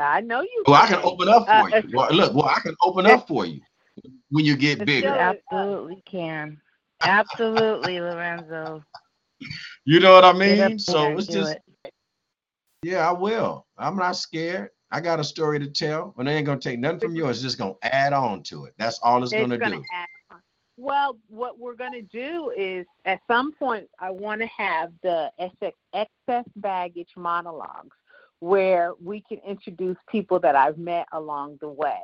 I 0.00 0.20
know 0.20 0.42
you. 0.42 0.64
Well, 0.66 0.84
can. 0.84 0.94
I 0.94 0.96
can 0.96 1.04
open 1.04 1.28
up 1.28 1.46
for 1.46 1.52
uh, 1.52 1.82
you. 1.84 1.90
Well, 1.94 2.12
look, 2.12 2.34
well, 2.34 2.46
I 2.46 2.58
can 2.58 2.74
open 2.82 3.06
up 3.06 3.28
for 3.28 3.46
you 3.46 3.60
when 4.30 4.44
you 4.44 4.56
get 4.56 4.84
bigger. 4.84 5.14
Absolutely 5.14 6.02
can. 6.04 6.60
Absolutely, 7.02 8.00
Lorenzo. 8.00 8.82
You 9.84 10.00
know 10.00 10.12
what 10.12 10.24
I 10.24 10.32
mean? 10.32 10.78
So 10.78 11.16
it's 11.16 11.28
just. 11.28 11.56
It. 11.84 11.92
Yeah, 12.82 13.08
I 13.08 13.12
will. 13.12 13.64
I'm 13.78 13.96
not 13.96 14.16
scared. 14.16 14.70
I 14.92 15.00
got 15.00 15.18
a 15.18 15.24
story 15.24 15.58
to 15.58 15.68
tell, 15.68 16.14
and 16.18 16.28
they 16.28 16.36
ain't 16.36 16.46
gonna 16.46 16.60
take 16.60 16.78
nothing 16.78 17.00
from 17.00 17.16
yours. 17.16 17.38
It's 17.38 17.42
just 17.42 17.58
gonna 17.58 17.74
add 17.82 18.12
on 18.12 18.42
to 18.44 18.66
it. 18.66 18.74
That's 18.78 19.00
all 19.02 19.22
it's, 19.22 19.32
it's 19.32 19.40
gonna, 19.40 19.56
gonna, 19.56 19.76
do. 19.78 19.84
Well, 20.76 21.18
what 21.28 21.58
we're 21.58 21.74
gonna 21.74 22.02
do 22.02 22.52
is 22.56 22.86
at 23.06 23.20
some 23.26 23.52
point 23.52 23.88
I 23.98 24.10
want 24.10 24.42
to 24.42 24.46
have 24.48 24.92
the 25.02 25.32
excess 25.38 26.44
baggage 26.56 27.08
monologues 27.16 27.96
where 28.40 28.92
we 29.02 29.22
can 29.26 29.38
introduce 29.46 29.96
people 30.10 30.38
that 30.40 30.54
I've 30.54 30.76
met 30.76 31.06
along 31.12 31.58
the 31.62 31.68
way 31.68 32.02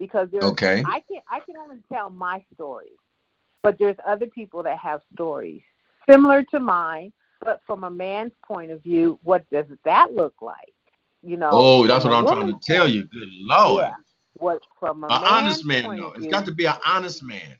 because 0.00 0.28
there's 0.32 0.44
okay. 0.44 0.82
I 0.84 1.04
can 1.08 1.20
I 1.30 1.38
can 1.40 1.56
only 1.56 1.82
tell 1.92 2.10
my 2.10 2.44
stories, 2.52 2.98
but 3.62 3.78
there's 3.78 3.96
other 4.04 4.26
people 4.26 4.64
that 4.64 4.78
have 4.78 5.02
stories 5.12 5.62
similar 6.10 6.42
to 6.50 6.58
mine, 6.58 7.12
but 7.40 7.60
from 7.64 7.84
a 7.84 7.90
man's 7.90 8.32
point 8.44 8.72
of 8.72 8.82
view, 8.82 9.20
what 9.22 9.48
does 9.50 9.66
that 9.84 10.12
look 10.12 10.34
like? 10.42 10.73
You 11.24 11.36
know. 11.36 11.50
Oh, 11.52 11.86
that's 11.86 12.04
what 12.04 12.12
I'm 12.12 12.26
trying 12.26 12.46
to 12.46 12.58
tell 12.62 12.88
you. 12.88 13.04
Good 13.04 13.28
lord. 13.40 13.84
Yeah. 13.84 13.94
What 14.34 14.62
from 14.78 15.04
a 15.04 15.06
an 15.06 15.24
honest 15.24 15.64
man 15.64 15.96
though. 15.96 16.12
It's 16.16 16.26
got 16.26 16.44
to 16.46 16.52
be 16.52 16.66
an 16.66 16.76
honest 16.84 17.22
man. 17.22 17.56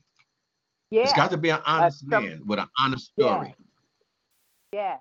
Yeah. 0.90 1.02
It's 1.02 1.12
got 1.12 1.30
to 1.30 1.36
be 1.36 1.50
an 1.50 1.60
honest 1.66 2.04
uh, 2.12 2.20
man 2.20 2.42
with 2.46 2.58
an 2.58 2.68
honest 2.78 3.06
story. 3.06 3.54
Yeah. 4.72 4.96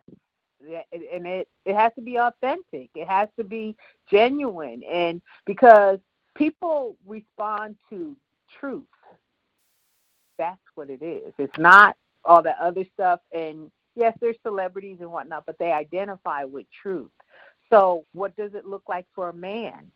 yeah. 0.65 0.81
And 0.91 1.27
it, 1.27 1.47
it 1.65 1.75
has 1.75 1.91
to 1.95 2.01
be 2.01 2.17
authentic. 2.17 2.89
It 2.95 3.07
has 3.07 3.29
to 3.37 3.43
be 3.43 3.75
genuine. 4.09 4.83
And 4.83 5.21
because 5.45 5.99
people 6.35 6.95
respond 7.05 7.75
to 7.89 8.15
truth. 8.59 8.83
That's 10.37 10.61
what 10.75 10.89
it 10.89 11.01
is. 11.03 11.33
It's 11.37 11.57
not 11.57 11.95
all 12.25 12.41
that 12.43 12.57
other 12.59 12.85
stuff. 12.93 13.19
And 13.31 13.71
yes, 13.95 14.17
there's 14.19 14.37
celebrities 14.43 14.97
and 14.99 15.11
whatnot, 15.11 15.45
but 15.45 15.57
they 15.59 15.71
identify 15.71 16.43
with 16.43 16.65
truth. 16.81 17.11
So, 17.73 18.05
what 18.13 18.35
does 18.35 18.53
it 18.53 18.67
look 18.67 18.83
like 18.87 19.07
for 19.15 19.29
a 19.29 19.33
man? 19.33 19.91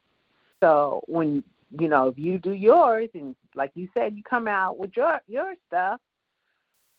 So, 0.61 1.03
when 1.07 1.43
you 1.79 1.87
know, 1.87 2.07
if 2.07 2.17
you 2.17 2.39
do 2.39 2.53
yours, 2.53 3.09
and 3.13 3.35
like 3.53 3.71
you 3.75 3.87
said, 3.93 4.15
you 4.15 4.23
come 4.23 4.47
out 4.47 4.79
with 4.79 4.97
your 4.97 5.21
your 5.27 5.53
stuff. 5.67 5.99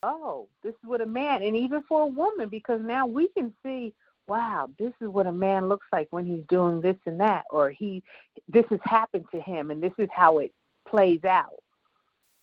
Oh, 0.04 0.46
this 0.62 0.74
is 0.74 0.78
what 0.84 1.00
a 1.00 1.06
man, 1.06 1.42
and 1.42 1.56
even 1.56 1.82
for 1.88 2.02
a 2.02 2.06
woman, 2.06 2.48
because 2.48 2.80
now 2.80 3.04
we 3.04 3.26
can 3.36 3.52
see, 3.64 3.92
wow, 4.28 4.70
this 4.78 4.92
is 5.00 5.08
what 5.08 5.26
a 5.26 5.32
man 5.32 5.68
looks 5.68 5.88
like 5.92 6.06
when 6.10 6.24
he's 6.24 6.44
doing 6.48 6.80
this 6.80 6.94
and 7.06 7.18
that, 7.18 7.42
or 7.50 7.70
he, 7.70 8.04
this 8.46 8.64
has 8.70 8.78
happened 8.84 9.24
to 9.32 9.40
him, 9.40 9.72
and 9.72 9.82
this 9.82 9.92
is 9.98 10.08
how 10.14 10.38
it 10.38 10.52
plays 10.88 11.24
out. 11.24 11.62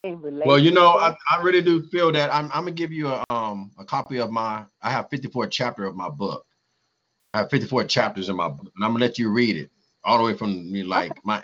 In 0.04 0.22
relation. 0.22 0.48
well, 0.48 0.60
you 0.60 0.72
know, 0.72 0.90
I, 1.00 1.16
I 1.32 1.42
really 1.42 1.62
do 1.62 1.82
feel 1.88 2.12
that 2.12 2.32
I'm, 2.32 2.46
I'm 2.48 2.66
gonna 2.66 2.72
give 2.72 2.92
you 2.92 3.08
a 3.08 3.24
um 3.30 3.72
a 3.80 3.86
copy 3.86 4.20
of 4.20 4.30
my 4.30 4.66
I 4.82 4.92
have 4.92 5.10
54 5.10 5.48
chapter 5.48 5.86
of 5.86 5.96
my 5.96 6.10
book, 6.10 6.46
I 7.36 7.40
have 7.40 7.50
54 7.50 7.84
chapters 7.86 8.30
in 8.30 8.36
my 8.36 8.48
book, 8.48 8.72
and 8.76 8.86
I'm 8.86 8.92
gonna 8.92 9.04
let 9.04 9.20
you 9.20 9.30
read 9.30 9.58
it 9.58 9.70
all 10.04 10.20
the 10.20 10.24
way 10.24 10.38
from 10.38 10.72
me 10.72 10.84
like 10.84 11.14
my 11.26 11.42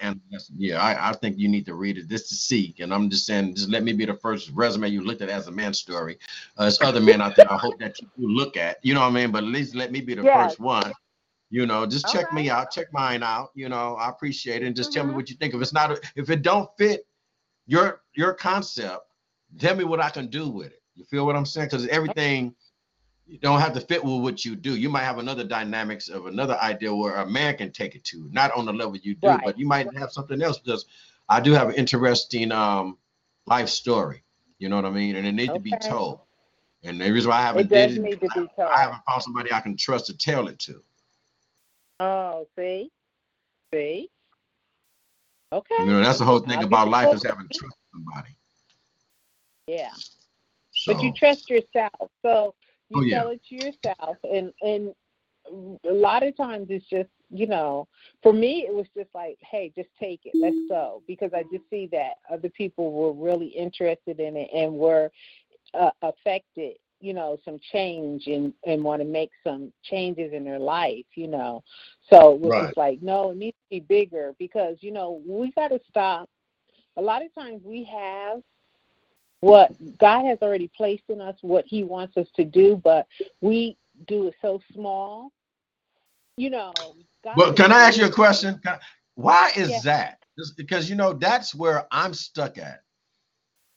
yeah 0.55 0.79
I, 0.79 1.09
I 1.09 1.13
think 1.13 1.39
you 1.39 1.47
need 1.47 1.65
to 1.65 1.73
read 1.73 1.97
it 1.97 2.07
just 2.07 2.29
to 2.29 2.35
see 2.35 2.75
and 2.79 2.93
i'm 2.93 3.09
just 3.09 3.25
saying 3.25 3.55
just 3.55 3.71
let 3.71 3.81
me 3.81 3.91
be 3.91 4.05
the 4.05 4.13
first 4.13 4.51
resume 4.53 4.87
you 4.87 5.01
looked 5.01 5.23
at 5.23 5.29
as 5.29 5.47
a 5.47 5.51
man 5.51 5.73
story 5.73 6.19
uh, 6.57 6.65
there's 6.65 6.79
other 6.79 7.01
men 7.01 7.21
out 7.21 7.35
there 7.35 7.51
i 7.51 7.57
hope 7.57 7.79
that 7.79 7.99
you 7.99 8.07
look 8.17 8.57
at 8.57 8.77
you 8.83 8.93
know 8.93 8.99
what 8.99 9.07
i 9.07 9.09
mean 9.09 9.31
but 9.31 9.43
at 9.43 9.49
least 9.49 9.73
let 9.73 9.91
me 9.91 9.99
be 9.99 10.13
the 10.13 10.21
yes. 10.21 10.51
first 10.51 10.59
one 10.59 10.93
you 11.49 11.65
know 11.65 11.87
just 11.87 12.07
check 12.13 12.25
right. 12.25 12.35
me 12.35 12.49
out 12.51 12.69
check 12.69 12.85
mine 12.93 13.23
out 13.23 13.49
you 13.55 13.67
know 13.67 13.95
i 13.95 14.09
appreciate 14.09 14.61
it 14.61 14.67
and 14.67 14.75
just 14.75 14.91
mm-hmm. 14.91 14.97
tell 14.97 15.03
me 15.05 15.09
mm-hmm. 15.09 15.17
what 15.17 15.29
you 15.31 15.35
think 15.37 15.55
if 15.55 15.59
it's 15.59 15.73
not 15.73 15.97
if 16.15 16.29
it 16.29 16.43
don't 16.43 16.69
fit 16.77 17.07
your 17.71 18.01
your 18.13 18.33
concept. 18.33 19.05
Tell 19.57 19.75
me 19.75 19.83
what 19.83 20.01
I 20.01 20.09
can 20.09 20.27
do 20.27 20.49
with 20.49 20.67
it. 20.67 20.81
You 20.95 21.05
feel 21.05 21.25
what 21.25 21.35
I'm 21.35 21.45
saying? 21.45 21.67
Because 21.67 21.87
everything 21.87 22.53
you 23.31 23.37
don't 23.39 23.61
have 23.61 23.71
to 23.73 23.79
fit 23.79 24.03
with 24.03 24.21
what 24.21 24.43
you 24.43 24.57
do. 24.57 24.75
You 24.75 24.89
might 24.89 25.03
have 25.03 25.17
another 25.17 25.45
dynamics 25.45 26.09
of 26.09 26.25
another 26.25 26.57
idea 26.61 26.93
where 26.93 27.15
a 27.15 27.25
man 27.25 27.55
can 27.55 27.71
take 27.71 27.95
it 27.95 28.03
to, 28.05 28.27
not 28.29 28.51
on 28.51 28.65
the 28.65 28.73
level 28.73 28.97
you 28.97 29.15
do, 29.15 29.29
Right. 29.29 29.41
but 29.45 29.57
you 29.57 29.65
might 29.65 29.87
have 29.95 30.11
something 30.11 30.41
else 30.41 30.59
because 30.59 30.85
I 31.29 31.39
do 31.39 31.53
have 31.53 31.69
an 31.69 31.75
interesting 31.75 32.51
um 32.51 32.97
life 33.45 33.69
story. 33.69 34.21
You 34.59 34.67
know 34.67 34.75
what 34.75 34.83
I 34.85 34.89
mean? 34.89 35.15
And 35.15 35.25
it 35.25 35.31
needs 35.31 35.53
to 35.53 35.59
be 35.59 35.71
told. 35.77 36.19
And 36.83 36.99
the 36.99 37.09
reason 37.09 37.29
why 37.29 37.37
I 37.37 37.41
haven't 37.43 37.61
It 37.61 37.69
does 37.69 37.93
did 37.93 37.97
it, 37.99 38.03
need 38.03 38.19
to 38.19 38.27
be 38.37 38.47
told. 38.53 38.69
I 38.69 38.81
haven't 38.81 39.01
found 39.07 39.23
somebody 39.23 39.53
I 39.53 39.61
can 39.61 39.77
trust 39.77 40.07
to 40.07 40.17
tell 40.17 40.49
it 40.49 40.59
to. 40.59 40.83
Oh, 42.01 42.47
see, 42.57 42.91
see. 43.73 44.09
Okay. 45.53 45.75
You 45.79 45.85
know, 45.85 46.01
that's 46.01 46.19
the 46.19 46.25
whole 46.25 46.39
thing 46.39 46.59
I'll 46.59 46.65
about 46.65 46.89
life 46.89 47.13
is 47.13 47.23
having 47.23 47.47
trust 47.53 47.77
somebody. 47.93 48.35
Yeah. 49.67 49.91
So 50.73 50.93
But 50.93 51.03
you 51.03 51.13
trust 51.13 51.49
yourself, 51.49 52.09
so 52.25 52.55
you 52.91 52.99
Oh, 52.99 53.03
yeah. 53.03 53.23
tell 53.23 53.29
it 53.29 53.41
to 53.49 53.55
yourself, 53.55 54.17
and 54.23 54.53
and 54.61 54.93
a 55.89 55.93
lot 55.93 56.23
of 56.23 56.35
times 56.37 56.67
it's 56.69 56.85
just 56.89 57.09
you 57.33 57.47
know, 57.47 57.87
for 58.21 58.33
me 58.33 58.65
it 58.67 58.73
was 58.73 58.87
just 58.95 59.09
like, 59.15 59.37
hey, 59.39 59.71
just 59.75 59.89
take 59.99 60.19
it, 60.25 60.35
let's 60.39 60.57
go, 60.67 61.01
because 61.07 61.31
I 61.33 61.43
just 61.43 61.63
see 61.69 61.87
that 61.93 62.15
other 62.31 62.49
people 62.49 62.91
were 62.91 63.13
really 63.13 63.47
interested 63.47 64.19
in 64.19 64.35
it 64.35 64.49
and 64.53 64.73
were 64.73 65.09
uh, 65.73 65.91
affected, 66.01 66.75
you 66.99 67.13
know, 67.13 67.37
some 67.45 67.57
change 67.71 68.27
and 68.27 68.53
and 68.65 68.83
want 68.83 69.01
to 69.01 69.07
make 69.07 69.31
some 69.43 69.71
changes 69.83 70.33
in 70.33 70.43
their 70.43 70.59
life, 70.59 71.05
you 71.15 71.27
know. 71.27 71.63
So 72.09 72.33
it 72.33 72.41
was 72.41 72.51
Right. 72.51 72.65
just 72.65 72.77
like, 72.77 73.01
no, 73.01 73.31
it 73.31 73.37
needs 73.37 73.57
to 73.57 73.79
be 73.79 73.79
bigger 73.79 74.33
because 74.37 74.77
you 74.81 74.91
know 74.91 75.21
we 75.25 75.51
got 75.51 75.69
to 75.69 75.79
stop. 75.89 76.29
A 76.97 77.01
lot 77.01 77.23
of 77.23 77.33
times 77.33 77.61
we 77.63 77.85
have 77.85 78.41
what 79.41 79.71
God 79.97 80.25
has 80.25 80.37
already 80.41 80.69
placed 80.75 81.03
in 81.09 81.19
us, 81.21 81.35
what 81.41 81.65
He 81.67 81.83
wants 81.83 82.17
us 82.17 82.27
to 82.35 82.45
do, 82.45 82.75
but 82.83 83.07
we 83.41 83.77
do 84.07 84.27
it 84.27 84.35
so 84.41 84.61
small. 84.73 85.31
You 86.37 86.49
know. 86.49 86.73
God 87.23 87.37
Well, 87.37 87.53
can 87.53 87.71
I 87.71 87.81
ask 87.87 87.97
you 87.99 88.05
a 88.05 88.11
question? 88.11 88.59
Can- 88.63 88.79
Why 89.15 89.51
is 89.55 89.69
Yeah. 89.69 89.81
that? 89.81 90.25
Just 90.39 90.57
because 90.57 90.89
you 90.89 90.95
know 90.95 91.13
that's 91.13 91.53
where 91.53 91.87
I'm 91.91 92.13
stuck 92.13 92.57
at. 92.57 92.83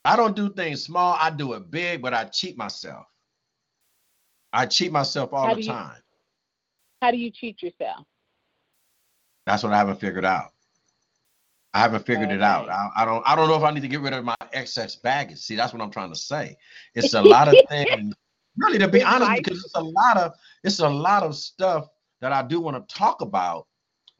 I 0.05 0.17
don't 0.17 0.37
do 0.37 0.51
things 0.53 0.85
small. 0.85 1.17
I 1.21 1.31
do 1.31 1.55
it 1.55 1.71
big, 1.71 2.01
but 2.01 2.15
I 2.15 2.25
cheat 2.25 2.57
myself. 2.57 3.07
I 4.53 4.67
cheat 4.67 4.93
myself 4.93 5.33
all 5.33 5.49
How 5.49 5.55
the 5.55 5.63
you- 5.63 5.67
time. 5.69 6.03
How 7.03 7.11
do 7.11 7.19
you 7.19 7.31
cheat 7.31 7.63
yourself? 7.63 8.07
That's 9.45 9.63
what 9.63 9.73
I 9.75 9.77
haven't 9.79 10.01
figured 10.01 10.25
out. 10.25 10.54
I 11.75 11.81
haven't 11.81 12.07
figured 12.07 12.33
it 12.33 12.43
out. 12.43 12.71
I, 12.71 12.91
I 12.99 13.05
don't. 13.05 13.23
I 13.27 13.37
don't 13.37 13.49
know 13.49 13.57
if 13.57 13.65
I 13.65 13.73
need 13.73 13.83
to 13.83 13.89
get 13.89 14.01
rid 14.01 14.15
of 14.15 14.25
my 14.25 14.37
excess 14.53 14.97
baggage. 14.97 15.39
See, 15.41 15.57
that's 15.57 15.73
what 15.75 15.83
I'm 15.83 15.91
trying 15.91 16.11
to 16.13 16.19
say. 16.19 16.57
It's 16.95 17.15
a 17.15 17.23
lot 17.23 17.49
of 17.49 17.57
things. 17.69 18.15
Really, 18.57 18.79
to 18.79 18.89
be 18.89 19.01
It's 19.01 19.07
honest, 19.07 19.33
because 19.37 19.65
it's 19.65 19.75
a 19.77 19.83
lot 19.83 20.17
of 20.17 20.33
it's 20.65 20.81
a 20.81 20.89
lot 20.89 21.25
of 21.25 21.37
stuff 21.37 21.89
that 22.23 22.33
I 22.33 22.43
do 22.45 22.61
want 22.61 22.89
to 22.89 22.95
talk 22.95 23.23
about 23.23 23.67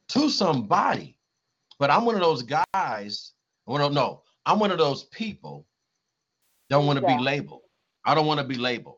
to 0.09 0.29
somebody. 0.29 1.17
But 1.79 1.91
I'm 1.91 2.05
one 2.05 2.15
of 2.15 2.21
those 2.21 2.43
guys. 2.43 3.33
Well, 3.65 3.79
no, 3.79 3.89
no, 3.89 4.23
I'm 4.45 4.59
one 4.59 4.71
of 4.71 4.77
those 4.77 5.05
people 5.05 5.65
Don't 6.69 6.87
want 6.87 6.99
to 6.99 7.05
be 7.05 7.17
labeled. 7.17 7.61
I 8.05 8.15
don't 8.15 8.27
want 8.27 8.39
to 8.39 8.45
be 8.45 8.55
labeled 8.55 8.97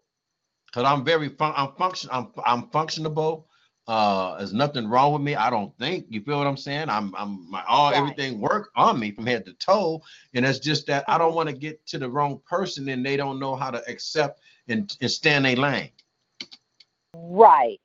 because 0.68 0.84
I'm 0.86 1.06
very 1.06 1.30
fun. 1.30 1.54
I'm 1.56 1.74
function. 1.76 2.10
I'm 2.14 2.32
I'm 2.46 2.64
functionable. 2.70 3.46
Uh, 3.88 4.38
there's 4.38 4.54
nothing 4.54 4.88
wrong 4.90 5.14
with 5.14 5.22
me. 5.22 5.36
I 5.36 5.50
don't 5.50 5.76
think. 5.78 6.08
You 6.10 6.22
feel 6.22 6.38
what 6.38 6.48
I'm 6.48 6.58
saying? 6.58 6.90
I'm 6.90 7.16
I'm 7.16 7.50
my 7.50 7.64
all 7.68 7.94
Right. 7.94 7.98
everything 7.98 8.42
work 8.42 8.72
on 8.76 9.00
me 9.00 9.12
from 9.12 9.26
head 9.26 9.46
to 9.46 9.54
toe, 9.54 10.02
and 10.34 10.46
it's 10.46 10.60
just 10.60 10.88
that 10.88 11.06
I 11.08 11.18
don't 11.18 11.36
want 11.36 11.50
to 11.50 11.56
get 11.56 11.86
to 11.88 11.98
the 11.98 12.10
wrong 12.10 12.42
person 12.50 12.90
and 12.90 13.06
they 13.06 13.16
don't 13.16 13.40
know 13.40 13.56
how 13.56 13.72
to 13.72 13.82
accept 13.90 14.42
and, 14.68 14.96
and 15.02 15.12
stand 15.12 15.46
their 15.46 15.56
lane. 15.56 15.92
Right. 17.14 17.80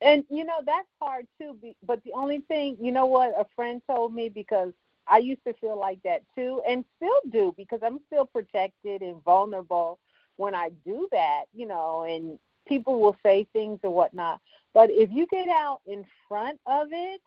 And 0.00 0.24
you 0.30 0.44
know 0.44 0.60
that's 0.64 0.88
hard 1.00 1.26
too. 1.40 1.56
But 1.84 2.02
the 2.04 2.12
only 2.14 2.40
thing, 2.48 2.76
you 2.80 2.92
know 2.92 3.06
what, 3.06 3.34
a 3.38 3.46
friend 3.56 3.82
told 3.88 4.14
me 4.14 4.28
because 4.28 4.72
I 5.08 5.18
used 5.18 5.44
to 5.46 5.54
feel 5.54 5.78
like 5.78 6.02
that 6.04 6.22
too, 6.36 6.62
and 6.68 6.84
still 6.96 7.20
do 7.30 7.54
because 7.56 7.80
I'm 7.82 8.00
still 8.06 8.26
protected 8.26 9.02
and 9.02 9.22
vulnerable 9.24 9.98
when 10.36 10.54
I 10.54 10.70
do 10.84 11.08
that. 11.12 11.44
You 11.54 11.66
know, 11.66 12.02
and 12.04 12.38
people 12.68 13.00
will 13.00 13.16
say 13.24 13.46
things 13.52 13.80
or 13.82 13.90
whatnot. 13.90 14.40
But 14.78 14.90
if 14.92 15.10
you 15.10 15.26
get 15.26 15.48
out 15.48 15.80
in 15.88 16.04
front 16.28 16.60
of 16.64 16.86
it, 16.92 17.20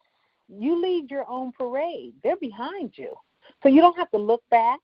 you 0.48 0.82
lead 0.82 1.12
your 1.12 1.30
own 1.30 1.52
parade. 1.52 2.14
They're 2.24 2.38
behind 2.38 2.94
you, 2.96 3.14
so 3.62 3.68
you 3.68 3.82
don't 3.82 3.98
have 3.98 4.10
to 4.12 4.18
look 4.18 4.42
back. 4.50 4.80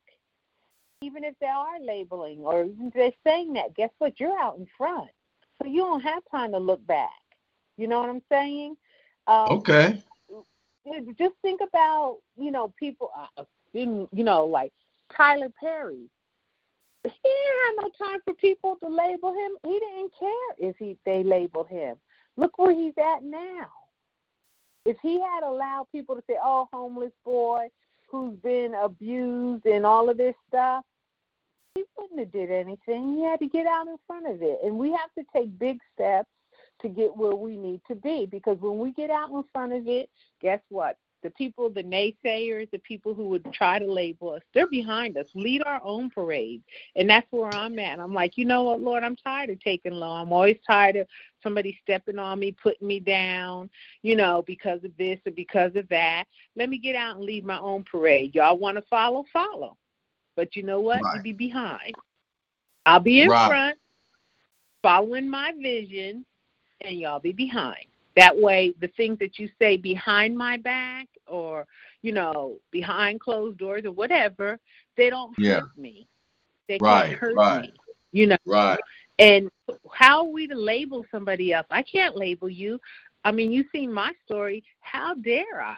Even 1.01 1.23
if 1.23 1.33
they 1.39 1.47
are 1.47 1.79
labeling 1.79 2.39
or 2.39 2.67
they're 2.93 3.13
saying 3.25 3.53
that, 3.53 3.73
guess 3.77 3.91
what? 3.99 4.19
You're 4.19 4.37
out 4.37 4.57
in 4.57 4.67
front. 4.77 5.09
So 5.61 5.69
you 5.69 5.77
don't 5.77 6.01
have 6.01 6.23
time 6.29 6.51
to 6.51 6.57
look 6.57 6.85
back. 6.85 7.21
You 7.77 7.87
know 7.87 8.01
what 8.01 8.09
I'm 8.09 8.21
saying? 8.29 8.75
Um, 9.27 9.59
Okay. 9.59 10.03
Just 11.17 11.35
think 11.41 11.61
about, 11.61 12.17
you 12.37 12.51
know, 12.51 12.73
people, 12.77 13.11
uh, 13.37 13.45
in, 13.75 14.09
you 14.11 14.25
know, 14.25 14.45
like 14.45 14.73
Tyler 15.15 15.53
Perry. 15.57 16.09
He 17.05 17.09
didn't 17.23 17.65
have 17.65 17.75
no 17.85 18.05
time 18.05 18.19
for 18.25 18.33
people 18.33 18.75
to 18.83 18.89
label 18.89 19.31
him. 19.31 19.51
He 19.63 19.79
didn't 19.79 20.11
care 20.19 20.69
if 20.69 20.75
he 20.75 20.97
they 21.05 21.23
labeled 21.23 21.69
him. 21.69 21.95
Look 22.37 22.57
where 22.57 22.73
he's 22.73 22.97
at 22.97 23.23
now. 23.23 23.67
If 24.85 24.97
he 25.01 25.19
had 25.19 25.43
allowed 25.43 25.87
people 25.91 26.15
to 26.15 26.23
say, 26.27 26.37
"Oh, 26.41 26.69
homeless 26.71 27.11
boy 27.25 27.67
who's 28.09 28.37
been 28.37 28.73
abused 28.75 29.65
and 29.65 29.85
all 29.85 30.09
of 30.09 30.17
this 30.17 30.35
stuff," 30.47 30.85
he 31.75 31.83
wouldn't 31.97 32.19
have 32.19 32.31
did 32.31 32.51
anything. 32.51 33.15
He 33.15 33.23
had 33.23 33.39
to 33.39 33.47
get 33.47 33.67
out 33.67 33.87
in 33.87 33.97
front 34.07 34.27
of 34.27 34.41
it, 34.41 34.59
and 34.63 34.77
we 34.77 34.91
have 34.91 35.11
to 35.17 35.25
take 35.33 35.59
big 35.59 35.79
steps 35.93 36.29
to 36.81 36.89
get 36.89 37.15
where 37.17 37.35
we 37.35 37.57
need 37.57 37.81
to 37.87 37.95
be. 37.95 38.25
Because 38.27 38.57
when 38.59 38.79
we 38.79 38.91
get 38.91 39.09
out 39.09 39.31
in 39.31 39.43
front 39.51 39.73
of 39.73 39.87
it, 39.87 40.09
guess 40.39 40.61
what? 40.69 40.97
The 41.23 41.31
people, 41.31 41.69
the 41.69 41.83
naysayers, 41.83 42.69
the 42.71 42.79
people 42.79 43.13
who 43.13 43.27
would 43.29 43.51
try 43.51 43.79
to 43.79 43.91
label 43.91 44.29
us, 44.33 44.41
they're 44.53 44.67
behind 44.67 45.17
us. 45.17 45.25
Lead 45.33 45.63
our 45.65 45.81
own 45.83 46.09
parade. 46.11 46.61
And 46.95 47.09
that's 47.09 47.25
where 47.31 47.53
I'm 47.53 47.79
at. 47.79 47.99
I'm 47.99 48.13
like, 48.13 48.37
you 48.37 48.45
know 48.45 48.63
what, 48.63 48.81
Lord, 48.81 49.03
I'm 49.03 49.15
tired 49.15 49.49
of 49.49 49.59
taking 49.59 49.93
low. 49.93 50.11
I'm 50.11 50.31
always 50.31 50.57
tired 50.65 50.95
of 50.95 51.07
somebody 51.41 51.77
stepping 51.83 52.19
on 52.19 52.39
me, 52.39 52.51
putting 52.61 52.87
me 52.87 52.99
down, 52.99 53.69
you 54.03 54.15
know, 54.15 54.43
because 54.45 54.83
of 54.83 54.91
this 54.97 55.19
or 55.25 55.31
because 55.31 55.75
of 55.75 55.89
that. 55.89 56.25
Let 56.55 56.69
me 56.69 56.77
get 56.77 56.95
out 56.95 57.15
and 57.17 57.25
lead 57.25 57.45
my 57.45 57.59
own 57.59 57.83
parade. 57.83 58.35
Y'all 58.35 58.57
want 58.57 58.77
to 58.77 58.83
follow? 58.89 59.25
Follow. 59.33 59.75
But 60.35 60.55
you 60.55 60.61
know 60.61 60.79
what? 60.79 61.01
Right. 61.03 61.17
You 61.17 61.23
be 61.23 61.33
behind. 61.33 61.95
I'll 62.85 62.99
be 62.99 63.21
in 63.21 63.29
Right. 63.29 63.49
front, 63.49 63.79
following 64.83 65.27
my 65.27 65.51
vision, 65.59 66.25
and 66.81 66.99
y'all 66.99 67.19
be 67.19 67.31
behind. 67.33 67.85
That 68.17 68.35
way, 68.35 68.73
the 68.81 68.89
things 68.97 69.19
that 69.19 69.37
you 69.39 69.47
say 69.59 69.77
behind 69.77 70.35
my 70.35 70.57
back 70.57 71.07
or, 71.27 71.67
you 72.01 72.11
know, 72.11 72.57
behind 72.71 73.19
closed 73.21 73.59
doors 73.59 73.85
or 73.85 73.91
whatever, 73.91 74.59
they 74.97 75.09
don't 75.11 75.33
Yeah. 75.37 75.59
hurt 75.61 75.77
me. 75.77 76.07
They 76.67 76.79
Right, 76.79 77.09
can't 77.09 77.19
hurt 77.19 77.35
right. 77.37 77.61
me. 77.61 77.73
You 78.11 78.27
know, 78.27 78.37
Right. 78.45 78.79
and 79.19 79.49
how 79.93 80.25
are 80.25 80.31
we 80.31 80.47
to 80.47 80.55
label 80.55 81.05
somebody 81.11 81.53
else? 81.53 81.67
I 81.69 81.83
can't 81.83 82.15
label 82.15 82.49
you. 82.49 82.79
I 83.23 83.31
mean, 83.31 83.51
you've 83.51 83.67
seen 83.71 83.93
my 83.93 84.13
story. 84.25 84.63
How 84.79 85.13
dare 85.13 85.61
I? 85.61 85.77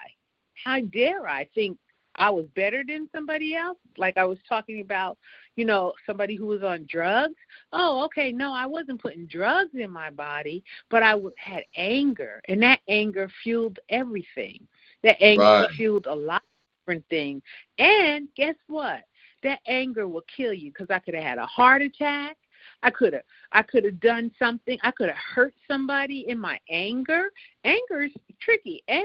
How 0.64 0.80
dare 0.80 1.28
I 1.28 1.46
think 1.56 1.78
I 2.20 2.30
was 2.30 2.46
better 2.56 2.84
than 2.88 3.10
somebody 3.16 3.56
else? 3.56 3.78
Like 3.98 4.18
I 4.18 4.26
was 4.26 4.38
talking 4.48 4.82
about, 4.82 5.18
you 5.56 5.66
know, 5.66 5.94
somebody 6.06 6.36
who 6.36 6.48
was 6.48 6.64
on 6.64 6.86
drugs. 6.90 7.36
Oh, 7.74 8.04
okay, 8.06 8.32
no, 8.32 8.54
I 8.54 8.66
wasn't 8.68 9.02
putting 9.02 9.26
drugs 9.28 9.72
in 9.76 9.92
my 9.92 10.12
body, 10.12 10.64
but 10.90 11.04
I 11.04 11.12
w- 11.14 11.34
had 11.38 11.64
anger, 11.76 12.42
and 12.50 12.62
that 12.64 12.80
anger 12.90 13.30
fueled 13.44 13.80
everything. 13.90 14.68
That 15.04 15.18
anger 15.22 15.46
Right. 15.46 15.70
fueled 15.76 16.08
a 16.08 16.16
lot 16.16 16.42
of 16.44 16.50
different 16.86 17.06
things. 17.10 17.42
And 17.80 18.28
guess 18.36 18.56
what? 18.68 19.02
That 19.44 19.60
anger 19.68 20.08
will 20.08 20.26
kill 20.36 20.54
you 20.54 20.72
because 20.72 20.90
I 20.90 21.00
could 21.00 21.16
have 21.16 21.24
had 21.24 21.38
a 21.40 21.46
heart 21.46 21.82
attack. 21.82 22.38
I 22.84 22.90
could 22.92 23.14
have 23.14 23.24
I 23.52 23.64
could 23.64 23.86
have 23.86 24.00
done 24.00 24.32
something. 24.40 24.78
I 24.84 24.92
could 24.92 25.08
have 25.10 25.18
hurt 25.36 25.54
somebody 25.68 26.26
in 26.28 26.40
my 26.40 26.60
anger. 26.70 27.32
Anger 27.64 28.02
is 28.04 28.12
tricky. 28.40 28.84
And 28.88 29.04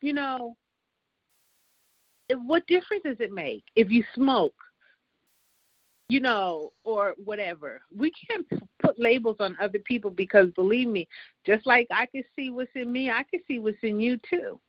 you 0.00 0.12
know, 0.14 0.56
what 2.38 2.66
difference 2.66 3.02
does 3.04 3.16
it 3.20 3.32
make 3.32 3.64
if 3.74 3.90
you 3.90 4.04
smoke? 4.14 4.54
You 6.08 6.20
know, 6.20 6.72
or 6.82 7.14
whatever. 7.24 7.82
We 7.96 8.10
can't 8.10 8.46
put 8.82 8.98
labels 8.98 9.36
on 9.38 9.56
other 9.60 9.78
people 9.78 10.10
because 10.10 10.50
believe 10.50 10.88
me, 10.88 11.06
just 11.46 11.66
like 11.66 11.86
I 11.90 12.06
can 12.06 12.24
see 12.34 12.50
what's 12.50 12.70
in 12.74 12.90
me, 12.90 13.10
I 13.10 13.22
can 13.22 13.40
see 13.46 13.60
what's 13.60 13.78
in 13.82 14.00
you 14.00 14.18
too. 14.28 14.60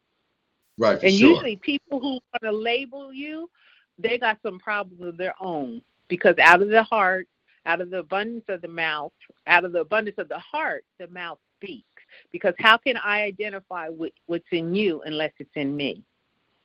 Right. 0.78 1.02
And 1.02 1.14
sure. 1.14 1.30
usually 1.30 1.56
people 1.58 2.00
who 2.00 2.12
want 2.12 2.44
to 2.44 2.52
label 2.52 3.12
you, 3.12 3.50
they 3.98 4.18
got 4.18 4.38
some 4.44 4.60
problems 4.60 5.04
of 5.04 5.18
their 5.18 5.34
own 5.40 5.82
because 6.08 6.36
out 6.40 6.62
of 6.62 6.70
the 6.70 6.84
heart, 6.84 7.28
out 7.66 7.82
of 7.82 7.90
the 7.90 8.00
abundance 8.00 8.46
of 8.48 8.62
the 8.62 8.68
mouth, 8.68 9.12
out 9.48 9.66
of 9.66 9.72
the 9.72 9.82
abundance 9.82 10.18
of 10.18 10.28
the 10.28 10.40
heart, 10.40 10.84
the 11.00 11.08
mouth 11.08 11.40
speaks. 11.58 11.86
Because 12.32 12.54
how 12.60 12.78
can 12.78 12.98
I 12.98 13.22
identify 13.22 13.90
what, 13.90 14.12
what's 14.26 14.48
in 14.52 14.76
you 14.76 15.02
unless 15.06 15.32
it's 15.40 15.56
in 15.56 15.76
me? 15.76 16.04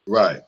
Right. 0.07 0.43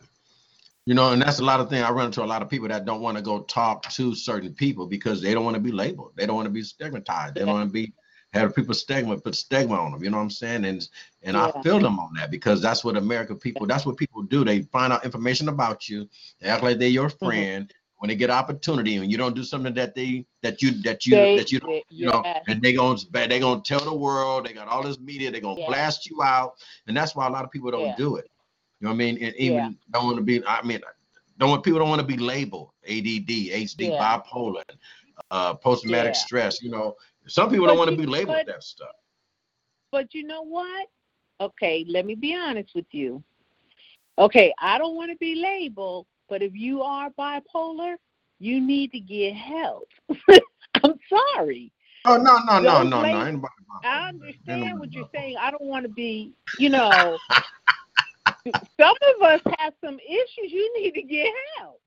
You 0.89 0.95
know, 0.95 1.13
and 1.13 1.21
that's 1.21 1.39
a 1.39 1.45
lot 1.45 1.61
of 1.61 1.69
things. 1.69 1.83
I 1.85 1.91
run 1.91 2.07
into 2.07 2.25
a 2.25 2.25
lot 2.25 2.41
of 2.41 2.49
people 2.49 2.67
that 2.69 2.87
don't 2.87 3.03
want 3.03 3.19
to 3.19 3.23
go 3.23 3.41
talk 3.43 3.83
to 3.91 4.15
certain 4.15 4.55
people 4.55 4.87
because 4.87 5.21
they 5.21 5.35
don't 5.35 5.45
want 5.45 5.53
to 5.55 5.61
be 5.61 5.71
labeled. 5.71 6.13
They 6.17 6.25
don't 6.25 6.35
want 6.37 6.47
to 6.47 6.51
be 6.51 6.63
stigmatized. 6.63 7.35
They 7.35 7.41
don't 7.41 7.53
want 7.53 7.69
to 7.69 7.73
be 7.75 7.93
have 8.33 8.57
people 8.57 8.73
stigma 8.73 9.19
put 9.19 9.35
stigma 9.35 9.75
on 9.75 9.93
them. 9.93 10.03
You 10.03 10.09
know 10.09 10.17
what 10.17 10.23
I'm 10.23 10.31
saying? 10.31 10.65
And 10.65 10.89
and 11.23 11.37
Yeah. 11.37 11.53
I 11.55 11.63
feel 11.63 11.79
them 11.79 11.99
on 11.99 12.15
that 12.15 12.31
because 12.31 12.63
that's 12.63 12.85
what 12.85 12.97
American 12.97 13.37
people. 13.39 13.67
That's 13.67 13.85
what 13.85 13.99
people 13.99 14.23
do. 14.23 14.47
They 14.47 14.63
find 14.63 14.91
out 14.95 15.05
information 15.05 15.51
about 15.51 15.91
you. 15.91 16.09
They 16.41 16.49
act 16.49 16.63
like 16.63 16.79
they're 16.79 16.89
your 16.89 17.11
Mm-hmm. 17.11 17.27
friend. 17.27 17.75
When 17.99 18.09
they 18.09 18.15
get 18.17 18.31
opportunity 18.31 18.97
and 18.97 19.11
you 19.13 19.19
don't 19.19 19.35
do 19.37 19.45
something 19.45 19.75
that 19.75 19.95
they 19.95 20.25
that 20.43 20.63
you 20.63 20.71
that 20.85 21.05
you 21.05 21.17
They- 21.17 21.37
that 21.37 21.53
you 21.53 21.61
don't 21.61 21.83
you 21.91 22.07
know, 22.07 22.23
and 22.47 22.63
they 22.63 22.73
gonna 22.73 22.99
they 23.13 23.39
gonna 23.41 23.61
tell 23.61 23.81
the 23.81 23.93
world. 23.95 24.47
They 24.47 24.55
got 24.55 24.69
all 24.69 24.83
this 24.85 24.99
media. 24.99 25.31
They 25.31 25.41
gonna 25.41 25.61
Yeah. 25.61 25.67
blast 25.67 26.09
you 26.09 26.23
out, 26.23 26.55
and 26.87 26.97
that's 26.97 27.15
why 27.15 27.27
a 27.27 27.31
lot 27.31 27.45
of 27.45 27.51
people 27.51 27.71
don't 27.71 27.89
Yeah. 27.89 27.97
do 27.97 28.17
it. 28.17 28.31
You 28.81 28.87
know 28.87 28.91
what 28.91 28.95
I 28.95 28.99
mean? 28.99 29.19
And 29.23 29.35
even 29.37 29.57
Yeah. 29.57 29.71
don't 29.93 30.05
want 30.07 30.17
to 30.19 30.23
be. 30.23 30.45
I 30.47 30.63
mean, 30.63 30.81
don't 31.39 31.51
want 31.51 31.65
people 31.65 31.79
don't 31.81 31.89
want 31.89 32.01
to 32.01 32.07
be 32.07 32.17
labeled 32.17 32.71
ADD, 32.87 33.51
HD, 33.53 33.87
Yeah. 33.89 33.99
bipolar, 34.21 34.65
uh, 35.31 35.55
post 35.55 35.83
traumatic 35.83 36.15
Yeah. 36.15 36.19
stress. 36.21 36.63
You 36.63 36.71
know, 36.71 36.97
some 37.27 37.51
people 37.51 37.67
But 37.67 37.73
don't 37.73 37.79
want 37.79 37.91
to 37.91 37.97
be 37.97 38.07
labeled 38.07 38.37
but- 38.39 38.47
that 38.47 38.63
stuff. 38.63 38.95
But 39.91 40.15
you 40.15 40.23
know 40.25 40.43
what? 40.43 40.89
Okay, 41.41 41.85
let 41.89 42.05
me 42.05 42.15
be 42.15 42.35
honest 42.37 42.75
with 42.75 42.93
you. 42.93 43.23
Okay, 44.19 44.53
I 44.59 44.77
don't 44.79 44.97
want 44.97 45.11
to 45.13 45.17
be 45.19 45.37
labeled, 45.37 46.07
but 46.29 46.43
if 46.43 46.55
you 46.55 46.83
are 46.83 47.11
bipolar, 47.11 47.97
you 48.41 48.61
need 48.61 48.93
to 48.93 49.01
get 49.01 49.35
help. 49.35 49.89
I'm 50.85 50.99
sorry. 51.09 51.73
Oh 52.05 52.17
no 52.17 52.39
no 52.39 52.59
no 52.61 52.83
Those 52.83 52.91
no 52.91 53.03
no! 53.03 53.07
Ain't 53.07 53.35
nobody 53.35 53.37
bipolar, 53.39 53.85
I 53.85 54.09
understand 54.09 54.79
what 54.79 54.93
you're 54.93 55.09
saying. 55.15 55.37
I 55.39 55.51
don't 55.51 55.65
want 55.65 55.85
to 55.85 55.89
be, 55.89 56.33
you 56.59 56.69
know, 56.69 57.17
some 58.81 58.97
of 59.17 59.23
us 59.23 59.41
have 59.59 59.75
some 59.85 59.99
issues. 60.01 60.53
You 60.53 60.73
need 60.81 60.93
to 60.93 61.03
get 61.03 61.33
help. 61.59 61.81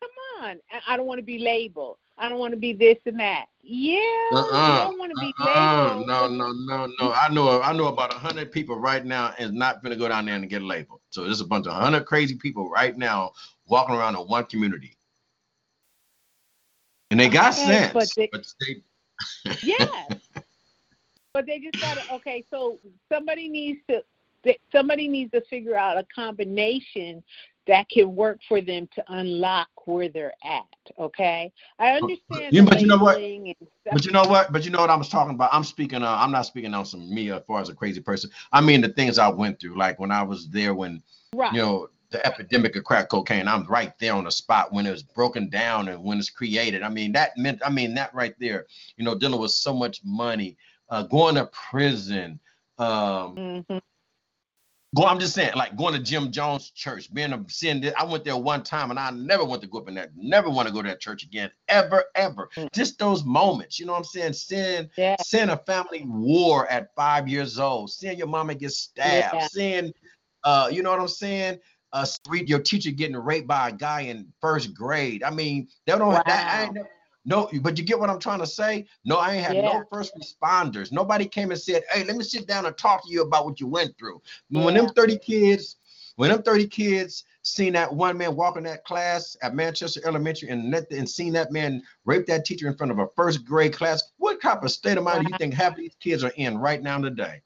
Come 0.00 0.44
on. 0.44 0.60
I- 0.86 0.96
don't 0.96 1.06
want 1.06 1.18
to 1.18 1.24
be 1.24 1.38
labeled. 1.38 1.98
I 2.18 2.28
don't 2.28 2.38
want 2.38 2.52
to 2.52 2.58
be 2.58 2.72
this 2.72 2.98
and 3.06 3.18
that. 3.20 3.46
Yeah, 3.62 4.00
Uh-uh. 4.32 4.84
don't 4.88 4.98
want 4.98 5.12
to 5.12 5.18
be 5.20 5.34
Uh-uh. 5.40 5.88
labeled. 5.88 6.06
No, 6.06 6.28
no, 6.28 6.52
no, 6.52 6.86
no. 7.00 7.12
I 7.12 7.28
know 7.28 7.60
I 7.62 7.72
know 7.72 7.86
about 7.88 8.14
a 8.14 8.18
hundred 8.18 8.52
people 8.52 8.78
right 8.78 9.04
now 9.04 9.34
is 9.38 9.52
not 9.52 9.82
gonna 9.82 9.96
go 9.96 10.08
down 10.08 10.26
there 10.26 10.34
and 10.34 10.48
get 10.48 10.62
labeled. 10.62 11.00
So 11.10 11.24
there's 11.24 11.40
a 11.40 11.46
bunch 11.46 11.66
of 11.66 11.72
hundred 11.72 12.04
crazy 12.06 12.34
people 12.36 12.68
right 12.70 12.96
now 12.96 13.32
walking 13.66 13.94
around 13.94 14.16
in 14.16 14.22
one 14.22 14.44
community. 14.46 14.96
And 17.10 17.18
they 17.20 17.28
got 17.28 17.56
Yes, 17.56 17.92
sense, 17.92 17.92
but 17.92 18.08
they- 18.16 18.28
but 18.32 18.46
they 18.60 18.82
Yes. 19.62 20.12
but 21.32 21.46
they 21.46 21.58
just 21.58 21.78
gotta 21.80 22.02
okay, 22.12 22.44
so 22.50 22.78
somebody 23.12 23.48
needs 23.48 23.80
to 23.88 24.02
they- 24.42 24.58
somebody 24.72 25.08
needs 25.08 25.30
to 25.32 25.40
figure 25.42 25.76
out 25.76 25.98
a 25.98 26.06
combination 26.14 27.22
that 27.66 27.88
can 27.88 28.16
work 28.16 28.40
for 28.48 28.60
them 28.60 28.88
to 28.94 29.04
unlock 29.08 29.68
where 29.84 30.08
they're 30.08 30.32
at. 30.44 30.64
Okay, 30.98 31.52
I 31.78 31.90
understand. 31.90 32.54
The 32.54 32.62
but 32.62 32.80
you 32.80 32.86
know 32.86 32.96
what? 32.96 33.16
labeling 33.16 33.48
and 33.48 33.68
stuff. 33.80 33.92
But 33.92 34.04
you 34.04 34.12
know 34.12 34.24
what? 34.24 34.52
But 34.52 34.64
you 34.64 34.70
know 34.70 34.80
what 34.80 34.90
I 34.90 34.96
was 34.96 35.08
talking 35.08 35.34
about. 35.34 35.50
I'm 35.52 35.64
speaking. 35.64 36.02
Uh, 36.02 36.16
I'm 36.18 36.32
not 36.32 36.46
speaking 36.46 36.74
on 36.74 36.84
some 36.84 37.12
me 37.14 37.30
as 37.30 37.42
far 37.46 37.60
as 37.60 37.68
a 37.68 37.74
crazy 37.74 38.00
person. 38.00 38.30
I 38.52 38.60
mean 38.60 38.80
the 38.80 38.88
things 38.88 39.18
I 39.18 39.28
went 39.28 39.60
through, 39.60 39.76
like 39.78 39.98
when 40.00 40.10
I 40.10 40.22
was 40.22 40.48
there 40.48 40.74
when 40.74 41.02
right. 41.34 41.52
you 41.52 41.60
know 41.60 41.88
the 42.10 42.24
epidemic 42.26 42.74
of 42.76 42.84
crack 42.84 43.08
cocaine. 43.08 43.46
I'm 43.46 43.64
right 43.66 43.96
there 44.00 44.14
on 44.14 44.24
the 44.24 44.32
spot 44.32 44.72
when 44.72 44.86
it 44.86 44.90
was 44.90 45.02
broken 45.02 45.48
down 45.48 45.88
and 45.88 46.02
when 46.02 46.18
it's 46.18 46.30
created. 46.30 46.82
I 46.82 46.88
mean 46.88 47.12
that 47.12 47.36
meant. 47.36 47.60
I 47.64 47.70
mean 47.70 47.94
that 47.94 48.12
right 48.14 48.34
there. 48.40 48.66
You 48.96 49.04
know, 49.04 49.14
dealing 49.14 49.40
with 49.40 49.52
so 49.52 49.72
much 49.72 50.00
money, 50.04 50.56
uh, 50.88 51.04
going 51.04 51.36
to 51.36 51.46
prison. 51.46 52.40
Um, 52.78 53.36
Mhm. 53.36 53.80
Go, 54.96 55.04
I'm 55.04 55.20
just 55.20 55.34
saying, 55.34 55.52
like 55.54 55.76
going 55.76 55.94
to 55.94 56.00
Jim 56.00 56.32
Jones 56.32 56.70
Church, 56.70 57.12
being 57.14 57.32
a 57.32 57.44
seeing 57.48 57.80
this. 57.80 57.94
I 57.96 58.04
went 58.04 58.24
there 58.24 58.36
one 58.36 58.64
time 58.64 58.90
and 58.90 58.98
I 58.98 59.10
never 59.10 59.44
want 59.44 59.62
to 59.62 59.68
go 59.68 59.78
up 59.78 59.88
in 59.88 59.94
that, 59.94 60.10
never 60.16 60.50
want 60.50 60.66
to 60.66 60.74
go 60.74 60.82
to 60.82 60.88
that 60.88 60.98
church 60.98 61.22
again, 61.22 61.48
ever, 61.68 62.04
ever. 62.16 62.50
Mm. 62.56 62.72
Just 62.72 62.98
those 62.98 63.22
moments, 63.24 63.78
you 63.78 63.86
know 63.86 63.92
what 63.92 63.98
I'm 63.98 64.04
saying? 64.04 64.32
Seeing, 64.32 64.90
Yeah. 64.96 65.14
seeing 65.22 65.50
a 65.50 65.56
family 65.58 66.02
war 66.06 66.66
at 66.66 66.92
five 66.96 67.28
years 67.28 67.56
old, 67.60 67.90
seeing 67.90 68.18
your 68.18 68.26
mama 68.26 68.56
get 68.56 68.72
stabbed, 68.72 69.34
Yeah. 69.34 69.46
seeing, 69.46 69.92
uh, 70.42 70.68
you 70.72 70.82
know 70.82 70.90
what 70.90 71.00
I'm 71.00 71.06
saying? 71.08 71.60
Uh, 71.92 72.06
your 72.32 72.60
teacher 72.60 72.90
getting 72.90 73.16
raped 73.16 73.46
by 73.46 73.68
a 73.68 73.72
guy 73.72 74.02
in 74.02 74.32
first 74.40 74.74
grade. 74.74 75.22
I 75.22 75.30
mean, 75.30 75.68
they 75.86 75.96
don't. 75.96 76.12
That, 76.12 76.26
I 76.26 76.64
ain't 76.64 76.74
never, 76.74 76.88
no, 77.24 77.50
but 77.60 77.76
you 77.78 77.84
get 77.84 77.98
what 77.98 78.10
I'm 78.10 78.18
trying 78.18 78.38
to 78.40 78.46
say? 78.46 78.86
No, 79.04 79.18
I 79.18 79.34
ain't 79.34 79.44
had 79.44 79.56
Yeah. 79.56 79.62
no 79.62 79.84
first 79.90 80.14
responders. 80.16 80.90
Nobody 80.90 81.26
came 81.26 81.50
and 81.50 81.60
said, 81.60 81.82
"Hey, 81.92 82.04
let 82.04 82.16
me 82.16 82.24
sit 82.24 82.46
down 82.46 82.66
and 82.66 82.76
talk 82.76 83.04
to 83.04 83.10
you 83.10 83.22
about 83.22 83.44
what 83.44 83.60
you 83.60 83.66
went 83.66 83.96
through." 83.98 84.22
When 84.48 84.74
them 84.74 84.86
Yeah. 84.86 84.92
30 84.96 85.18
kids, 85.18 85.76
when 86.16 86.30
them 86.30 86.42
30 86.42 86.66
kids 86.66 87.24
seen 87.42 87.72
that 87.74 87.92
one 87.94 88.16
man 88.16 88.36
walking 88.36 88.62
that 88.64 88.84
class 88.84 89.36
at 89.42 89.54
Manchester 89.54 90.00
Elementary 90.04 90.48
and 90.48 90.70
let, 90.70 90.90
and 90.90 91.08
seen 91.08 91.32
that 91.34 91.52
man 91.52 91.82
rape 92.04 92.26
that 92.26 92.44
teacher 92.44 92.68
in 92.68 92.76
front 92.76 92.90
of 92.90 92.98
a 92.98 93.08
first 93.16 93.44
grade 93.44 93.72
class, 93.74 94.02
what 94.16 94.40
type 94.40 94.62
of 94.62 94.70
state 94.70 94.98
of 94.98 95.04
mind 95.04 95.24
do 95.24 95.32
you 95.32 95.38
think 95.38 95.54
half 95.54 95.72
of 95.72 95.78
these 95.78 95.96
kids 96.00 96.24
are 96.24 96.32
in 96.36 96.58
right 96.58 96.82
now 96.82 96.98
today? 96.98 97.42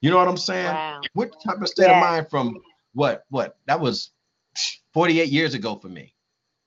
You 0.00 0.10
know 0.10 0.16
what 0.16 0.28
I'm 0.28 0.36
saying? 0.36 0.74
Wow. 0.74 1.02
What 1.14 1.32
type 1.44 1.60
of 1.60 1.68
state 1.68 1.90
of 1.90 1.96
mind 1.96 2.28
from 2.30 2.60
what? 2.92 3.24
What? 3.30 3.56
That 3.66 3.80
was 3.80 4.10
48 4.94 5.28
years 5.28 5.54
ago 5.54 5.76
for 5.76 5.88
me. 5.88 6.14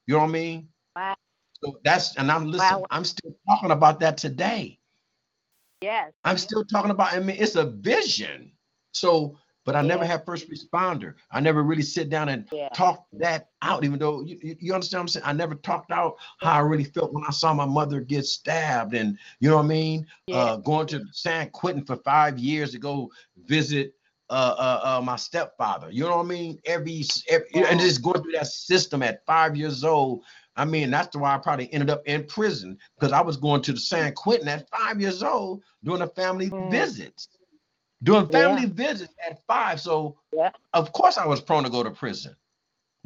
You 0.07 0.13
know 0.13 0.21
what 0.21 0.29
I 0.29 0.31
mean? 0.31 0.69
So 1.63 1.79
that's 1.83 2.15
and 2.17 2.31
I'm 2.31 2.45
listening. 2.45 2.81
Wow. 2.81 2.85
I'm 2.91 3.05
still 3.05 3.35
talking 3.47 3.71
about 3.71 3.99
that 4.01 4.17
today. 4.17 4.79
Yes. 5.81 6.11
I'm 6.23 6.37
still 6.37 6.65
talking 6.65 6.91
about. 6.91 7.13
I 7.13 7.19
mean, 7.19 7.37
it's 7.39 7.55
a 7.55 7.65
vision. 7.65 8.51
So, 8.93 9.37
but 9.65 9.75
I 9.75 9.81
never 9.81 10.05
had 10.05 10.25
first 10.25 10.49
responder. 10.49 11.15
I 11.31 11.39
never 11.39 11.63
really 11.63 11.81
sit 11.81 12.09
down 12.09 12.29
and 12.29 12.47
Yeah. 12.51 12.69
talk 12.69 13.05
that 13.13 13.49
out. 13.61 13.83
Even 13.83 13.99
though 13.99 14.21
you, 14.21 14.55
you 14.59 14.73
understand 14.73 14.99
what 14.99 15.03
I'm 15.03 15.07
saying, 15.09 15.25
I 15.25 15.33
never 15.33 15.55
talked 15.55 15.91
out 15.91 16.15
how 16.39 16.53
I 16.53 16.59
really 16.59 16.83
felt 16.83 17.13
when 17.13 17.23
I 17.27 17.31
saw 17.31 17.53
my 17.53 17.65
mother 17.65 17.99
get 17.99 18.25
stabbed, 18.25 18.93
and 18.93 19.17
you 19.39 19.49
know 19.49 19.57
what 19.57 19.65
I 19.65 19.67
mean. 19.67 20.07
Yeah. 20.27 20.37
Uh, 20.37 20.55
going 20.57 20.87
to 20.87 21.03
San 21.11 21.49
Quentin 21.49 21.83
for 21.83 21.97
five 21.97 22.37
years 22.39 22.71
to 22.71 22.79
go 22.79 23.11
visit 23.45 23.95
uh, 24.29 24.55
uh, 24.57 24.97
uh, 24.97 25.01
my 25.01 25.15
stepfather. 25.15 25.91
You 25.91 26.03
know 26.03 26.17
what 26.17 26.25
I 26.25 26.29
mean? 26.29 26.59
Every, 26.65 27.03
every 27.29 27.47
and 27.53 27.79
just 27.79 28.01
going 28.01 28.21
through 28.21 28.31
that 28.33 28.47
system 28.47 29.03
at 29.03 29.25
five 29.25 29.55
years 29.55 29.83
old. 29.83 30.23
I 30.55 30.65
mean, 30.65 30.89
that's 30.89 31.09
the 31.09 31.19
why 31.19 31.35
I 31.35 31.37
probably 31.37 31.71
ended 31.73 31.89
up 31.89 32.01
in 32.05 32.25
prison 32.25 32.77
because 32.97 33.11
I 33.11 33.21
was 33.21 33.37
going 33.37 33.61
to 33.63 33.73
the 33.73 33.79
San 33.79 34.13
Quentin 34.13 34.47
at 34.47 34.69
five 34.69 35.01
years 35.01 35.21
old 35.21 35.63
doing 35.83 36.01
a 36.01 36.07
family 36.07 36.49
Mm. 36.49 36.69
visits, 36.71 37.27
doing 38.03 38.27
Yeah. 38.29 38.55
family 38.55 38.65
visits 38.65 39.13
at 39.25 39.43
five. 39.45 39.81
So, 39.81 40.17
Yeah. 40.31 40.51
of 40.73 40.91
course, 40.93 41.17
I 41.17 41.25
was 41.25 41.41
prone 41.41 41.63
to 41.63 41.69
go 41.69 41.83
to 41.83 41.91
prison. 41.91 42.35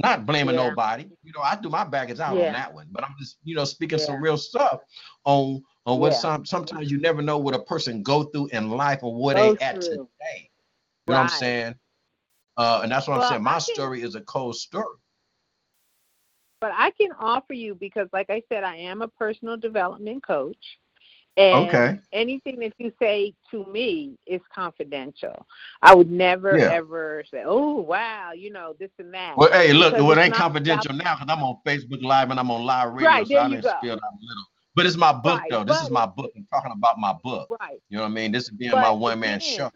Not 0.02 0.26
blaming 0.26 0.56
Yeah. 0.56 0.70
nobody. 0.70 1.10
You 1.24 1.34
know, 1.34 1.42
I 1.42 1.56
do 1.58 1.70
my 1.70 1.84
baggage 1.84 2.20
out 2.20 2.38
Yeah. 2.38 2.48
on 2.48 2.54
that 2.54 2.74
one, 2.74 2.88
but 2.92 3.04
I'm 3.04 3.16
just, 3.20 3.38
you 3.44 3.56
know, 3.56 3.66
speaking 3.66 4.00
some 4.00 4.22
real 4.22 4.38
stuff 4.38 4.82
on 5.26 5.64
on 5.86 6.00
what 6.00 6.12
Yeah. 6.12 6.18
some 6.20 6.46
sometimes 6.46 6.92
you 6.92 7.00
never 7.00 7.22
know 7.22 7.38
what 7.40 7.56
a 7.56 7.64
person 7.64 8.04
go 8.04 8.24
through 8.26 8.48
in 8.48 8.70
life 8.70 9.00
or 9.02 9.14
where 9.16 9.36
So 9.36 9.54
they 9.56 9.66
at 9.66 9.82
today. 9.82 9.98
You 11.08 11.14
know 11.14 11.16
what 11.16 11.18
I'm 11.18 11.30
saying? 11.30 11.76
Uh, 12.58 12.82
and 12.84 12.92
that's 12.92 13.08
what 13.08 13.18
Well, 13.18 13.24
I'm 13.26 13.30
saying. 13.30 13.44
My 13.44 13.58
story 13.58 14.02
is 14.04 14.16
a 14.16 14.22
cold 14.22 14.56
story. 14.56 14.98
But 16.62 16.72
I 16.76 16.92
can 16.92 17.12
offer 17.20 17.54
you 17.54 17.76
because, 17.76 18.08
like 18.12 18.30
I 18.30 18.44
said, 18.50 18.64
I 18.64 18.76
am 18.76 19.02
a 19.02 19.08
personal 19.08 19.58
development 19.58 20.26
coach. 20.26 20.78
And 21.38 21.70
Okay. 21.70 22.00
anything 22.12 22.60
that 22.60 22.74
you 22.80 22.92
say 23.00 23.34
to 23.52 23.66
me 23.66 24.18
is 24.26 24.42
confidential. 24.54 25.46
I 25.82 25.96
would 25.96 26.12
never 26.12 26.58
Yeah. 26.58 26.70
ever 26.72 27.24
say, 27.32 27.44
"Oh, 27.46 27.76
wow," 27.76 28.34
you 28.34 28.52
know, 28.52 28.76
this 28.78 28.92
and 29.00 29.14
that. 29.14 29.38
Well, 29.38 29.52
hey, 29.54 29.72
look, 29.72 29.94
well, 29.94 30.12
it 30.12 30.18
ain't 30.18 30.34
confidential 30.34 30.94
now 30.94 31.16
because 31.16 31.30
I'm 31.30 31.44
on 31.44 31.60
Facebook 31.66 32.02
Live 32.04 32.30
and 32.32 32.40
I'm 32.40 32.52
on 32.52 32.66
live 32.66 32.94
radio, 32.94 33.10
Right, 33.10 33.28
so 33.28 33.38
I 33.38 33.50
didn't 33.50 33.64
spill 33.64 33.94
out 33.94 34.00
a 34.00 34.26
little. 34.26 34.46
But 34.76 34.86
it's 34.86 34.98
my 34.98 35.14
book, 35.14 35.40
Right, 35.40 35.52
though. 35.52 35.64
This 35.64 35.82
is 35.82 35.90
my 35.90 36.06
book. 36.06 36.32
I'm 36.36 36.46
talking 36.52 36.72
about 36.72 37.00
my 37.00 37.14
book. 37.24 37.50
Right. 37.62 37.82
You 37.90 37.98
know 37.98 38.04
what 38.04 38.10
I 38.12 38.14
mean? 38.14 38.32
This 38.34 38.44
is 38.44 38.52
being 38.52 38.72
my 38.72 38.92
one 38.92 39.20
man 39.20 39.40
show. 39.40 39.72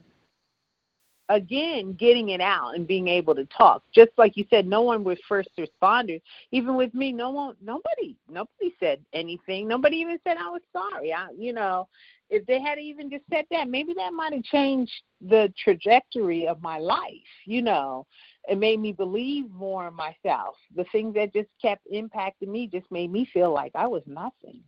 Again, 1.29 1.93
getting 1.93 2.29
it 2.29 2.41
out 2.41 2.75
and 2.75 2.87
being 2.87 3.07
able 3.07 3.33
to 3.35 3.45
talk. 3.45 3.83
Just 3.93 4.11
like 4.17 4.35
you 4.35 4.45
said, 4.49 4.67
no 4.67 4.81
one 4.81 5.03
was 5.03 5.17
first 5.27 5.49
responders. 5.57 6.21
Even 6.51 6.75
with 6.75 6.93
me, 6.93 7.11
no 7.11 7.29
one, 7.31 7.55
nobody, 7.61 8.15
nobody 8.29 8.73
said 8.79 8.99
anything. 9.13 9.67
Nobody 9.67 9.97
even 9.97 10.19
said 10.23 10.37
I 10.37 10.49
was 10.49 10.61
sorry. 10.71 11.13
I, 11.13 11.29
you 11.37 11.53
know, 11.53 11.87
if 12.29 12.45
they 12.45 12.59
had 12.61 12.79
even 12.79 13.09
just 13.09 13.23
said 13.31 13.45
that, 13.51 13.69
maybe 13.69 13.93
that 13.95 14.13
might 14.13 14.33
have 14.33 14.43
changed 14.43 14.91
the 15.21 15.53
trajectory 15.61 16.47
of 16.47 16.61
my 16.61 16.77
life. 16.77 17.01
You 17.45 17.61
know, 17.61 18.05
it 18.47 18.57
made 18.57 18.79
me 18.79 18.91
believe 18.91 19.49
more 19.51 19.87
in 19.87 19.93
myself. 19.93 20.55
The 20.75 20.85
things 20.91 21.13
that 21.15 21.33
just 21.33 21.49
kept 21.61 21.85
impacting 21.91 22.47
me 22.49 22.67
just 22.67 22.89
made 22.91 23.11
me 23.11 23.27
feel 23.33 23.51
like 23.53 23.71
I 23.75 23.87
was 23.87 24.03
nothing. 24.05 24.61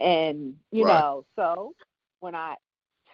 And 0.00 0.54
you 0.70 0.84
Right. 0.84 1.04
know, 1.04 1.24
so 1.36 1.74
when 2.20 2.34
I 2.34 2.56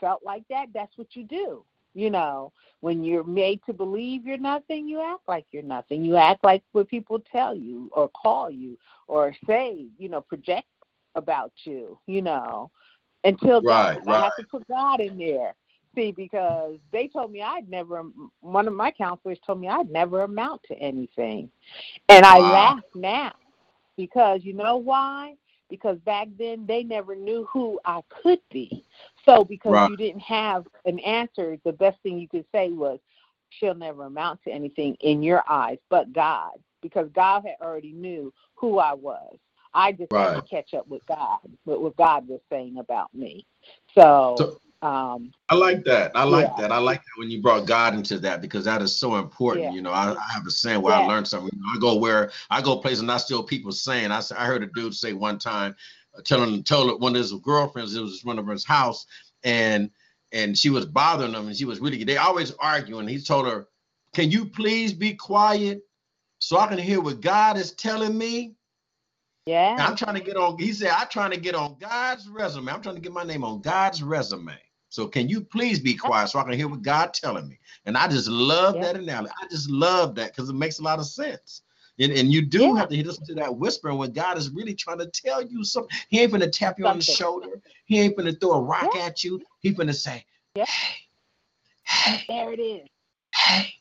felt 0.01 0.23
like 0.25 0.45
that, 0.51 0.67
that's 0.73 0.97
what 0.97 1.17
you 1.17 1.25
do. 1.25 1.65
You 1.97 2.11
know, 2.11 2.53
when 2.81 3.03
you're 3.03 3.25
made 3.25 3.61
to 3.65 3.73
believe 3.73 4.27
you're 4.27 4.37
nothing, 4.37 4.87
you 4.87 5.01
act 5.01 5.23
like 5.27 5.47
you're 5.51 5.63
nothing. 5.63 6.05
You 6.05 6.17
act 6.17 6.45
like 6.45 6.63
what 6.73 6.89
people 6.89 7.19
tell 7.33 7.57
you 7.57 7.89
or 7.93 8.11
call 8.11 8.51
you 8.51 8.77
or 9.09 9.35
say, 9.47 9.87
you 9.99 10.11
know, 10.11 10.21
project 10.21 10.67
about 11.15 11.53
you, 11.65 11.99
you 12.07 12.21
know, 12.21 12.71
until 13.25 13.63
Right, 13.63 13.99
God. 14.05 14.15
I 14.15 14.25
have 14.25 14.37
to 14.37 14.45
put 14.45 14.69
God 14.69 15.01
in 15.01 15.17
there. 15.17 15.55
See, 15.95 16.13
because 16.13 16.77
they 16.93 17.09
told 17.09 17.33
me 17.33 17.41
I'd 17.41 17.71
never. 17.71 18.03
One 18.41 18.69
of 18.69 18.75
my 18.75 18.91
counselors 18.91 19.39
told 19.47 19.59
me 19.63 19.69
I'd 19.69 19.91
never 19.91 20.21
amount 20.25 20.61
to 20.65 20.75
anything, 20.75 21.51
and 22.11 22.27
I 22.27 22.41
Wow. 22.41 22.53
laugh 22.53 22.85
now 22.95 23.33
because 23.97 24.41
you 24.45 24.53
know 24.53 24.77
why? 24.77 25.35
Because 25.69 25.99
back 25.99 26.29
then 26.39 26.67
they 26.67 26.83
never 26.85 27.17
knew 27.17 27.47
who 27.53 27.81
I 27.85 28.03
could 28.09 28.41
be. 28.51 28.85
So 29.25 29.45
because 29.45 29.73
Right. 29.73 29.91
you 29.91 29.97
didn't 29.97 30.21
have 30.21 30.67
an 30.85 30.99
answer, 31.01 31.59
the 31.65 31.73
best 31.73 32.01
thing 32.03 32.19
you 32.19 32.29
could 32.29 32.47
say 32.53 32.71
was, 32.71 33.01
"She'll 33.51 33.75
never 33.75 34.05
amount 34.05 34.43
to 34.45 34.51
anything 34.53 34.97
in 35.01 35.23
your 35.23 35.43
eyes, 35.49 35.79
but 35.89 36.13
God," 36.13 36.53
because 36.83 37.09
God 37.11 37.45
had 37.45 37.57
already 37.61 37.93
knew 37.93 38.33
who 38.55 38.79
I 38.79 38.95
was. 38.95 39.37
I 39.75 39.93
just 39.93 40.13
had 40.13 40.37
to 40.37 40.43
catch 40.49 40.73
up 40.73 40.89
with 40.89 41.05
God, 41.07 41.41
with 41.65 41.81
what 41.81 41.97
God 41.97 42.27
was 42.29 42.41
saying 42.49 42.79
about 42.79 43.13
me. 43.13 43.45
So, 43.95 44.37
So- 44.39 44.61
um, 44.83 45.33
I 45.49 45.55
like 45.55 45.85
that. 45.85 46.13
I 46.15 46.25
like 46.25 46.49
Yeah. 46.49 46.63
that. 46.63 46.73
I 46.73 46.79
like 46.79 46.99
that 46.99 47.19
when 47.19 47.31
you 47.31 47.41
brought 47.41 47.67
God 47.67 47.95
into 47.95 48.19
that 48.19 48.43
because 48.43 48.65
that 48.65 48.83
is 48.83 48.97
so 48.97 49.17
important. 49.17 49.67
Yeah. 49.67 49.73
You 49.73 49.83
know, 49.83 49.93
I, 49.93 50.13
I 50.13 50.33
have 50.33 50.47
a 50.47 50.51
saying 50.51 50.83
where 50.83 50.95
I 50.95 51.07
learned 51.07 51.29
something. 51.29 51.59
I 51.73 51.79
go 51.79 51.97
where 51.97 52.33
I 52.51 52.61
go 52.61 52.79
places 52.79 53.01
and 53.01 53.11
I 53.11 53.17
still 53.17 53.43
people 53.43 53.73
saying. 53.73 54.11
I, 54.11 54.21
I 54.37 54.47
heard 54.47 54.63
a 54.63 54.67
dude 54.67 54.95
say 54.95 55.13
one 55.13 55.39
time, 55.39 55.77
uh, 56.17 56.23
telling 56.23 56.63
told 56.65 57.01
one 57.01 57.15
of 57.15 57.23
his 57.23 57.33
girlfriends 57.33 57.95
it 57.95 58.01
was 58.01 58.25
one 58.25 58.39
of 58.39 58.47
his 58.49 58.65
house 58.65 59.07
and 59.45 59.91
and 60.33 60.59
she 60.59 60.71
was 60.71 60.85
bothering 60.85 61.33
him 61.33 61.47
and 61.47 61.57
she 61.57 61.65
was 61.65 61.81
really 61.81 62.03
they 62.05 62.17
always 62.17 62.51
arguing. 62.59 63.07
He 63.07 63.21
told 63.21 63.47
her, 63.47 63.69
"Can 64.15 64.31
you 64.31 64.47
please 64.47 64.93
be 64.93 65.15
quiet 65.15 65.83
so 66.41 66.59
I 66.59 66.67
can 66.67 66.79
hear 66.79 67.01
what 67.01 67.21
God 67.21 67.57
is 67.57 67.73
telling 67.73 68.19
me?" 68.19 68.57
yeah, 69.47 69.73
And 69.73 69.83
I'm 69.83 69.95
trying 69.97 70.17
to 70.17 70.21
get 70.21 70.37
on. 70.37 70.59
He 70.59 70.73
said, 70.73 70.91
I'm 70.91 71.07
trying 71.09 71.31
to 71.31 71.37
get 71.37 71.55
on 71.55 71.77
God's 71.79 72.29
resume. 72.29 72.69
I'm 72.69 72.83
trying 72.83 72.97
to 72.97 73.01
get 73.01 73.13
my 73.13 73.23
name 73.23 73.45
on 73.45 73.61
God's 73.61 74.03
resume. 74.03 74.59
So 74.97 75.07
can 75.07 75.29
you 75.29 75.43
please 75.43 75.79
be 75.79 75.93
quiet 75.93 76.31
so 76.31 76.39
I 76.39 76.45
can 76.45 76.55
hear 76.55 76.69
what 76.69 76.81
God 76.81 77.13
telling 77.13 77.47
me? 77.47 77.59
And 77.85 77.99
I 77.99 78.09
just 78.09 78.29
love 78.29 78.77
Yeah. 78.77 78.81
that 78.81 78.97
analogy. 78.97 79.31
I 79.39 79.47
just 79.47 79.69
love 79.69 80.15
that 80.15 80.35
because 80.35 80.49
it 80.49 80.55
makes 80.55 80.79
a 80.79 80.83
lot 80.83 80.99
of 80.99 81.05
sense. 81.05 81.61
And, 81.99 82.13
and 82.13 82.33
you 82.33 82.41
do 82.41 82.63
Yeah. 82.63 82.77
have 82.77 82.89
to 82.89 83.07
listen 83.07 83.27
to 83.27 83.35
that 83.35 83.55
whispering 83.55 83.99
when 83.99 84.13
God 84.15 84.39
is 84.39 84.49
really 84.49 84.73
trying 84.75 84.97
to 85.01 85.07
tell 85.09 85.43
you 85.43 85.65
something. 85.65 85.95
He 86.09 86.21
ain't 86.21 86.33
gonna 86.33 86.49
tap 86.49 86.79
you 86.79 86.87
on 86.87 86.97
the 86.97 87.05
shoulder. 87.05 87.61
He 87.85 88.01
ain't 88.01 88.17
gonna 88.17 88.33
throw 88.33 88.53
a 88.53 88.61
rock 88.63 88.95
Yeah. 88.95 89.03
at 89.03 89.23
you. 89.23 89.43
He 89.61 89.73
gonna 89.73 89.93
say, 89.93 90.25
Yeah. 90.55 90.65
hey, 90.65 90.97
hey, 91.83 92.25
there 92.27 92.53
it 92.55 92.59
is. 92.59 92.89
hey, 93.35 93.75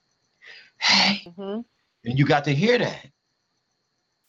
hey. 0.80 1.32
hmm 1.34 1.62
And 2.04 2.20
you 2.20 2.26
got 2.26 2.44
to 2.44 2.54
hear 2.54 2.78
that. 2.78 3.08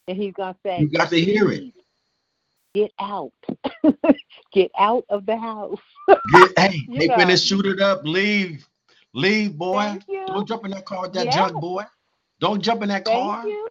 And 0.06 0.16
he's 0.16 0.34
gonna 0.34 0.56
say, 0.64 0.82
You 0.82 0.88
got 0.88 1.10
to 1.10 1.20
hear 1.20 1.50
it. 1.50 1.64
"Please, 2.77 2.82
Get 2.82 2.93
out. 3.01 3.32
get 4.53 4.70
out 4.78 5.05
of 5.11 5.27
the 5.27 5.36
house. 5.36 5.81
Get, 6.28 6.59
hey, 6.59 6.82
You 6.89 6.97
they 6.97 7.09
know. 7.09 7.15
finna 7.15 7.44
shoot 7.44 7.66
it 7.66 7.81
up. 7.81 8.03
Leave. 8.05 8.66
Leave, 9.15 9.57
boy. 9.59 9.98
Don't 10.27 10.47
jump 10.48 10.65
in 10.65 10.73
that 10.73 10.86
car 10.86 11.03
with 11.03 11.15
that 11.15 11.28
Yeah. 11.28 11.31
junk, 11.31 11.61
boy. 11.61 11.85
Don't 12.40 12.62
jump 12.62 12.82
in 12.82 12.89
that 12.90 13.05
Thank 13.05 13.07
car. 13.07 13.43
you. 13.43 13.69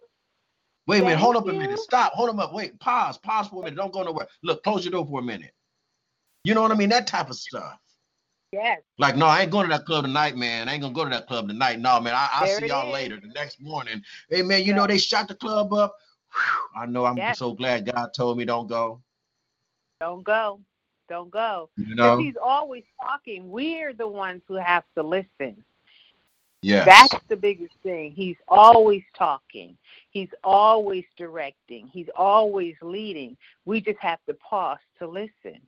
Wait 0.86 1.00
a 1.00 1.04
minute. 1.04 1.18
Hold 1.20 1.36
up 1.36 1.48
a 1.48 1.54
minute. 1.54 1.78
Stop. 1.80 2.12
Hold 2.14 2.30
them 2.30 2.40
up. 2.40 2.54
Wait. 2.54 2.78
Pause. 2.80 3.18
Pause 3.18 3.48
for 3.48 3.62
a 3.62 3.64
minute. 3.66 3.76
Don't 3.76 3.92
go 3.92 4.02
nowhere. 4.04 4.28
Look, 4.42 4.62
close 4.64 4.84
your 4.84 4.92
door 4.92 5.06
for 5.06 5.20
a 5.20 5.24
minute. 5.24 5.52
You 6.44 6.54
know 6.54 6.62
what 6.62 6.72
I 6.72 6.76
mean? 6.76 6.90
That 6.90 7.06
type 7.06 7.30
of 7.30 7.36
stuff. 7.36 7.78
Yes. 8.52 8.80
Like, 8.98 9.16
no, 9.16 9.26
I 9.26 9.42
ain't 9.42 9.50
going 9.50 9.68
to 9.68 9.76
that 9.76 9.86
club 9.86 10.04
tonight, 10.04 10.36
man. 10.36 10.68
I 10.68 10.74
ain't 10.74 10.82
gonna 10.82 10.94
go 10.94 11.04
to 11.04 11.10
that 11.10 11.26
club 11.26 11.48
tonight. 11.48 11.80
No, 11.80 12.00
man. 12.00 12.14
I, 12.14 12.28
I'll 12.34 12.46
There 12.46 12.48
see 12.48 12.66
y'all 12.66 12.90
is. 12.90 12.92
later 12.92 13.18
the 13.20 13.28
next 13.28 13.60
morning. 13.60 14.02
Hey, 14.30 14.42
man, 14.42 14.64
you 14.64 14.72
know 14.74 14.86
they 14.86 14.98
shot 14.98 15.28
the 15.28 15.34
club 15.34 15.72
up. 15.72 15.96
Whew, 16.32 16.82
I 16.82 16.86
know. 16.86 17.04
I'm 17.04 17.16
Yes. 17.16 17.38
so 17.38 17.52
glad 17.52 17.90
God 17.90 18.10
told 18.16 18.38
me 18.38 18.44
don't 18.44 18.66
go. 18.66 19.00
Don't 20.00 20.22
go. 20.22 20.60
Don't 21.08 21.30
go. 21.30 21.70
You 21.76 21.94
know? 21.94 22.18
he's 22.18 22.34
always 22.42 22.84
talking. 23.00 23.50
We're 23.50 23.92
the 23.92 24.08
ones 24.08 24.42
who 24.48 24.54
have 24.54 24.84
to 24.96 25.02
listen. 25.02 25.64
Yes. 26.62 26.86
That's 26.86 27.24
the 27.28 27.36
biggest 27.36 27.74
thing. 27.82 28.12
He's 28.12 28.36
always 28.48 29.02
talking. 29.16 29.76
He's 30.10 30.30
always 30.42 31.04
directing. 31.16 31.88
He's 31.92 32.08
always 32.16 32.74
leading. 32.82 33.36
We 33.66 33.80
just 33.80 34.00
have 34.00 34.18
to 34.26 34.34
pause 34.34 34.78
to 34.98 35.06
listen. 35.06 35.60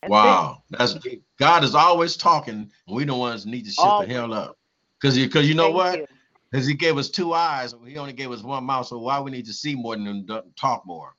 That's 0.00 0.10
it. 0.10 0.10
Wow, 0.10 0.62
that's 0.70 0.94
deep. 0.94 1.22
God 1.38 1.64
is 1.64 1.74
always 1.74 2.16
talking, 2.16 2.70
and 2.86 2.96
we 2.96 3.04
the 3.04 3.14
ones 3.14 3.46
need 3.46 3.64
to 3.64 3.70
shut 3.70 3.84
Always. 3.84 4.08
the 4.08 4.14
hell 4.14 4.32
up. 4.32 4.58
Cause 5.00 5.16
you, 5.16 5.28
cause 5.28 5.46
you 5.46 5.54
know 5.54 5.64
Thank 5.64 5.76
what? 5.76 5.98
you. 5.98 6.06
Cause 6.52 6.66
He 6.66 6.74
gave 6.74 6.98
us 6.98 7.08
two 7.08 7.32
eyes, 7.32 7.74
he 7.86 7.96
only 7.98 8.12
gave 8.12 8.30
us 8.30 8.42
one 8.42 8.64
mouth. 8.64 8.86
So 8.86 8.98
why 8.98 9.20
we 9.20 9.30
need 9.30 9.46
to 9.46 9.52
see 9.52 9.74
more 9.74 9.96
than 9.96 10.26
talk 10.58 10.84
more? 10.86 11.14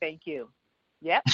Thank 0.00 0.22
you. 0.26 0.48
Yep. 1.02 1.24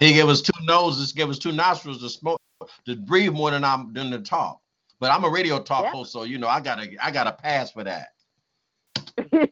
he 0.00 0.12
gave 0.12 0.28
us 0.28 0.42
two 0.42 0.52
noses, 0.64 1.12
gave 1.12 1.30
us 1.30 1.38
two 1.38 1.52
nostrils 1.52 2.00
to 2.02 2.10
smoke, 2.10 2.40
to 2.86 2.96
breathe 2.96 3.32
more 3.32 3.50
than 3.52 3.62
I'm 3.64 3.92
than 3.92 4.10
to 4.10 4.18
talk. 4.18 4.60
But 4.98 5.12
I'm 5.12 5.24
a 5.24 5.30
radio 5.30 5.62
talk 5.62 5.84
Yep. 5.84 5.92
host, 5.92 6.12
so 6.12 6.24
you 6.24 6.38
know 6.38 6.48
I 6.48 6.60
gotta 6.60 6.88
I 7.02 7.10
gotta 7.10 7.32
pass 7.32 7.70
for 7.70 7.84
that. 7.84 8.08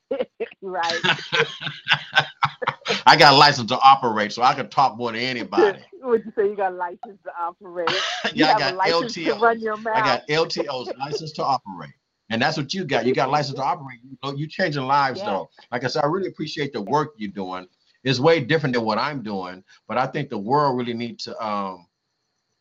right. 0.62 1.00
I 3.06 3.16
got 3.16 3.34
a 3.34 3.36
license 3.36 3.68
to 3.70 3.78
operate, 3.82 4.32
so 4.32 4.42
I 4.42 4.54
can 4.54 4.68
talk 4.68 4.96
more 4.96 5.12
than 5.12 5.20
anybody. 5.20 5.80
Would 6.02 6.24
you 6.26 6.32
say 6.36 6.48
you 6.48 6.56
got 6.56 6.72
a 6.72 6.76
license 6.76 7.18
to 7.24 7.30
operate? 7.40 7.88
You 8.32 8.34
yeah, 8.34 8.46
I 8.46 8.48
have 8.52 8.58
got 8.58 8.74
a 8.74 8.76
license 8.76 9.14
to 9.14 9.20
LTO. 9.20 9.40
run 9.40 9.60
your 9.60 9.76
mouth. 9.78 9.96
I 9.96 10.02
got 10.02 10.28
LTOs, 10.28 10.96
license 10.98 11.32
to 11.32 11.44
operate. 11.44 11.90
And 12.30 12.40
that's 12.40 12.56
what 12.56 12.72
you 12.72 12.84
got. 12.84 13.06
You 13.06 13.14
got 13.14 13.30
license 13.30 13.58
to 13.58 13.64
operate. 13.64 13.98
You 14.02 14.16
know, 14.22 14.32
you 14.34 14.46
changing 14.46 14.84
lives 14.84 15.20
Yeah. 15.20 15.26
though. 15.26 15.50
Like 15.70 15.84
I 15.84 15.88
said, 15.88 16.04
I 16.04 16.06
really 16.06 16.28
appreciate 16.28 16.72
the 16.72 16.80
work 16.80 17.14
you're 17.16 17.30
doing. 17.30 17.66
It's 18.02 18.20
way 18.20 18.40
different 18.40 18.74
than 18.74 18.84
what 18.84 18.98
I'm 18.98 19.22
doing, 19.22 19.64
but 19.88 19.98
I 19.98 20.06
think 20.06 20.28
the 20.30 20.38
world 20.38 20.76
really 20.76 20.94
needs 20.94 21.24
to 21.24 21.46
um 21.46 21.86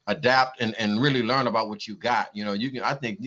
adapt 0.07 0.59
and, 0.59 0.75
and 0.75 1.01
really 1.01 1.23
learn 1.23 1.47
about 1.47 1.69
what 1.69 1.87
you 1.87 1.95
got. 1.95 2.29
You 2.35 2.43
know, 2.43 2.51
you 2.53 2.71
can 2.71 2.83
I 2.83 2.93
think 2.93 3.19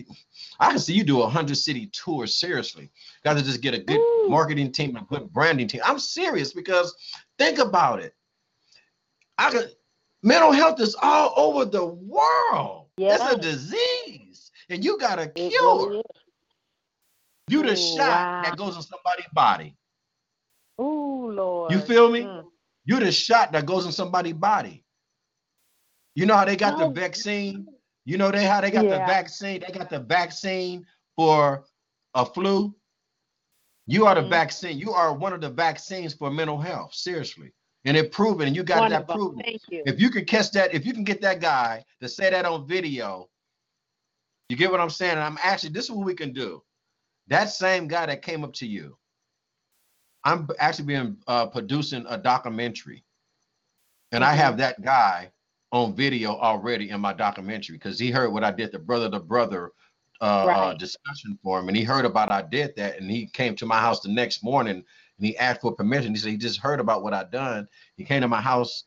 I 0.59 0.69
can 0.69 0.79
see 0.79 0.93
you 0.93 1.03
do 1.03 1.21
a 1.21 1.27
hundred 1.27 1.57
city 1.57 1.87
tour 1.91 2.27
seriously. 2.27 2.91
Got 3.23 3.37
to 3.37 3.43
just 3.43 3.61
get 3.61 3.73
a 3.73 3.79
good 3.79 3.97
Woo. 3.97 4.29
marketing 4.29 4.71
team 4.71 4.95
and 4.95 5.07
good 5.07 5.31
branding 5.33 5.67
team. 5.67 5.81
I'm 5.83 5.99
serious 5.99 6.53
because 6.53 6.95
think 7.39 7.57
about 7.57 7.99
it. 7.99 8.13
I 9.39 9.51
can. 9.51 9.63
mental 10.23 10.51
health 10.51 10.79
is 10.79 10.95
all 11.01 11.33
over 11.35 11.65
the 11.65 11.85
world. 11.85 12.87
It's 12.97 13.23
a 13.23 13.37
disease. 13.37 14.51
And 14.69 14.83
you 14.83 14.97
got 14.97 15.19
a 15.19 15.27
cure. 15.27 15.89
really. 15.89 16.03
You 17.49 17.63
the 17.63 17.71
Ooh, 17.71 17.75
shot 17.75 18.07
wow. 18.07 18.41
that 18.43 18.57
goes 18.57 18.75
in 18.75 18.81
somebody's 18.81 19.27
body. 19.33 19.75
Ooh, 20.79 21.31
Lord. 21.31 21.71
You 21.71 21.79
feel 21.79 22.09
me? 22.09 22.21
Mm. 22.21 22.45
You 22.85 22.99
the 22.99 23.11
shot 23.11 23.51
that 23.53 23.65
goes 23.65 23.85
in 23.85 23.91
somebody's 23.91 24.33
body. 24.33 24.83
You 26.15 26.25
know 26.25 26.35
how 26.35 26.45
they 26.45 26.55
got 26.55 26.77
the 26.77 26.85
Oh. 26.85 26.89
vaccine? 26.89 27.67
You 28.05 28.17
know 28.17 28.31
they 28.31 28.45
how 28.45 28.61
they 28.61 28.71
got 28.71 28.83
the 28.83 28.99
vaccine? 28.99 29.61
They 29.65 29.73
got 29.73 29.89
the 29.89 29.99
vaccine 29.99 30.85
for 31.15 31.65
a 32.13 32.25
flu. 32.25 32.75
You 33.85 34.05
are 34.05 34.15
the 34.15 34.21
Mhm. 34.21 34.29
vaccine. 34.29 34.77
You 34.77 34.91
are 34.93 35.13
one 35.13 35.33
of 35.33 35.41
the 35.41 35.49
vaccines 35.49 36.13
for 36.13 36.29
mental 36.31 36.59
health. 36.59 36.93
Seriously. 36.93 37.53
And 37.85 37.95
it 37.95 38.11
proven, 38.11 38.47
and 38.47 38.55
you 38.55 38.63
got 38.63 38.79
One 38.79 38.91
that 38.91 39.07
proven. 39.07 39.41
Thank 39.43 39.61
you. 39.69 39.83
If 39.85 39.99
you 40.01 40.09
can 40.09 40.25
catch 40.25 40.51
that, 40.51 40.73
if 40.73 40.85
you 40.85 40.93
can 40.93 41.03
get 41.05 41.21
that 41.21 41.39
guy 41.39 41.85
to 42.01 42.09
say 42.09 42.29
that 42.29 42.45
on 42.45 42.67
video, 42.67 43.29
you 44.49 44.57
get 44.57 44.71
what 44.71 44.81
I'm 44.81 44.89
saying? 44.89 45.13
And 45.13 45.21
I'm 45.21 45.37
actually, 45.41 45.71
this 45.71 45.85
is 45.85 45.91
what 45.91 46.05
we 46.05 46.15
can 46.15 46.33
do. 46.33 46.63
That 47.27 47.49
same 47.49 47.87
guy 47.87 48.05
that 48.05 48.21
came 48.21 48.43
up 48.43 48.53
to 48.53 48.67
you, 48.67 48.97
I'm 50.23 50.47
actually 50.59 50.85
being 50.85 51.17
uh, 51.27 51.47
producing 51.47 52.05
a 52.07 52.17
documentary, 52.17 53.03
and 54.11 54.23
I 54.23 54.33
have 54.33 54.57
that 54.57 54.81
guy 54.81 55.31
on 55.71 55.95
video 55.95 56.31
already 56.37 56.89
in 56.89 57.01
my 57.01 57.13
documentary 57.13 57.75
because 57.77 57.99
he 57.99 58.11
heard 58.11 58.31
what 58.31 58.43
I 58.43 58.51
did, 58.51 58.71
the 58.71 58.79
brother 58.79 59.09
to 59.09 59.19
brother 59.19 59.71
uh, 60.21 60.45
uh, 60.45 60.73
discussion 60.73 61.37
for 61.43 61.59
him, 61.59 61.67
and 61.67 61.77
he 61.77 61.83
heard 61.83 62.05
about 62.05 62.31
I 62.31 62.41
did 62.41 62.75
that, 62.77 62.99
and 62.99 63.09
he 63.11 63.27
came 63.27 63.55
to 63.57 63.65
my 63.65 63.79
house 63.79 63.99
the 63.99 64.09
next 64.09 64.43
morning 64.43 64.83
and 65.17 65.25
he 65.25 65.37
asked 65.37 65.61
for 65.61 65.73
permission. 65.73 66.13
He 66.13 66.19
said 66.19 66.31
he 66.31 66.37
just 66.37 66.59
heard 66.59 66.79
about 66.79 67.03
what 67.03 67.13
I 67.13 67.23
done. 67.25 67.67
He 67.95 68.03
came 68.03 68.21
to 68.21 68.27
my 68.27 68.41
house 68.41 68.85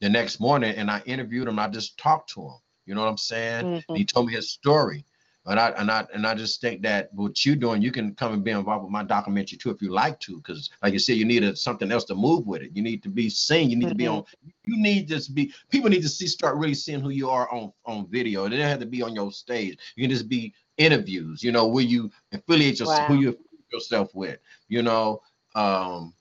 the 0.00 0.08
next 0.08 0.40
morning 0.40 0.74
and 0.76 0.90
I 0.90 1.02
interviewed 1.06 1.48
him. 1.48 1.58
I 1.58 1.68
just 1.68 1.98
talked 1.98 2.30
to 2.34 2.42
him. 2.42 2.58
You 2.86 2.94
know 2.94 3.02
what 3.02 3.08
I'm 3.08 3.16
saying? 3.16 3.64
Mhm. 3.64 3.84
And 3.88 3.98
he 3.98 4.04
told 4.04 4.26
me 4.26 4.34
his 4.34 4.50
story. 4.50 5.04
And 5.46 5.58
I 5.58 5.70
and 5.70 5.90
I 5.90 6.06
and 6.12 6.26
I 6.26 6.34
just 6.34 6.60
think 6.60 6.82
that 6.82 7.12
what 7.14 7.46
you're 7.46 7.56
doing, 7.56 7.80
you 7.80 7.90
can 7.90 8.14
come 8.14 8.34
and 8.34 8.44
be 8.44 8.50
involved 8.50 8.84
with 8.84 8.92
my 8.92 9.02
documentary 9.02 9.56
too 9.56 9.70
if 9.70 9.80
you 9.80 9.90
like 9.90 10.20
to, 10.20 10.36
because 10.36 10.68
like 10.82 10.92
you 10.92 10.98
said, 10.98 11.16
you 11.16 11.24
need 11.24 11.42
a, 11.42 11.56
something 11.56 11.90
else 11.90 12.04
to 12.04 12.14
move 12.14 12.46
with 12.46 12.60
it. 12.60 12.72
You 12.74 12.82
need 12.82 13.02
to 13.04 13.08
be 13.08 13.30
seen. 13.30 13.70
You 13.70 13.76
need 13.76 13.88
to 13.88 13.94
be 13.94 14.06
on. 14.06 14.24
You 14.66 14.76
need 14.76 15.08
to 15.08 15.32
be. 15.32 15.52
People 15.70 15.88
need 15.88 16.02
to 16.02 16.08
see, 16.10 16.26
start 16.26 16.56
really 16.56 16.74
seeing 16.74 17.00
who 17.00 17.08
you 17.08 17.30
are 17.30 17.50
on 17.50 17.72
on 17.86 18.06
video. 18.08 18.44
It 18.44 18.50
doesn't 18.50 18.66
have 18.66 18.80
to 18.80 18.86
be 18.86 19.00
on 19.02 19.14
your 19.14 19.32
stage. 19.32 19.78
You 19.96 20.04
can 20.04 20.10
just 20.10 20.28
be 20.28 20.52
interviews. 20.76 21.42
You 21.42 21.52
know 21.52 21.66
where 21.66 21.84
you 21.84 22.10
affiliate 22.32 22.78
yourself, 22.78 23.06
who 23.06 23.14
you 23.14 23.30
affiliate 23.30 23.72
yourself 23.72 24.14
with. 24.14 24.38
You 24.68 24.82
know, 24.82 25.22
um, 25.54 26.12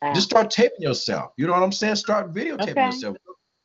Wow. 0.00 0.14
just 0.14 0.30
start 0.30 0.50
taping 0.50 0.80
yourself. 0.80 1.32
You 1.36 1.46
know 1.46 1.52
what 1.52 1.62
I'm 1.62 1.72
saying? 1.72 1.96
Start 1.96 2.32
videotaping 2.32 2.62
Okay. 2.62 2.86
yourself. 2.86 3.16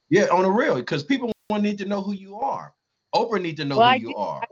Yeah, 0.09 0.25
on 0.31 0.43
the 0.43 0.51
real, 0.51 0.75
because 0.75 1.03
people 1.03 1.31
want 1.49 1.63
need 1.63 1.77
to 1.77 1.85
know 1.85 2.01
who 2.01 2.13
you 2.13 2.39
are. 2.39 2.73
Oprah 3.13 3.41
need 3.41 3.55
to 3.57 3.65
know 3.65 3.77
Well, 3.77 3.85
who 3.85 3.93
I 3.93 3.97
you 3.97 4.07
did- 4.07 4.15
are. 4.17 4.41
I 4.41 4.45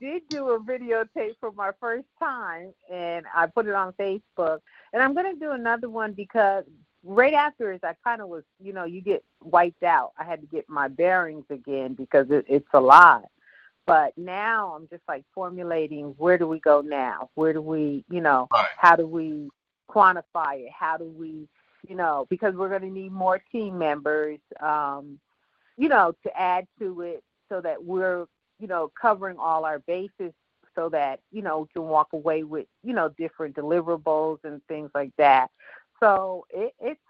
did 0.00 0.22
do 0.28 0.50
a 0.50 0.60
videotape 0.60 1.36
for 1.40 1.52
my 1.52 1.70
first 1.80 2.06
time, 2.18 2.72
and 2.92 3.24
I 3.34 3.46
put 3.46 3.66
it 3.66 3.74
on 3.74 3.92
Facebook. 3.94 4.58
And 4.92 5.02
I'm 5.02 5.14
going 5.14 5.32
to 5.32 5.38
do 5.40 5.52
another 5.52 5.88
one 5.88 6.12
because 6.12 6.64
right 7.04 7.34
afterwards, 7.34 7.80
I 7.82 7.94
kind 8.04 8.20
of 8.20 8.28
was, 8.28 8.44
you 8.62 8.72
know, 8.72 8.84
you 8.84 9.00
get 9.00 9.24
wiped 9.42 9.82
out. 9.82 10.12
I 10.18 10.24
had 10.24 10.40
to 10.40 10.46
get 10.46 10.68
my 10.68 10.88
bearings 10.88 11.46
again 11.50 11.94
because 11.94 12.30
it, 12.30 12.44
it's 12.48 12.68
a 12.74 12.80
lot. 12.80 13.24
But 13.86 14.16
now 14.16 14.74
I'm 14.76 14.86
just 14.88 15.02
like 15.08 15.24
formulating 15.34 16.14
where 16.18 16.38
do 16.38 16.46
we 16.46 16.60
go 16.60 16.82
now? 16.82 17.30
Where 17.34 17.52
do 17.52 17.60
we, 17.60 18.04
you 18.08 18.20
know, 18.20 18.46
Right. 18.52 18.66
how 18.76 18.94
do 18.94 19.06
we 19.06 19.48
quantify 19.90 20.60
it? 20.60 20.70
How 20.78 20.96
do 20.96 21.04
we, 21.04 21.48
you 21.88 21.96
know, 21.96 22.26
because 22.30 22.54
we're 22.54 22.68
going 22.68 22.82
to 22.82 22.90
need 22.90 23.10
more 23.10 23.42
team 23.50 23.78
members, 23.78 24.38
um, 24.60 25.18
you 25.76 25.88
know, 25.88 26.14
to 26.22 26.40
add 26.40 26.66
to 26.78 27.00
it 27.00 27.24
so 27.48 27.60
that 27.60 27.82
we're, 27.82 28.26
you 28.62 28.68
know, 28.68 28.92
covering 29.00 29.38
all 29.38 29.64
our 29.66 29.80
bases 29.80 30.32
so 30.76 30.88
that, 30.90 31.20
you 31.32 31.42
know, 31.42 31.60
we 31.60 31.66
can 31.74 31.82
walk 31.82 32.08
away 32.12 32.44
with, 32.44 32.66
you 32.84 32.94
know, 32.94 33.10
different 33.18 33.56
deliverables 33.56 34.38
and 34.44 34.62
things 34.68 34.90
like 34.94 35.10
that. 35.18 35.50
So 36.00 36.46
it, 36.50 36.72
it's 36.80 37.00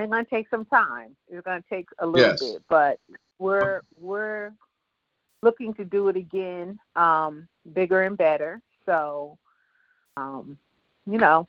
it's 0.00 0.10
to 0.10 0.24
take 0.30 0.48
some 0.48 0.64
time. 0.66 1.16
It's 1.28 1.44
going 1.44 1.60
to 1.62 1.68
take 1.68 1.88
a 1.98 2.06
little 2.06 2.32
Yes. 2.32 2.40
bit, 2.40 2.62
but 2.68 3.00
we're 3.38 3.82
we're 4.00 4.52
looking 5.42 5.74
to 5.74 5.84
do 5.84 6.08
it 6.08 6.16
again, 6.16 6.78
um, 6.96 7.48
bigger 7.72 8.02
and 8.02 8.16
better. 8.16 8.60
So, 8.86 9.38
um, 10.16 10.56
you 11.06 11.18
know, 11.18 11.48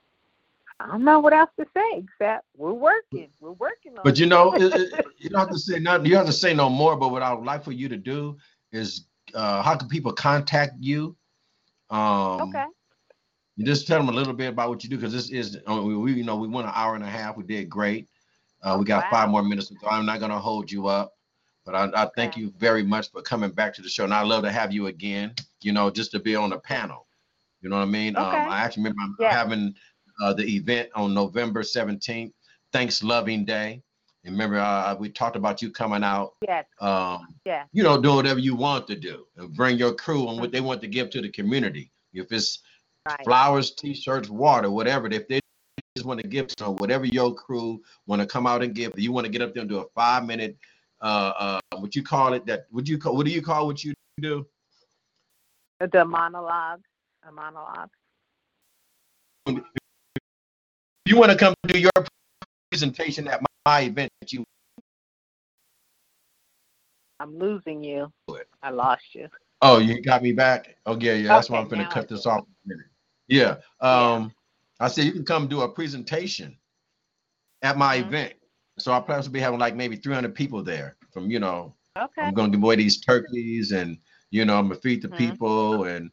I 0.79 0.87
don't 0.87 1.03
know 1.03 1.19
what 1.19 1.33
else 1.33 1.51
to 1.59 1.65
say 1.75 2.03
except 2.03 2.45
we're 2.57 2.73
working. 2.73 3.29
We're 3.39 3.51
working 3.51 3.97
on. 3.97 4.03
But 4.03 4.19
you 4.19 4.25
know, 4.27 4.53
it, 4.57 4.73
it- 4.75 5.05
you 5.17 5.29
don't 5.29 5.41
have 5.41 5.51
to 5.51 5.59
say 5.59 5.79
nothing. 5.79 6.05
You 6.05 6.13
don't 6.13 6.25
have 6.25 6.33
to 6.33 6.39
say 6.39 6.53
no 6.53 6.69
more. 6.69 6.95
But 6.95 7.09
what 7.09 7.21
I 7.23 7.33
would 7.33 7.45
like 7.45 7.63
for 7.63 7.71
you 7.71 7.89
to 7.89 7.97
do 7.97 8.37
is, 8.71 9.05
uh, 9.33 9.61
how 9.61 9.75
can 9.75 9.87
people 9.87 10.11
contact 10.13 10.73
you? 10.79 11.15
Um, 11.89 12.41
okay. 12.41 12.65
You 13.55 13.65
just 13.65 13.87
tell 13.87 13.99
them 13.99 14.09
a 14.09 14.13
little 14.13 14.33
bit 14.33 14.47
about 14.49 14.69
what 14.69 14.83
you 14.83 14.89
do 14.89 14.95
because 14.97 15.11
this 15.11 15.29
is 15.31 15.57
we, 15.67 16.13
you 16.13 16.23
know 16.23 16.37
we 16.37 16.47
went 16.47 16.67
an 16.67 16.73
hour 16.75 16.95
and 16.95 17.03
a 17.03 17.07
half. 17.09 17.35
We 17.35 17.43
did 17.43 17.69
great. 17.69 18.07
Uh, 18.61 18.77
we 18.79 18.85
got 18.85 19.03
Wow. 19.05 19.09
five 19.11 19.29
more 19.29 19.43
minutes, 19.43 19.69
so 19.69 19.87
I'm 19.89 20.05
not 20.05 20.19
going 20.19 20.31
to 20.31 20.39
hold 20.39 20.71
you 20.71 20.87
up. 20.87 21.13
But 21.65 21.75
I, 21.75 22.03
I 22.03 22.09
thank 22.15 22.37
you 22.37 22.53
very 22.57 22.83
much 22.83 23.11
for 23.11 23.21
coming 23.21 23.51
back 23.51 23.73
to 23.75 23.81
the 23.81 23.89
show, 23.89 24.05
and 24.05 24.13
I 24.13 24.21
love 24.21 24.43
to 24.43 24.51
have 24.51 24.71
you 24.71 24.87
again. 24.87 25.33
You 25.61 25.73
know, 25.73 25.89
just 25.89 26.11
to 26.11 26.19
be 26.19 26.35
on 26.35 26.51
the 26.51 26.59
panel. 26.59 27.07
You 27.61 27.69
know 27.69 27.77
what 27.77 27.83
I 27.83 27.85
mean? 27.87 28.15
Um, 28.15 28.25
Okay. 28.25 28.45
I 28.47 28.59
actually 28.61 28.83
remember 28.83 29.15
Yeah. 29.19 29.31
having 29.31 29.75
uh, 30.23 30.33
the 30.33 30.45
event 30.55 30.89
on 30.95 31.13
November 31.13 31.61
17th, 31.61 32.31
Thanks 32.71 33.03
Loving 33.03 33.43
Day. 33.45 33.81
Remember, 34.29 34.59
uh, 34.59 34.95
we 34.95 35.09
talked 35.09 35.35
about 35.35 35.61
you 35.61 35.71
coming 35.71 36.03
out 36.03 36.35
Yes. 36.47 36.65
um, 36.79 37.35
Yeah. 37.45 37.65
you 37.71 37.83
know, 37.83 38.01
do 38.01 38.15
whatever 38.15 38.39
you 38.39 38.55
want 38.55 38.87
to 38.87 38.95
do 38.95 39.27
and 39.37 39.53
bring 39.55 39.77
your 39.77 39.93
crew 39.93 40.29
and 40.29 40.39
what 40.39 40.51
they 40.51 40.61
want 40.61 40.81
to 40.81 40.87
give 40.87 41.09
to 41.11 41.21
the 41.21 41.29
community. 41.29 41.91
If 42.13 42.31
it's 42.31 42.59
Right. 43.05 43.23
flowers, 43.23 43.71
t-shirts, 43.71 44.29
water, 44.29 44.69
whatever, 44.69 45.07
if 45.07 45.27
they 45.27 45.39
just 45.95 46.05
want 46.05 46.21
to 46.21 46.27
give 46.27 46.47
so 46.57 46.71
whatever 46.75 47.05
your 47.05 47.33
crew 47.33 47.81
want 48.05 48.21
to 48.21 48.27
come 48.27 48.45
out 48.45 48.63
and 48.63 48.73
give, 48.75 48.97
you 48.97 49.11
want 49.11 49.25
to 49.25 49.31
get 49.31 49.41
up 49.41 49.53
there 49.53 49.61
and 49.61 49.69
do 49.69 49.79
a 49.79 49.89
five 49.89 50.25
minute, 50.25 50.57
uh, 51.01 51.33
uh, 51.37 51.59
what 51.77 51.95
you 51.95 52.03
call 52.03 52.33
it? 52.33 52.45
That 52.45 52.67
would 52.71 52.87
you 52.87 52.97
call? 52.97 53.15
What 53.15 53.25
do 53.25 53.31
you 53.31 53.41
call 53.41 53.65
what 53.67 53.83
you 53.83 53.93
do? 54.19 54.45
The 55.79 56.05
monologue. 56.05 56.83
A 57.27 57.31
monologue. 57.31 57.89
You 61.05 61.17
want 61.17 61.31
to 61.31 61.37
come 61.37 61.53
do 61.67 61.79
your 61.79 61.91
presentation 62.69 63.27
at 63.27 63.41
my, 63.65 63.81
event 63.81 64.11
that 64.21 64.33
you 64.33 64.43
I'm 67.19 67.37
losing 67.37 67.83
you. 67.83 68.11
I 68.63 68.71
lost 68.71 69.03
you. 69.13 69.27
Oh, 69.61 69.77
you 69.77 70.01
got 70.01 70.23
me 70.23 70.31
back? 70.31 70.77
Oh, 70.85 70.97
yeah, 70.99 71.13
yeah. 71.13 71.27
That's 71.27 71.49
why 71.49 71.59
I'm 71.59 71.67
gonna 71.67 71.87
cut 71.87 72.07
this 72.07 72.25
off. 72.25 72.45
in 72.65 72.71
a 72.71 72.75
minute. 72.75 72.85
Yeah. 73.27 73.57
Um, 73.81 74.31
I 74.79 74.87
said 74.87 75.03
you 75.03 75.11
can 75.11 75.25
come 75.25 75.47
do 75.47 75.61
a 75.61 75.69
presentation 75.69 76.57
at 77.61 77.77
my 77.77 77.97
Mhm. 77.97 78.07
event. 78.07 78.33
So 78.79 78.99
plans 79.01 79.27
will 79.27 79.33
be 79.33 79.41
having 79.41 79.59
like 79.59 79.75
maybe 79.75 79.97
300 79.97 80.33
people 80.33 80.63
there. 80.63 80.95
From 81.11 81.29
you 81.29 81.39
know, 81.39 81.75
Okay. 81.97 82.21
I'm 82.21 82.33
gonna 82.33 82.51
give 82.51 82.63
away 82.63 82.77
these 82.77 83.01
turkeys, 83.01 83.73
and 83.73 83.97
you 84.31 84.45
know, 84.45 84.57
I'm 84.57 84.69
gonna 84.69 84.79
feed 84.79 85.01
the 85.01 85.09
Mhm. 85.09 85.17
people, 85.17 85.83
and 85.83 86.09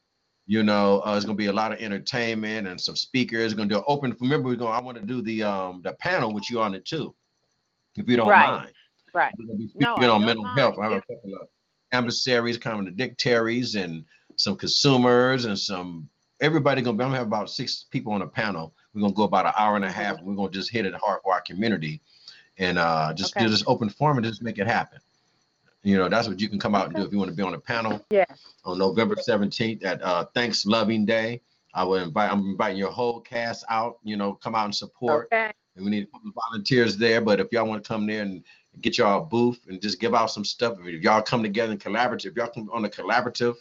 you 0.47 0.63
know, 0.63 1.01
uh, 1.01 1.13
there's 1.13 1.25
gonna 1.25 1.37
be 1.37 1.47
a 1.47 1.53
lot 1.53 1.73
of 1.73 1.81
entertainment 1.81 2.69
and 2.69 2.81
some 2.81 2.97
speakers. 2.97 3.53
We're 3.53 3.59
gonna 3.59 3.71
do 3.71 3.79
an 3.79 3.85
open. 3.89 4.17
Remember, 4.21 4.49
we're 4.49 4.57
going. 4.57 4.73
I 4.73 4.81
want 4.81 4.97
to 4.99 5.05
do 5.05 5.21
the 5.21 5.43
um 5.43 5.83
the 5.83 5.93
panel 5.95 6.33
with 6.33 6.49
you 6.51 6.61
on 6.61 6.75
it 6.75 6.85
too, 6.85 7.15
if 7.97 8.09
you 8.09 8.17
don't 8.17 8.29
Right. 8.29 8.51
mind. 8.51 8.73
Right. 9.13 9.35
We're 9.39 9.47
gonna 9.47 9.59
be 9.59 9.65
No, 9.75 9.95
speaking 9.97 10.11
on 10.11 10.21
don't 10.21 10.27
mental 10.27 10.45
mind. 10.45 10.59
health. 10.59 10.79
I 10.79 10.83
have 10.85 10.93
Yeah. 10.93 10.99
a 10.99 11.15
couple 11.15 11.35
of 11.35 11.49
to 12.87 12.91
dignitaries 12.93 13.75
and 13.75 14.05
some 14.37 14.57
consumers 14.57 15.47
and 15.47 15.59
some 15.59 16.09
everybody 16.41 16.83
gonna 16.83 16.97
be. 16.97 17.03
I'm 17.03 17.11
gonna 17.11 17.19
have 17.19 17.27
about 17.27 17.51
six 17.51 17.87
people 17.91 18.13
on 18.13 18.21
the 18.21 18.27
panel. 18.27 18.75
We're 18.95 19.01
gonna 19.01 19.15
go 19.15 19.25
about 19.25 19.47
an 19.47 19.53
hour 19.59 19.77
and 19.77 19.85
a 19.85 19.91
half. 19.91 20.21
We're 20.23 20.35
gonna 20.35 20.51
just 20.51 20.71
hit 20.71 20.87
it 20.87 20.95
hard 20.95 21.23
for 21.25 21.33
our 21.33 21.41
community 21.41 22.01
and 22.59 22.79
uh 22.79 23.13
just 23.15 23.35
do 23.35 23.49
this 23.49 23.65
open 23.67 23.89
forum 23.89 24.19
and 24.19 24.27
just 24.27 24.43
make 24.43 24.59
it 24.59 24.67
happen. 24.67 25.01
You 25.83 25.97
know, 25.99 26.09
that's 26.09 26.29
what 26.29 26.41
you 26.41 26.49
can 26.49 26.59
come 26.59 26.75
out 26.75 26.87
and 26.87 26.97
do 26.97 27.05
if 27.05 27.13
you 27.13 27.19
want 27.19 27.31
to 27.31 27.37
be 27.37 27.43
on 27.43 27.55
a 27.55 27.61
panel 27.61 28.05
Yeah. 28.11 28.25
on 28.65 28.79
November 28.79 29.15
17th 29.17 29.85
at 29.85 30.03
uh 30.03 30.25
Thanks 30.35 30.67
Loving 30.67 31.05
Day. 31.05 31.41
I 31.75 31.85
will 31.85 31.97
invite 32.03 32.31
I'm 32.33 32.41
inviting 32.51 32.79
your 32.79 32.91
whole 32.91 33.21
cast 33.21 33.65
out, 33.69 33.99
you 34.03 34.17
know, 34.17 34.35
come 34.35 34.55
out 34.55 34.65
and 34.65 34.75
support 34.75 35.27
Okay. 35.33 35.53
and 35.77 35.85
we 35.85 35.91
need 35.91 36.05
a 36.05 36.07
couple 36.07 36.33
volunteers 36.51 36.97
there. 36.97 37.21
But 37.21 37.39
if 37.41 37.53
y'all 37.53 37.67
want 37.69 37.85
to 37.85 37.89
come 37.89 38.07
there 38.07 38.23
and 38.23 38.43
get 38.81 38.99
y'all 38.99 39.23
a 39.23 39.25
booth 39.25 39.61
and 39.69 39.81
just 39.81 40.01
give 40.01 40.15
out 40.15 40.31
some 40.31 40.45
stuff, 40.45 40.79
if 40.81 41.03
y'all 41.03 41.23
come 41.23 41.43
together 41.43 41.73
and 41.73 41.81
collaborative, 41.81 42.27
if 42.27 42.37
y'all 42.37 42.49
come 42.49 42.69
on 42.73 42.85
a 42.85 42.89
collaborative, 42.89 43.55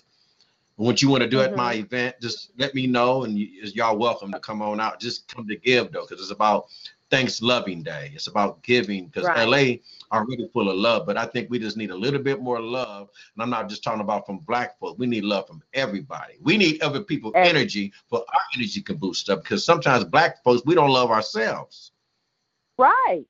what 0.77 1.01
you 1.01 1.09
want 1.09 1.23
to 1.23 1.29
do 1.29 1.39
at 1.39 1.55
my 1.55 1.75
event, 1.75 2.15
just 2.21 2.51
let 2.57 2.75
me 2.75 2.85
know, 2.85 3.23
and 3.23 3.37
you, 3.39 3.47
y'all 3.73 3.97
welcome 3.97 4.29
to 4.31 4.39
come 4.39 4.61
on 4.61 4.81
out. 4.81 4.99
Just 4.99 5.27
come 5.27 5.47
to 5.47 5.55
give 5.55 5.91
though, 5.91 6.05
because 6.05 6.21
it's 6.21 6.31
about 6.31 6.65
Thanks 7.11 7.41
Loving 7.41 7.83
Day. 7.83 8.11
It's 8.15 8.27
about 8.27 8.63
giving 8.63 9.07
because 9.07 9.27
Right. 9.27 9.47
LA 9.47 9.75
are 10.11 10.25
really 10.25 10.49
full 10.51 10.69
of 10.69 10.75
love, 10.75 11.05
but 11.05 11.17
I 11.17 11.25
think 11.25 11.49
we 11.49 11.59
just 11.59 11.77
need 11.77 11.91
a 11.91 11.95
little 11.95 12.21
bit 12.21 12.41
more 12.41 12.59
love. 12.59 13.09
And 13.33 13.43
I'm 13.43 13.49
not 13.49 13.69
just 13.69 13.83
talking 13.83 14.01
about 14.01 14.25
from 14.25 14.39
black 14.39 14.79
folk. 14.79 14.97
We 14.97 15.05
need 15.05 15.23
love 15.23 15.47
from 15.47 15.61
everybody. 15.73 16.35
We 16.41 16.57
need 16.57 16.81
other 16.81 17.01
people 17.01 17.31
energy 17.35 17.93
for 18.09 18.19
our 18.19 18.41
energy 18.55 18.81
can 18.81 18.97
boost 18.97 19.29
up 19.29 19.43
because 19.43 19.63
sometimes 19.63 20.03
black 20.03 20.43
folks 20.43 20.63
we 20.65 20.75
don't 20.75 20.89
love 20.89 21.11
ourselves. 21.11 21.91
Right. 22.77 23.25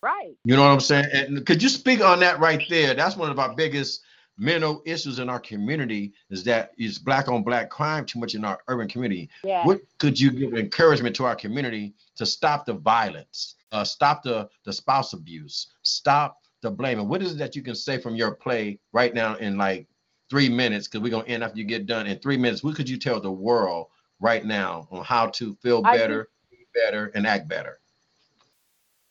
Right. 0.00 0.36
You 0.44 0.56
know 0.56 0.62
what 0.62 0.72
I'm 0.72 0.80
saying? 0.80 1.06
And 1.12 1.46
could 1.46 1.62
you 1.62 1.68
speak 1.68 2.00
on 2.00 2.20
that 2.20 2.40
right 2.40 2.62
there? 2.68 2.94
That's 2.94 3.16
one 3.16 3.30
of 3.30 3.38
our 3.38 3.54
biggest 3.54 4.02
mental 4.42 4.82
issues 4.84 5.20
in 5.20 5.30
our 5.30 5.38
community 5.38 6.12
is 6.30 6.42
that 6.44 6.72
is 6.76 6.98
black 6.98 7.28
on 7.28 7.42
black 7.42 7.70
crime 7.70 8.04
too 8.04 8.18
much 8.18 8.34
in 8.34 8.44
our 8.44 8.58
urban 8.68 8.88
community. 8.88 9.30
Yeah. 9.44 9.64
What 9.64 9.80
could 9.98 10.18
you 10.18 10.30
give 10.30 10.54
encouragement 10.54 11.14
to 11.16 11.24
our 11.24 11.36
community 11.36 11.94
to 12.16 12.26
stop 12.26 12.66
the 12.66 12.74
violence, 12.74 13.54
uh, 13.70 13.84
stop 13.84 14.22
the 14.22 14.48
the 14.64 14.72
spouse 14.72 15.12
abuse, 15.12 15.68
stop 15.82 16.38
the 16.60 16.70
blaming? 16.70 17.08
What 17.08 17.22
is 17.22 17.34
it 17.34 17.38
that 17.38 17.54
you 17.54 17.62
can 17.62 17.76
say 17.76 17.98
from 17.98 18.16
your 18.16 18.34
play 18.34 18.80
right 18.92 19.14
now 19.14 19.36
in 19.36 19.56
like 19.56 19.86
three 20.28 20.48
minutes? 20.48 20.88
Because 20.88 21.02
we're 21.02 21.10
gonna 21.10 21.28
end 21.28 21.44
after 21.44 21.58
you 21.58 21.64
get 21.64 21.86
done 21.86 22.06
in 22.06 22.18
three 22.18 22.36
minutes. 22.36 22.64
What 22.64 22.74
could 22.74 22.88
you 22.88 22.98
tell 22.98 23.20
the 23.20 23.30
world 23.30 23.86
right 24.20 24.44
now 24.44 24.88
on 24.90 25.04
how 25.04 25.28
to 25.28 25.54
feel 25.62 25.82
better, 25.82 26.28
be 26.50 26.66
better, 26.74 27.12
and 27.14 27.26
act 27.26 27.48
better? 27.48 27.78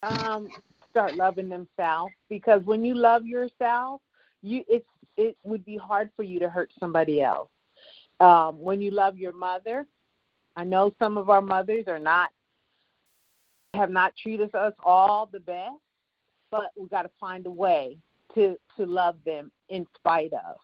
um, 0.04 0.48
start 0.90 1.16
loving 1.16 1.50
themselves 1.50 2.14
because 2.30 2.64
when 2.64 2.84
you 2.84 2.96
love 2.96 3.26
yourself, 3.26 4.02
you 4.42 4.64
it's 4.68 4.86
it 5.18 5.38
would 5.44 5.66
be 5.66 5.78
hard 5.78 6.10
for 6.16 6.24
you 6.24 6.40
to 6.40 6.50
hurt 6.50 6.72
somebody 6.80 7.22
else. 7.22 7.50
Um, 8.20 8.60
when 8.60 8.82
you 8.82 8.92
love 8.92 9.18
your 9.18 9.34
mother, 9.34 9.88
I 10.56 10.64
know 10.64 10.94
some 11.00 11.18
of 11.18 11.30
our 11.30 11.42
mothers 11.42 11.86
are 11.88 12.00
not 12.00 12.30
have 13.74 13.90
not 13.90 14.14
treated 14.22 14.54
us 14.54 14.74
all 14.84 15.30
the 15.32 15.40
best, 15.40 15.78
but 16.52 16.72
we 16.78 16.88
got 16.90 17.04
to 17.04 17.12
find 17.20 17.46
a 17.46 17.52
way 17.52 17.98
to 18.36 18.58
to 18.78 18.86
love 18.86 19.16
them 19.26 19.52
in 19.70 19.88
spite 19.98 20.34
of. 20.34 20.58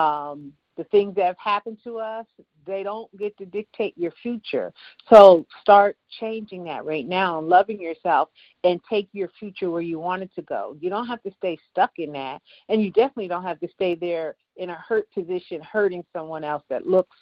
Um, 0.00 0.52
the 0.76 0.84
things 0.84 1.14
that 1.16 1.26
have 1.26 1.38
happened 1.38 1.78
to 1.84 1.98
us, 1.98 2.26
they 2.66 2.82
don't 2.82 3.14
get 3.18 3.36
to 3.38 3.46
dictate 3.46 3.96
your 3.96 4.12
future. 4.22 4.72
So 5.08 5.46
start 5.60 5.96
changing 6.20 6.64
that 6.64 6.84
right 6.84 7.06
now 7.06 7.38
and 7.38 7.48
loving 7.48 7.80
yourself 7.80 8.28
and 8.64 8.80
take 8.88 9.08
your 9.12 9.28
future 9.38 9.70
where 9.70 9.82
you 9.82 9.98
want 9.98 10.22
it 10.22 10.30
to 10.36 10.42
go. 10.42 10.76
You 10.80 10.90
don't 10.90 11.06
have 11.06 11.22
to 11.22 11.32
stay 11.38 11.58
stuck 11.70 11.92
in 11.98 12.12
that. 12.12 12.42
And 12.68 12.82
you 12.82 12.90
definitely 12.90 13.28
don't 13.28 13.44
have 13.44 13.60
to 13.60 13.68
stay 13.74 13.94
there 13.94 14.36
in 14.56 14.70
a 14.70 14.74
hurt 14.74 15.10
position, 15.12 15.60
hurting 15.60 16.04
someone 16.12 16.44
else 16.44 16.62
that 16.68 16.86
looks 16.86 17.16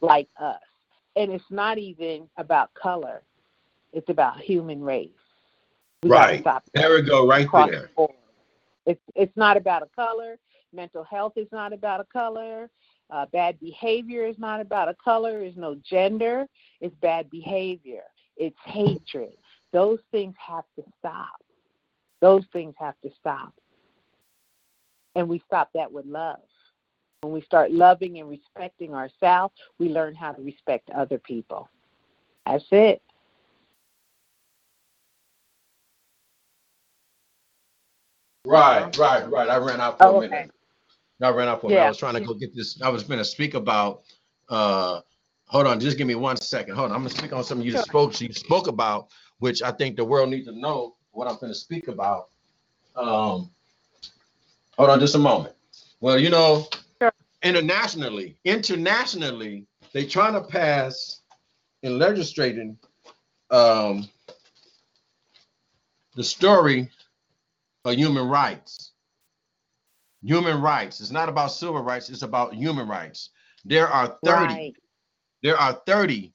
like 0.00 0.28
us. 0.40 0.60
And 1.16 1.32
it's 1.32 1.44
not 1.50 1.78
even 1.78 2.28
about 2.36 2.72
color, 2.74 3.22
it's 3.92 4.10
about 4.10 4.38
human 4.40 4.82
race. 4.82 5.10
We 6.02 6.10
Right. 6.10 6.44
There 6.74 6.94
we 6.94 7.02
go, 7.02 7.26
right 7.26 7.48
there. 7.52 7.90
the. 7.96 8.08
It's 8.86 9.00
it's 9.14 9.36
not 9.36 9.56
about 9.56 9.82
a 9.82 9.88
color. 9.96 10.38
Mental 10.72 11.04
health 11.04 11.32
is 11.36 11.48
not 11.52 11.72
about 11.72 12.00
a 12.00 12.04
color. 12.04 12.70
Uh, 13.10 13.26
bad 13.32 13.58
behavior 13.60 14.24
is 14.24 14.38
not 14.38 14.60
about 14.60 14.88
a 14.88 14.94
color, 14.94 15.42
is 15.42 15.56
no 15.56 15.76
gender, 15.88 16.46
it's 16.80 16.94
bad 16.96 17.30
behavior, 17.30 18.02
it's 18.36 18.56
hatred. 18.64 19.32
Those 19.72 20.00
things 20.10 20.34
have 20.38 20.64
to 20.76 20.84
stop. 20.98 21.42
Those 22.20 22.44
things 22.52 22.74
have 22.78 22.94
to 23.02 23.10
stop. 23.18 23.52
And 25.14 25.28
we 25.28 25.42
stop 25.46 25.70
that 25.74 25.92
with 25.92 26.06
love. 26.06 26.40
When 27.22 27.32
we 27.32 27.42
start 27.42 27.72
loving 27.72 28.18
and 28.18 28.28
respecting 28.28 28.94
ourselves, 28.94 29.54
we 29.78 29.88
learn 29.88 30.14
how 30.14 30.32
to 30.32 30.42
respect 30.42 30.90
other 30.90 31.18
people. 31.18 31.68
That's 32.44 32.64
it. 32.70 33.02
Right, 38.44 38.96
right, 38.96 39.28
right. 39.28 39.48
I 39.48 39.56
ran 39.56 39.80
out 39.80 39.98
for 39.98 40.04
a 40.04 40.08
oh, 40.08 40.20
minute. 40.20 40.50
I 41.22 41.30
ran 41.30 41.58
for 41.60 41.70
a. 41.70 41.74
I 41.74 41.76
Yeah. 41.76 41.88
was 41.88 41.98
trying 41.98 42.14
to 42.14 42.20
go 42.20 42.34
get 42.34 42.54
this. 42.54 42.80
I 42.82 42.88
was 42.88 43.04
going 43.04 43.18
to 43.18 43.24
speak 43.24 43.54
about. 43.54 44.02
uh 44.48 45.00
Hold 45.48 45.68
on, 45.68 45.78
just 45.78 45.96
give 45.96 46.08
me 46.08 46.16
one 46.16 46.36
second. 46.36 46.74
Hold 46.74 46.90
on, 46.90 46.96
I'm 46.96 47.02
going 47.02 47.12
to 47.12 47.18
speak 47.18 47.32
on 47.32 47.44
something 47.44 47.64
you 47.64 47.72
Sure. 47.72 47.82
spoke. 47.82 48.20
You 48.20 48.32
spoke 48.32 48.66
about, 48.66 49.08
which 49.38 49.62
I 49.62 49.70
think 49.70 49.96
the 49.96 50.04
world 50.04 50.28
needs 50.28 50.46
to 50.48 50.52
know 50.58 50.96
what 51.12 51.28
I'm 51.28 51.36
going 51.36 51.52
to 51.52 51.58
speak 51.58 51.86
about. 51.86 52.30
Um, 52.96 53.48
hold 54.76 54.90
on, 54.90 54.98
just 54.98 55.14
a 55.14 55.18
moment. 55.18 55.54
Well, 56.00 56.18
you 56.18 56.30
know, 56.30 56.66
Sure. 57.00 57.12
internationally, 57.44 58.36
internationally, 58.44 59.68
they 59.92 60.04
trying 60.04 60.32
to 60.34 60.42
pass 60.42 61.20
in 61.84 61.96
legislating 61.96 62.76
um, 63.52 64.08
the 66.16 66.24
story 66.24 66.90
of 67.84 67.94
human 67.94 68.26
rights. 68.28 68.94
Human 70.22 70.60
rights. 70.60 71.00
It's 71.00 71.10
not 71.10 71.28
about 71.28 71.48
civil 71.52 71.82
rights. 71.82 72.08
It's 72.10 72.22
about 72.22 72.54
human 72.54 72.88
rights. 72.88 73.30
There 73.64 73.88
are 73.88 74.18
30 74.24 74.54
Right. 74.54 74.76
there 75.42 75.56
are 75.56 75.80
30 75.86 76.32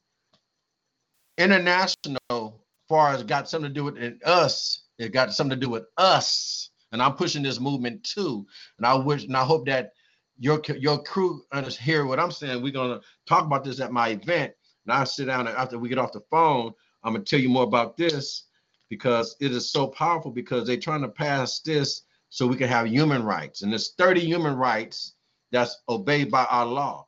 international 1.37 2.61
far 2.87 3.13
as 3.13 3.23
got 3.23 3.49
something 3.49 3.69
to 3.69 3.73
do 3.73 3.85
with 3.85 3.97
it, 3.97 4.21
us 4.25 4.83
it 4.97 5.13
got 5.13 5.33
something 5.33 5.57
to 5.57 5.65
do 5.65 5.71
with 5.71 5.85
us 5.97 6.69
and 6.91 7.01
i'm 7.01 7.15
pushing 7.15 7.41
this 7.41 7.59
movement 7.59 8.03
too 8.03 8.45
and 8.77 8.85
i 8.85 8.93
wish 8.93 9.23
and 9.23 9.35
i 9.35 9.43
hope 9.43 9.65
that 9.65 9.91
your 10.37 10.61
your 10.77 11.01
crew 11.03 11.41
hear 11.79 12.05
what 12.05 12.19
i'm 12.19 12.31
saying 12.31 12.61
we're 12.61 12.71
going 12.71 12.99
to 12.99 13.05
talk 13.25 13.45
about 13.45 13.63
this 13.63 13.79
at 13.79 13.91
my 13.91 14.09
event 14.09 14.51
and 14.85 14.93
i'll 14.93 15.05
sit 15.05 15.25
down 15.25 15.47
and 15.47 15.57
after 15.57 15.79
we 15.79 15.89
get 15.89 15.97
off 15.97 16.11
the 16.11 16.21
phone 16.29 16.71
i'm 17.03 17.13
going 17.13 17.23
to 17.23 17.29
tell 17.29 17.39
you 17.39 17.49
more 17.49 17.63
about 17.63 17.95
this 17.97 18.47
because 18.89 19.35
it 19.39 19.51
is 19.51 19.71
so 19.71 19.87
powerful 19.87 20.31
because 20.31 20.67
they're 20.67 20.77
trying 20.77 21.01
to 21.01 21.07
pass 21.07 21.61
this 21.61 22.03
so 22.31 22.47
we 22.47 22.55
can 22.55 22.69
have 22.69 22.87
human 22.87 23.23
rights. 23.23 23.61
And 23.61 23.71
there's 23.71 23.93
30 23.97 24.21
human 24.21 24.55
rights 24.55 25.13
that's 25.51 25.81
obeyed 25.89 26.31
by 26.31 26.45
our 26.45 26.65
law. 26.65 27.05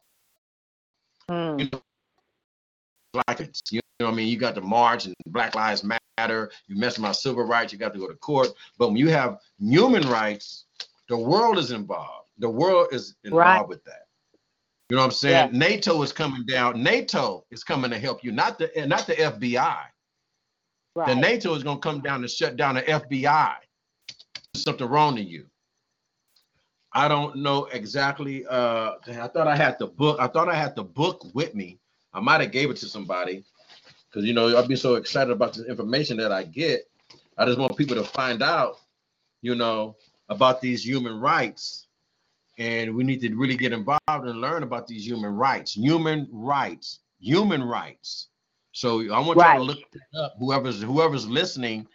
Hmm. 1.29 1.57
like 3.27 3.39
it's 3.39 3.61
you 3.71 3.79
know 4.01 4.07
what 4.07 4.11
I 4.11 4.15
mean? 4.15 4.27
You 4.27 4.37
got 4.37 4.55
the 4.55 4.61
march 4.61 5.05
and 5.05 5.15
Black 5.27 5.55
Lives 5.55 5.85
Matter. 6.17 6.51
You 6.67 6.75
mess 6.75 6.97
with 6.97 7.03
my 7.03 7.13
civil 7.13 7.45
rights 7.45 7.71
you 7.71 7.79
got 7.79 7.93
to 7.93 7.99
go 7.99 8.09
to 8.09 8.15
court. 8.15 8.49
But 8.77 8.89
when 8.89 8.97
you 8.97 9.09
have 9.09 9.39
human 9.59 10.07
rights 10.09 10.65
the 11.07 11.17
world 11.17 11.57
is 11.57 11.71
involved. 11.71 12.27
The 12.39 12.49
world 12.49 12.87
is 12.91 13.15
involved 13.23 13.45
Right. 13.45 13.67
with 13.67 13.83
that. 13.85 14.07
You 14.89 14.97
know 14.97 15.03
what 15.03 15.07
I'm 15.07 15.11
saying? 15.11 15.57
NATO 15.57 16.01
is 16.01 16.11
coming 16.11 16.45
down. 16.45 16.83
NATO 16.83 17.45
is 17.49 17.63
coming 17.63 17.91
to 17.91 17.97
help 17.97 18.23
you 18.23 18.33
not 18.33 18.57
the 18.57 18.69
not 18.85 19.07
the 19.07 19.15
FBI 19.15 19.85
the 20.95 21.15
NATO 21.15 21.55
is 21.55 21.63
going 21.63 21.77
to 21.77 21.81
come 21.81 22.01
down 22.01 22.21
and 22.21 22.29
shut 22.29 22.55
down 22.55 22.75
the 22.75 22.81
FBI 22.83 23.55
something 24.55 24.87
wrong 24.87 25.15
to 25.15 25.21
you 25.23 25.45
I 26.93 27.07
don't 27.07 27.37
know 27.37 27.65
exactly 27.65 28.45
uh 28.45 28.93
I 29.07 29.27
thought 29.27 29.47
I 29.47 29.55
had 29.55 29.77
the 29.79 29.87
book 29.87 30.19
I 30.19 30.27
thought 30.27 30.49
I 30.49 30.55
had 30.55 30.75
the 30.75 30.83
book 30.83 31.25
with 31.33 31.55
me 31.55 31.79
I 32.13 32.19
might 32.19 32.41
have 32.41 32.51
gave 32.51 32.69
it 32.69 32.77
to 32.77 32.85
somebody 32.85 33.43
because 34.09 34.25
you 34.25 34.33
know 34.33 34.57
I'd 34.57 34.67
be 34.67 34.75
so 34.75 34.95
excited 34.95 35.31
about 35.31 35.53
the 35.53 35.65
information 35.65 36.17
that 36.17 36.31
I 36.31 36.43
get. 36.43 36.87
I 37.37 37.45
just 37.45 37.57
want 37.57 37.75
people 37.77 37.95
to 37.95 38.03
find 38.03 38.43
out, 38.43 38.77
you 39.41 39.55
know, 39.55 39.95
about 40.29 40.61
these 40.61 40.85
human 40.85 41.19
rights, 41.19 41.87
and 42.59 42.95
we 42.95 43.03
need 43.03 43.21
to 43.21 43.33
really 43.35 43.57
get 43.57 43.73
involved 43.73 43.99
and 44.07 44.39
learn 44.39 44.63
about 44.63 44.87
these 44.87 45.05
human 45.07 45.33
rights. 45.35 45.73
Human 45.73 46.27
rights, 46.31 46.99
human 47.19 47.63
rights. 47.63 48.27
So 48.73 48.99
I 49.13 49.19
want 49.19 49.41
y'all 49.41 49.55
Right. 49.55 49.57
to 49.57 49.63
look 49.63 49.79
up. 50.19 50.35
Whoever's 50.39 50.81
whoever's 50.81 51.27
listening, 51.27 51.87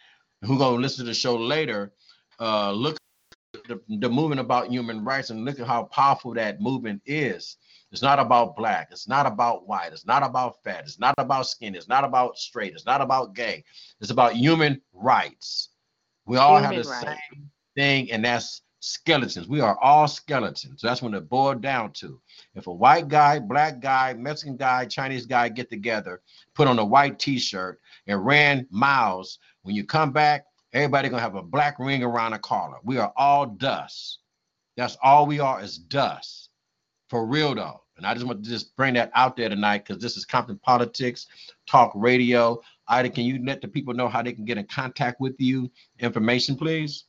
who 0.43 0.57
gonna 0.57 0.77
listen 0.77 1.05
to 1.05 1.09
the 1.09 1.13
show 1.15 1.37
later, 1.37 1.93
uh, 2.39 2.71
look 2.71 2.97
at 3.53 3.63
the, 3.67 3.81
the 3.97 4.09
movement 4.09 4.41
about 4.41 4.69
human 4.69 5.03
rights 5.03 5.29
and 5.29 5.45
look 5.45 5.59
at 5.59 5.67
how 5.67 5.83
powerful 5.83 6.33
that 6.33 6.61
movement 6.61 7.01
is. 7.05 7.57
It's 7.91 8.01
not 8.01 8.19
about 8.19 8.55
black. 8.55 8.89
It's 8.91 9.07
not 9.07 9.25
about 9.25 9.67
white. 9.67 9.91
It's 9.91 10.05
not 10.05 10.21
about 10.21 10.63
fat. 10.63 10.83
It's 10.83 10.99
not 10.99 11.15
about 11.17 11.47
skin. 11.47 11.75
It's 11.75 11.87
not 11.87 12.03
about 12.03 12.37
straight. 12.37 12.73
It's 12.73 12.85
not 12.85 13.01
about 13.01 13.33
gay. 13.33 13.63
It's 13.99 14.11
about 14.11 14.35
human 14.35 14.81
rights. 14.93 15.69
We 16.25 16.37
all 16.37 16.57
have 16.57 16.75
the 16.75 16.83
rights. 16.83 17.01
same 17.01 17.49
thing, 17.75 18.11
and 18.11 18.23
that's 18.23 18.61
skeletons. 18.79 19.47
We 19.47 19.59
are 19.59 19.77
all 19.81 20.07
skeletons. 20.07 20.81
That's 20.81 21.01
when 21.01 21.15
it 21.15 21.27
boiled 21.29 21.61
down 21.61 21.91
to. 21.93 22.21
If 22.53 22.67
a 22.67 22.73
white 22.73 23.07
guy, 23.07 23.39
black 23.39 23.79
guy, 23.79 24.13
Mexican 24.13 24.55
guy, 24.55 24.85
Chinese 24.85 25.25
guy 25.25 25.49
get 25.49 25.69
together, 25.69 26.21
put 26.53 26.67
on 26.67 26.77
a 26.79 26.85
white 26.85 27.17
t-shirt, 27.17 27.79
and 28.07 28.23
ran 28.23 28.67
miles, 28.69 29.39
when 29.63 29.75
you 29.75 29.83
come 29.83 30.11
back, 30.11 30.45
everybody 30.73 31.09
gonna 31.09 31.21
have 31.21 31.35
a 31.35 31.41
black 31.41 31.79
ring 31.79 32.03
around 32.03 32.33
a 32.33 32.39
collar. 32.39 32.77
We 32.83 32.97
are 32.97 33.13
all 33.15 33.45
dust. 33.45 34.19
That's 34.77 34.97
all 35.03 35.25
we 35.25 35.39
are 35.39 35.61
is 35.61 35.77
dust. 35.77 36.49
For 37.09 37.25
real 37.25 37.55
though. 37.55 37.81
And 37.97 38.05
I 38.07 38.13
just 38.13 38.25
want 38.25 38.43
to 38.43 38.49
just 38.49 38.75
bring 38.77 38.93
that 38.93 39.11
out 39.13 39.35
there 39.35 39.49
tonight 39.49 39.83
because 39.85 40.01
this 40.01 40.15
is 40.15 40.23
Compton 40.23 40.57
Politics, 40.59 41.27
Talk 41.67 41.91
Radio. 41.95 42.61
Ida, 42.87 43.09
can 43.09 43.25
you 43.25 43.43
let 43.45 43.59
the 43.61 43.67
people 43.67 43.93
know 43.93 44.07
how 44.07 44.23
they 44.23 44.31
can 44.31 44.45
get 44.45 44.57
in 44.57 44.65
contact 44.67 45.19
with 45.19 45.35
you? 45.37 45.69
Information, 45.99 46.55
please. 46.55 47.03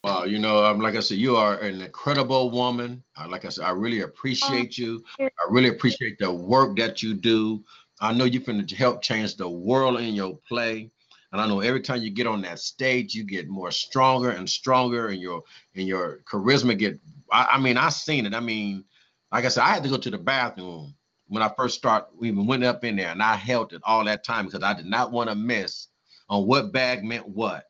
Wow, 0.03 0.25
you 0.25 0.37
know, 0.37 0.65
I'm 0.65 0.79
like 0.81 0.95
I 0.95 0.99
said, 0.99 1.17
you 1.17 1.37
are 1.37 1.57
an 1.59 1.81
incredible 1.81 2.51
woman. 2.51 3.03
Uh, 3.17 3.27
like 3.29 3.45
I 3.45 3.49
said, 3.49 3.63
I 3.63 3.69
really 3.71 4.01
appreciate 4.01 4.77
you. 4.77 5.01
I 5.39 5.45
really 5.49 5.69
appreciate 5.69 6.19
the 6.19 6.29
work 6.31 6.75
that 6.77 7.01
you 7.01 7.13
do. 7.13 7.63
I 8.01 8.11
know 8.11 8.25
you're 8.25 8.41
going 8.41 8.65
to 8.65 8.75
help 8.75 9.01
change 9.01 9.37
the 9.37 9.47
world 9.47 10.01
in 10.01 10.13
your 10.13 10.37
play. 10.47 10.91
And 11.31 11.39
I 11.41 11.47
know 11.47 11.61
every 11.61 11.79
time 11.79 12.01
you 12.03 12.09
get 12.09 12.27
on 12.27 12.41
that 12.41 12.59
stage, 12.59 13.15
you 13.15 13.23
get 13.23 13.47
more 13.47 13.71
stronger 13.71 14.31
and 14.31 14.47
stronger, 14.47 15.07
and 15.07 15.21
your 15.21 15.41
and 15.75 15.87
your 15.87 16.19
charisma 16.29 16.77
get. 16.77 16.99
I, 17.31 17.47
I 17.53 17.59
mean, 17.59 17.77
I 17.77 17.89
seen 17.89 18.25
it. 18.25 18.35
I 18.35 18.41
mean, 18.41 18.83
like 19.31 19.45
I 19.45 19.47
said, 19.47 19.63
I 19.63 19.69
had 19.69 19.83
to 19.83 19.89
go 19.89 19.97
to 19.97 20.11
the 20.11 20.17
bathroom 20.17 20.93
when 21.27 21.41
I 21.41 21.49
first 21.55 21.77
started. 21.77 22.07
We 22.19 22.27
even 22.27 22.45
went 22.45 22.65
up 22.65 22.83
in 22.83 22.97
there, 22.97 23.09
and 23.09 23.23
I 23.23 23.35
held 23.35 23.71
it 23.73 23.81
all 23.85 24.03
that 24.03 24.25
time 24.25 24.45
because 24.45 24.63
I 24.63 24.73
did 24.73 24.85
not 24.85 25.11
want 25.11 25.29
to 25.29 25.35
miss 25.35 25.87
on 26.29 26.45
what 26.45 26.73
bag 26.73 27.03
meant 27.05 27.27
what, 27.27 27.63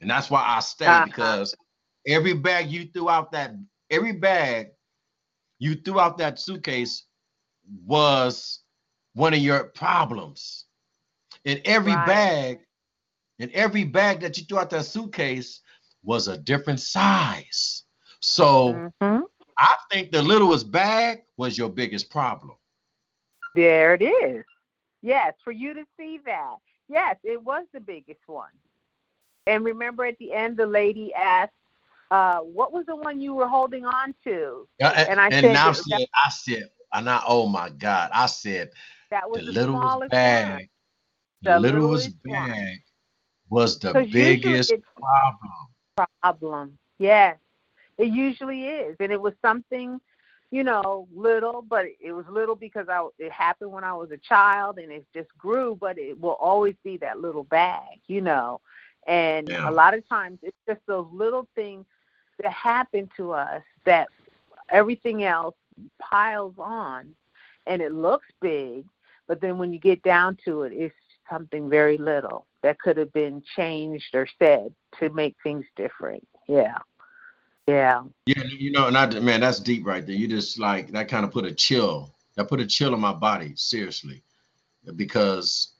and 0.00 0.10
that's 0.10 0.30
why 0.30 0.44
I 0.44 0.60
stayed 0.60 0.88
Uh-huh. 0.88 1.04
because 1.06 1.54
every 2.06 2.34
bag 2.34 2.70
you 2.70 2.86
threw 2.86 3.08
out 3.08 3.32
that 3.32 3.54
every 3.90 4.12
bag 4.12 4.68
you 5.58 5.74
threw 5.74 5.98
out 5.98 6.18
that 6.18 6.38
suitcase 6.38 7.04
was 7.84 8.60
one 9.14 9.32
of 9.32 9.40
your 9.40 9.64
problems. 9.64 10.66
In 11.44 11.60
every 11.64 11.94
Right. 11.94 12.06
bag, 12.06 12.60
in 13.38 13.50
every 13.54 13.84
bag 13.84 14.20
that 14.20 14.36
you 14.38 14.44
threw 14.44 14.58
out 14.58 14.70
that 14.70 14.84
suitcase 14.84 15.60
was 16.02 16.28
a 16.28 16.36
different 16.36 16.80
size. 16.80 17.84
So 18.20 18.92
Mhm. 19.00 19.26
I 19.58 19.76
think 19.90 20.12
the 20.12 20.22
littlest 20.22 20.70
bag 20.70 21.24
was 21.36 21.56
your 21.56 21.70
biggest 21.70 22.10
problem. 22.10 22.56
There 23.54 23.94
it 23.94 24.02
is. 24.02 24.44
Yes, 25.02 25.34
for 25.42 25.52
you 25.52 25.72
to 25.74 25.86
see 25.96 26.18
that. 26.18 26.56
Yes, 26.88 27.16
it 27.22 27.42
was 27.42 27.66
the 27.72 27.80
biggest 27.80 28.20
one. 28.26 28.52
And 29.46 29.64
remember 29.64 30.04
at 30.04 30.18
the 30.18 30.32
end, 30.32 30.56
the 30.56 30.66
lady 30.66 31.14
asked, 31.14 31.52
uh, 32.10 32.38
what 32.40 32.72
was 32.72 32.86
the 32.86 32.96
one 32.96 33.20
you 33.20 33.34
were 33.34 33.48
holding 33.48 33.84
on 33.84 34.14
to? 34.24 34.68
Yeah, 34.78 35.04
And 35.08 35.20
I 35.20 35.30
and 35.30 35.42
said 35.42 35.54
now 35.54 35.72
that- 35.72 35.84
said, 35.84 36.06
I 36.14 36.30
said, 36.30 36.70
and 36.92 37.08
I 37.10 37.22
oh 37.26 37.46
my 37.48 37.70
God, 37.70 38.10
I 38.12 38.26
said 38.26 38.70
That 39.10 39.28
was 39.30 39.40
the 39.40 39.46
the, 39.46 39.52
littlest 39.52 39.80
smallest 39.80 40.10
bag, 40.10 40.50
one. 40.50 40.68
the, 41.42 41.50
The 41.50 41.58
littlest 41.60 41.92
littlest 41.92 42.16
one. 42.26 42.48
bag 42.50 42.78
was 43.50 43.78
the 43.78 43.94
biggest 44.12 44.72
problem. 44.96 45.52
problem. 46.22 46.78
Yes, 46.98 47.36
it 47.98 48.08
usually 48.08 48.64
is, 48.66 48.96
and 49.00 49.12
it 49.12 49.20
was 49.20 49.34
something, 49.42 50.00
you 50.50 50.64
know, 50.64 51.08
little, 51.14 51.62
but 51.62 51.86
it 52.00 52.12
was 52.12 52.26
little 52.28 52.54
because 52.56 52.88
I 52.88 53.06
it 53.18 53.32
happened 53.32 53.72
when 53.72 53.84
I 53.84 53.94
was 53.94 54.10
a 54.10 54.18
child, 54.18 54.78
and 54.78 54.90
it 54.92 55.06
just 55.14 55.28
grew. 55.38 55.76
But 55.80 55.98
it 55.98 56.20
will 56.20 56.36
always 56.40 56.74
be 56.84 56.96
that 56.98 57.20
little 57.20 57.44
bag, 57.44 58.00
you 58.06 58.20
know, 58.20 58.60
and 59.06 59.48
Yeah. 59.48 59.68
a 59.68 59.72
lot 59.72 59.94
of 59.94 60.06
times 60.08 60.38
it's 60.42 60.56
just 60.68 60.80
those 60.86 61.06
little 61.12 61.46
things 61.54 61.84
that 62.42 62.52
happen 62.52 63.08
to 63.16 63.32
us 63.32 63.62
that 63.84 64.08
everything 64.68 65.24
else 65.24 65.54
piles 65.98 66.54
on, 66.58 67.14
and 67.66 67.82
it 67.82 67.92
looks 67.92 68.26
big, 68.40 68.84
but 69.26 69.40
then 69.40 69.58
when 69.58 69.72
you 69.72 69.78
get 69.78 70.02
down 70.02 70.36
to 70.44 70.62
it, 70.62 70.72
it's 70.72 70.94
something 71.28 71.68
very 71.68 71.98
little 71.98 72.46
that 72.62 72.78
could 72.78 72.96
have 72.96 73.12
been 73.12 73.42
changed 73.54 74.14
or 74.14 74.28
said 74.38 74.72
to 74.98 75.08
make 75.10 75.36
things 75.42 75.64
different. 75.76 76.26
Yeah. 76.48 76.78
Yeah. 77.66 78.04
Yeah, 78.26 78.44
you 78.44 78.70
know, 78.70 78.86
and 78.86 78.96
I 78.96 79.06
man, 79.18 79.40
that's 79.40 79.58
deep 79.58 79.84
right 79.84 80.06
there. 80.06 80.14
You 80.14 80.28
just 80.28 80.58
like 80.58 80.92
that 80.92 81.08
kind 81.08 81.24
of 81.24 81.32
put 81.32 81.44
a 81.44 81.52
chill. 81.52 82.12
That 82.36 82.48
put 82.48 82.60
a 82.60 82.66
chill 82.66 82.92
on 82.92 83.00
my 83.00 83.14
body, 83.14 83.54
seriously, 83.56 84.22
because 84.94 85.72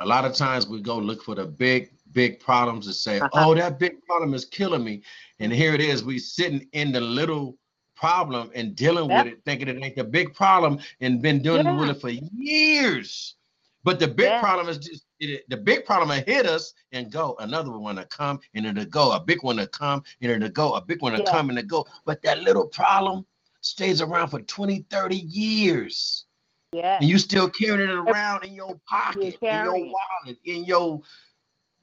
a 0.00 0.06
lot 0.06 0.24
of 0.24 0.34
times 0.34 0.66
we 0.66 0.80
go 0.80 0.98
look 0.98 1.22
for 1.22 1.36
the 1.36 1.46
big, 1.46 1.92
big 2.16 2.40
problems 2.40 2.86
and 2.86 2.96
say, 2.96 3.20
Uh-huh. 3.20 3.28
"Oh, 3.34 3.54
that 3.54 3.78
big 3.78 4.02
problem 4.06 4.32
is 4.32 4.46
killing 4.46 4.82
me," 4.82 5.02
and 5.38 5.52
here 5.52 5.74
it 5.74 5.82
is. 5.82 6.02
We 6.02 6.18
sitting 6.18 6.66
in 6.72 6.90
the 6.90 7.00
little 7.00 7.58
problem 7.94 8.50
and 8.54 8.74
dealing 8.74 9.10
Yep. 9.10 9.24
with 9.24 9.32
it, 9.34 9.44
thinking 9.44 9.68
it 9.68 9.82
ain't 9.84 9.96
the 9.96 10.04
big 10.04 10.34
problem, 10.34 10.80
and 11.00 11.20
been 11.22 11.42
dealing 11.42 11.66
Yeah. 11.66 11.78
with 11.78 11.90
it 11.90 12.00
for 12.00 12.08
years. 12.08 13.36
But 13.84 14.00
the 14.00 14.08
big 14.08 14.30
Yeah. 14.30 14.40
problem 14.40 14.68
is 14.68 14.78
just 14.78 15.04
it, 15.20 15.48
the 15.48 15.56
big 15.56 15.86
problem 15.86 16.08
will 16.10 16.24
hit 16.26 16.44
us 16.46 16.74
and 16.92 17.10
go. 17.10 17.36
Another 17.38 17.70
one 17.70 17.96
will 17.96 18.04
come 18.04 18.38
and 18.54 18.66
it'll 18.66 18.84
go. 18.84 19.12
A 19.12 19.20
big 19.20 19.42
one 19.42 19.56
will 19.56 19.66
come 19.66 20.02
and 20.20 20.30
it'll 20.30 20.50
go. 20.50 20.74
A 20.74 20.80
big 20.80 21.00
one 21.00 21.12
will 21.12 21.20
Yeah. 21.20 21.30
come 21.30 21.48
and 21.50 21.58
it'll 21.58 21.68
go. 21.68 21.86
But 22.04 22.20
that 22.22 22.42
little 22.42 22.66
problem 22.68 23.24
stays 23.62 24.02
around 24.02 24.28
for 24.28 24.42
20, 24.42 24.84
30 24.90 25.16
years. 25.16 26.26
Yeah. 26.72 26.98
And 27.00 27.08
you 27.08 27.18
still 27.18 27.48
carrying 27.48 27.88
it 27.88 27.94
around 27.94 28.44
in 28.44 28.52
your 28.52 28.78
pocket, 28.86 29.38
in 29.40 29.64
your 29.64 29.78
wallet, 29.78 30.38
in 30.44 30.64
your 30.64 31.00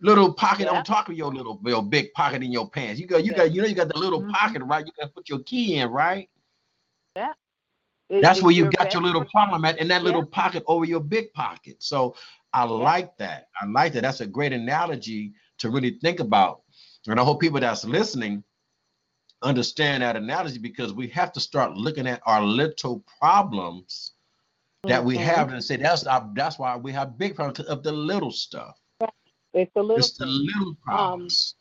little 0.04 0.34
pocket 0.34 0.66
Yeah. 0.70 0.78
on 0.78 0.84
top 0.84 1.10
of 1.10 1.16
your 1.16 1.34
little 1.34 1.60
your 1.66 1.82
big 1.82 2.14
pocket 2.14 2.44
in 2.44 2.52
your 2.52 2.70
pants. 2.70 3.00
You 3.00 3.08
got 3.08 3.24
you 3.26 3.32
Yeah. 3.32 3.38
got 3.38 3.54
you 3.54 3.62
know 3.62 3.68
you 3.68 3.76
got 3.76 3.88
the 3.88 3.98
little 3.98 4.22
Mhm. 4.22 4.32
pocket, 4.32 4.62
right? 4.64 4.86
You 4.86 4.92
got 5.00 5.08
to 5.08 5.12
put 5.14 5.30
your 5.30 5.40
key 5.40 5.78
in, 5.78 5.90
right? 5.90 6.30
It- 8.10 8.22
That's 8.22 8.42
where 8.44 8.52
you 8.52 8.70
got 8.70 8.94
your 8.94 9.02
little 9.02 9.26
problem 9.26 9.66
at 9.66 9.80
in 9.80 9.88
that 9.88 10.02
Yeah. 10.02 10.06
little 10.06 10.26
pocket 10.26 10.64
over 10.68 10.86
your 10.86 11.00
big 11.00 11.34
pocket. 11.34 11.82
So 11.82 12.16
I 12.52 12.64
like 12.66 13.18
that. 13.18 13.48
I 13.60 13.66
like 13.66 13.94
that. 13.94 14.02
That's 14.04 14.22
a 14.22 14.28
great 14.28 14.54
analogy 14.54 15.34
to 15.60 15.70
really 15.72 15.98
think 16.00 16.20
about. 16.20 16.62
And 17.08 17.20
I 17.20 17.24
hope 17.24 17.40
people 17.42 17.60
that's 17.62 17.86
listening 17.86 18.44
understand 19.42 20.04
that 20.04 20.16
analogy 20.16 20.60
because 20.60 20.94
we 20.94 21.08
have 21.08 21.32
to 21.34 21.40
start 21.40 21.76
looking 21.76 22.06
at 22.08 22.22
our 22.26 22.44
little 22.44 23.00
problems 23.20 24.14
that 24.84 25.04
we 25.04 25.16
Mhm. 25.18 25.24
have 25.24 25.52
and 25.54 25.64
say 25.64 25.78
that's 25.78 26.06
our, 26.06 26.30
that's 26.34 26.60
why 26.60 26.76
we 26.76 26.92
have 26.92 27.18
big 27.18 27.36
problems 27.36 27.68
of 27.68 27.84
the 27.84 27.92
little 27.92 28.32
stuff. 28.32 28.80
It's 29.54 29.72
the 29.76 29.84
little 29.84 30.00
It's 30.00 30.18
the 30.18 30.26
little 30.26 30.70
um, 30.70 30.76
problems. 30.84 31.56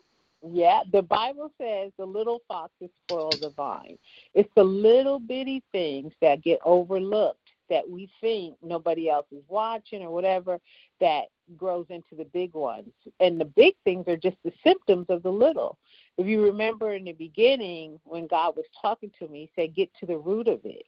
Yeah, 0.45 0.83
the 0.93 1.03
Bible 1.03 1.53
says 1.61 1.93
the 1.99 2.07
little 2.07 2.43
foxes 2.49 2.91
spoil 3.07 3.31
the 3.41 3.51
vine. 3.51 3.99
It's 4.35 4.51
the 4.57 4.65
little 4.65 5.21
bitty 5.21 5.63
things 5.73 6.13
that 6.21 6.43
get 6.43 6.61
overlooked 6.65 7.39
that 7.71 7.89
we 7.89 8.11
think 8.21 8.57
nobody 8.63 9.11
else 9.11 9.27
is 9.33 9.43
watching 9.49 10.03
or 10.03 10.11
whatever 10.11 10.59
that 11.01 11.25
grows 11.57 11.87
into 11.91 12.15
the 12.17 12.27
big 12.27 12.55
ones. 12.55 12.93
And 13.21 13.41
the 13.41 13.47
big 13.47 13.75
things 13.85 14.07
are 14.09 14.17
just 14.17 14.37
the 14.45 14.53
symptoms 14.65 15.07
of 15.09 15.23
the 15.23 15.33
little. 15.33 15.79
If 16.19 16.27
you 16.27 16.43
remember 16.45 16.93
in 16.93 17.05
the 17.05 17.13
beginning 17.13 18.01
when 18.05 18.27
God 18.27 18.57
was 18.57 18.67
talking 18.81 19.11
to 19.19 19.29
me, 19.29 19.51
he 19.55 19.63
said, 19.63 19.75
Get 19.75 19.91
to 20.01 20.07
the 20.07 20.19
root 20.19 20.49
of 20.49 20.61
it. 20.65 20.85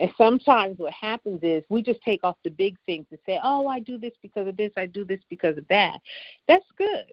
And 0.00 0.10
sometimes 0.18 0.78
what 0.78 0.92
happens 0.92 1.40
is 1.42 1.62
we 1.68 1.82
just 1.82 2.02
take 2.02 2.24
off 2.24 2.36
the 2.42 2.50
big 2.50 2.76
things 2.86 3.06
and 3.10 3.20
say, 3.26 3.38
Oh, 3.42 3.66
I 3.68 3.80
do 3.80 3.98
this 3.98 4.14
because 4.22 4.48
of 4.48 4.56
this, 4.56 4.72
I 4.76 4.86
do 4.86 5.04
this 5.04 5.20
because 5.30 5.56
of 5.56 5.66
that. 5.68 5.98
That's 6.48 6.64
good. 6.76 7.12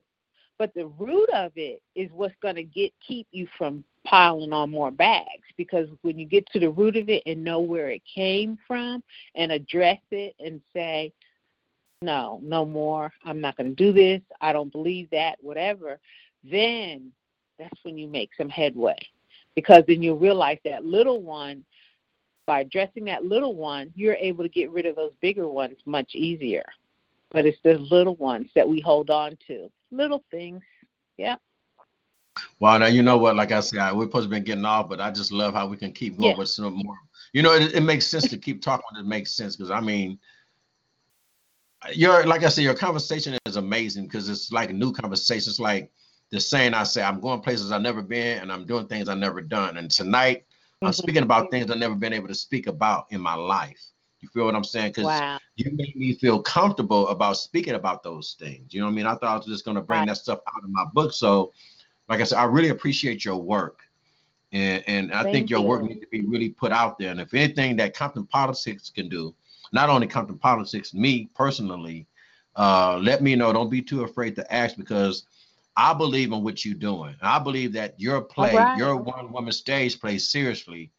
But 0.57 0.73
the 0.73 0.87
root 0.87 1.29
of 1.33 1.51
it 1.55 1.81
is 1.95 2.09
what's 2.11 2.35
going 2.41 2.55
to 2.55 2.63
get 2.63 2.91
keep 3.05 3.27
you 3.31 3.47
from 3.57 3.83
piling 4.03 4.51
on 4.53 4.71
more 4.71 4.91
bags 4.91 5.45
because 5.57 5.87
when 6.01 6.17
you 6.17 6.25
get 6.25 6.45
to 6.47 6.59
the 6.59 6.69
root 6.69 6.97
of 6.97 7.07
it 7.09 7.23
and 7.25 7.43
know 7.43 7.59
where 7.59 7.89
it 7.89 8.01
came 8.13 8.57
from 8.67 9.03
and 9.35 9.51
address 9.51 9.99
it 10.09 10.35
and 10.39 10.61
say 10.73 11.13
no 12.01 12.39
no 12.43 12.65
more. 12.65 13.11
I'm 13.25 13.41
not 13.41 13.57
going 13.57 13.69
to 13.69 13.75
do 13.75 13.93
this. 13.93 14.21
I 14.39 14.53
don't 14.53 14.71
believe 14.71 15.09
that 15.11 15.37
whatever 15.41 15.99
then 16.43 17.11
that's 17.59 17.79
when 17.83 17.97
you 17.97 18.07
make 18.07 18.31
some 18.37 18.49
headway. 18.49 18.97
Because 19.55 19.83
then 19.87 20.01
you 20.01 20.15
realize 20.15 20.57
that 20.63 20.85
little 20.85 21.21
one 21.21 21.63
by 22.45 22.61
addressing 22.61 23.05
that 23.05 23.23
little 23.25 23.55
one 23.55 23.91
you're 23.95 24.15
able 24.15 24.43
to 24.43 24.49
get 24.49 24.71
rid 24.71 24.85
of 24.85 24.95
those 24.95 25.13
bigger 25.21 25.47
ones 25.47 25.77
much 25.85 26.15
easier 26.15 26.63
but 27.31 27.45
it's 27.45 27.59
the 27.63 27.77
little 27.77 28.15
ones 28.15 28.49
that 28.55 28.67
we 28.67 28.79
hold 28.81 29.09
on 29.09 29.37
to 29.47 29.71
little 29.91 30.23
things. 30.31 30.61
Yeah. 31.17 31.35
Well, 32.59 32.79
now 32.79 32.87
you 32.87 33.03
know 33.03 33.17
what? 33.17 33.35
Like 33.35 33.51
I 33.51 33.59
said, 33.59 33.93
we're 33.93 34.05
supposed 34.05 34.29
to 34.29 34.35
be 34.35 34.39
getting 34.41 34.65
off, 34.65 34.89
but 34.89 35.01
I 35.01 35.11
just 35.11 35.31
love 35.31 35.53
how 35.53 35.67
we 35.67 35.77
can 35.77 35.91
keep 35.91 36.17
going 36.17 36.31
Yeah. 36.31 36.37
with 36.37 36.49
some 36.49 36.73
more. 36.73 36.97
You 37.33 37.41
know, 37.41 37.53
it, 37.53 37.73
it 37.73 37.81
makes 37.81 38.05
sense 38.07 38.27
to 38.29 38.37
keep 38.37 38.61
talking. 38.61 38.97
It 38.97 39.05
makes 39.05 39.31
sense 39.31 39.55
because 39.55 39.71
I 39.71 39.79
mean, 39.79 40.19
your 41.93 42.25
like 42.25 42.43
I 42.43 42.49
said, 42.49 42.63
your 42.63 42.73
conversation 42.73 43.37
is 43.45 43.55
amazing 43.55 44.03
because 44.05 44.29
it's 44.29 44.51
like 44.51 44.69
a 44.69 44.73
new 44.73 44.91
conversation. 44.91 45.49
It's 45.49 45.59
like 45.59 45.91
the 46.31 46.39
saying 46.39 46.73
I 46.73 46.83
say, 46.83 47.01
I'm 47.01 47.19
going 47.19 47.41
places 47.41 47.71
I've 47.71 47.81
never 47.81 48.01
been 48.01 48.39
and 48.39 48.51
I'm 48.51 48.65
doing 48.65 48.87
things 48.87 49.09
I've 49.09 49.17
never 49.17 49.41
done. 49.41 49.77
And 49.77 49.89
tonight, 49.89 50.45
I'm 50.83 50.93
Mhm. 50.93 50.93
speaking 50.93 51.23
about 51.23 51.51
things 51.51 51.69
I've 51.69 51.77
never 51.77 51.95
been 51.95 52.13
able 52.13 52.27
to 52.27 52.35
speak 52.35 52.67
about 52.67 53.05
in 53.11 53.21
my 53.21 53.35
life. 53.35 53.81
You 54.21 54.29
feel 54.29 54.45
what 54.45 54.55
I'm 54.55 54.63
saying? 54.63 54.91
Because 54.91 55.23
Wow. 55.23 55.39
you 55.55 55.71
made 55.73 55.95
me 55.95 56.13
feel 56.15 56.41
comfortable 56.41 57.07
about 57.09 57.37
speaking 57.37 57.75
about 57.75 58.03
those 58.03 58.35
things. 58.39 58.73
You 58.73 58.81
know 58.81 58.87
what 58.87 58.93
I 58.93 58.95
mean? 58.95 59.05
I 59.05 59.11
thought 59.15 59.23
I 59.23 59.37
was 59.37 59.45
just 59.45 59.65
going 59.65 59.75
to 59.75 59.81
bring 59.81 60.05
Right. 60.05 60.07
that 60.07 60.17
stuff 60.17 60.39
out 60.47 60.63
of 60.63 60.69
my 60.69 60.85
book. 60.93 61.13
So, 61.13 61.51
like 62.09 62.19
I 62.21 62.23
said, 62.23 62.37
I 62.37 62.45
really 62.45 62.69
appreciate 62.69 63.23
your 63.25 63.37
work. 63.37 63.79
And, 64.51 64.83
and 64.87 65.13
I 65.13 65.23
think 65.23 65.49
Thank 65.49 65.49
your 65.49 65.61
work 65.61 65.83
needs 65.83 66.01
to 66.01 66.07
be 66.07 66.21
really 66.21 66.49
put 66.49 66.71
out 66.71 66.97
there. 66.97 67.11
And 67.11 67.19
if 67.21 67.33
anything 67.33 67.75
that 67.77 67.95
Compton 67.95 68.25
Politics 68.25 68.89
can 68.89 69.07
do, 69.07 69.33
not 69.71 69.89
only 69.89 70.07
Compton 70.07 70.37
Politics, 70.37 70.93
me 70.93 71.29
personally, 71.35 72.07
uh, 72.55 72.97
let 73.01 73.21
me 73.21 73.35
know. 73.35 73.53
Don't 73.53 73.69
be 73.69 73.81
too 73.81 74.03
afraid 74.03 74.35
to 74.35 74.53
ask 74.53 74.75
because 74.77 75.25
I 75.75 75.93
believe 75.93 76.31
in 76.31 76.43
what 76.43 76.65
you're 76.65 76.75
doing. 76.75 77.15
I 77.21 77.39
believe 77.39 77.73
that 77.73 77.99
your 77.99 78.21
play, 78.21 78.55
right. 78.55 78.75
your 78.75 78.97
one 78.97 79.31
woman 79.31 79.53
stage 79.53 79.99
play, 79.99 80.17
seriously, 80.17 80.91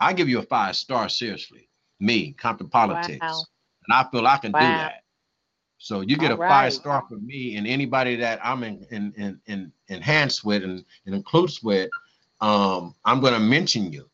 I 0.00 0.12
give 0.12 0.28
you 0.28 0.38
a 0.38 0.42
five 0.42 0.76
star, 0.76 1.08
seriously. 1.08 1.68
Me, 2.00 2.32
Compton 2.32 2.68
Politics. 2.68 3.20
Wow. 3.20 3.44
And 3.86 3.94
I 3.94 4.10
feel 4.10 4.26
I 4.26 4.36
can 4.38 4.52
do 4.52 4.78
that. 4.78 5.02
So 5.78 6.00
you 6.00 6.16
get 6.16 6.30
All 6.30 6.38
a 6.38 6.40
right. 6.40 6.48
five 6.48 6.72
star 6.72 7.04
from 7.08 7.26
me 7.26 7.56
and 7.56 7.66
anybody 7.66 8.16
that 8.16 8.40
I'm 8.42 8.62
in 8.62 8.86
in 8.90 9.12
in, 9.16 9.40
in 9.46 9.72
enhanced 9.88 10.44
with 10.44 10.62
and, 10.62 10.84
and 11.04 11.14
includes 11.14 11.62
with, 11.62 11.90
um, 12.40 12.94
I'm 13.04 13.20
gonna 13.20 13.40
mention 13.40 13.92
you. 13.92 14.08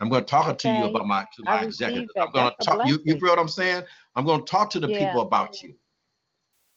I'm 0.00 0.08
gonna 0.08 0.24
talk 0.24 0.58
to 0.58 0.68
you 0.68 0.86
about 0.86 1.06
my 1.06 1.26
to 1.36 1.44
my 1.44 1.64
that. 1.78 2.06
I'm 2.16 2.32
gonna 2.32 2.52
talk 2.62 2.86
you, 2.86 2.98
you 3.04 3.18
feel 3.18 3.30
what 3.30 3.38
I'm 3.38 3.48
saying? 3.48 3.84
I'm 4.16 4.24
gonna 4.24 4.42
talk 4.42 4.70
to 4.70 4.80
the 4.80 4.88
Yeah. 4.88 4.98
people 4.98 5.20
about 5.20 5.62
you. 5.62 5.74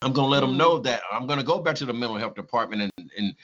I'm 0.03 0.11
gonna 0.11 0.27
let 0.27 0.41
them 0.41 0.53
Mm. 0.53 0.57
know 0.57 0.79
that 0.79 1.01
I'm 1.11 1.25
gonna 1.27 1.43
go 1.43 1.59
back 1.59 1.75
to 1.77 1.85
the 1.85 1.93
mental 1.93 2.17
health 2.17 2.35
department 2.35 2.91
and, 2.97 3.11
and 3.17 3.35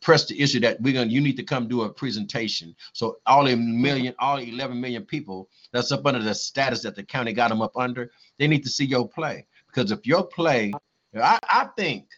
press 0.00 0.26
the 0.26 0.40
issue 0.40 0.60
that 0.60 0.80
we're 0.80 0.92
gonna 0.92 1.10
you 1.10 1.20
need 1.20 1.36
to 1.36 1.42
come 1.44 1.68
do 1.68 1.82
a 1.82 1.88
presentation. 1.88 2.74
So 2.92 3.18
all 3.26 3.44
the 3.44 3.54
million, 3.56 4.14
all 4.18 4.38
11 4.38 4.80
million 4.80 5.04
people 5.04 5.48
that's 5.72 5.92
up 5.92 6.04
under 6.04 6.20
the 6.22 6.34
status 6.34 6.82
that 6.82 6.96
the 6.96 7.04
county 7.04 7.32
got 7.32 7.48
them 7.48 7.62
up 7.62 7.76
under, 7.76 8.10
they 8.38 8.48
need 8.48 8.64
to 8.64 8.68
see 8.68 8.84
your 8.84 9.08
play. 9.08 9.46
Because 9.68 9.92
if 9.92 10.04
your 10.04 10.24
play, 10.26 10.72
I, 11.14 11.38
I 11.48 11.68
think 11.76 12.08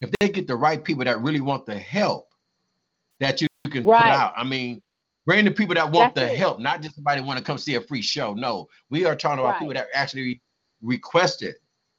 if 0.00 0.10
they 0.18 0.30
get 0.30 0.46
the 0.46 0.56
right 0.56 0.82
people 0.82 1.04
that 1.04 1.20
really 1.20 1.40
want 1.42 1.66
the 1.66 1.78
help 1.78 2.28
that 3.20 3.40
you 3.40 3.48
can 3.70 3.84
put 3.84 3.92
out, 3.92 4.32
I 4.36 4.44
mean, 4.44 4.82
bring 5.26 5.44
the 5.44 5.50
people 5.50 5.74
that 5.74 5.90
want 5.92 6.14
That's 6.14 6.28
the 6.28 6.32
it. 6.32 6.38
help, 6.38 6.58
not 6.58 6.80
just 6.80 6.94
somebody 6.94 7.20
want 7.20 7.38
to 7.38 7.44
come 7.44 7.58
see 7.58 7.74
a 7.74 7.80
free 7.80 8.02
show. 8.02 8.32
No, 8.34 8.68
we 8.90 9.04
are 9.04 9.14
talking 9.14 9.38
about 9.40 9.50
Right. 9.50 9.58
people 9.60 9.74
that 9.74 9.88
actually 9.94 10.40
requested 10.82 11.54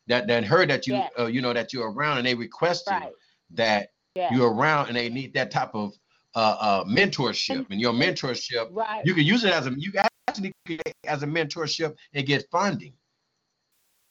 that 0.07 0.27
that 0.27 0.43
heard 0.45 0.69
that 0.69 0.87
you 0.87 0.93
Yes. 0.93 1.11
uh, 1.19 1.25
you 1.25 1.41
know 1.41 1.53
that 1.53 1.73
you're 1.73 1.91
around 1.91 2.17
and 2.19 2.27
they 2.27 2.35
requested 2.35 2.91
Right. 2.93 3.11
that 3.51 3.89
Yeah. 4.15 4.33
you're 4.33 4.51
around 4.53 4.87
and 4.87 4.95
they 4.97 5.09
need 5.09 5.33
that 5.33 5.51
type 5.51 5.71
of 5.73 5.93
uh, 6.35 6.57
uh 6.59 6.83
mentorship 6.85 7.65
and 7.69 7.79
your 7.79 7.93
mentorship 7.93 8.67
right. 8.71 9.05
you 9.05 9.13
can 9.13 9.23
use 9.23 9.43
it 9.43 9.53
as 9.53 9.67
a 9.67 9.73
you 9.77 9.91
actually 10.27 10.53
as 11.05 11.23
a 11.23 11.27
mentorship 11.27 11.95
and 12.13 12.25
get 12.25 12.45
funding 12.51 12.93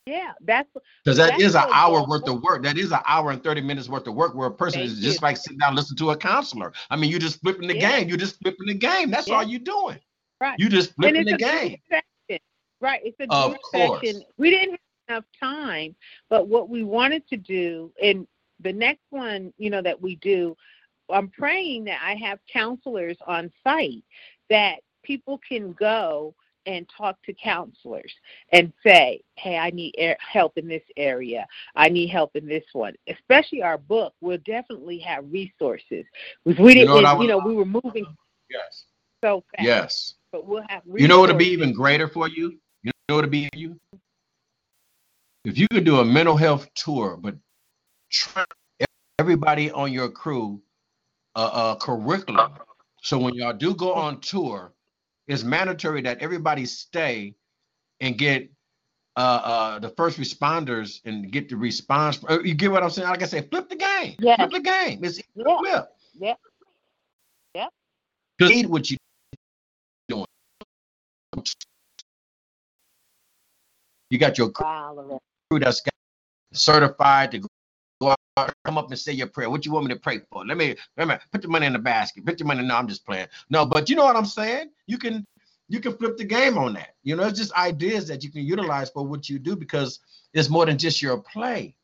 yeah. 0.07 0.33
That's 0.43 0.69
because 1.03 1.17
that 1.17 1.31
That's 1.31 1.43
is 1.43 1.55
an 1.55 1.65
hour 1.73 2.07
worth 2.07 2.29
of 2.29 2.43
work 2.43 2.63
that 2.65 2.77
is 2.77 2.93
an 2.93 3.01
hour 3.07 3.31
and 3.31 3.43
30 3.43 3.63
minutes 3.63 3.89
worth 3.89 4.07
of 4.07 4.15
work 4.15 4.35
where 4.35 4.49
a 4.49 4.53
person 4.53 4.81
Thank 4.81 4.93
is 4.93 5.01
just 5.01 5.21
you. 5.23 5.25
like 5.27 5.39
sitting 5.39 5.57
down 5.59 5.75
listening 5.75 5.97
to 5.99 6.11
a 6.11 6.17
counselor 6.17 6.73
i 6.91 6.97
mean 6.97 7.11
you're 7.11 7.19
just 7.21 7.41
flipping 7.41 7.69
the 7.69 7.75
Yeah. 7.75 7.91
game 7.99 8.09
you're 8.09 8.19
just 8.19 8.39
flipping 8.41 8.67
the 8.67 8.75
game 8.75 9.11
that's 9.11 9.29
Yeah. 9.29 9.37
all 9.37 9.43
you're 9.43 9.61
doing 9.61 9.99
Right. 10.41 10.59
You 10.59 10.69
just 10.69 10.95
flipping 10.95 11.25
the 11.25 11.39
game. 11.39 11.79
Right. 12.81 13.01
It's 13.03 13.17
a 13.21 13.33
Of 13.33 13.57
course. 13.63 14.01
session. 14.03 14.25
We 14.37 14.51
didn't 14.51 14.79
enough 15.09 15.25
time, 15.39 15.95
but 16.29 16.49
what 16.49 16.69
we 16.69 16.83
wanted 16.83 17.27
to 17.29 17.37
do, 17.37 17.93
and 18.03 18.27
the 18.61 18.73
next 18.73 19.03
one, 19.11 19.53
you 19.59 19.71
know, 19.71 19.83
that 19.83 20.01
we 20.01 20.17
do, 20.17 20.57
I'm 21.11 21.29
praying 21.29 21.85
that 21.85 22.01
I 22.03 22.15
have 22.15 22.39
counselors 22.51 23.17
on 23.27 23.53
site 23.63 24.03
that 24.49 24.77
people 25.03 25.39
can 25.47 25.73
go 25.73 26.35
and 26.67 26.89
talk 26.97 27.19
to 27.27 27.35
counselors 27.35 28.11
and 28.53 28.73
say, 28.83 29.23
"Hey, 29.37 29.59
I 29.59 29.69
need 29.69 29.95
help 30.19 30.57
in 30.57 30.67
this 30.67 30.83
area. 30.97 31.47
I 31.75 31.91
need 31.91 32.07
help 32.07 32.35
in 32.37 32.47
this 32.47 32.65
one." 32.73 32.95
Especially 33.07 33.61
our 33.63 33.77
book, 33.77 34.15
we'll 34.23 34.39
definitely 34.39 34.99
have 35.01 35.31
resources. 35.31 36.07
Because 36.45 36.59
we 36.65 36.71
You 36.71 36.75
didn't, 36.77 36.87
know 36.87 37.03
what 37.03 37.21
you 37.21 37.29
know, 37.29 37.39
we 37.39 37.55
were 37.55 37.67
moving 37.67 38.07
Yes. 38.49 38.85
so 39.23 39.45
fast. 39.55 39.67
Yes. 39.67 40.15
But 40.33 40.47
we'll 40.47 40.65
have 40.69 40.83
You 40.87 41.07
know 41.07 41.21
what 41.21 41.29
would 41.29 41.39
be 41.39 41.49
even 41.49 41.75
greater 41.75 42.09
for 42.09 42.29
you? 42.29 42.59
You 42.83 42.93
know 43.09 43.17
what 43.17 43.25
would 43.25 43.31
be 43.31 43.49
for 43.53 43.59
you? 43.59 43.79
If 45.45 45.59
you 45.59 45.69
could 45.69 45.85
do 45.85 46.01
a 46.01 46.05
mental 46.05 46.37
health 46.37 46.69
tour, 46.75 47.19
but 47.21 47.37
train 48.11 48.47
everybody 49.19 49.71
on 49.71 49.93
your 49.93 50.11
crew 50.11 50.63
a, 51.35 51.41
a 51.41 51.79
curriculum. 51.81 52.53
So 53.03 53.19
when 53.19 53.35
y'all 53.35 53.53
do 53.53 53.75
go 53.75 53.95
on 53.95 54.21
tour, 54.21 54.73
it's 55.29 55.45
mandatory 55.45 56.03
that 56.03 56.19
everybody 56.21 56.67
stay 56.67 57.35
and 58.01 58.17
get 58.19 58.51
uh, 59.17 59.21
uh, 59.21 59.79
the 59.79 59.91
first 59.91 60.19
responders 60.19 61.01
and 61.05 61.31
get 61.31 61.49
the 61.49 61.57
response. 61.57 62.21
uh, 62.29 62.41
You 62.41 62.55
get 62.55 62.71
what 62.73 62.83
I'm 62.83 62.91
saying? 62.91 63.09
Like 63.09 63.23
I 63.23 63.27
said, 63.27 63.51
flip 63.51 63.69
the 63.69 63.77
game. 63.77 64.17
Yeah. 64.19 64.37
Flip 64.37 64.51
the 64.51 64.61
game. 64.61 65.05
It's 65.05 65.21
Yeah. 65.35 65.59
flip. 65.59 65.87
Yeah. 66.19 66.35
Yeah. 67.55 67.69
Eat 68.43 68.69
what 68.69 68.91
you 68.91 68.97
doing. 70.09 70.27
You 74.11 74.19
got 74.19 74.39
your 74.39 74.53
Wow. 74.59 75.21
That's 75.51 75.81
got 75.81 75.95
certified 76.53 77.31
to 77.33 77.39
go 78.01 78.15
out, 78.37 78.53
come 78.65 78.79
up 78.79 78.91
and 78.91 78.99
say 78.99 79.13
your 79.13 79.27
prayer. 79.27 79.51
What 79.51 79.65
you 79.65 79.73
want 79.73 79.87
me 79.87 79.95
to 79.95 80.01
pray 80.01 80.21
for? 80.31 80.45
Let 80.45 80.57
me 80.57 80.77
remember, 80.97 81.23
put 81.33 81.43
the 81.43 81.49
money 81.49 81.67
in 81.67 81.73
the 81.73 81.79
basket. 81.79 82.25
Put 82.25 82.41
your 82.41 82.47
money. 82.47 82.63
No, 82.63 82.77
I'm 82.77 82.89
just 82.89 83.05
playing. 83.05 83.27
No, 83.51 83.65
but 83.67 83.89
you 83.89 83.97
know 83.97 84.05
what 84.05 84.17
I'm 84.17 84.25
saying? 84.25 84.71
You 84.87 84.99
can 84.99 85.25
you 85.69 85.81
can 85.81 85.97
flip 85.97 86.17
the 86.17 86.25
game 86.25 86.59
on 86.59 86.75
that. 86.75 86.95
You 87.03 87.17
know, 87.17 87.27
it's 87.27 87.39
just 87.39 87.53
ideas 87.55 88.07
that 88.09 88.23
you 88.23 88.31
can 88.31 88.43
utilize 88.43 88.91
for 88.91 89.07
what 89.07 89.29
you 89.29 89.39
do 89.39 89.57
because 89.57 90.01
it's 90.33 90.51
more 90.51 90.67
than 90.67 90.79
just 90.79 91.01
your 91.01 91.19
play. 91.19 91.75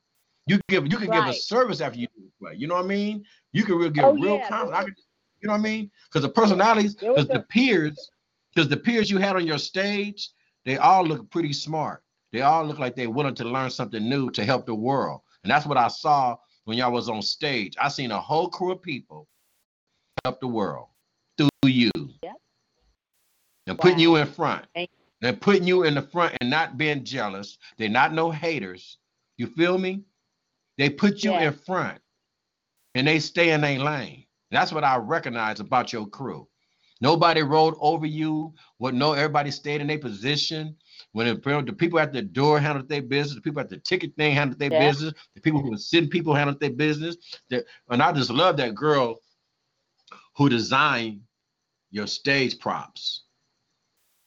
You 0.47 0.61
give 0.69 0.87
you 0.87 0.97
can 0.97 1.11
give 1.11 1.27
a 1.27 1.33
service 1.33 1.81
after 1.81 1.99
you 1.99 2.09
do 2.17 2.23
the 2.23 2.45
play. 2.45 2.55
You 2.57 2.67
know 2.67 2.75
what 2.75 2.85
I 2.85 2.89
mean? 2.89 3.25
You 3.53 3.65
can 3.65 3.77
really 3.77 3.91
give 3.91 4.05
Oh, 4.05 4.13
real 4.13 4.39
yeah, 4.39 4.49
comment. 4.49 4.75
I 4.75 4.85
could, 4.85 4.95
you 5.41 5.47
know 5.49 5.55
what 5.55 5.61
I 5.61 5.63
mean? 5.63 5.91
Because 6.09 6.23
the 6.23 6.29
personalities, 6.29 6.95
because 6.95 7.29
the 7.29 7.41
peers, 7.49 8.11
because 8.55 8.69
the 8.69 8.77
peers 8.77 9.11
you 9.11 9.19
had 9.19 9.37
on 9.37 9.47
your 9.47 9.59
stage, 9.59 10.31
they 10.65 10.77
all 10.77 11.07
look 11.07 11.31
pretty 11.31 11.53
smart. 11.53 12.03
They 12.33 12.43
all 12.43 12.65
look 12.65 12.79
like 12.79 12.95
they're 12.95 13.11
willing 13.11 13.35
to 13.37 13.45
learn 13.45 13.71
something 13.71 14.09
new 14.09 14.31
to 14.31 14.45
help 14.45 14.67
the 14.67 14.75
world. 14.75 15.21
And 15.43 15.51
that's 15.51 15.67
what 15.67 15.77
I 15.77 15.89
saw 15.89 16.37
when 16.65 16.77
y'all 16.77 16.93
was 16.93 17.09
on 17.09 17.23
stage. 17.23 17.77
I 17.81 17.89
seen 17.89 18.11
a 18.11 18.21
whole 18.21 18.49
crew 18.49 18.73
of 18.73 18.83
people 18.83 19.27
help 20.25 20.41
the 20.41 20.47
world 20.47 20.89
through 21.37 21.49
you. 21.71 21.91
Yep. 22.23 22.37
And 23.67 23.79
putting 23.79 23.99
you 23.99 24.17
in 24.17 24.27
front. 24.27 24.67
Thank 24.75 24.91
And 25.23 25.41
putting 25.41 25.67
you 25.67 25.85
in 25.85 25.95
the 25.95 26.03
front 26.03 26.37
and 26.41 26.51
not 26.51 26.79
being 26.79 27.05
jealous. 27.05 27.59
They're 27.79 27.89
not 27.89 28.15
no 28.15 28.31
haters. 28.31 28.99
You 29.37 29.47
feel 29.47 29.79
me? 29.79 30.03
They 30.79 30.91
put 30.91 31.25
you 31.25 31.35
in 31.35 31.53
front 31.53 32.01
and 32.95 33.07
they 33.07 33.19
stay 33.19 33.51
in 33.51 33.61
their 33.61 33.79
lane. 33.79 34.25
That's 34.51 34.73
what 34.73 34.85
I 34.85 34.97
recognize 34.97 35.61
about 35.61 35.93
your 35.93 36.07
crew. 36.07 36.49
Nobody 37.01 37.43
rode 37.43 37.75
over 37.81 38.07
you. 38.07 38.55
What 38.79 38.95
no, 38.95 39.13
everybody 39.13 39.51
stayed 39.51 39.81
in 39.81 39.87
their 39.87 39.99
position. 39.99 40.77
When 41.13 41.27
it, 41.27 41.43
the 41.43 41.73
people 41.77 41.99
at 41.99 42.13
the 42.13 42.23
door 42.23 42.61
handled 42.61 42.89
their 42.89 43.03
business, 43.03 43.35
the 43.35 43.41
people 43.41 43.61
at 43.61 43.69
the 43.69 43.79
ticket 43.79 44.15
thing 44.17 44.35
handled 44.35 44.61
their 44.61 44.73
Yeah. 44.73 44.89
business, 44.89 45.13
the 45.35 45.41
people 45.41 45.61
who 45.61 45.71
were 45.71 45.77
sitting 45.77 46.09
people 46.09 46.35
handled 46.35 46.61
their 46.61 46.71
business. 46.71 47.17
The- 47.49 47.65
and 47.89 48.01
I 48.03 48.13
just 48.13 48.31
love 48.31 48.57
that 48.59 48.75
girl 48.75 49.21
who 50.37 50.49
designed 50.49 51.23
your 51.91 52.07
stage 52.07 52.59
props. 52.61 53.25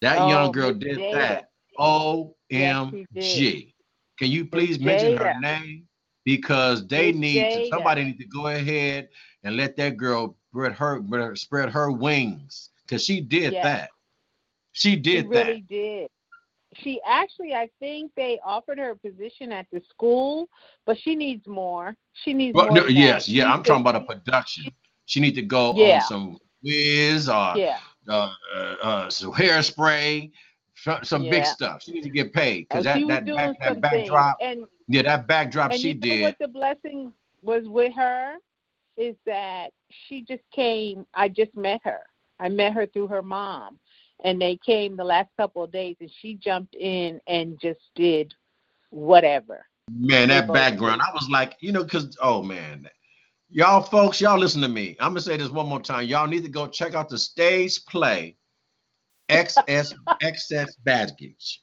That 0.01 0.19
Oh, 0.19 0.27
young 0.30 0.51
girl 0.51 0.73
did 0.73 0.97
Jada. 0.97 1.14
that. 1.14 1.49
OMG. 1.80 3.05
Yes, 3.11 3.73
Can 4.19 4.30
you 4.30 4.45
please 4.45 4.80
mention 4.80 5.18
her 5.18 5.39
name? 5.39 5.88
Because 6.26 6.85
they 6.88 7.11
Miss 7.11 7.19
need 7.22 7.53
to, 7.55 7.68
somebody 7.69 8.03
need 8.03 8.18
to 8.19 8.26
go 8.27 8.47
ahead 8.47 9.10
and 9.43 9.57
let 9.57 9.76
that 9.77 9.97
girl 9.97 10.38
spread 10.51 10.73
her 10.73 11.35
spread- 11.35 11.69
her 11.72 11.91
wings. 11.91 12.69
Because 12.84 13.03
she 13.03 13.22
did 13.22 13.53
Yes. 13.53 13.64
that. 13.64 13.89
She 14.73 14.95
did 14.95 15.26
she 15.26 15.30
that. 15.31 15.47
really 15.47 15.61
did. 15.61 16.10
She 16.78 17.00
actually, 17.06 17.54
I 17.54 17.70
think 17.80 18.12
they 18.16 18.40
offered 18.45 18.78
her 18.80 18.91
a 18.91 18.95
position 18.95 19.52
at 19.52 19.68
the 19.72 19.82
school, 19.90 20.50
but 20.86 20.98
she 20.98 21.16
needs 21.16 21.48
more. 21.48 21.95
She 22.14 22.34
needs 22.34 22.56
Well, 22.56 22.68
more. 22.68 22.76
no, 22.76 22.86
yes, 22.88 23.26
that. 23.26 23.32
yeah. 23.32 23.52
I'm 23.54 23.64
talking 23.64 23.82
about 23.82 23.95
a 23.95 24.02
production. 24.02 24.72
She 25.06 25.20
need 25.20 25.36
to 25.36 25.41
go 25.41 25.74
Yeah. 25.74 25.95
on 25.95 26.02
some 26.02 26.38
Wiz 26.64 27.28
or 27.30 27.54
Yeah, 27.58 27.80
uh, 28.08 28.34
uh, 28.56 28.76
uh, 28.84 29.10
some 29.10 29.34
hairspray, 29.34 30.32
some, 30.76 31.04
some 31.04 31.24
big 31.24 31.45
stuff. 31.45 31.84
She 31.84 31.91
need 31.94 32.04
to 32.04 32.10
get 32.10 32.34
paid 32.34 32.68
Oh, 32.72 32.78
because 32.80 32.84
that 32.86 33.00
was 33.00 33.08
that 33.08 33.26
doing 33.26 33.38
back, 33.38 33.60
that 33.60 33.82
backdrop, 33.82 34.38
and 34.41 34.66
yeah, 34.88 35.02
that 35.04 35.28
backdrop 35.28 35.72
and 35.72 35.80
she 35.80 35.90
you 35.90 35.94
know 35.95 36.00
did. 36.02 36.22
what 36.22 36.38
the 36.40 36.48
blessing 36.48 37.12
was 37.41 37.64
with 37.68 37.94
her 37.94 38.36
is 38.95 39.16
that 39.26 39.72
she 39.90 40.22
just 40.22 40.44
came. 40.52 41.06
I 41.14 41.28
just 41.30 41.56
met 41.56 41.82
her. 41.84 42.02
I 42.40 42.50
met 42.50 42.74
her 42.74 42.86
through 42.86 43.08
her 43.08 43.22
mom, 43.22 43.78
and 44.24 44.41
they 44.41 44.58
came 44.66 44.95
the 44.95 45.04
last 45.04 45.30
couple 45.38 45.64
of 45.64 45.72
days, 45.72 45.98
and 46.00 46.12
she 46.22 46.36
jumped 46.36 46.76
in 46.76 47.20
and 47.28 47.60
just 47.60 47.82
did 47.95 48.34
whatever. 48.90 49.66
Man, 49.91 50.30
that 50.30 50.52
background, 50.52 51.02
I 51.02 51.14
was 51.14 51.30
like, 51.30 51.58
you 51.60 51.72
know, 51.72 51.84
because 51.84 52.18
oh 52.22 52.41
man, 52.41 52.90
y'all 53.50 53.82
folks, 53.82 54.22
y'all 54.22 54.40
listen 54.40 54.62
to 54.62 54.70
me. 54.70 54.95
I'm 55.00 55.10
gonna 55.10 55.22
say 55.22 55.38
this 55.38 55.50
one 55.50 55.68
more 55.68 55.82
time. 55.82 56.08
Y'all 56.08 56.28
need 56.28 56.44
to 56.44 56.50
go 56.50 56.68
check 56.68 56.94
out 56.95 57.10
the 57.10 57.18
stage 57.18 57.86
play, 57.86 58.38
XS 59.30 59.94
excess 60.22 60.76
baggage. 60.78 61.62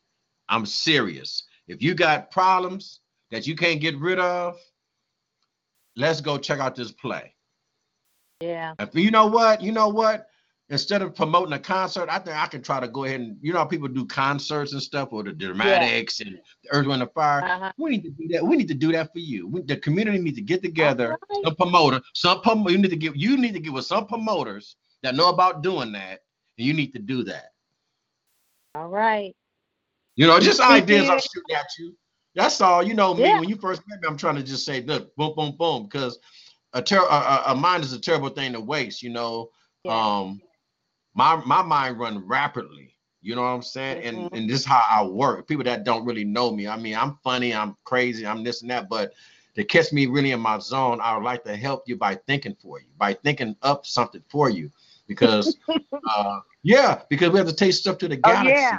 I'm 0.48 0.66
serious. 0.66 1.44
If 1.66 1.82
you 1.82 1.94
got 1.94 2.30
problems 2.30 3.00
that 3.30 3.46
you 3.46 3.56
can't 3.56 3.80
get 3.80 3.96
rid 3.98 4.18
of, 4.18 4.56
let's 5.96 6.20
go 6.20 6.36
check 6.36 6.58
out 6.58 6.74
this 6.74 6.92
play. 6.92 7.34
Yeah. 8.40 8.74
If 8.78 8.94
you 8.94 9.10
know 9.10 9.26
what, 9.26 9.62
you 9.62 9.72
know 9.72 9.88
what. 9.88 10.29
Instead 10.70 11.02
of 11.02 11.16
promoting 11.16 11.52
a 11.52 11.58
concert, 11.58 12.08
I 12.08 12.20
think 12.20 12.36
I 12.36 12.46
can 12.46 12.62
try 12.62 12.78
to 12.78 12.86
go 12.86 13.02
ahead 13.04 13.20
and 13.20 13.36
you 13.42 13.52
know 13.52 13.58
how 13.58 13.64
people 13.64 13.88
do 13.88 14.06
concerts 14.06 14.72
and 14.72 14.80
stuff, 14.80 15.08
or 15.10 15.24
the 15.24 15.32
dramatics 15.32 16.20
and 16.20 16.38
the 16.62 16.70
Earth, 16.70 16.86
Wind, 16.86 17.02
and 17.02 17.10
Fire. 17.12 17.42
Uh-huh. 17.42 17.72
We 17.76 17.90
need 17.90 18.04
to 18.04 18.10
do 18.10 18.28
that. 18.28 18.46
We 18.46 18.56
need 18.56 18.68
to 18.68 18.74
do 18.74 18.92
that 18.92 19.12
for 19.12 19.18
you. 19.18 19.48
We, 19.48 19.62
the 19.62 19.76
community 19.76 20.18
needs 20.20 20.36
to 20.36 20.42
get 20.42 20.62
together. 20.62 21.18
Alright. 21.32 21.44
Some 21.44 21.56
promoter, 21.56 22.00
some 22.14 22.40
prom- 22.42 22.68
you 22.68 22.78
need 22.78 22.90
to 22.90 22.96
give. 22.96 23.16
You 23.16 23.36
need 23.36 23.52
to 23.54 23.60
give 23.60 23.72
with 23.72 23.84
some 23.84 24.06
promoters 24.06 24.76
that 25.02 25.16
know 25.16 25.28
about 25.28 25.62
doing 25.62 25.90
that, 25.92 26.20
and 26.56 26.66
you 26.66 26.72
need 26.72 26.92
to 26.92 27.00
do 27.00 27.24
that. 27.24 27.50
All 28.76 28.88
right. 28.88 29.34
You 30.14 30.28
know, 30.28 30.38
just 30.38 30.60
ideas 30.60 31.08
I'm 31.08 31.18
shooting 31.18 31.56
at 31.56 31.66
you. 31.80 31.96
That's 32.36 32.60
all. 32.60 32.80
You 32.80 32.94
know 32.94 33.12
me. 33.14 33.22
Yeah. 33.24 33.40
When 33.40 33.48
you 33.48 33.56
first 33.56 33.82
met 33.88 34.00
me, 34.00 34.06
I'm 34.08 34.16
trying 34.16 34.36
to 34.36 34.42
just 34.44 34.64
say, 34.64 34.82
look, 34.82 35.16
boom, 35.16 35.34
boom, 35.34 35.56
boom, 35.58 35.84
because 35.84 36.20
a, 36.74 36.80
ter- 36.80 36.98
a, 36.98 37.02
a, 37.02 37.42
a 37.46 37.54
mind 37.56 37.82
is 37.82 37.92
a 37.92 37.98
terrible 37.98 38.28
thing 38.28 38.52
to 38.52 38.60
waste. 38.60 39.02
You 39.02 39.10
know, 39.10 39.50
Yeah. 39.82 40.18
um, 40.18 40.40
my 41.20 41.36
my 41.46 41.62
mind 41.62 41.98
run 41.98 42.26
rapidly. 42.26 42.96
You 43.22 43.34
know 43.36 43.42
what 43.42 43.48
I'm 43.48 43.62
saying? 43.62 43.98
And 44.02 44.28
Mhm. 44.30 44.32
and 44.32 44.48
this 44.48 44.60
is 44.60 44.66
how 44.66 44.82
I 44.90 45.04
work. 45.04 45.46
People 45.46 45.64
that 45.64 45.84
don't 45.84 46.04
really 46.06 46.24
know 46.24 46.50
me. 46.50 46.66
I 46.68 46.76
mean, 46.78 46.96
I'm 46.96 47.18
funny, 47.22 47.54
I'm 47.54 47.76
crazy, 47.84 48.26
I'm 48.26 48.42
this 48.44 48.62
and 48.62 48.70
that, 48.70 48.88
but 48.88 49.12
to 49.56 49.64
catch 49.64 49.92
me 49.92 50.06
really 50.06 50.32
in 50.32 50.40
my 50.40 50.58
zone, 50.58 51.00
I 51.02 51.16
would 51.16 51.24
like 51.24 51.44
to 51.44 51.56
help 51.56 51.84
you 51.86 51.96
by 51.96 52.14
thinking 52.26 52.56
for 52.62 52.80
you, 52.80 52.86
by 52.98 53.14
thinking 53.14 53.56
up 53.62 53.86
something 53.86 54.22
for 54.28 54.48
you. 54.48 54.70
Because 55.06 55.58
uh 56.16 56.40
yeah, 56.62 57.02
because 57.10 57.30
we 57.30 57.38
have 57.38 57.48
to 57.48 57.54
take 57.54 57.72
stuff 57.74 57.98
to 57.98 58.08
the 58.08 58.16
galaxy. 58.16 58.76
Oh, 58.76 58.78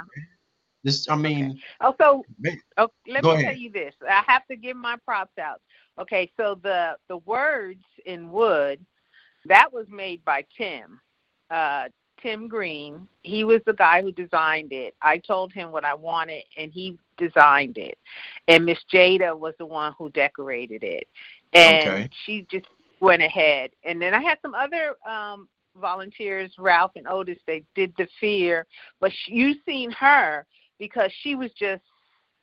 This 0.82 1.08
I 1.08 1.16
mean, 1.16 1.60
Also, 1.80 2.26
man, 2.38 2.60
oh, 2.78 2.90
let 3.06 3.24
me 3.24 3.34
ahead. 3.34 3.44
tell 3.44 3.56
you 3.56 3.70
this. 3.70 3.94
I 4.08 4.22
have 4.26 4.46
to 4.48 4.56
give 4.56 4.76
my 4.76 4.96
props 5.04 5.38
out. 5.38 5.60
Okay, 5.98 6.30
so 6.36 6.56
the 6.62 6.96
the 7.08 7.18
words 7.18 7.84
in 8.06 8.30
wood 8.30 8.84
that 9.46 9.72
was 9.72 9.86
made 9.88 10.24
by 10.24 10.44
Tim. 10.56 11.00
Uh, 11.50 11.88
Tim 12.22 12.48
Green. 12.48 13.06
He 13.22 13.44
was 13.44 13.60
the 13.66 13.72
guy 13.74 14.00
who 14.00 14.12
designed 14.12 14.72
it. 14.72 14.94
I 15.02 15.18
told 15.18 15.52
him 15.52 15.72
what 15.72 15.84
I 15.84 15.94
wanted, 15.94 16.44
and 16.56 16.72
he 16.72 16.96
designed 17.18 17.78
it. 17.78 17.98
And 18.48 18.64
Miss 18.64 18.78
Jada 18.92 19.36
was 19.38 19.54
the 19.58 19.66
one 19.66 19.92
who 19.98 20.10
decorated 20.10 20.82
it, 20.82 21.08
and 21.52 21.88
Okay. 21.88 22.08
she 22.24 22.46
just 22.50 22.66
went 23.00 23.22
ahead. 23.22 23.70
And 23.84 24.00
then 24.00 24.14
I 24.14 24.20
had 24.22 24.38
some 24.42 24.54
other 24.54 24.94
um, 25.08 25.48
volunteers, 25.80 26.52
Ralph 26.58 26.92
and 26.96 27.08
Otis. 27.08 27.38
They 27.46 27.64
did 27.74 27.92
the 27.98 28.06
fear, 28.20 28.66
but 29.00 29.12
sh- 29.12 29.28
you 29.28 29.54
seen 29.66 29.90
her 29.92 30.46
because 30.78 31.10
she 31.22 31.34
was 31.34 31.50
just. 31.58 31.82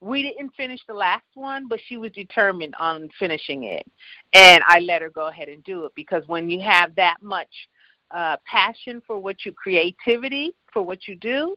We 0.01 0.23
didn't 0.23 0.51
finish 0.55 0.79
the 0.87 0.93
last 0.93 1.25
one, 1.33 1.67
but 1.67 1.81
she 1.87 1.97
was 1.97 2.13
determined 2.13 2.73
on 2.79 3.09
finishing 3.19 3.65
it, 3.65 3.85
and 4.31 4.63
I 4.65 4.79
let 4.79 5.01
her 5.01 5.09
go 5.09 5.27
ahead 5.27 5.49
and 5.49 5.61
do 5.65 5.83
it 5.83 5.91
because 5.93 6.25
when 6.27 6.49
you 6.49 6.61
have 6.61 6.95
that 6.95 7.17
much 7.21 7.49
uh, 8.11 8.37
passion 8.45 9.01
for 9.05 9.19
what 9.19 9.45
you 9.45 9.51
creativity 9.51 10.53
for 10.71 10.81
what 10.81 11.07
you 11.07 11.15
do, 11.15 11.55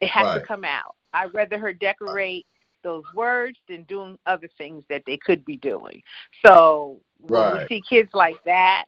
it 0.00 0.08
has 0.08 0.26
Right. 0.26 0.40
to 0.40 0.46
come 0.46 0.64
out. 0.64 0.94
I'd 1.12 1.34
rather 1.34 1.58
her 1.58 1.72
decorate 1.72 2.46
those 2.82 3.04
words 3.14 3.58
than 3.68 3.82
doing 3.84 4.18
other 4.26 4.48
things 4.58 4.84
that 4.88 5.02
they 5.06 5.16
could 5.16 5.44
be 5.44 5.56
doing. 5.56 6.02
So 6.44 7.00
when 7.20 7.50
we 7.50 7.58
Right. 7.58 7.68
see 7.68 7.82
kids 7.88 8.10
like 8.14 8.42
that, 8.44 8.86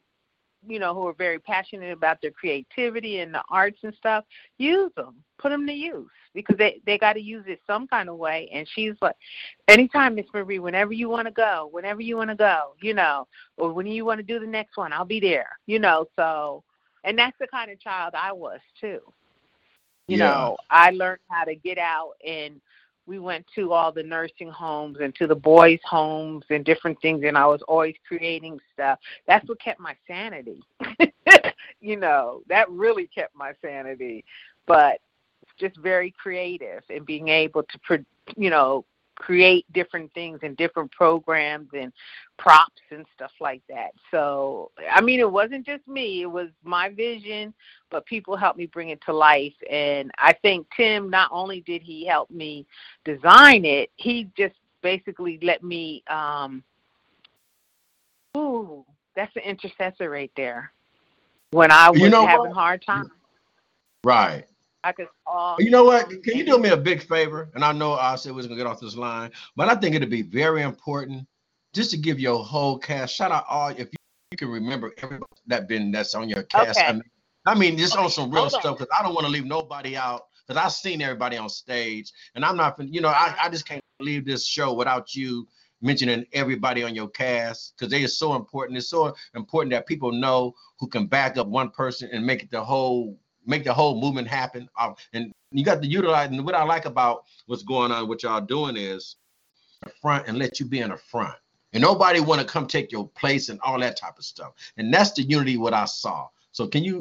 you 0.67 0.79
know, 0.79 0.93
who 0.93 1.07
are 1.07 1.13
very 1.13 1.39
passionate 1.39 1.91
about 1.91 2.21
their 2.21 2.31
creativity 2.31 3.19
and 3.19 3.33
the 3.33 3.43
arts 3.49 3.79
and 3.83 3.93
stuff, 3.95 4.25
use 4.57 4.91
them, 4.95 5.15
put 5.37 5.49
them 5.49 5.65
to 5.67 5.73
use 5.73 6.09
because 6.33 6.57
they 6.57 6.81
they 6.85 6.97
got 6.97 7.13
to 7.13 7.21
use 7.21 7.45
it 7.47 7.61
some 7.65 7.87
kind 7.87 8.09
of 8.09 8.17
way. 8.17 8.49
And 8.53 8.67
she's 8.73 8.93
like, 9.01 9.15
anytime, 9.67 10.15
Miss 10.15 10.25
Marie, 10.33 10.59
whenever 10.59 10.93
you 10.93 11.09
want 11.09 11.27
to 11.27 11.33
go, 11.33 11.69
whenever 11.71 12.01
you 12.01 12.17
want 12.17 12.29
to 12.29 12.35
go, 12.35 12.73
you 12.81 12.93
know, 12.93 13.27
or 13.57 13.73
when 13.73 13.87
you 13.87 14.05
want 14.05 14.19
to 14.19 14.23
do 14.23 14.39
the 14.39 14.47
next 14.47 14.77
one, 14.77 14.91
I'll 14.93 15.05
be 15.05 15.19
there, 15.19 15.49
you 15.65 15.79
know. 15.79 16.05
So, 16.17 16.63
and 17.03 17.17
that's 17.17 17.37
the 17.39 17.47
kind 17.47 17.71
of 17.71 17.79
child 17.79 18.13
I 18.15 18.31
was 18.31 18.59
too. 18.79 18.99
You 20.07 20.17
Yeah. 20.17 20.29
know, 20.29 20.57
I 20.69 20.91
learned 20.91 21.19
how 21.29 21.43
to 21.43 21.55
get 21.55 21.77
out 21.77 22.13
and 22.25 22.59
we 23.09 23.17
went 23.17 23.45
to 23.55 23.73
all 23.73 23.91
the 23.91 24.03
nursing 24.03 24.51
homes 24.51 24.97
and 25.01 25.13
to 25.15 25.25
the 25.25 25.35
boys' 25.35 25.79
homes 25.83 26.45
and 26.51 26.63
different 26.63 27.01
things, 27.01 27.23
and 27.25 27.35
I 27.35 27.47
was 27.47 27.61
always 27.67 27.95
creating 28.07 28.59
stuff. 28.71 28.99
That's 29.25 29.47
what 29.49 29.59
kept 29.59 29.79
my 29.79 29.95
sanity. 30.07 30.61
you 31.81 31.97
know, 31.97 32.43
that 32.47 32.69
really 32.69 33.07
kept 33.07 33.35
my 33.35 33.53
sanity. 33.63 34.23
But 34.67 34.99
just 35.59 35.75
very 35.77 36.11
creative 36.11 36.83
and 36.89 37.03
being 37.03 37.29
able 37.29 37.63
to, 37.63 38.05
you 38.37 38.51
know, 38.51 38.85
create 39.19 39.71
different 39.73 40.11
things 40.13 40.39
and 40.41 40.57
different 40.57 40.91
programs 40.91 41.69
and 41.73 41.93
props 42.37 42.81
and 42.89 43.05
stuff 43.13 43.31
like 43.39 43.61
that. 43.69 43.91
So, 44.09 44.71
I 44.91 45.01
mean, 45.01 45.19
it 45.19 45.31
wasn't 45.31 45.65
just 45.65 45.87
me, 45.87 46.23
it 46.23 46.31
was 46.31 46.47
my 46.63 46.89
vision, 46.89 47.53
but 47.91 48.05
people 48.05 48.35
helped 48.35 48.57
me 48.57 48.65
bring 48.65 48.89
it 48.89 49.01
to 49.05 49.13
life. 49.13 49.53
And 49.69 50.09
I 50.17 50.33
think 50.33 50.65
Tim, 50.75 51.09
not 51.09 51.29
only 51.31 51.61
did 51.61 51.83
he 51.83 52.05
help 52.05 52.31
me 52.31 52.65
design 53.05 53.65
it, 53.65 53.91
he 53.97 54.29
just 54.35 54.55
basically 54.81 55.37
let 55.43 55.63
me, 55.63 56.03
um, 56.09 56.63
ooh, 58.37 58.85
that's 59.15 59.35
an 59.35 59.43
intercessor 59.43 60.09
right 60.09 60.31
there. 60.35 60.71
When 61.51 61.71
I 61.71 61.89
was 61.89 61.99
You 62.01 62.09
know 62.09 62.25
having 62.25 62.51
what? 62.51 62.53
hard 62.53 62.83
time, 62.85 63.11
Right. 64.03 64.45
I 64.83 64.91
could 64.91 65.07
call. 65.27 65.57
You 65.59 65.69
know 65.69 65.83
what? 65.83 66.09
Can 66.23 66.37
you 66.37 66.45
do 66.45 66.57
me 66.57 66.69
a 66.69 66.77
big 66.77 67.01
favor? 67.01 67.49
And 67.53 67.63
I 67.63 67.71
know 67.71 67.93
I 67.93 68.15
said 68.15 68.31
we 68.31 68.37
was 68.37 68.47
gonna 68.47 68.57
get 68.57 68.67
off 68.67 68.79
this 68.79 68.95
line, 68.95 69.31
but 69.55 69.67
I 69.67 69.75
think 69.75 69.95
it'd 69.95 70.09
be 70.09 70.21
very 70.21 70.61
important 70.61 71.27
just 71.73 71.91
to 71.91 71.97
give 71.97 72.19
your 72.19 72.43
whole 72.43 72.77
cast. 72.77 73.15
Shout 73.15 73.31
out 73.31 73.45
all 73.49 73.69
if 73.69 73.79
you, 73.79 73.97
you 74.31 74.37
can 74.37 74.49
remember 74.49 74.93
everybody 74.97 75.25
that 75.47 75.67
been 75.67 75.91
that's 75.91 76.15
on 76.15 76.29
your 76.29 76.43
cast. 76.43 76.79
Okay. 76.79 76.87
I 76.87 76.93
mean, 76.93 77.03
I 77.45 77.55
mean 77.55 77.77
just 77.77 77.97
on 77.97 78.09
some 78.09 78.31
real 78.31 78.49
Hold 78.49 78.51
stuff 78.53 78.77
because 78.77 78.93
I 78.97 79.03
don't 79.03 79.13
want 79.13 79.25
to 79.25 79.31
leave 79.31 79.45
nobody 79.45 79.97
out 79.97 80.23
because 80.47 80.61
I've 80.61 80.71
seen 80.71 81.01
everybody 81.01 81.37
on 81.37 81.49
stage 81.49 82.11
and 82.35 82.43
I'm 82.43 82.57
not, 82.57 82.79
you 82.79 83.01
know, 83.01 83.09
I, 83.09 83.35
I 83.41 83.49
just 83.49 83.67
can't 83.67 83.83
leave 83.99 84.25
this 84.25 84.45
show 84.45 84.73
without 84.73 85.15
you 85.15 85.47
mentioning 85.81 86.25
everybody 86.33 86.83
on 86.83 86.95
your 86.95 87.07
cast 87.09 87.73
because 87.77 87.91
they 87.91 88.03
are 88.03 88.07
so 88.07 88.35
important. 88.35 88.77
It's 88.77 88.89
so 88.89 89.15
important 89.35 89.71
that 89.71 89.87
people 89.87 90.11
know 90.11 90.55
who 90.79 90.87
can 90.87 91.07
back 91.07 91.37
up 91.37 91.47
one 91.47 91.69
person 91.69 92.09
and 92.11 92.25
make 92.25 92.43
it 92.43 92.51
the 92.51 92.63
whole 92.63 93.17
make 93.49 93.63
the 93.63 93.73
whole 93.73 93.99
movement 93.99 94.27
happen. 94.27 94.69
Uh, 94.77 94.93
and 95.13 95.33
you 95.51 95.65
got 95.65 95.81
to 95.81 95.87
utilize. 95.87 96.29
And 96.29 96.45
what 96.45 96.55
I 96.55 96.63
like 96.63 96.85
about 96.85 97.25
what's 97.47 97.63
going 97.63 97.91
on, 97.91 98.07
what 98.07 98.23
y'all 98.23 98.39
doing 98.39 98.77
is 98.77 99.15
front 100.01 100.27
and 100.27 100.37
let 100.37 100.59
you 100.59 100.65
be 100.65 100.79
in 100.79 100.89
the 100.91 100.97
front. 100.97 101.35
And 101.73 101.81
nobody 101.81 102.19
want 102.19 102.41
to 102.41 102.47
come 102.47 102.67
take 102.67 102.91
your 102.91 103.07
place 103.09 103.49
and 103.49 103.59
all 103.61 103.79
that 103.79 103.97
type 103.97 104.17
of 104.17 104.23
stuff. 104.23 104.53
And 104.77 104.93
that's 104.93 105.11
the 105.13 105.23
unity 105.23 105.57
what 105.57 105.73
I 105.73 105.85
saw. 105.85 106.27
So 106.51 106.67
can 106.67 106.83
you 106.83 106.99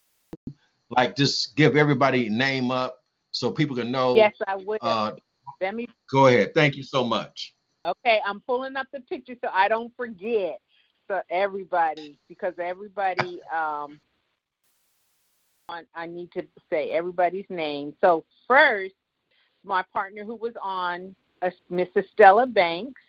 like 0.90 1.16
just 1.16 1.54
give 1.56 1.76
everybody 1.76 2.28
name 2.28 2.70
up 2.70 3.02
so 3.30 3.50
people 3.50 3.76
can 3.76 3.90
know? 3.90 4.16
Yes, 4.16 4.34
I 4.46 4.56
would. 4.56 4.78
Uh, 4.82 5.12
Let 5.60 5.74
me 5.74 5.88
go 6.10 6.26
ahead. 6.26 6.54
Thank 6.54 6.76
you 6.76 6.82
so 6.82 7.04
much. 7.04 7.54
Okay, 7.86 8.20
I'm 8.26 8.40
pulling 8.40 8.76
up 8.76 8.86
the 8.92 9.00
picture 9.00 9.34
so 9.42 9.50
I 9.52 9.68
don't 9.68 9.92
forget. 9.96 10.60
So 11.08 11.22
everybody, 11.30 12.18
because 12.28 12.54
everybody, 12.58 13.40
um, 13.50 13.98
I, 15.68 15.82
I 15.94 16.06
need 16.06 16.30
to 16.32 16.42
say 16.70 16.90
everybody's 16.90 17.46
name. 17.48 17.94
So 18.00 18.24
first, 18.46 18.94
my 19.64 19.84
partner 19.92 20.24
who 20.24 20.36
was 20.36 20.54
on, 20.62 21.14
uh, 21.42 21.50
Mrs. 21.70 22.04
Stella 22.12 22.46
Banks, 22.46 23.00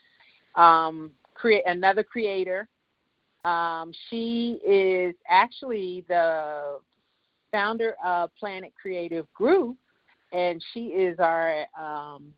um, 0.55 1.11
create 1.33 1.63
another 1.65 2.03
creator. 2.03 2.67
Um, 3.45 3.91
she 4.09 4.59
is 4.65 5.15
actually 5.27 6.03
the 6.07 6.79
founder 7.51 7.95
of 8.03 8.29
Planet 8.35 8.73
Creative 8.79 9.31
Group, 9.33 9.77
and 10.33 10.63
she 10.73 10.87
is 10.87 11.17
our 11.19 11.65
um, 11.79 12.33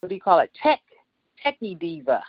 what 0.00 0.08
do 0.08 0.14
you 0.14 0.20
call 0.20 0.40
it? 0.40 0.50
Tech 0.62 0.80
techie 1.44 1.78
diva 1.78 2.22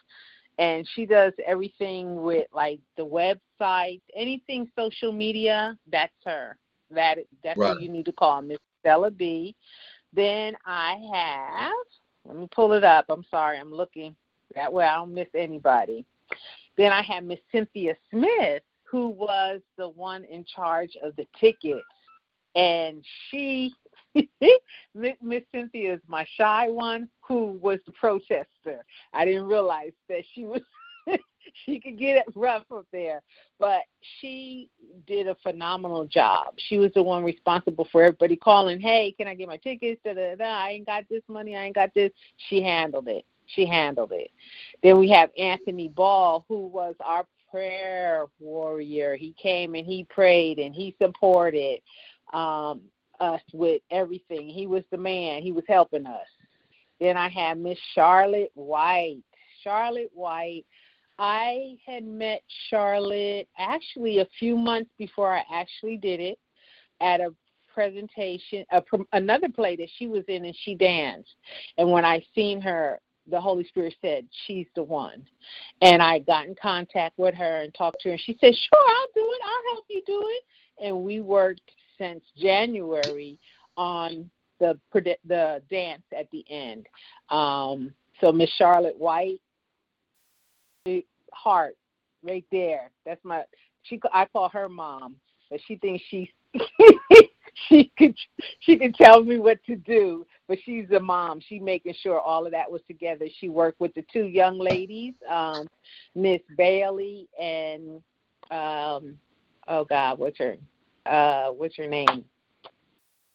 and 0.58 0.88
she 0.96 1.06
does 1.06 1.34
everything 1.46 2.22
with 2.24 2.48
like 2.54 2.80
the 2.98 3.06
website 3.06 4.02
anything 4.16 4.70
social 4.78 5.12
media 5.12 5.78
that's 5.92 6.14
her 6.26 6.58
that 6.92 7.18
that's 7.44 7.60
Right. 7.60 7.76
who 7.78 7.84
you 7.84 7.90
need 7.90 8.06
to 8.06 8.12
call 8.12 8.42
miss 8.42 8.60
stella 8.80 9.12
b 9.12 9.56
then 10.14 10.56
i 10.66 10.96
have 11.14 11.74
let 12.28 12.38
me 12.38 12.48
pull 12.54 12.74
it 12.74 12.84
up 12.84 13.06
i'm 13.10 13.26
sorry 13.30 13.58
i'm 13.58 13.74
looking 13.74 14.16
that 14.56 14.72
way 14.72 14.86
i 14.86 14.96
don't 14.96 15.14
miss 15.14 15.28
anybody 15.36 16.06
then 16.78 16.92
i 16.92 17.02
have 17.02 17.24
miss 17.24 17.40
cynthia 17.52 17.96
smith 18.12 18.64
who 18.84 19.10
was 19.10 19.62
the 19.78 19.90
one 19.90 20.24
in 20.26 20.46
charge 20.46 20.96
of 21.02 21.16
the 21.16 21.28
tickets 21.40 21.82
and 22.56 23.04
she 23.30 23.74
Miss 24.96 25.14
Miss 25.22 25.44
Cynthia 25.54 25.94
is 25.96 26.00
my 26.08 26.26
shy 26.38 26.70
one 26.70 27.10
who 27.20 27.60
was 27.62 27.80
the 27.86 27.92
protester. 27.92 28.86
I 29.14 29.26
didn't 29.26 29.48
realize 29.48 29.92
that 30.08 30.24
she 30.34 30.46
was 30.46 30.62
she 31.66 31.80
could 31.80 31.98
get 31.98 32.18
it 32.18 32.26
rough 32.36 32.64
up 32.72 32.86
there, 32.92 33.22
but 33.60 33.82
she 34.20 34.70
did 35.08 35.28
a 35.28 35.36
phenomenal 35.44 36.06
job. 36.06 36.56
She 36.58 36.78
was 36.78 36.92
the 36.94 37.04
one 37.04 37.24
responsible 37.24 37.88
for 37.92 38.04
everybody 38.04 38.36
calling, 38.36 38.80
"Hey, 38.80 39.14
can 39.18 39.28
I 39.28 39.36
get 39.36 39.48
my 39.48 39.58
tickets?" 39.58 40.02
Da, 40.04 40.14
da, 40.14 40.36
da. 40.36 40.44
I 40.46 40.72
ain't 40.72 40.86
got 40.86 41.06
this 41.10 41.24
money. 41.28 41.56
I 41.56 41.66
ain't 41.66 41.76
got 41.76 41.94
this. 41.94 42.12
She 42.50 42.62
handled 42.62 43.08
it. 43.08 43.26
She 43.48 43.66
handled 43.66 44.12
it. 44.12 44.32
Then 44.82 44.98
we 44.98 45.10
have 45.10 45.30
Anthony 45.38 45.90
Ball, 45.90 46.46
who 46.48 46.68
was 46.68 46.96
our 47.00 47.26
prayer 47.52 48.26
warrior. 48.40 49.16
He 49.16 49.34
came 49.42 49.76
and 49.76 49.86
he 49.86 50.04
prayed 50.06 50.60
and 50.60 50.74
he 50.74 50.96
supported. 51.00 51.82
Um, 52.34 52.82
us 53.20 53.42
with 53.54 53.82
everything. 53.92 54.50
He 54.50 54.68
was 54.68 54.84
the 54.92 54.98
man. 54.98 55.42
He 55.42 55.52
was 55.52 55.64
helping 55.68 56.06
us. 56.06 56.28
Then 57.00 57.18
I 57.18 57.30
had 57.30 57.58
Miss 57.58 57.78
Charlotte 57.94 58.52
White. 58.54 59.24
Charlotte 59.64 60.12
White. 60.14 60.66
I 61.18 61.78
had 61.86 62.06
met 62.06 62.42
Charlotte 62.70 63.48
actually 63.58 64.20
a 64.20 64.28
few 64.38 64.58
months 64.58 64.92
before 64.98 65.34
I 65.34 65.44
actually 65.52 65.98
did 65.98 66.20
it 66.20 66.38
at 67.02 67.22
a 67.22 67.34
presentation, 67.74 68.66
a, 68.72 68.82
another 69.14 69.50
play 69.50 69.76
that 69.76 69.90
she 69.98 70.08
was 70.08 70.24
in, 70.28 70.46
and 70.46 70.56
she 70.64 70.76
danced. 70.76 71.36
And 71.78 71.92
when 71.92 72.06
I 72.06 72.24
seen 72.34 72.62
her, 72.62 73.00
the 73.30 73.40
Holy 73.40 73.66
Spirit 73.66 73.96
said, 74.02 74.28
"She's 74.46 74.68
the 74.76 74.84
one." 74.84 75.26
And 75.82 76.02
I 76.02 76.20
got 76.20 76.46
in 76.46 76.56
contact 76.62 77.18
with 77.18 77.36
her 77.36 77.62
and 77.62 77.74
talked 77.74 78.02
to 78.02 78.10
her. 78.10 78.14
And 78.14 78.22
she 78.22 78.38
said, 78.40 78.54
"Sure, 78.56 78.88
I'll 78.88 79.08
do 79.14 79.30
it. 79.32 79.42
I'll 79.44 79.74
help 79.74 79.86
you 79.90 80.02
do 80.06 80.22
it." 80.26 80.44
And 80.86 81.04
we 81.04 81.22
worked 81.22 81.72
since 81.98 82.24
January 82.38 83.38
on 83.78 84.30
the 84.60 84.80
the 84.94 85.62
dance 85.70 86.04
at 86.18 86.30
the 86.32 86.46
end. 86.50 86.88
Um, 87.30 87.94
so 88.22 88.32
Miss 88.32 88.50
Charlotte 88.52 88.98
White, 88.98 89.42
heart 91.34 91.76
right 92.24 92.46
there. 92.52 92.92
That's 93.06 93.24
my. 93.24 93.44
She 93.84 94.00
I 94.14 94.26
call 94.26 94.50
her 94.50 94.68
mom, 94.68 95.16
but 95.50 95.60
she 95.68 95.76
thinks 95.76 96.04
she 96.10 96.32
she 97.70 97.92
could 97.98 98.16
she 98.60 98.78
could 98.78 98.96
tell 98.96 99.24
me 99.24 99.38
what 99.38 99.64
to 99.66 99.76
do. 99.76 100.26
But 100.48 100.60
she's 100.64 100.90
a 100.92 101.00
mom. 101.00 101.40
She 101.48 101.60
making 101.60 101.96
sure 102.02 102.20
all 102.20 102.46
of 102.46 102.52
that 102.52 102.72
was 102.72 102.82
together. 102.88 103.26
She 103.40 103.50
worked 103.50 103.80
with 103.80 103.94
the 103.96 104.06
two 104.12 104.26
young 104.26 104.60
ladies, 104.60 105.14
um, 105.30 105.68
Miss 106.14 106.42
Bailey 106.58 107.28
and 107.40 108.02
um, 108.52 109.18
oh 109.68 109.86
God, 109.90 110.20
what's 110.20 110.38
her 110.40 110.58
uh, 111.06 111.50
what's 111.50 111.78
her 111.78 111.88
name? 111.88 112.26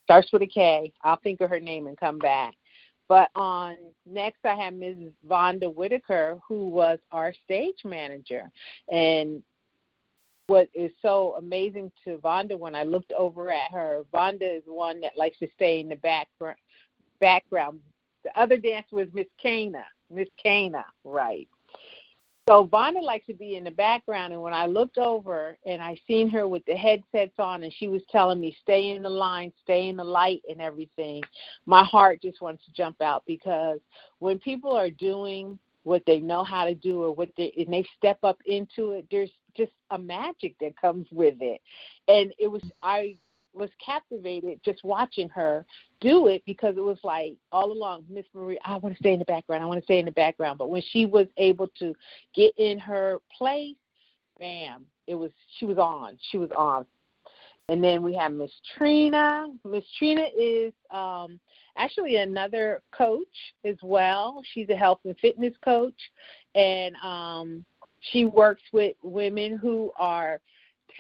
Starts 0.05 0.33
with 0.33 0.43
a 0.43 0.47
K. 0.47 0.93
I'll 1.03 1.21
think 1.23 1.41
of 1.41 1.51
her 1.51 1.61
name 1.61 1.87
and 1.87 1.97
come 1.97 2.19
back. 2.19 2.55
But 3.11 3.31
on 3.35 3.77
next, 4.07 4.39
I 4.45 4.55
have 4.55 4.73
Mrs. 4.73 5.11
Vonda 5.29 5.75
Whitaker, 5.75 6.39
who 6.47 6.69
was 6.69 7.01
our 7.11 7.35
stage 7.45 7.79
manager. 7.85 8.49
And 8.89 9.43
what 10.47 10.69
is 10.75 10.93
so 11.03 11.35
amazing 11.37 11.91
to 12.05 12.19
Vonda 12.19 12.57
when 12.57 12.77
I 12.77 12.85
looked 12.85 13.13
over 13.19 13.51
at 13.51 13.73
her, 13.73 14.05
Vonda 14.15 14.59
is 14.59 14.63
one 14.65 15.01
that 15.01 15.19
likes 15.19 15.41
to 15.41 15.49
stay 15.57 15.81
in 15.81 15.89
the 15.89 15.97
background. 15.97 16.57
Background. 17.19 17.81
The 18.23 18.41
other 18.41 18.57
dancer 18.57 18.95
was 18.95 19.09
Miss 19.13 19.27
Kana. 19.43 19.85
Miss 20.09 20.29
Kana, 20.41 20.85
right? 21.03 21.49
So 22.51 22.67
Vonda 22.67 23.01
likes 23.01 23.29
to 23.29 23.35
be 23.35 23.55
in 23.55 23.63
the 23.63 23.71
background, 23.71 24.33
and 24.33 24.43
when 24.43 24.53
I 24.53 24.67
looked 24.67 24.99
over 24.99 25.57
and 25.67 25.81
I 25.81 25.97
seen 26.09 26.29
her 26.31 26.49
with 26.49 26.65
the 26.65 26.75
headsets 26.75 27.39
on, 27.39 27.63
and 27.63 27.73
she 27.73 27.87
was 27.87 28.03
telling 28.11 28.41
me 28.41 28.57
stay 28.61 28.91
in 28.91 29.05
the 29.05 29.09
line, 29.09 29.53
stay 29.63 29.89
in 29.89 29.97
the 29.97 30.03
light, 30.03 30.43
and 30.51 30.61
everything, 30.61 31.23
my 31.67 31.85
heart 31.85 32.21
just 32.21 32.41
wants 32.41 32.65
to 32.65 32.73
jump 32.73 33.01
out 33.01 33.23
because 33.25 33.79
when 34.19 34.41
people 34.41 34.73
are 34.73 34.91
doing 34.91 35.61
what 35.85 36.03
they 36.09 36.19
know 36.19 36.43
how 36.43 36.65
to 36.65 36.75
do 36.75 37.05
or 37.05 37.13
what 37.13 37.29
they 37.37 37.53
and 37.57 37.73
they 37.73 37.87
step 37.97 38.19
up 38.25 38.39
into 38.47 38.91
it, 38.95 39.07
there's 39.13 39.31
just 39.57 39.71
a 39.93 39.99
magic 39.99 40.57
that 40.61 40.77
comes 40.77 41.07
with 41.13 41.37
it, 41.41 41.61
and 42.09 42.35
it 42.37 42.49
was 42.49 42.65
I 42.83 43.15
was 43.53 43.71
captivated 43.85 44.61
just 44.65 44.85
watching 44.85 45.29
her 45.31 45.65
do 46.01 46.29
it 46.29 46.43
because 46.47 46.77
it 46.77 46.83
was 46.83 46.99
like 47.03 47.35
all 47.53 47.73
along, 47.73 48.05
Miss 48.09 48.25
Marie, 48.35 48.59
I 48.65 48.77
want 48.77 48.95
to 48.95 49.03
stay 49.03 49.13
in 49.13 49.19
the 49.19 49.25
background. 49.25 49.63
I 49.63 49.67
want 49.67 49.81
to 49.81 49.85
stay 49.85 49.99
in 49.99 50.05
the 50.05 50.13
background. 50.13 50.59
But 50.59 50.71
when 50.71 50.83
she 50.91 51.07
was 51.07 51.27
able 51.37 51.69
to 51.79 51.95
get 52.35 52.53
in 52.59 52.79
her 52.79 53.19
place, 53.37 53.77
bam, 54.39 54.87
it 55.07 55.15
was 55.15 55.31
she 55.59 55.67
was 55.67 55.79
on. 55.79 56.19
She 56.31 56.39
was 56.39 56.51
on. 56.57 56.87
And 57.69 57.85
then 57.85 58.03
we 58.03 58.15
have 58.17 58.33
Miss 58.33 58.51
Trina. 58.77 59.47
Miss 59.65 59.85
Trina 59.97 60.27
is 60.37 60.73
um, 60.91 61.39
actually 61.77 62.17
another 62.17 62.83
coach 62.93 63.29
as 63.65 63.77
well. 63.83 64.43
She's 64.53 64.69
a 64.71 64.77
health 64.77 64.99
and 65.05 65.17
fitness 65.19 65.55
coach, 65.65 65.95
and 66.57 66.97
um, 66.97 67.65
she 68.01 68.25
works 68.25 68.63
with 68.73 68.97
women 69.03 69.57
who 69.57 69.93
are 69.97 70.41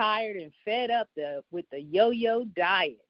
tired 0.00 0.36
and 0.36 0.52
fed 0.64 0.90
up 0.90 1.08
the, 1.14 1.42
with 1.50 1.66
the 1.70 1.80
yo-yo 1.80 2.44
diet. 2.56 3.04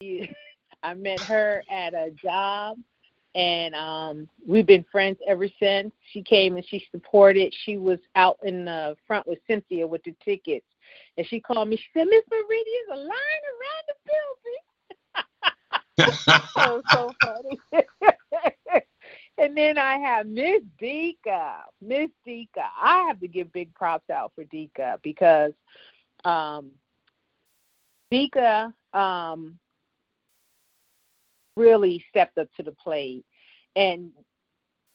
She, 0.00 0.30
I 0.82 0.94
met 0.94 1.20
her 1.20 1.62
at 1.70 1.94
a 1.94 2.10
job, 2.10 2.78
and 3.34 3.74
um, 3.74 4.28
we've 4.46 4.66
been 4.66 4.84
friends 4.90 5.18
ever 5.28 5.48
since. 5.60 5.92
She 6.12 6.22
came 6.22 6.56
and 6.56 6.64
she 6.66 6.86
supported. 6.90 7.54
She 7.64 7.76
was 7.76 7.98
out 8.14 8.38
in 8.44 8.64
the 8.64 8.96
front 9.06 9.26
with 9.26 9.38
Cynthia 9.46 9.86
with 9.86 10.02
the 10.04 10.14
tickets, 10.24 10.66
and 11.18 11.26
she 11.26 11.40
called 11.40 11.68
me. 11.68 11.76
She 11.76 11.84
said, 11.92 12.06
"Miss 12.08 12.22
there's 12.30 12.44
a 12.92 12.96
line 12.96 13.42
around 13.52 13.84
the 13.88 13.94
building." 14.06 14.62
so 16.56 16.82
so 16.92 17.12
funny. 17.22 17.60
and 19.38 19.56
then 19.56 19.78
I 19.78 19.98
have 19.98 20.26
Miss 20.26 20.62
Dika. 20.80 21.56
Miss 21.80 22.10
Dika. 22.26 22.64
I 22.80 23.04
have 23.08 23.20
to 23.20 23.28
give 23.28 23.52
big 23.52 23.74
props 23.74 24.10
out 24.10 24.32
for 24.34 24.44
Dika 24.44 25.00
because 25.02 25.52
um, 26.26 26.72
Dika 28.12 28.72
um, 28.92 29.58
really 31.56 32.04
stepped 32.10 32.36
up 32.38 32.48
to 32.56 32.62
the 32.62 32.72
plate. 32.72 33.24
And 33.76 34.10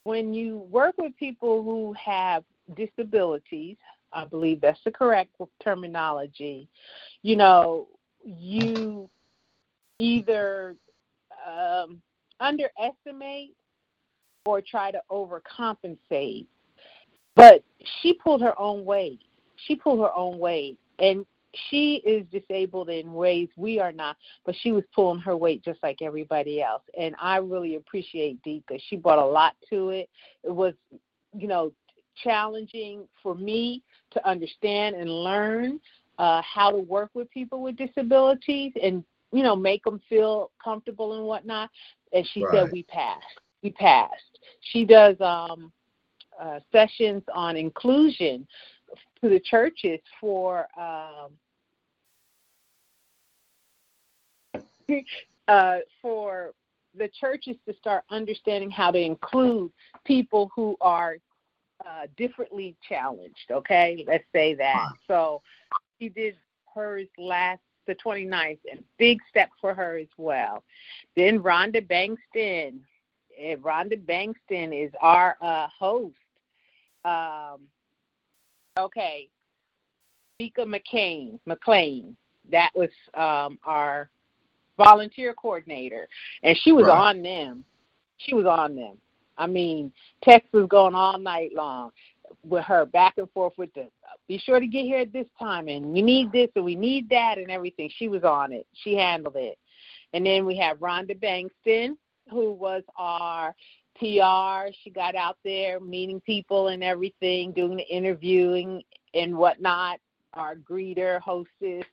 when 0.03 0.33
you 0.33 0.59
work 0.69 0.95
with 0.97 1.15
people 1.17 1.63
who 1.63 1.93
have 1.93 2.43
disabilities, 2.75 3.77
I 4.13 4.25
believe 4.25 4.59
that's 4.59 4.79
the 4.83 4.91
correct 4.91 5.31
terminology, 5.63 6.67
you 7.21 7.37
know, 7.37 7.87
you 8.25 9.09
either 9.99 10.75
um, 11.47 12.01
underestimate 12.39 13.55
or 14.45 14.61
try 14.61 14.91
to 14.91 15.01
overcompensate. 15.09 16.47
But 17.35 17.63
she 18.01 18.13
pulled 18.13 18.41
her 18.41 18.59
own 18.59 18.83
weight. 18.83 19.19
She 19.67 19.75
pulled 19.75 19.99
her 19.99 20.13
own 20.13 20.39
weight 20.39 20.77
and 21.01 21.25
she 21.69 21.95
is 22.05 22.25
disabled 22.31 22.89
in 22.89 23.13
ways 23.13 23.49
we 23.57 23.79
are 23.79 23.91
not, 23.91 24.15
but 24.45 24.55
she 24.61 24.71
was 24.71 24.83
pulling 24.95 25.19
her 25.19 25.35
weight 25.35 25.63
just 25.63 25.81
like 25.83 26.01
everybody 26.01 26.61
else. 26.61 26.83
And 26.97 27.15
I 27.19 27.37
really 27.37 27.75
appreciate 27.75 28.41
Deeka. 28.43 28.79
She 28.87 28.95
brought 28.95 29.19
a 29.19 29.25
lot 29.25 29.55
to 29.69 29.89
it. 29.89 30.09
It 30.43 30.55
was, 30.55 30.73
you 31.37 31.47
know, 31.47 31.73
challenging 32.23 33.07
for 33.21 33.35
me 33.35 33.83
to 34.11 34.27
understand 34.27 34.95
and 34.95 35.09
learn 35.09 35.79
uh, 36.17 36.41
how 36.41 36.71
to 36.71 36.77
work 36.77 37.09
with 37.13 37.29
people 37.31 37.61
with 37.61 37.75
disabilities 37.75 38.71
and, 38.81 39.03
you 39.33 39.43
know, 39.43 39.55
make 39.55 39.83
them 39.83 39.99
feel 40.07 40.51
comfortable 40.63 41.15
and 41.17 41.25
whatnot. 41.25 41.69
And 42.13 42.27
she 42.33 42.45
right. 42.45 42.63
said, 42.63 42.71
we 42.71 42.83
passed. 42.83 43.25
We 43.61 43.71
passed. 43.71 44.39
She 44.71 44.85
does 44.85 45.15
um, 45.19 45.71
uh, 46.39 46.59
sessions 46.71 47.23
on 47.33 47.57
inclusion 47.57 48.47
to 49.21 49.29
the 49.29 49.39
churches 49.39 49.99
for 50.19 50.67
um, 50.77 51.31
uh, 55.47 55.77
for 56.01 56.51
the 56.97 57.09
churches 57.19 57.55
to 57.67 57.73
start 57.75 58.03
understanding 58.09 58.69
how 58.69 58.91
to 58.91 58.99
include 58.99 59.71
people 60.05 60.51
who 60.53 60.75
are 60.81 61.17
uh, 61.85 62.07
differently 62.17 62.75
challenged. 62.87 63.49
Okay, 63.49 64.03
let's 64.07 64.25
say 64.33 64.53
that. 64.55 64.89
So 65.07 65.41
she 65.99 66.09
did 66.09 66.35
hers 66.73 67.07
last 67.17 67.61
the 67.87 67.95
29th, 67.95 68.59
and 68.71 68.83
big 68.97 69.19
step 69.29 69.49
for 69.59 69.73
her 69.73 69.97
as 69.97 70.07
well. 70.17 70.63
Then 71.15 71.39
Rhonda 71.39 71.85
Bankston. 71.85 72.79
And 73.41 73.63
Rhonda 73.63 73.99
Bankston 74.05 74.85
is 74.85 74.91
our 75.01 75.35
uh, 75.41 75.67
host. 75.77 76.15
Um, 77.05 77.61
Okay. 78.77 79.29
Mika 80.39 80.61
McCain, 80.61 81.39
McLean. 81.45 82.15
That 82.51 82.71
was 82.73 82.89
um, 83.13 83.59
our 83.63 84.09
volunteer 84.77 85.33
coordinator, 85.33 86.07
and 86.43 86.57
she 86.63 86.71
was 86.71 86.85
right. 86.85 86.97
on 86.97 87.21
them. 87.21 87.63
She 88.17 88.33
was 88.33 88.45
on 88.45 88.75
them. 88.75 88.97
I 89.37 89.47
mean, 89.47 89.91
text 90.23 90.51
was 90.53 90.67
going 90.67 90.95
all 90.95 91.17
night 91.17 91.51
long 91.55 91.91
with 92.43 92.63
her 92.65 92.85
back 92.85 93.15
and 93.17 93.29
forth 93.31 93.53
with 93.57 93.73
the 93.73 93.87
be 94.27 94.37
sure 94.37 94.59
to 94.59 94.67
get 94.67 94.83
here 94.83 94.99
at 94.99 95.11
this 95.11 95.27
time 95.37 95.67
and 95.67 95.85
we 95.85 96.01
need 96.01 96.31
this 96.31 96.49
and 96.55 96.63
we 96.63 96.75
need 96.75 97.09
that 97.09 97.37
and 97.37 97.51
everything. 97.51 97.89
She 97.97 98.07
was 98.07 98.23
on 98.23 98.53
it. 98.53 98.65
She 98.73 98.95
handled 98.95 99.35
it. 99.35 99.57
And 100.13 100.25
then 100.25 100.45
we 100.45 100.57
have 100.57 100.77
Rhonda 100.77 101.19
Bankston, 101.19 101.95
who 102.29 102.51
was 102.51 102.83
our 102.97 103.55
PR. 104.01 104.73
She 104.83 104.89
got 104.89 105.15
out 105.15 105.37
there 105.45 105.79
meeting 105.79 106.19
people 106.21 106.69
and 106.69 106.83
everything, 106.83 107.51
doing 107.51 107.77
the 107.77 107.87
interviewing 107.87 108.81
and 109.13 109.37
whatnot. 109.37 109.99
Our 110.33 110.55
greeter, 110.55 111.19
hostess. 111.21 111.85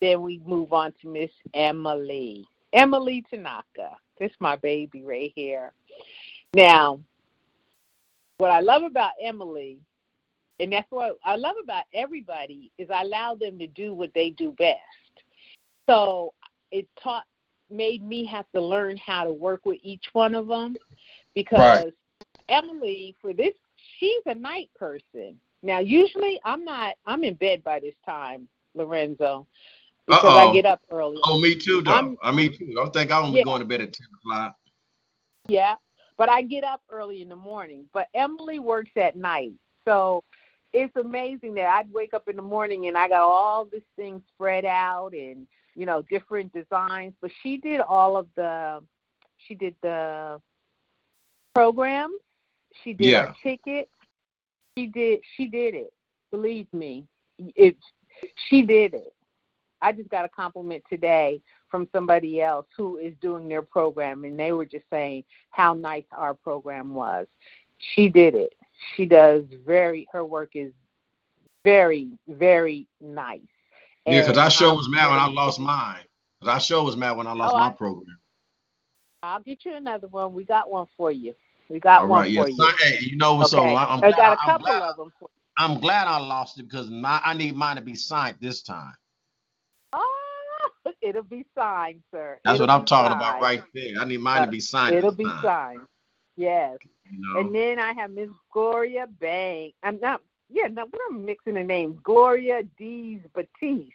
Then 0.00 0.22
we 0.22 0.40
move 0.46 0.72
on 0.72 0.92
to 1.02 1.08
Miss 1.08 1.30
Emily. 1.54 2.46
Emily 2.72 3.24
Tanaka. 3.28 3.96
This 4.20 4.30
is 4.30 4.36
my 4.38 4.54
baby 4.54 5.02
right 5.02 5.32
here. 5.34 5.72
Now, 6.54 7.00
what 8.38 8.52
I 8.52 8.60
love 8.60 8.84
about 8.84 9.12
Emily, 9.20 9.78
and 10.60 10.72
that's 10.72 10.90
what 10.90 11.18
I 11.24 11.34
love 11.34 11.56
about 11.60 11.84
everybody, 11.92 12.70
is 12.78 12.90
I 12.90 13.02
allow 13.02 13.34
them 13.34 13.58
to 13.58 13.66
do 13.66 13.92
what 13.92 14.14
they 14.14 14.30
do 14.30 14.52
best. 14.52 14.78
So 15.88 16.32
it 16.70 16.86
taught 17.02 17.24
made 17.72 18.02
me 18.02 18.24
have 18.26 18.46
to 18.54 18.60
learn 18.60 18.96
how 18.96 19.24
to 19.24 19.32
work 19.32 19.64
with 19.64 19.78
each 19.82 20.04
one 20.12 20.34
of 20.34 20.46
them 20.48 20.76
because 21.34 21.84
right. 21.84 21.94
Emily, 22.48 23.16
for 23.20 23.32
this, 23.32 23.54
she's 23.98 24.22
a 24.26 24.34
night 24.34 24.70
person. 24.76 25.38
Now, 25.62 25.78
usually 25.78 26.40
I'm 26.44 26.64
not. 26.64 26.94
I'm 27.06 27.24
in 27.24 27.34
bed 27.34 27.62
by 27.64 27.80
this 27.80 27.94
time, 28.04 28.48
Lorenzo, 28.74 29.46
because 30.06 30.24
Uh-oh. 30.24 30.50
I 30.50 30.52
get 30.52 30.66
up 30.66 30.80
early. 30.90 31.18
Oh, 31.24 31.40
me 31.40 31.54
too, 31.54 31.82
though. 31.82 31.92
I'm, 31.92 32.16
I 32.22 32.32
mean, 32.32 32.56
too. 32.56 32.68
I 32.72 32.74
don't 32.74 32.92
think 32.92 33.10
I'm 33.10 33.32
yeah. 33.32 33.44
going 33.44 33.60
to 33.60 33.66
bed 33.66 33.80
at 33.80 33.92
ten 33.92 34.08
o'clock. 34.18 34.56
Yeah, 35.48 35.76
but 36.18 36.28
I 36.28 36.42
get 36.42 36.64
up 36.64 36.82
early 36.90 37.22
in 37.22 37.28
the 37.28 37.36
morning. 37.36 37.84
But 37.92 38.08
Emily 38.14 38.58
works 38.58 38.90
at 38.96 39.16
night, 39.16 39.52
so 39.86 40.24
it's 40.72 40.94
amazing 40.96 41.54
that 41.54 41.66
I'd 41.66 41.92
wake 41.92 42.14
up 42.14 42.28
in 42.28 42.36
the 42.36 42.42
morning 42.42 42.86
and 42.86 42.96
I 42.96 43.08
got 43.08 43.22
all 43.22 43.66
this 43.66 43.82
thing 43.96 44.22
spread 44.34 44.64
out 44.64 45.12
and 45.12 45.46
you 45.74 45.86
know 45.86 46.02
different 46.02 46.52
designs. 46.52 47.14
But 47.20 47.30
she 47.42 47.56
did 47.56 47.80
all 47.80 48.16
of 48.16 48.26
the. 48.36 48.82
She 49.46 49.54
did 49.54 49.74
the 49.82 50.40
programs. 51.54 52.14
She 52.82 52.92
did 52.92 53.06
yeah. 53.06 53.32
ticket. 53.42 53.88
She 54.76 54.86
did. 54.86 55.20
She 55.36 55.46
did 55.46 55.74
it. 55.74 55.92
Believe 56.30 56.66
me, 56.72 57.06
it. 57.38 57.76
She 58.48 58.62
did 58.62 58.94
it. 58.94 59.14
I 59.80 59.92
just 59.92 60.08
got 60.10 60.24
a 60.24 60.28
compliment 60.28 60.84
today 60.88 61.42
from 61.68 61.88
somebody 61.92 62.40
else 62.40 62.66
who 62.76 62.98
is 62.98 63.14
doing 63.20 63.48
their 63.48 63.62
program, 63.62 64.24
and 64.24 64.38
they 64.38 64.52
were 64.52 64.64
just 64.64 64.84
saying 64.90 65.24
how 65.50 65.74
nice 65.74 66.04
our 66.12 66.34
program 66.34 66.94
was. 66.94 67.26
She 67.94 68.08
did 68.08 68.34
it. 68.34 68.54
She 68.96 69.06
does 69.06 69.44
very. 69.66 70.06
Her 70.12 70.24
work 70.24 70.50
is 70.54 70.72
very, 71.64 72.10
very 72.28 72.86
nice. 73.00 73.40
Yeah, 74.06 74.20
because 74.20 74.38
I 74.38 74.48
sure 74.48 74.74
was 74.74 74.88
mad 74.88 75.10
when 75.10 75.18
I 75.18 75.28
lost 75.28 75.60
mine. 75.60 76.00
Because 76.40 76.56
I 76.56 76.58
sure 76.58 76.82
was 76.82 76.96
mad 76.96 77.16
when 77.16 77.26
I 77.26 77.32
lost 77.32 77.54
oh, 77.54 77.58
my 77.58 77.68
I, 77.68 77.70
program. 77.70 78.18
I'll 79.22 79.40
get 79.40 79.64
you 79.64 79.76
another 79.76 80.08
one. 80.08 80.32
We 80.34 80.44
got 80.44 80.70
one 80.70 80.86
for 80.96 81.12
you. 81.12 81.34
We 81.68 81.78
got 81.78 82.02
All 82.02 82.08
one 82.08 82.22
right, 82.22 82.36
for 82.36 82.48
yes. 82.48 82.58
you. 82.58 82.72
Hey, 82.78 82.98
you 83.00 83.16
know 83.16 83.36
what's 83.36 83.54
okay. 83.54 83.74
I'm, 83.74 84.02
i 84.02 84.10
got 84.10 84.32
a 84.32 84.36
couple 84.36 84.66
glad, 84.66 84.82
of 84.82 84.96
them. 84.96 85.12
For 85.18 85.28
I'm 85.58 85.80
glad 85.80 86.08
I 86.08 86.18
lost 86.18 86.58
it 86.58 86.64
because 86.64 86.90
my 86.90 87.20
I 87.24 87.34
need 87.34 87.54
mine 87.54 87.76
to 87.76 87.82
be 87.82 87.94
signed 87.94 88.36
this 88.40 88.62
time. 88.62 88.92
Oh, 89.92 90.68
it'll 91.00 91.22
be 91.22 91.46
signed, 91.56 92.02
sir. 92.10 92.38
That's 92.44 92.56
it'll 92.56 92.66
what 92.66 92.72
I'm 92.72 92.84
talking 92.84 93.12
signed. 93.12 93.22
about 93.22 93.40
right 93.40 93.62
there. 93.74 93.94
I 94.00 94.04
need 94.04 94.20
mine 94.20 94.44
to 94.44 94.50
be 94.50 94.60
signed. 94.60 94.96
It'll 94.96 95.12
be 95.12 95.24
time. 95.24 95.42
signed. 95.42 95.80
Yes. 96.36 96.78
You 97.10 97.20
know? 97.20 97.40
And 97.40 97.54
then 97.54 97.78
I 97.78 97.92
have 97.92 98.10
Miss 98.10 98.30
Gloria 98.52 99.06
Bank. 99.06 99.74
I'm 99.82 100.00
not, 100.00 100.22
yeah, 100.52 100.68
now 100.68 100.84
what 100.84 101.00
I'm 101.10 101.24
mixing 101.24 101.54
the 101.54 101.62
names. 101.62 101.98
Gloria 102.02 102.62
Dees 102.78 103.20
Batiste. 103.34 103.92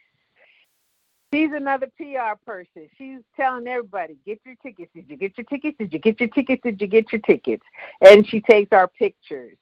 She's 1.34 1.52
another 1.54 1.88
PR 1.98 2.38
person. 2.46 2.88
She's 2.98 3.20
telling 3.36 3.68
everybody, 3.68 4.16
get 4.26 4.40
your 4.46 4.56
tickets. 4.64 4.90
Did 4.96 5.10
you 5.10 5.18
get 5.18 5.38
your 5.38 5.46
tickets? 5.46 5.78
Did 5.78 5.92
you 5.92 6.00
get 6.00 6.20
your 6.20 6.30
tickets? 6.30 6.62
Did 6.64 6.82
you 6.82 6.88
get 6.88 7.12
your 7.12 7.22
tickets? 7.22 7.64
And 8.02 8.28
she 8.28 8.40
takes 8.40 8.72
our 8.72 8.88
pictures 8.88 9.58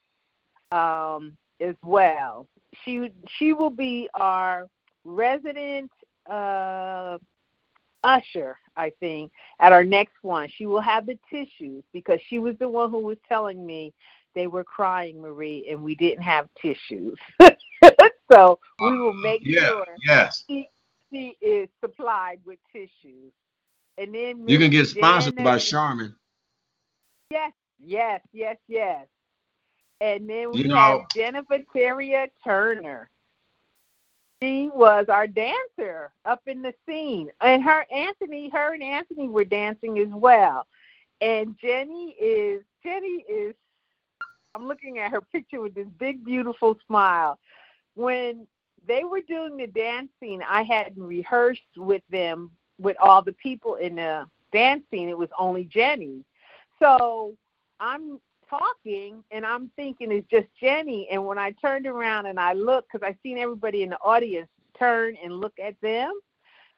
um, 0.70 1.36
as 1.60 1.74
well. 1.82 2.46
She 2.84 3.10
she 3.36 3.52
will 3.52 3.70
be 3.70 4.08
our 4.14 4.68
resident 5.04 5.90
uh, 6.30 7.18
usher, 8.04 8.58
I 8.76 8.92
think, 9.00 9.32
at 9.58 9.72
our 9.72 9.84
next 9.84 10.14
one. 10.22 10.48
She 10.56 10.66
will 10.66 10.80
have 10.80 11.06
the 11.06 11.18
tissues 11.30 11.82
because 11.92 12.20
she 12.28 12.38
was 12.38 12.54
the 12.58 12.68
one 12.68 12.90
who 12.90 13.00
was 13.00 13.18
telling 13.28 13.66
me 13.66 13.92
they 14.36 14.46
were 14.46 14.62
crying, 14.62 15.20
Marie, 15.20 15.66
and 15.68 15.82
we 15.82 15.96
didn't 15.96 16.22
have 16.22 16.48
tissues. 16.60 17.18
so 18.30 18.60
we 18.78 18.98
will 18.98 19.10
uh, 19.10 19.14
make 19.14 19.40
yeah, 19.42 19.68
sure 19.68 19.86
yes. 20.06 20.44
she, 20.46 20.68
she 21.10 21.36
is 21.40 21.68
supplied 21.82 22.38
with 22.44 22.58
tissues. 22.72 23.32
And 23.98 24.14
then 24.14 24.46
You 24.46 24.58
can 24.58 24.70
get 24.70 24.86
sponsored 24.86 25.36
by 25.36 25.58
Charmin. 25.58 26.14
Yes, 27.30 27.52
yes, 27.80 28.20
yes, 28.32 28.56
yes. 28.68 29.06
And 30.02 30.28
then 30.28 30.52
we 30.52 30.64
You 30.64 30.74
have 30.74 31.08
Jennifer 31.14 31.58
Terrier 31.72 32.26
Turner. 32.44 33.08
She 34.42 34.68
was 34.74 35.06
our 35.08 35.26
dancer 35.26 36.12
up 36.26 36.42
in 36.46 36.60
the 36.60 36.74
scene. 36.86 37.30
And 37.40 37.62
her 37.62 37.86
Anthony, 37.90 38.50
her 38.50 38.74
and 38.74 38.82
Anthony 38.82 39.28
were 39.28 39.46
dancing 39.46 39.98
as 39.98 40.10
well. 40.10 40.66
And 41.22 41.56
Jenny 41.58 42.14
is 42.20 42.62
Jenny 42.84 43.24
is 43.26 43.54
I'm 44.56 44.66
looking 44.66 44.98
at 44.98 45.10
her 45.10 45.20
picture 45.32 45.60
with 45.60 45.74
this 45.74 45.88
big 45.98 46.24
beautiful 46.24 46.78
smile. 46.86 47.38
When 47.94 48.46
they 48.86 49.04
were 49.04 49.20
doing 49.20 49.56
the 49.56 49.66
dance 49.66 50.08
scene, 50.20 50.42
I 50.48 50.62
hadn't 50.62 51.02
rehearsed 51.02 51.62
with 51.76 52.02
them 52.10 52.50
with 52.78 52.96
all 53.00 53.22
the 53.22 53.32
people 53.32 53.76
in 53.76 53.96
the 53.96 54.26
dance 54.52 54.82
scene. 54.90 55.08
It 55.08 55.18
was 55.18 55.28
only 55.38 55.64
Jenny. 55.64 56.24
So 56.78 57.34
I'm 57.80 58.20
talking 58.48 59.24
and 59.30 59.44
I'm 59.44 59.70
thinking 59.76 60.12
it's 60.12 60.28
just 60.30 60.46
Jenny. 60.60 61.08
And 61.10 61.26
when 61.26 61.38
I 61.38 61.52
turned 61.52 61.86
around 61.86 62.26
and 62.26 62.38
I 62.38 62.52
looked, 62.52 62.92
because 62.92 63.06
I 63.06 63.16
seen 63.22 63.38
everybody 63.38 63.82
in 63.82 63.90
the 63.90 63.98
audience 63.98 64.48
turn 64.78 65.16
and 65.22 65.40
look 65.40 65.54
at 65.62 65.74
them, 65.80 66.12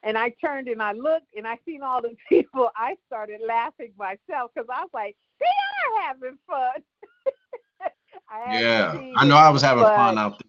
and 0.03 0.17
I 0.17 0.33
turned 0.41 0.69
and 0.69 0.81
I 0.81 0.93
looked 0.93 1.35
and 1.37 1.45
I 1.45 1.57
seen 1.65 1.83
all 1.83 2.01
the 2.01 2.15
people, 2.29 2.69
I 2.75 2.95
started 3.07 3.41
laughing 3.45 3.91
myself 3.97 4.51
because 4.53 4.67
I 4.73 4.81
was 4.81 4.89
like, 4.93 5.15
they 5.39 5.45
are 5.45 6.07
having 6.07 6.37
fun. 6.47 6.83
I 8.29 8.59
Yeah. 8.59 9.11
I 9.17 9.25
know 9.25 9.35
I 9.35 9.49
was 9.49 9.61
having 9.61 9.83
but- 9.83 9.95
fun 9.95 10.17
out 10.17 10.39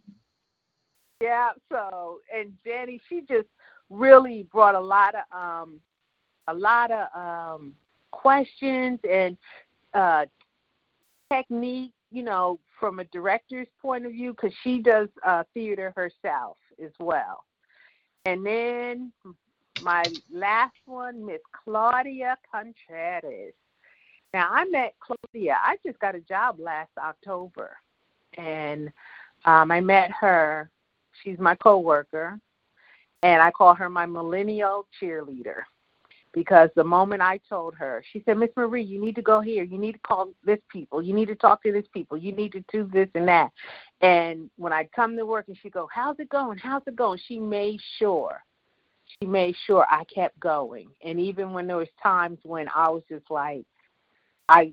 there. 1.21 1.29
yeah, 1.31 1.51
so 1.71 2.21
and 2.35 2.57
Jenny, 2.65 3.01
she 3.09 3.23
just 3.23 3.49
really 3.89 4.45
brought 4.53 4.75
a 4.75 4.81
lot 4.81 5.15
of 5.15 5.37
um 5.37 5.81
a 6.49 6.55
lot 6.55 6.91
of 6.91 7.09
um 7.15 7.75
questions 8.11 8.99
and 9.09 9.37
uh 9.95 10.27
technique, 11.33 11.93
you 12.11 12.23
know, 12.23 12.59
from 12.79 12.99
a 12.99 13.05
director's 13.05 13.69
point 13.81 14.07
of 14.07 14.13
view 14.13 14.35
cuz 14.35 14.53
she 14.63 14.81
does 14.81 15.09
uh 15.25 15.45
theater 15.55 15.93
herself 15.97 16.57
as 16.83 16.93
well. 16.99 17.45
And 18.25 18.45
then 18.45 19.13
my 19.83 20.05
last 20.31 20.77
one, 20.87 21.25
Miss 21.25 21.41
Claudia 21.53 22.37
Contreras. 22.51 23.55
Now 24.33 24.49
I 24.53 24.65
met 24.67 24.95
Claudia. 25.01 25.57
I 25.63 25.77
just 25.85 25.99
got 25.99 26.15
a 26.15 26.21
job 26.21 26.59
last 26.59 26.91
October, 26.99 27.77
and 28.37 28.93
um, 29.45 29.71
I 29.71 29.81
met 29.81 30.11
her. 30.13 30.71
She's 31.23 31.39
my 31.39 31.55
coworker, 31.57 32.39
and 33.23 33.43
I 33.43 33.51
call 33.51 33.75
her 33.75 33.91
my 33.91 34.07
millennial 34.07 34.87
cheerleader 35.01 35.63
because 36.33 36.71
the 36.77 36.85
moment 36.85 37.23
I 37.23 37.41
told 37.49 37.75
her, 37.75 38.03
she 38.13 38.23
said, 38.25 38.39
Miss 38.39 38.51
Marie, 38.57 38.85
you 38.85 39.01
need 39.01 39.17
to 39.17 39.23
go 39.23 39.41
here. 39.41 39.65
You 39.65 39.79
need 39.79 39.93
to 39.93 39.99
call 40.01 40.31
this 40.45 40.61
people. 40.71 41.03
You 41.03 41.15
need 41.15 41.29
to 41.29 41.35
talk 41.35 41.63
to 41.65 41.73
this 41.73 41.87
people. 41.93 42.17
You 42.17 42.33
need 42.33 42.53
to 42.53 42.65
do 42.73 42.89
this 42.93 43.09
and 43.15 43.27
that. 43.29 43.51
And 44.01 44.51
when 44.57 44.73
I 44.73 44.89
come 44.95 45.17
to 45.17 45.27
work 45.27 45.49
and 45.49 45.59
she 45.61 45.71
go, 45.71 45.89
how's 45.93 46.19
it 46.21 46.29
going? 46.29 46.59
How's 46.59 46.83
it 46.87 46.97
going? 46.97 47.19
She 47.27 47.39
made 47.39 47.81
sure. 47.99 48.43
She 49.19 49.27
made 49.27 49.57
sure 49.67 49.87
I 49.91 50.05
kept 50.05 50.39
going. 50.39 50.89
And 51.05 51.19
even 51.19 51.53
when 51.53 51.67
there 51.67 51.77
was 51.77 51.89
times 52.01 52.39
when 52.45 52.69
I 52.75 52.89
was 52.89 53.03
just 53.09 53.29
like, 53.29 53.65
I 54.51 54.73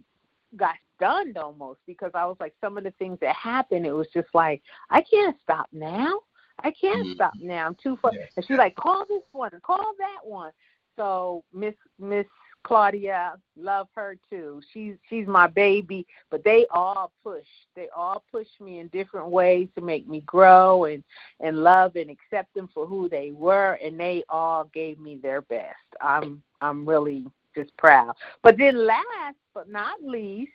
got 0.55 0.75
stunned 0.95 1.37
almost 1.37 1.79
because 1.85 2.11
I 2.13 2.25
was 2.25 2.37
like, 2.39 2.53
some 2.59 2.77
of 2.77 2.83
the 2.83 2.91
things 2.91 3.19
that 3.21 3.35
happened, 3.35 3.85
it 3.85 3.93
was 3.93 4.07
just 4.13 4.29
like, 4.33 4.61
I 4.89 5.01
can't 5.01 5.37
stop 5.43 5.67
now. 5.71 6.19
I 6.63 6.71
can't 6.71 7.07
Mhm. 7.07 7.15
stop 7.15 7.33
now. 7.39 7.67
I'm 7.67 7.75
too 7.75 7.97
far. 7.97 8.13
Yes. 8.13 8.31
And 8.35 8.45
she's 8.45 8.57
like, 8.57 8.75
call 8.75 9.05
this 9.05 9.23
one, 9.31 9.51
call 9.61 9.93
that 9.99 10.25
one. 10.25 10.51
So 10.95 11.43
Miss 11.53 11.75
Miss 11.99 12.25
Claudia, 12.63 13.37
love 13.55 13.87
her 13.95 14.17
too. 14.29 14.61
She's 14.73 14.97
she's 15.07 15.27
my 15.27 15.45
baby, 15.47 16.07
but 16.31 16.43
they 16.43 16.65
all 16.71 17.11
push. 17.23 17.47
They 17.75 17.87
all 17.95 18.23
push 18.31 18.47
me 18.59 18.79
in 18.79 18.87
different 18.87 19.27
ways 19.29 19.69
to 19.75 19.81
make 19.81 20.07
me 20.07 20.21
grow 20.21 20.85
and 20.85 21.03
and 21.39 21.63
love 21.63 21.95
and 21.95 22.09
accept 22.09 22.53
them 22.55 22.67
for 22.73 22.87
who 22.87 23.07
they 23.07 23.31
were, 23.31 23.73
and 23.83 23.99
they 23.99 24.23
all 24.29 24.65
gave 24.73 24.99
me 24.99 25.17
their 25.17 25.41
best. 25.43 25.77
I'm 26.01 26.41
I'm 26.61 26.89
really 26.89 27.27
proud. 27.77 28.13
But 28.43 28.57
then 28.57 28.85
last 28.85 29.37
but 29.53 29.69
not 29.69 30.01
least, 30.03 30.51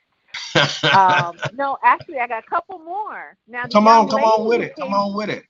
um, 0.93 1.41
no, 1.53 1.77
actually 1.83 2.19
I 2.19 2.27
got 2.27 2.43
a 2.43 2.49
couple 2.49 2.79
more. 2.79 3.37
Now 3.47 3.65
come 3.71 3.87
on, 3.87 4.09
come 4.09 4.23
on 4.23 4.47
with 4.47 4.61
it. 4.61 4.75
Come 4.77 4.93
on 4.93 5.15
with 5.15 5.29
it. 5.29 5.45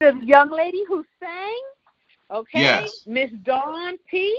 the 0.00 0.18
young 0.24 0.50
lady 0.50 0.84
who 0.88 1.04
sang, 1.20 1.60
okay, 2.32 2.60
Yes. 2.60 3.02
Miss 3.06 3.30
Dawn 3.44 3.96
P. 4.10 4.36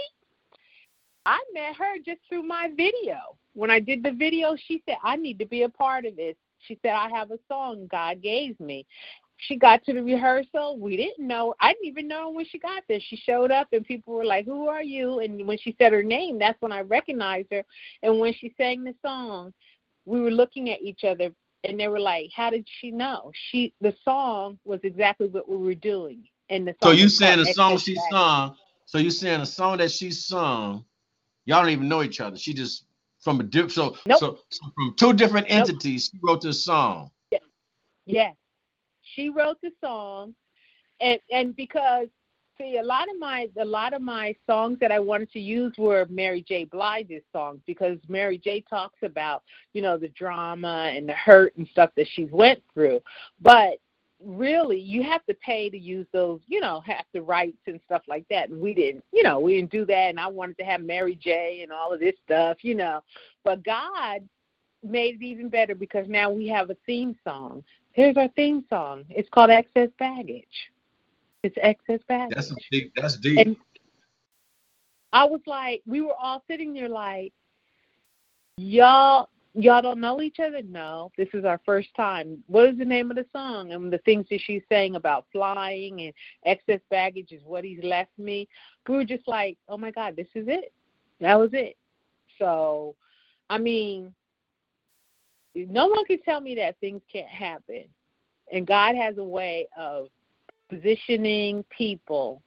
I 1.26 1.40
met 1.54 1.76
her 1.76 1.98
just 2.06 2.22
through 2.30 2.44
my 2.44 2.70
video. 2.76 3.18
When 3.54 3.72
I 3.72 3.80
did 3.80 4.04
the 4.04 4.12
video, 4.12 4.56
she 4.56 4.84
said, 4.88 4.98
I 5.04 5.16
need 5.16 5.40
to 5.40 5.46
be 5.46 5.64
a 5.64 5.70
part 5.70 6.06
of 6.06 6.16
this. 6.16 6.36
She 6.60 6.78
said, 6.82 6.92
I 6.92 7.10
have 7.10 7.32
a 7.32 7.40
song 7.48 7.88
God 7.90 8.22
gave 8.22 8.60
me. 8.60 8.86
She 9.38 9.58
got 9.58 9.84
to 9.86 9.94
the 9.94 10.04
rehearsal. 10.04 10.80
We 10.80 10.98
didn't 10.98 11.28
know. 11.28 11.56
I 11.60 11.74
didn't 11.74 11.88
even 11.88 12.08
know 12.08 12.32
when 12.32 12.46
she 12.46 12.60
got 12.60 12.84
there. 12.90 13.00
She 13.02 13.18
showed 13.18 13.52
up, 13.52 13.68
and 13.74 13.86
people 13.86 14.14
were 14.14 14.26
like, 14.26 14.46
Who 14.46 14.68
are 14.68 14.84
you? 14.84 15.20
And 15.20 15.48
when 15.48 15.58
she 15.58 15.76
said 15.80 15.94
her 15.94 16.04
name, 16.04 16.40
that's 16.40 16.62
when 16.62 16.72
I 16.72 16.82
recognized 16.82 17.50
her. 17.52 17.64
And 18.04 18.20
when 18.20 18.34
she 18.34 18.54
sang 18.58 18.84
the 18.84 18.96
song, 19.06 19.54
we 20.06 20.22
were 20.22 20.32
looking 20.32 20.70
at 20.72 20.82
each 20.82 21.04
other 21.04 21.32
and 21.64 21.80
they 21.80 21.88
were 21.88 22.00
like, 22.00 22.30
"How 22.36 22.50
did 22.50 22.68
she 22.80 22.92
know?" 22.92 23.32
She 23.50 23.74
the 23.82 23.96
song 24.04 24.60
was 24.66 24.80
exactly 24.84 25.28
what 25.28 25.50
we 25.50 25.58
were 25.58 25.76
doing, 25.76 26.24
and 26.50 26.68
the 26.68 26.76
So 26.82 26.92
you 26.92 27.10
saying 27.10 27.40
the 27.40 27.46
song 27.46 27.78
she 27.78 27.96
sung? 27.96 28.56
So 28.86 29.00
you 29.00 29.12
saying 29.12 29.42
a 29.42 29.46
song 29.46 29.78
that 29.78 29.92
she 29.92 30.12
sung? 30.12 30.86
Y'all 31.46 31.62
don't 31.62 31.72
even 31.72 31.90
know 31.90 32.04
each 32.04 32.22
other. 32.22 32.38
She 32.38 32.54
just 32.54 32.86
from 33.22 33.40
a 33.40 33.44
diff. 33.44 33.72
So 33.72 33.98
Nope. 34.06 34.20
so, 34.20 34.40
so 34.50 34.72
from 34.76 34.94
two 34.96 35.14
different 35.14 35.48
Nope. 35.50 35.70
entities, 35.70 36.10
she 36.12 36.20
wrote 36.24 36.42
this 36.42 36.64
song. 36.64 37.12
Yes, 38.06 38.36
she 39.16 39.30
wrote 39.30 39.58
the 39.62 39.72
song, 39.82 40.36
and 41.02 41.20
and 41.32 41.56
because 41.56 42.08
see 42.58 42.78
a 42.78 42.84
lot 42.84 43.10
of 43.10 43.20
my 43.20 43.50
a 43.60 43.66
lot 43.66 43.94
of 43.94 44.02
my 44.02 44.36
songs 44.46 44.78
that 44.80 44.92
I 44.92 45.00
wanted 45.00 45.32
to 45.32 45.40
use 45.40 45.74
were 45.78 46.06
Mary 46.10 46.44
J. 46.48 46.66
Blige's 46.66 47.24
songs 47.32 47.62
because 47.66 47.98
Mary 48.08 48.38
J. 48.38 48.64
talks 48.70 49.00
about 49.04 49.44
you 49.74 49.82
know 49.82 49.98
the 49.98 50.10
drama 50.10 50.92
and 50.96 51.10
the 51.10 51.14
hurt 51.14 51.56
and 51.58 51.68
stuff 51.70 51.92
that 51.98 52.08
she 52.14 52.26
went 52.26 52.62
through, 52.74 53.02
but 53.42 53.80
really 54.24 54.80
you 54.80 55.04
have 55.04 55.24
to 55.26 55.34
pay 55.36 55.70
to 55.70 55.78
use 55.78 56.08
those 56.14 56.40
you 56.48 56.62
know 56.62 56.82
have 56.86 57.04
the 57.14 57.22
rights 57.22 57.58
and 57.68 57.80
stuff 57.86 58.02
like 58.08 58.26
that. 58.30 58.50
And 58.50 58.62
we 58.62 58.74
didn't 58.74 59.04
you 59.12 59.24
know 59.24 59.40
we 59.40 59.56
didn't 59.56 59.72
do 59.72 59.86
that 59.86 60.10
and 60.10 60.20
i 60.20 60.28
wanted 60.28 60.58
to 60.58 60.64
have 60.64 60.82
mary 60.82 61.16
j. 61.16 61.60
and 61.64 61.72
all 61.72 61.94
of 61.94 62.00
this 62.00 62.16
stuff 62.24 62.58
you 62.62 62.76
know. 62.76 63.04
But 63.44 63.64
god 63.64 64.28
made 64.84 65.16
it 65.16 65.24
even 65.24 65.50
better 65.50 65.76
because 65.76 66.08
now 66.08 66.30
we 66.30 66.48
have 66.48 66.70
a 66.70 66.78
theme 66.86 67.16
song 67.24 67.64
here's 67.96 68.18
our 68.18 68.28
theme 68.30 68.64
song 68.70 69.04
it's 69.10 69.30
called 69.30 69.50
excess 69.50 69.90
baggage 69.98 70.72
it's 71.46 71.58
excess 71.62 72.00
baggage 72.08 72.36
That's 72.36 72.52
a 72.52 72.56
deep. 72.72 72.92
That's 72.96 73.18
deep. 73.18 73.38
and 73.38 73.56
I 75.16 75.24
was 75.24 75.40
like, 75.48 75.82
we 75.86 76.02
were 76.02 76.16
all 76.20 76.44
sitting 76.46 76.74
there 76.74 76.90
like, 76.90 77.32
y'all, 78.58 79.30
y'all 79.54 79.82
don't 79.82 80.02
know 80.02 80.22
each 80.22 80.42
other? 80.42 80.62
No, 80.62 81.10
this 81.18 81.30
is 81.34 81.46
our 81.46 81.62
first 81.66 81.88
time. 81.96 82.44
What 82.48 82.70
is 82.70 82.78
the 82.78 82.84
name 82.84 83.12
of 83.12 83.16
the 83.16 83.26
song? 83.32 83.72
And 83.72 83.94
the 83.94 84.00
things 84.00 84.26
that 84.30 84.42
she's 84.42 84.64
saying 84.68 84.96
about 84.96 85.28
flying 85.32 86.02
and 86.02 86.14
excess 86.46 86.82
baggage 86.90 87.32
is 87.32 87.42
what 87.46 87.64
he's 87.64 87.82
left 87.82 88.12
me. 88.18 88.50
We 88.90 88.96
were 88.96 89.06
just 89.06 89.26
like, 89.26 89.58
oh 89.70 89.78
my 89.78 89.92
God, 89.92 90.18
this 90.18 90.28
is 90.36 90.48
it. 90.50 90.74
That 91.22 91.40
was 91.40 91.52
it. 91.54 91.78
So, 92.38 92.96
I 93.50 93.58
mean, 93.58 94.14
no 95.56 95.88
one 95.88 96.06
can 96.06 96.22
tell 96.22 96.42
me 96.42 96.56
that 96.56 96.80
things 96.80 97.02
can't 97.12 97.28
happen. 97.30 97.86
And 98.52 98.68
God 98.68 98.96
has 98.96 99.18
a 99.18 99.24
way 99.24 99.68
of 99.78 100.08
positioning 100.70 101.64
people 101.76 102.42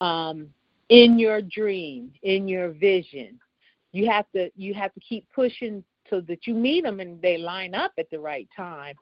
um, 0.00 0.48
in 0.88 1.18
your 1.18 1.40
dream, 1.40 2.12
in 2.22 2.48
your 2.48 2.70
vision. 2.70 3.38
You 3.92 4.08
have 4.10 4.26
to 4.34 4.50
you 4.56 4.74
have 4.74 4.92
to 4.94 5.00
keep 5.00 5.26
pushing 5.34 5.82
so 6.10 6.20
that 6.22 6.46
you 6.46 6.54
meet 6.54 6.84
them 6.84 7.00
and 7.00 7.20
they 7.20 7.38
line 7.38 7.74
up 7.74 7.92
at 7.98 8.10
the 8.10 8.18
right 8.18 8.48
time. 8.56 8.94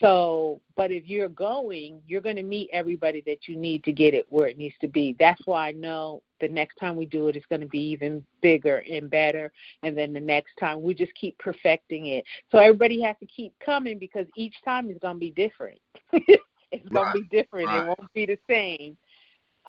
So, 0.00 0.60
but 0.76 0.90
if 0.90 1.06
you're 1.08 1.28
going, 1.28 2.00
you're 2.06 2.20
going 2.20 2.36
to 2.36 2.42
meet 2.42 2.68
everybody 2.72 3.22
that 3.26 3.46
you 3.46 3.56
need 3.56 3.84
to 3.84 3.92
get 3.92 4.12
it 4.14 4.26
where 4.28 4.48
it 4.48 4.58
needs 4.58 4.74
to 4.80 4.88
be. 4.88 5.14
That's 5.18 5.40
why 5.46 5.68
I 5.68 5.72
know 5.72 6.22
the 6.40 6.48
next 6.48 6.76
time 6.76 6.96
we 6.96 7.06
do 7.06 7.28
it, 7.28 7.36
it's 7.36 7.46
going 7.46 7.60
to 7.60 7.68
be 7.68 7.80
even 7.80 8.24
bigger 8.42 8.82
and 8.90 9.08
better. 9.08 9.52
And 9.82 9.96
then 9.96 10.12
the 10.12 10.20
next 10.20 10.56
time, 10.58 10.82
we 10.82 10.94
just 10.94 11.14
keep 11.14 11.38
perfecting 11.38 12.06
it. 12.06 12.24
So 12.50 12.58
everybody 12.58 13.00
has 13.02 13.16
to 13.20 13.26
keep 13.26 13.54
coming 13.64 13.98
because 13.98 14.26
each 14.36 14.56
time 14.64 14.90
is 14.90 14.98
going 15.00 15.14
to 15.16 15.20
be 15.20 15.30
different. 15.30 15.78
it's 16.12 16.88
going 16.88 17.06
Right, 17.06 17.14
to 17.14 17.20
be 17.22 17.28
different. 17.36 17.68
right. 17.68 17.82
It 17.82 17.86
won't 17.86 18.12
be 18.14 18.26
the 18.26 18.38
same. 18.50 18.96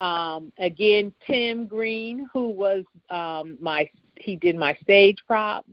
Um, 0.01 0.51
again, 0.59 1.13
Tim 1.25 1.67
Green, 1.67 2.27
who 2.33 2.49
was 2.49 2.83
um, 3.09 3.57
my, 3.61 3.89
he 4.19 4.35
did 4.35 4.55
my 4.55 4.75
stage 4.81 5.17
prop 5.27 5.65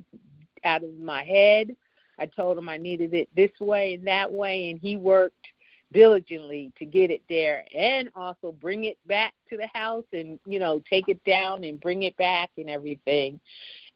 out 0.64 0.84
of 0.84 0.96
my 0.98 1.24
head. 1.24 1.74
I 2.22 2.26
told 2.26 2.56
him 2.56 2.68
I 2.68 2.76
needed 2.76 3.14
it 3.14 3.28
this 3.34 3.50
way 3.58 3.94
and 3.94 4.06
that 4.06 4.32
way, 4.32 4.70
and 4.70 4.78
he 4.78 4.96
worked 4.96 5.44
diligently 5.92 6.72
to 6.78 6.84
get 6.84 7.10
it 7.10 7.20
there 7.28 7.64
and 7.76 8.08
also 8.14 8.52
bring 8.52 8.84
it 8.84 8.96
back 9.06 9.34
to 9.50 9.56
the 9.56 9.66
house 9.74 10.04
and 10.12 10.38
you 10.46 10.58
know 10.58 10.80
take 10.88 11.08
it 11.08 11.22
down 11.24 11.64
and 11.64 11.80
bring 11.80 12.04
it 12.04 12.16
back 12.16 12.50
and 12.56 12.70
everything. 12.70 13.40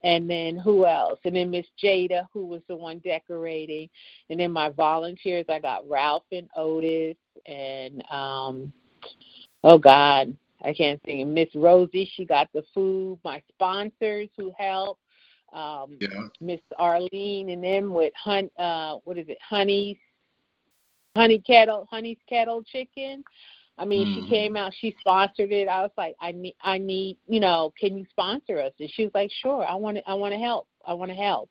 And 0.03 0.29
then 0.29 0.57
who 0.57 0.87
else? 0.87 1.21
And 1.25 1.37
then 1.37 1.53
miss 1.53 1.67
jada 1.83 2.27
who 2.33 2.47
was 2.47 2.63
the 2.69 2.77
one 2.77 2.99
decorating. 2.99 3.89
And 4.29 4.41
then 4.41 4.51
my 4.51 4.71
volunteers 4.71 5.47
i 5.49 5.61
got 5.61 5.89
ralph 5.89 6.25
and 6.33 6.49
otis 6.57 7.17
and 7.47 8.03
um 8.11 8.73
oh 9.63 9.79
god 9.79 10.37
i 10.65 10.75
can't 10.75 11.01
think. 11.05 11.29
Miss 11.29 11.55
rosie 11.55 12.11
she 12.17 12.25
got 12.25 12.49
the 12.53 12.65
food. 12.75 13.21
My 13.25 13.41
sponsors 13.55 14.29
who 14.37 14.53
helped 14.59 15.01
um 15.57 15.97
Yeah. 16.01 16.29
Miss 16.41 16.61
Arlene 16.79 17.51
and 17.51 17.65
them 17.65 17.93
with 17.93 18.13
hun 18.15 18.51
uh 18.59 18.97
what 19.05 19.19
is 19.19 19.29
it, 19.29 19.39
honey's 19.47 19.97
honey 21.17 21.39
kettle 21.39 21.87
honey's 21.91 22.19
kettle 22.29 22.63
chicken. 22.63 23.25
I 23.79 23.85
mean, 23.85 24.07
Mhm. 24.07 24.15
she 24.15 24.23
came 24.29 24.57
out, 24.57 24.73
she 24.81 24.97
sponsored 25.01 25.53
it. 25.53 25.69
I 25.69 25.83
was 25.83 25.91
like, 25.99 26.15
I 26.21 26.33
need 26.33 26.55
I 26.63 26.79
need, 26.79 27.19
you 27.27 27.41
know, 27.41 27.73
can 27.79 27.97
you 27.99 28.07
sponsor 28.11 28.61
us? 28.61 28.73
And 28.81 28.91
she 28.91 29.05
was 29.05 29.15
like, 29.15 29.31
Sure, 29.43 29.65
I 29.67 29.75
want 29.75 29.97
to 29.99 30.09
I 30.09 30.15
want 30.15 30.33
to 30.35 30.39
help. 30.39 30.67
I 30.87 30.95
want 30.95 31.11
to 31.11 31.17
help. 31.17 31.51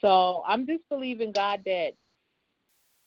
So 0.00 0.42
I'm 0.46 0.66
just 0.66 0.82
believing 0.88 1.32
God 1.32 1.60
that, 1.64 1.92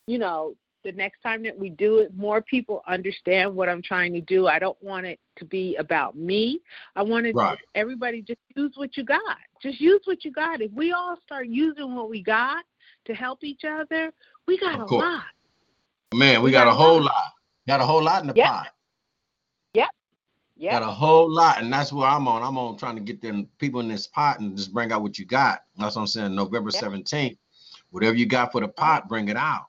you 0.07 0.17
know, 0.17 0.55
the 0.83 0.91
next 0.93 1.21
time 1.21 1.43
that 1.43 1.57
we 1.57 1.69
do 1.71 1.97
it, 1.97 2.15
more 2.15 2.41
people 2.41 2.81
understand 2.87 3.53
what 3.55 3.67
I'm 3.67 3.81
trying 3.81 4.13
to 4.13 4.21
do. 4.21 4.47
I 4.47 4.59
don't 4.59 4.81
want 4.81 5.05
it 5.05 5.19
to 5.37 5.45
be 5.45 5.75
about 5.77 6.15
me. 6.15 6.61
I 6.95 7.01
want 7.03 7.25
it 7.25 7.35
Right. 7.35 7.57
everybody 7.73 8.21
just 8.21 8.39
use 8.55 8.71
what 8.75 8.95
you 8.95 9.03
got. 9.03 9.19
Just 9.65 9.81
use 9.81 10.01
what 10.05 10.23
you 10.23 10.29
got. 10.31 10.61
If 10.61 10.71
we 10.73 10.91
all 10.91 11.17
start 11.25 11.47
using 11.47 11.95
what 11.95 12.07
we 12.07 12.21
got 12.21 12.63
to 13.05 13.15
help 13.15 13.43
each 13.43 13.63
other, 13.65 14.13
we 14.45 14.59
got 14.59 14.79
a 14.79 14.85
lot. 14.85 15.23
Man, 16.13 16.41
we 16.41 16.45
We 16.45 16.51
got 16.51 16.65
got 16.65 16.71
a 16.71 16.75
whole 16.75 16.97
lot. 16.99 17.05
lot. 17.05 17.31
Got 17.67 17.81
a 17.81 17.85
whole 17.85 18.03
lot 18.03 18.21
in 18.21 18.27
the 18.27 18.33
pot. 18.35 18.67
Yep. 19.73 19.87
pot. 19.87 19.93
Yeah. 20.57 20.71
Got 20.79 20.83
a 20.83 20.91
whole 20.91 21.27
lot, 21.29 21.61
and 21.61 21.73
that's 21.73 21.91
where 21.91 22.07
I'm 22.07 22.27
on. 22.27 22.43
I'm 22.43 22.57
on 22.59 22.77
trying 22.77 22.95
to 22.95 23.01
get 23.01 23.21
them 23.23 23.49
people 23.57 23.79
in 23.81 23.87
this 23.89 24.05
pot 24.07 24.39
and 24.39 24.55
just 24.55 24.71
bring 24.71 24.91
out 24.91 25.01
what 25.01 25.17
you 25.17 25.25
got. 25.25 25.63
That's 25.77 25.95
what 25.95 26.03
I'm 26.03 26.07
saying. 26.07 26.33
November 26.35 26.69
Yeah. 26.71 26.81
17th, 26.81 27.37
whatever 27.89 28.15
you 28.15 28.25
got 28.27 28.51
for 28.51 28.61
the 28.61 28.67
pot, 28.67 29.09
bring 29.09 29.27
it 29.29 29.35
out. 29.35 29.65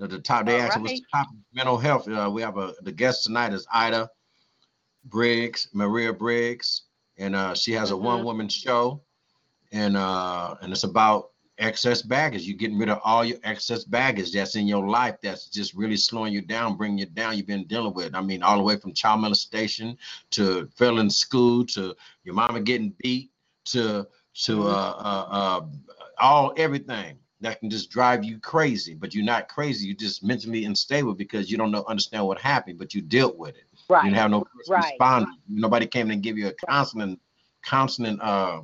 At 0.00 0.10
the 0.10 0.20
top, 0.20 0.44
they 0.46 0.60
asked 0.60 0.78
what's 0.78 0.92
right. 0.92 1.00
the 1.00 1.18
top 1.18 1.28
mental 1.54 1.78
health. 1.78 2.06
Uh, 2.08 2.30
we 2.32 2.42
have 2.42 2.58
a 2.58 2.74
the 2.82 2.92
guest 2.92 3.24
tonight 3.24 3.52
is 3.54 3.66
Ida 3.72 4.08
Briggs, 5.06 5.68
Marie 5.72 6.12
Briggs, 6.12 6.82
and 7.16 7.34
uh, 7.34 7.54
she 7.54 7.72
has 7.72 7.90
a 7.90 7.94
Mhm. 7.94 8.00
one 8.02 8.24
woman 8.24 8.48
show, 8.48 9.02
and 9.72 9.96
uh, 9.96 10.56
and 10.62 10.72
it's 10.72 10.84
about 10.84 11.30
excess 11.58 12.02
baggage. 12.02 12.42
You're 12.44 12.56
getting 12.56 12.78
rid 12.78 12.88
of 12.88 13.00
all 13.04 13.24
your 13.24 13.38
excess 13.44 13.84
baggage 13.84 14.32
that's 14.32 14.56
in 14.56 14.66
your 14.66 14.86
life 14.88 15.16
that's 15.22 15.48
just 15.48 15.74
really 15.74 15.96
slowing 15.96 16.32
you 16.32 16.40
down, 16.40 16.76
bringing 16.76 16.98
you 16.98 17.06
down. 17.06 17.36
You've 17.36 17.46
been 17.46 17.66
dealing 17.66 17.94
with. 17.94 18.14
I 18.14 18.20
mean, 18.22 18.42
all 18.42 18.56
the 18.56 18.62
way 18.62 18.76
from 18.76 18.92
child 18.94 19.20
molestation 19.20 19.96
to 20.30 20.66
failing 20.76 21.10
school 21.10 21.64
to 21.66 21.94
your 22.24 22.34
mama 22.34 22.60
getting 22.60 22.94
beat 23.02 23.30
to 23.66 24.06
to 24.44 24.56
Mhm. 24.56 24.64
uh, 24.66 24.90
uh, 24.98 25.26
uh, 25.30 25.66
all 26.20 26.52
everything 26.56 27.18
that 27.40 27.58
can 27.60 27.70
just 27.70 27.90
drive 27.90 28.24
you 28.24 28.38
crazy. 28.38 28.94
But 28.94 29.14
you're 29.14 29.24
not 29.24 29.48
crazy. 29.48 29.86
You're 29.86 29.96
just 29.96 30.22
mentally 30.22 30.64
unstable 30.64 31.14
because 31.14 31.50
you 31.50 31.56
don't 31.58 31.70
know 31.70 31.84
understand 31.88 32.26
what 32.26 32.38
happened, 32.38 32.78
but 32.78 32.94
you 32.94 33.02
dealt 33.02 33.36
with 33.36 33.56
it. 33.56 33.64
You 33.72 33.78
Right. 33.88 34.04
didn't 34.04 34.16
have 34.16 34.30
no 34.30 34.46
Right. 34.68 35.26
Nobody 35.48 35.86
came 35.86 36.10
and 36.10 36.22
give 36.22 36.38
you 36.38 36.48
a 36.48 36.52
counseling, 36.66 37.18
counseling 37.62 38.18
uh 38.20 38.62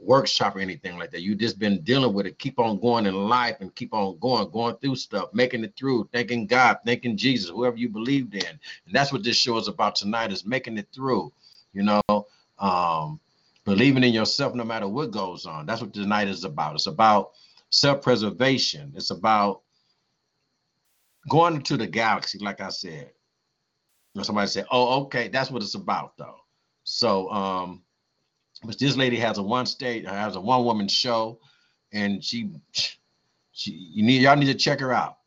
workshop 0.00 0.56
or 0.56 0.60
anything 0.60 0.98
like 0.98 1.10
that. 1.10 1.22
You 1.22 1.34
just 1.34 1.58
been 1.58 1.82
dealing 1.82 2.12
with 2.12 2.26
it. 2.26 2.38
Keep 2.38 2.58
on 2.58 2.80
going 2.80 3.06
in 3.06 3.14
life 3.14 3.56
and 3.60 3.74
keep 3.74 3.92
on 3.92 4.18
going, 4.18 4.50
going 4.50 4.76
through 4.76 4.96
stuff, 4.96 5.28
making 5.32 5.62
it 5.62 5.74
through, 5.76 6.08
thanking 6.12 6.46
God, 6.46 6.78
thanking 6.84 7.16
Jesus, 7.16 7.50
whoever 7.50 7.76
you 7.76 7.88
believed 7.88 8.34
in. 8.34 8.46
And 8.46 8.94
that's 8.94 9.12
what 9.12 9.22
this 9.22 9.36
show 9.36 9.58
is 9.58 9.68
about 9.68 9.94
tonight 9.94 10.32
is 10.32 10.46
making 10.46 10.78
it 10.78 10.88
through, 10.94 11.32
you 11.72 11.82
know, 11.82 12.26
um, 12.58 13.20
believing 13.64 14.04
in 14.04 14.12
yourself 14.12 14.54
no 14.54 14.64
matter 14.64 14.88
what 14.88 15.10
goes 15.10 15.46
on. 15.46 15.66
That's 15.66 15.82
what 15.82 15.92
tonight 15.92 16.28
is 16.28 16.44
about. 16.44 16.74
It's 16.74 16.86
about 16.86 17.32
self-preservation. 17.70 18.92
It's 18.96 19.10
about 19.10 19.60
going 21.28 21.56
into 21.56 21.76
the 21.76 21.86
galaxy, 21.86 22.38
like 22.38 22.60
I 22.60 22.70
said. 22.70 23.10
Somebody 24.22 24.48
said, 24.48 24.66
"Oh, 24.72 25.02
okay, 25.02 25.28
that's 25.28 25.50
what 25.52 25.62
it's 25.62 25.76
about, 25.76 26.16
though." 26.16 26.40
So, 26.82 27.30
um, 27.30 27.82
but 28.62 28.78
this 28.78 28.96
lady 28.96 29.16
has 29.16 29.38
a 29.38 29.42
one 29.42 29.66
state, 29.66 30.06
has 30.06 30.36
a 30.36 30.40
one 30.40 30.64
woman 30.64 30.88
show, 30.88 31.38
and 31.92 32.22
she, 32.22 32.50
she, 33.52 33.72
you 33.72 34.02
need 34.02 34.22
y'all 34.22 34.36
need 34.36 34.46
to 34.46 34.54
check 34.54 34.80
her 34.80 34.92
out. 34.92 35.18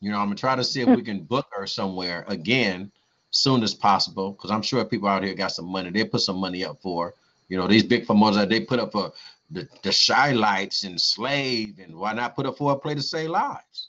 You 0.00 0.10
know, 0.12 0.18
I'm 0.18 0.26
gonna 0.26 0.36
try 0.36 0.54
to 0.56 0.64
see 0.64 0.82
if 0.82 0.88
we 0.88 1.02
can 1.10 1.22
book 1.24 1.46
her 1.52 1.66
somewhere 1.66 2.24
again 2.28 2.92
soon 3.30 3.62
as 3.62 3.74
possible, 3.74 4.32
because 4.32 4.50
I'm 4.50 4.62
sure 4.62 4.84
people 4.84 5.08
out 5.08 5.24
here 5.24 5.34
got 5.34 5.52
some 5.52 5.66
money. 5.66 5.90
They 5.90 6.04
put 6.04 6.20
some 6.20 6.36
money 6.36 6.64
up 6.64 6.80
for, 6.80 7.14
you 7.48 7.56
know, 7.56 7.66
these 7.66 7.82
big 7.82 8.06
promoters 8.06 8.36
that 8.36 8.48
they 8.48 8.60
put 8.60 8.78
up 8.78 8.92
for 8.92 9.12
the 9.50 9.68
the 9.82 10.04
Chi-Lites 10.06 10.84
and 10.84 11.00
slave, 11.00 11.78
and 11.78 11.96
why 11.96 12.12
not 12.12 12.36
put 12.36 12.46
up 12.46 12.58
for 12.58 12.72
a 12.72 12.78
play 12.78 12.94
to 12.94 13.02
save 13.02 13.30
lives? 13.30 13.88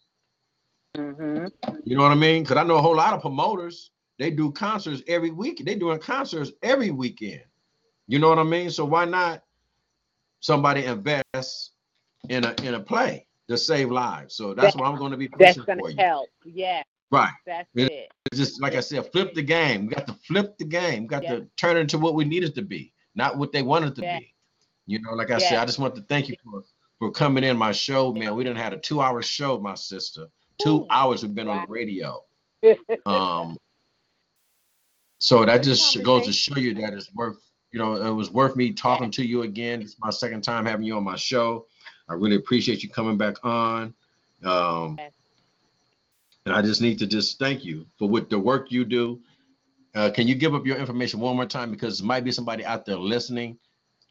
Mhm. 0.95 1.51
You 1.83 1.95
know 1.95 2.03
what 2.03 2.11
I 2.11 2.15
mean? 2.15 2.43
Because 2.43 2.57
I 2.57 2.63
know 2.63 2.77
a 2.77 2.81
whole 2.81 2.95
lot 2.95 3.13
of 3.13 3.21
promoters. 3.21 3.91
They 4.17 4.31
do 4.31 4.51
concerts 4.51 5.03
every 5.07 5.29
week. 5.29 5.63
They 5.63 5.75
doing 5.75 5.99
concerts 5.99 6.51
every 6.63 6.89
weekend. 6.89 7.43
You 8.07 8.19
know 8.19 8.29
what 8.29 8.39
I 8.39 8.43
mean? 8.43 8.69
So 8.69 8.85
why 8.85 9.05
not 9.05 9.43
somebody 10.39 10.85
invest 10.85 11.71
in 12.29 12.43
a 12.45 12.53
in 12.63 12.73
a 12.75 12.79
play 12.79 13.27
to 13.49 13.57
save 13.57 13.91
lives? 13.91 14.35
So 14.35 14.53
that's 14.53 14.73
That- 14.73 14.81
what 14.81 14.89
I'm 14.89 14.97
going 14.97 15.11
to 15.11 15.17
be 15.17 15.27
That's 15.27 15.57
pushing 15.57 15.63
gonna 15.65 15.81
for 15.81 15.89
you. 15.91 15.97
help. 15.97 16.29
Yeah, 16.45 16.83
Right. 17.11 17.31
that's 17.45 17.69
Yeah. 17.73 17.87
it. 17.87 18.11
It's 18.31 18.37
just 18.37 18.61
like 18.61 18.75
I 18.75 18.79
said, 18.81 19.11
flip 19.11 19.33
the 19.33 19.41
game. 19.41 19.87
We 19.87 19.93
got 19.95 20.07
to 20.07 20.13
flip 20.13 20.57
the 20.57 20.65
game. 20.65 21.03
We 21.03 21.07
got 21.09 21.23
Yeah. 21.23 21.35
to 21.37 21.45
turn 21.57 21.77
it 21.77 21.81
into 21.81 21.97
what 21.97 22.15
we 22.15 22.25
need 22.25 22.43
it 22.43 22.55
to 22.55 22.61
be, 22.61 22.93
not 23.15 23.37
what 23.37 23.51
they 23.51 23.61
want 23.61 23.85
it 23.85 23.95
to 23.95 24.01
Yeah. 24.01 24.19
be. 24.19 24.33
You 24.85 24.99
know, 25.01 25.11
like 25.13 25.31
I 25.31 25.37
said, 25.37 25.57
I 25.59 25.65
just 25.65 25.79
want 25.79 25.95
to 25.95 26.01
thank 26.03 26.29
you 26.29 26.35
for 26.43 26.63
for 26.99 27.11
coming 27.11 27.43
in 27.43 27.55
my 27.55 27.71
show, 27.71 28.11
man. 28.11 28.35
We 28.35 28.43
didn't 28.43 28.57
had 28.57 28.73
a 28.73 28.79
two 28.79 29.01
hour 29.01 29.21
show, 29.21 29.59
my 29.59 29.75
sister. 29.75 30.27
Two 30.59 30.77
Ooh. 30.81 30.87
hours 30.89 31.21
we've 31.21 31.35
been 31.35 31.47
on 31.47 31.61
the 31.61 31.67
radio. 31.71 32.23
Um, 33.05 33.55
so 35.19 35.45
that 35.45 35.61
just 35.61 36.01
goes 36.03 36.25
to 36.25 36.33
show 36.33 36.57
you 36.57 36.73
that 36.75 36.93
it's 36.93 37.13
worth, 37.13 37.37
you 37.71 37.79
know, 37.79 37.95
it 37.95 38.11
was 38.11 38.31
worth 38.31 38.55
me 38.55 38.71
talking 38.71 39.11
to 39.11 39.25
you 39.25 39.43
again. 39.43 39.81
It's 39.81 39.97
my 39.99 40.09
second 40.09 40.41
time 40.43 40.65
having 40.65 40.85
you 40.85 40.95
on 40.95 41.03
my 41.03 41.15
show. 41.15 41.65
I 42.09 42.13
really 42.13 42.37
appreciate 42.37 42.83
you 42.83 42.89
coming 42.89 43.17
back 43.17 43.43
on. 43.43 43.93
Um, 44.43 44.97
and 46.45 46.55
I 46.55 46.61
just 46.61 46.81
need 46.81 46.99
to 46.99 47.07
just 47.07 47.39
thank 47.39 47.65
you 47.65 47.85
for 47.97 48.07
what 48.07 48.29
the 48.29 48.39
work 48.39 48.71
you 48.71 48.85
do. 48.85 49.19
Uh, 49.95 50.09
can 50.11 50.27
you 50.27 50.35
give 50.35 50.53
up 50.53 50.65
your 50.65 50.77
information 50.77 51.19
one 51.19 51.35
more 51.35 51.45
time 51.45 51.71
because 51.71 51.99
there 51.99 52.07
might 52.07 52.23
be 52.23 52.31
somebody 52.31 52.63
out 52.63 52.85
there 52.85 52.97
listening 52.97 53.57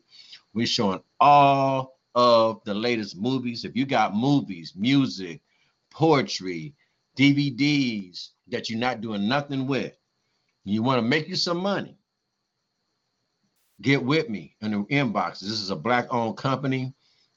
We're 0.53 0.65
showing 0.65 1.01
all 1.19 1.99
of 2.15 2.61
the 2.65 2.73
latest 2.73 3.15
movies. 3.17 3.63
If 3.65 3.75
you 3.75 3.85
got 3.85 4.15
movies, 4.15 4.73
music, 4.75 5.41
poetry, 5.89 6.73
DVDs 7.17 8.31
that 8.49 8.69
you're 8.69 8.79
not 8.79 9.01
doing 9.01 9.27
nothing 9.27 9.67
with, 9.67 9.93
you 10.63 10.81
want 10.83 10.97
to 10.97 11.07
make 11.07 11.27
you 11.27 11.35
some 11.35 11.57
money, 11.57 11.97
get 13.81 14.03
with 14.03 14.29
me 14.29 14.55
in 14.61 14.71
the 14.71 14.77
inbox. 14.85 15.39
This 15.39 15.51
is 15.51 15.69
a 15.69 15.75
black 15.75 16.07
owned 16.11 16.37
company. 16.37 16.93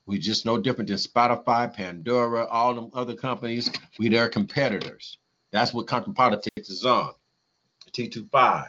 We 0.07 0.19
just 0.19 0.47
no 0.47 0.57
different 0.57 0.89
than 0.89 0.97
Spotify, 0.97 1.73
Pandora, 1.73 2.47
all 2.47 2.75
them 2.75 2.91
other 2.95 3.15
companies. 3.15 3.71
We 3.99 4.09
their 4.09 4.29
competitors. 4.29 5.19
That's 5.51 5.75
what 5.75 5.87
Compton 5.87 6.15
Politics 6.15 6.71
is 6.71 6.85
on. 6.85 7.13
T25. 7.93 8.67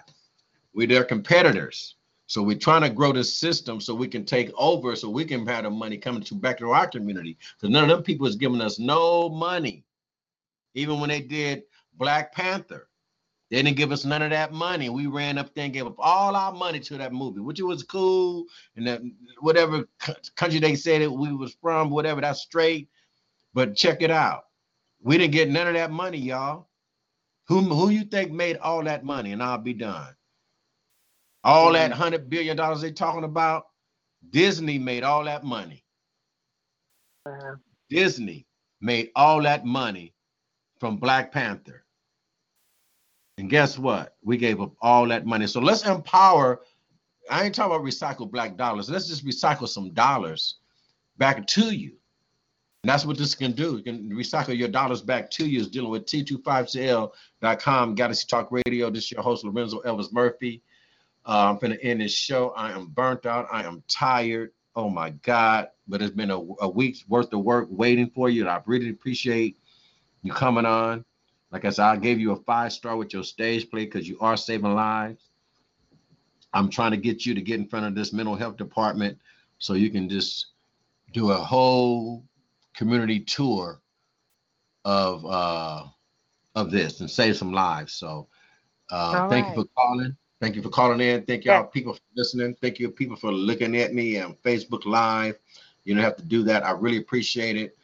We're 0.73 0.87
their 0.87 1.05
competitors. 1.05 1.95
So 2.27 2.43
we're 2.43 2.57
trying 2.57 2.81
to 2.81 2.89
grow 2.89 3.11
this 3.11 3.33
system 3.33 3.81
so 3.81 3.95
we 3.95 4.07
can 4.07 4.23
take 4.23 4.51
over, 4.57 4.95
so 4.95 5.09
we 5.09 5.25
can 5.25 5.47
have 5.47 5.63
the 5.63 5.69
money 5.69 5.97
coming 5.97 6.21
to 6.23 6.35
back 6.35 6.59
to 6.59 6.71
our 6.71 6.87
community. 6.87 7.37
Because 7.55 7.71
none 7.73 7.85
of 7.85 7.89
them 7.89 8.03
people 8.03 8.27
is 8.27 8.35
giving 8.35 8.61
us 8.61 8.77
no 8.77 9.29
money. 9.29 9.83
Even 10.75 10.99
when 10.99 11.09
they 11.09 11.21
did 11.21 11.63
Black 11.99 12.33
Panther, 12.33 12.87
they 13.51 13.61
didn't 13.61 13.77
give 13.77 13.91
us 13.91 14.05
none 14.05 14.21
of 14.21 14.29
that 14.29 14.53
money. 14.53 14.89
We 14.89 15.07
ran 15.07 15.37
up 15.37 15.53
there 15.53 15.65
and 15.65 15.73
gave 15.73 15.85
up 15.85 15.95
all 15.97 16.35
our 16.35 16.53
money 16.53 16.79
to 16.81 16.97
that 16.97 17.13
movie, 17.13 17.41
which 17.41 17.61
was 17.61 17.83
cool. 17.83 18.45
And 18.75 18.87
that 18.87 19.01
whatever 19.41 19.87
country 20.35 20.59
they 20.59 20.75
said 20.75 21.01
it 21.01 21.11
we 21.11 21.33
was 21.33 21.55
from, 21.61 21.89
whatever, 21.89 22.21
that's 22.21 22.41
straight. 22.41 22.89
But 23.53 23.75
check 23.75 24.01
it 24.01 24.11
out. 24.11 24.45
We 25.01 25.17
didn't 25.17 25.33
get 25.33 25.49
none 25.49 25.67
of 25.67 25.73
that 25.73 25.91
money, 25.91 26.19
y'all. 26.19 26.69
Who 27.47 27.61
who 27.61 27.89
you 27.89 28.03
think 28.03 28.31
made 28.31 28.57
all 28.57 28.83
that 28.83 29.03
money? 29.03 29.31
And 29.31 29.41
I'll 29.41 29.57
be 29.57 29.73
done. 29.73 30.15
All 31.43 31.73
that 31.73 31.91
hundred 31.91 32.29
billion 32.29 32.55
dollars 32.55 32.81
they 32.81 32.91
talking 32.91 33.23
about, 33.23 33.65
Disney 34.29 34.77
made 34.77 35.03
all 35.03 35.23
that 35.23 35.43
money. 35.43 35.83
Uh, 37.25 37.55
Disney 37.89 38.45
made 38.81 39.09
all 39.15 39.41
that 39.41 39.65
money 39.65 40.13
from 40.79 40.97
Black 40.97 41.31
Panther. 41.31 41.85
And 43.39 43.49
guess 43.49 43.79
what? 43.79 44.17
We 44.21 44.35
gave 44.35 44.59
up 44.59 44.73
all 44.81 45.07
that 45.07 45.25
money. 45.25 45.47
So 45.47 45.61
let's 45.61 45.87
empower. 45.87 46.59
I 47.31 47.45
ain't 47.45 47.55
talking 47.55 47.73
about 47.73 47.85
recycle 47.85 48.29
black 48.29 48.57
dollars. 48.57 48.89
Let's 48.89 49.07
just 49.07 49.25
recycle 49.25 49.67
some 49.69 49.93
dollars 49.93 50.55
back 51.17 51.47
to 51.47 51.73
you. 51.73 51.93
And 52.83 52.89
that's 52.89 53.05
what 53.05 53.17
this 53.17 53.35
can 53.35 53.53
do. 53.53 53.77
You 53.77 53.83
can 53.83 54.09
recycle 54.09 54.57
your 54.57 54.67
dollars 54.67 55.01
back 55.01 55.31
to 55.31 55.47
you. 55.47 55.61
Is 55.61 55.69
dealing 55.69 55.89
with 55.89 56.05
T25CL.com, 56.05 57.95
Galaxy 57.95 58.27
Talk 58.27 58.49
Radio. 58.51 58.89
This 58.89 59.05
is 59.05 59.11
your 59.11 59.21
host, 59.21 59.45
Lorenzo 59.45 59.81
Elvis 59.83 60.11
Murphy. 60.11 60.61
Uh, 61.25 61.49
I'm 61.49 61.59
going 61.59 61.71
to 61.71 61.81
end 61.81 62.01
this 62.01 62.13
show. 62.13 62.49
I 62.57 62.71
am 62.71 62.87
burnt 62.87 63.25
out. 63.25 63.47
I 63.49 63.63
am 63.63 63.83
tired. 63.87 64.51
Oh 64.75 64.89
my 64.89 65.11
God. 65.11 65.69
But 65.87 66.01
it's 66.01 66.13
been 66.13 66.31
a, 66.31 66.41
a 66.59 66.69
week's 66.69 67.07
worth 67.07 67.31
of 67.31 67.39
work 67.45 67.69
waiting 67.69 68.09
for 68.09 68.29
you. 68.29 68.41
And 68.41 68.49
I 68.49 68.61
really 68.65 68.89
appreciate 68.89 69.57
you 70.23 70.33
coming 70.33 70.65
on. 70.65 71.05
Like 71.51 71.65
I 71.65 71.69
said, 71.69 71.85
I 71.85 71.97
gave 71.97 72.19
you 72.19 72.31
a 72.31 72.35
five 72.43 72.71
star 72.73 72.95
with 72.95 73.13
your 73.13 73.23
stage 73.23 73.69
play 73.69 73.85
because 73.85 74.07
you 74.07 74.17
are 74.19 74.37
saving 74.37 74.73
lives. 74.75 75.29
I'm 76.53 76.69
trying 76.69 76.91
to 76.91 76.97
get 76.97 77.25
you 77.25 77.33
to 77.33 77.41
get 77.41 77.59
in 77.59 77.67
front 77.67 77.85
of 77.85 77.95
this 77.95 78.13
mental 78.13 78.35
health 78.35 78.57
department 78.57 79.17
so 79.57 79.73
you 79.73 79.89
can 79.89 80.09
just 80.09 80.47
do 81.13 81.31
a 81.31 81.37
whole 81.37 82.23
community 82.75 83.19
tour 83.19 83.81
of 84.85 85.25
uh 85.25 85.83
of 86.55 86.71
this 86.71 87.01
and 87.01 87.09
save 87.09 87.35
some 87.37 87.51
lives. 87.51 87.93
So 87.93 88.27
uh 88.91 89.21
All 89.21 89.29
thank 89.29 89.47
right. 89.47 89.55
you 89.55 89.63
for 89.63 89.69
calling. 89.75 90.15
Thank 90.41 90.55
you 90.55 90.61
for 90.61 90.69
calling 90.69 91.01
in. 91.01 91.25
Thank 91.25 91.45
y'all 91.45 91.65
people 91.65 91.93
for 91.93 92.01
listening. 92.15 92.55
Thank 92.61 92.79
you 92.79 92.89
people 92.89 93.17
for 93.17 93.31
looking 93.31 93.75
at 93.77 93.93
me 93.93 94.19
on 94.19 94.35
Facebook 94.45 94.85
Live. 94.85 95.37
You 95.83 95.95
don't 95.95 96.03
have 96.03 96.15
to 96.17 96.23
do 96.23 96.43
that. 96.43 96.65
I 96.65 96.71
really 96.71 96.97
appreciate 96.97 97.57
it. 97.57 97.77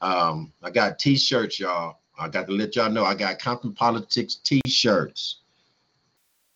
Um, 0.00 0.52
I 0.62 0.70
got 0.70 0.98
t-shirts, 0.98 1.60
y'all. 1.60 2.00
I 2.18 2.28
got 2.28 2.46
to 2.46 2.52
let 2.52 2.76
y'all 2.76 2.90
know 2.90 3.04
I 3.04 3.14
got 3.14 3.38
Compton 3.38 3.72
Politics 3.72 4.36
t-shirts. 4.36 5.40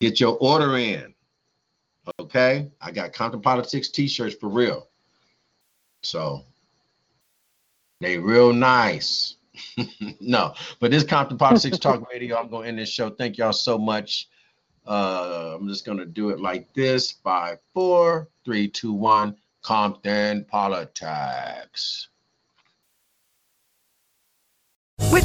Get 0.01 0.21
your 0.21 0.37
order 0.41 0.77
in. 0.77 1.15
Okay? 2.21 2.71
I 2.81 2.91
got 2.93 3.13
Compton 3.13 3.41
Politics 3.41 3.89
t-shirts 3.89 4.37
for 4.37 4.49
real. 4.49 4.89
So 6.03 6.45
they 8.01 8.19
real 8.19 8.53
nice. 8.53 9.37
no, 10.21 10.55
but 10.79 10.93
this 10.93 11.03
Compton 11.03 11.37
Politics 11.37 11.79
Talk 11.79 12.09
Radio, 12.13 12.39
I'm 12.39 12.49
going 12.49 12.65
to 12.65 12.69
end 12.69 12.79
this 12.79 12.89
show. 12.89 13.11
Thank 13.11 13.39
y'all 13.39 13.53
so 13.53 13.77
much. 13.77 14.29
Uh, 14.87 15.57
I'm 15.59 15.69
just 15.69 15.85
going 15.85 15.99
to 15.99 16.07
do 16.07 16.31
it 16.31 16.41
like 16.41 16.73
this. 16.75 17.11
Five, 17.11 17.59
four, 17.75 18.29
three, 18.45 18.69
two, 18.69 18.93
one. 18.93 19.37
Compton 19.63 20.45
Politics. 20.45 22.09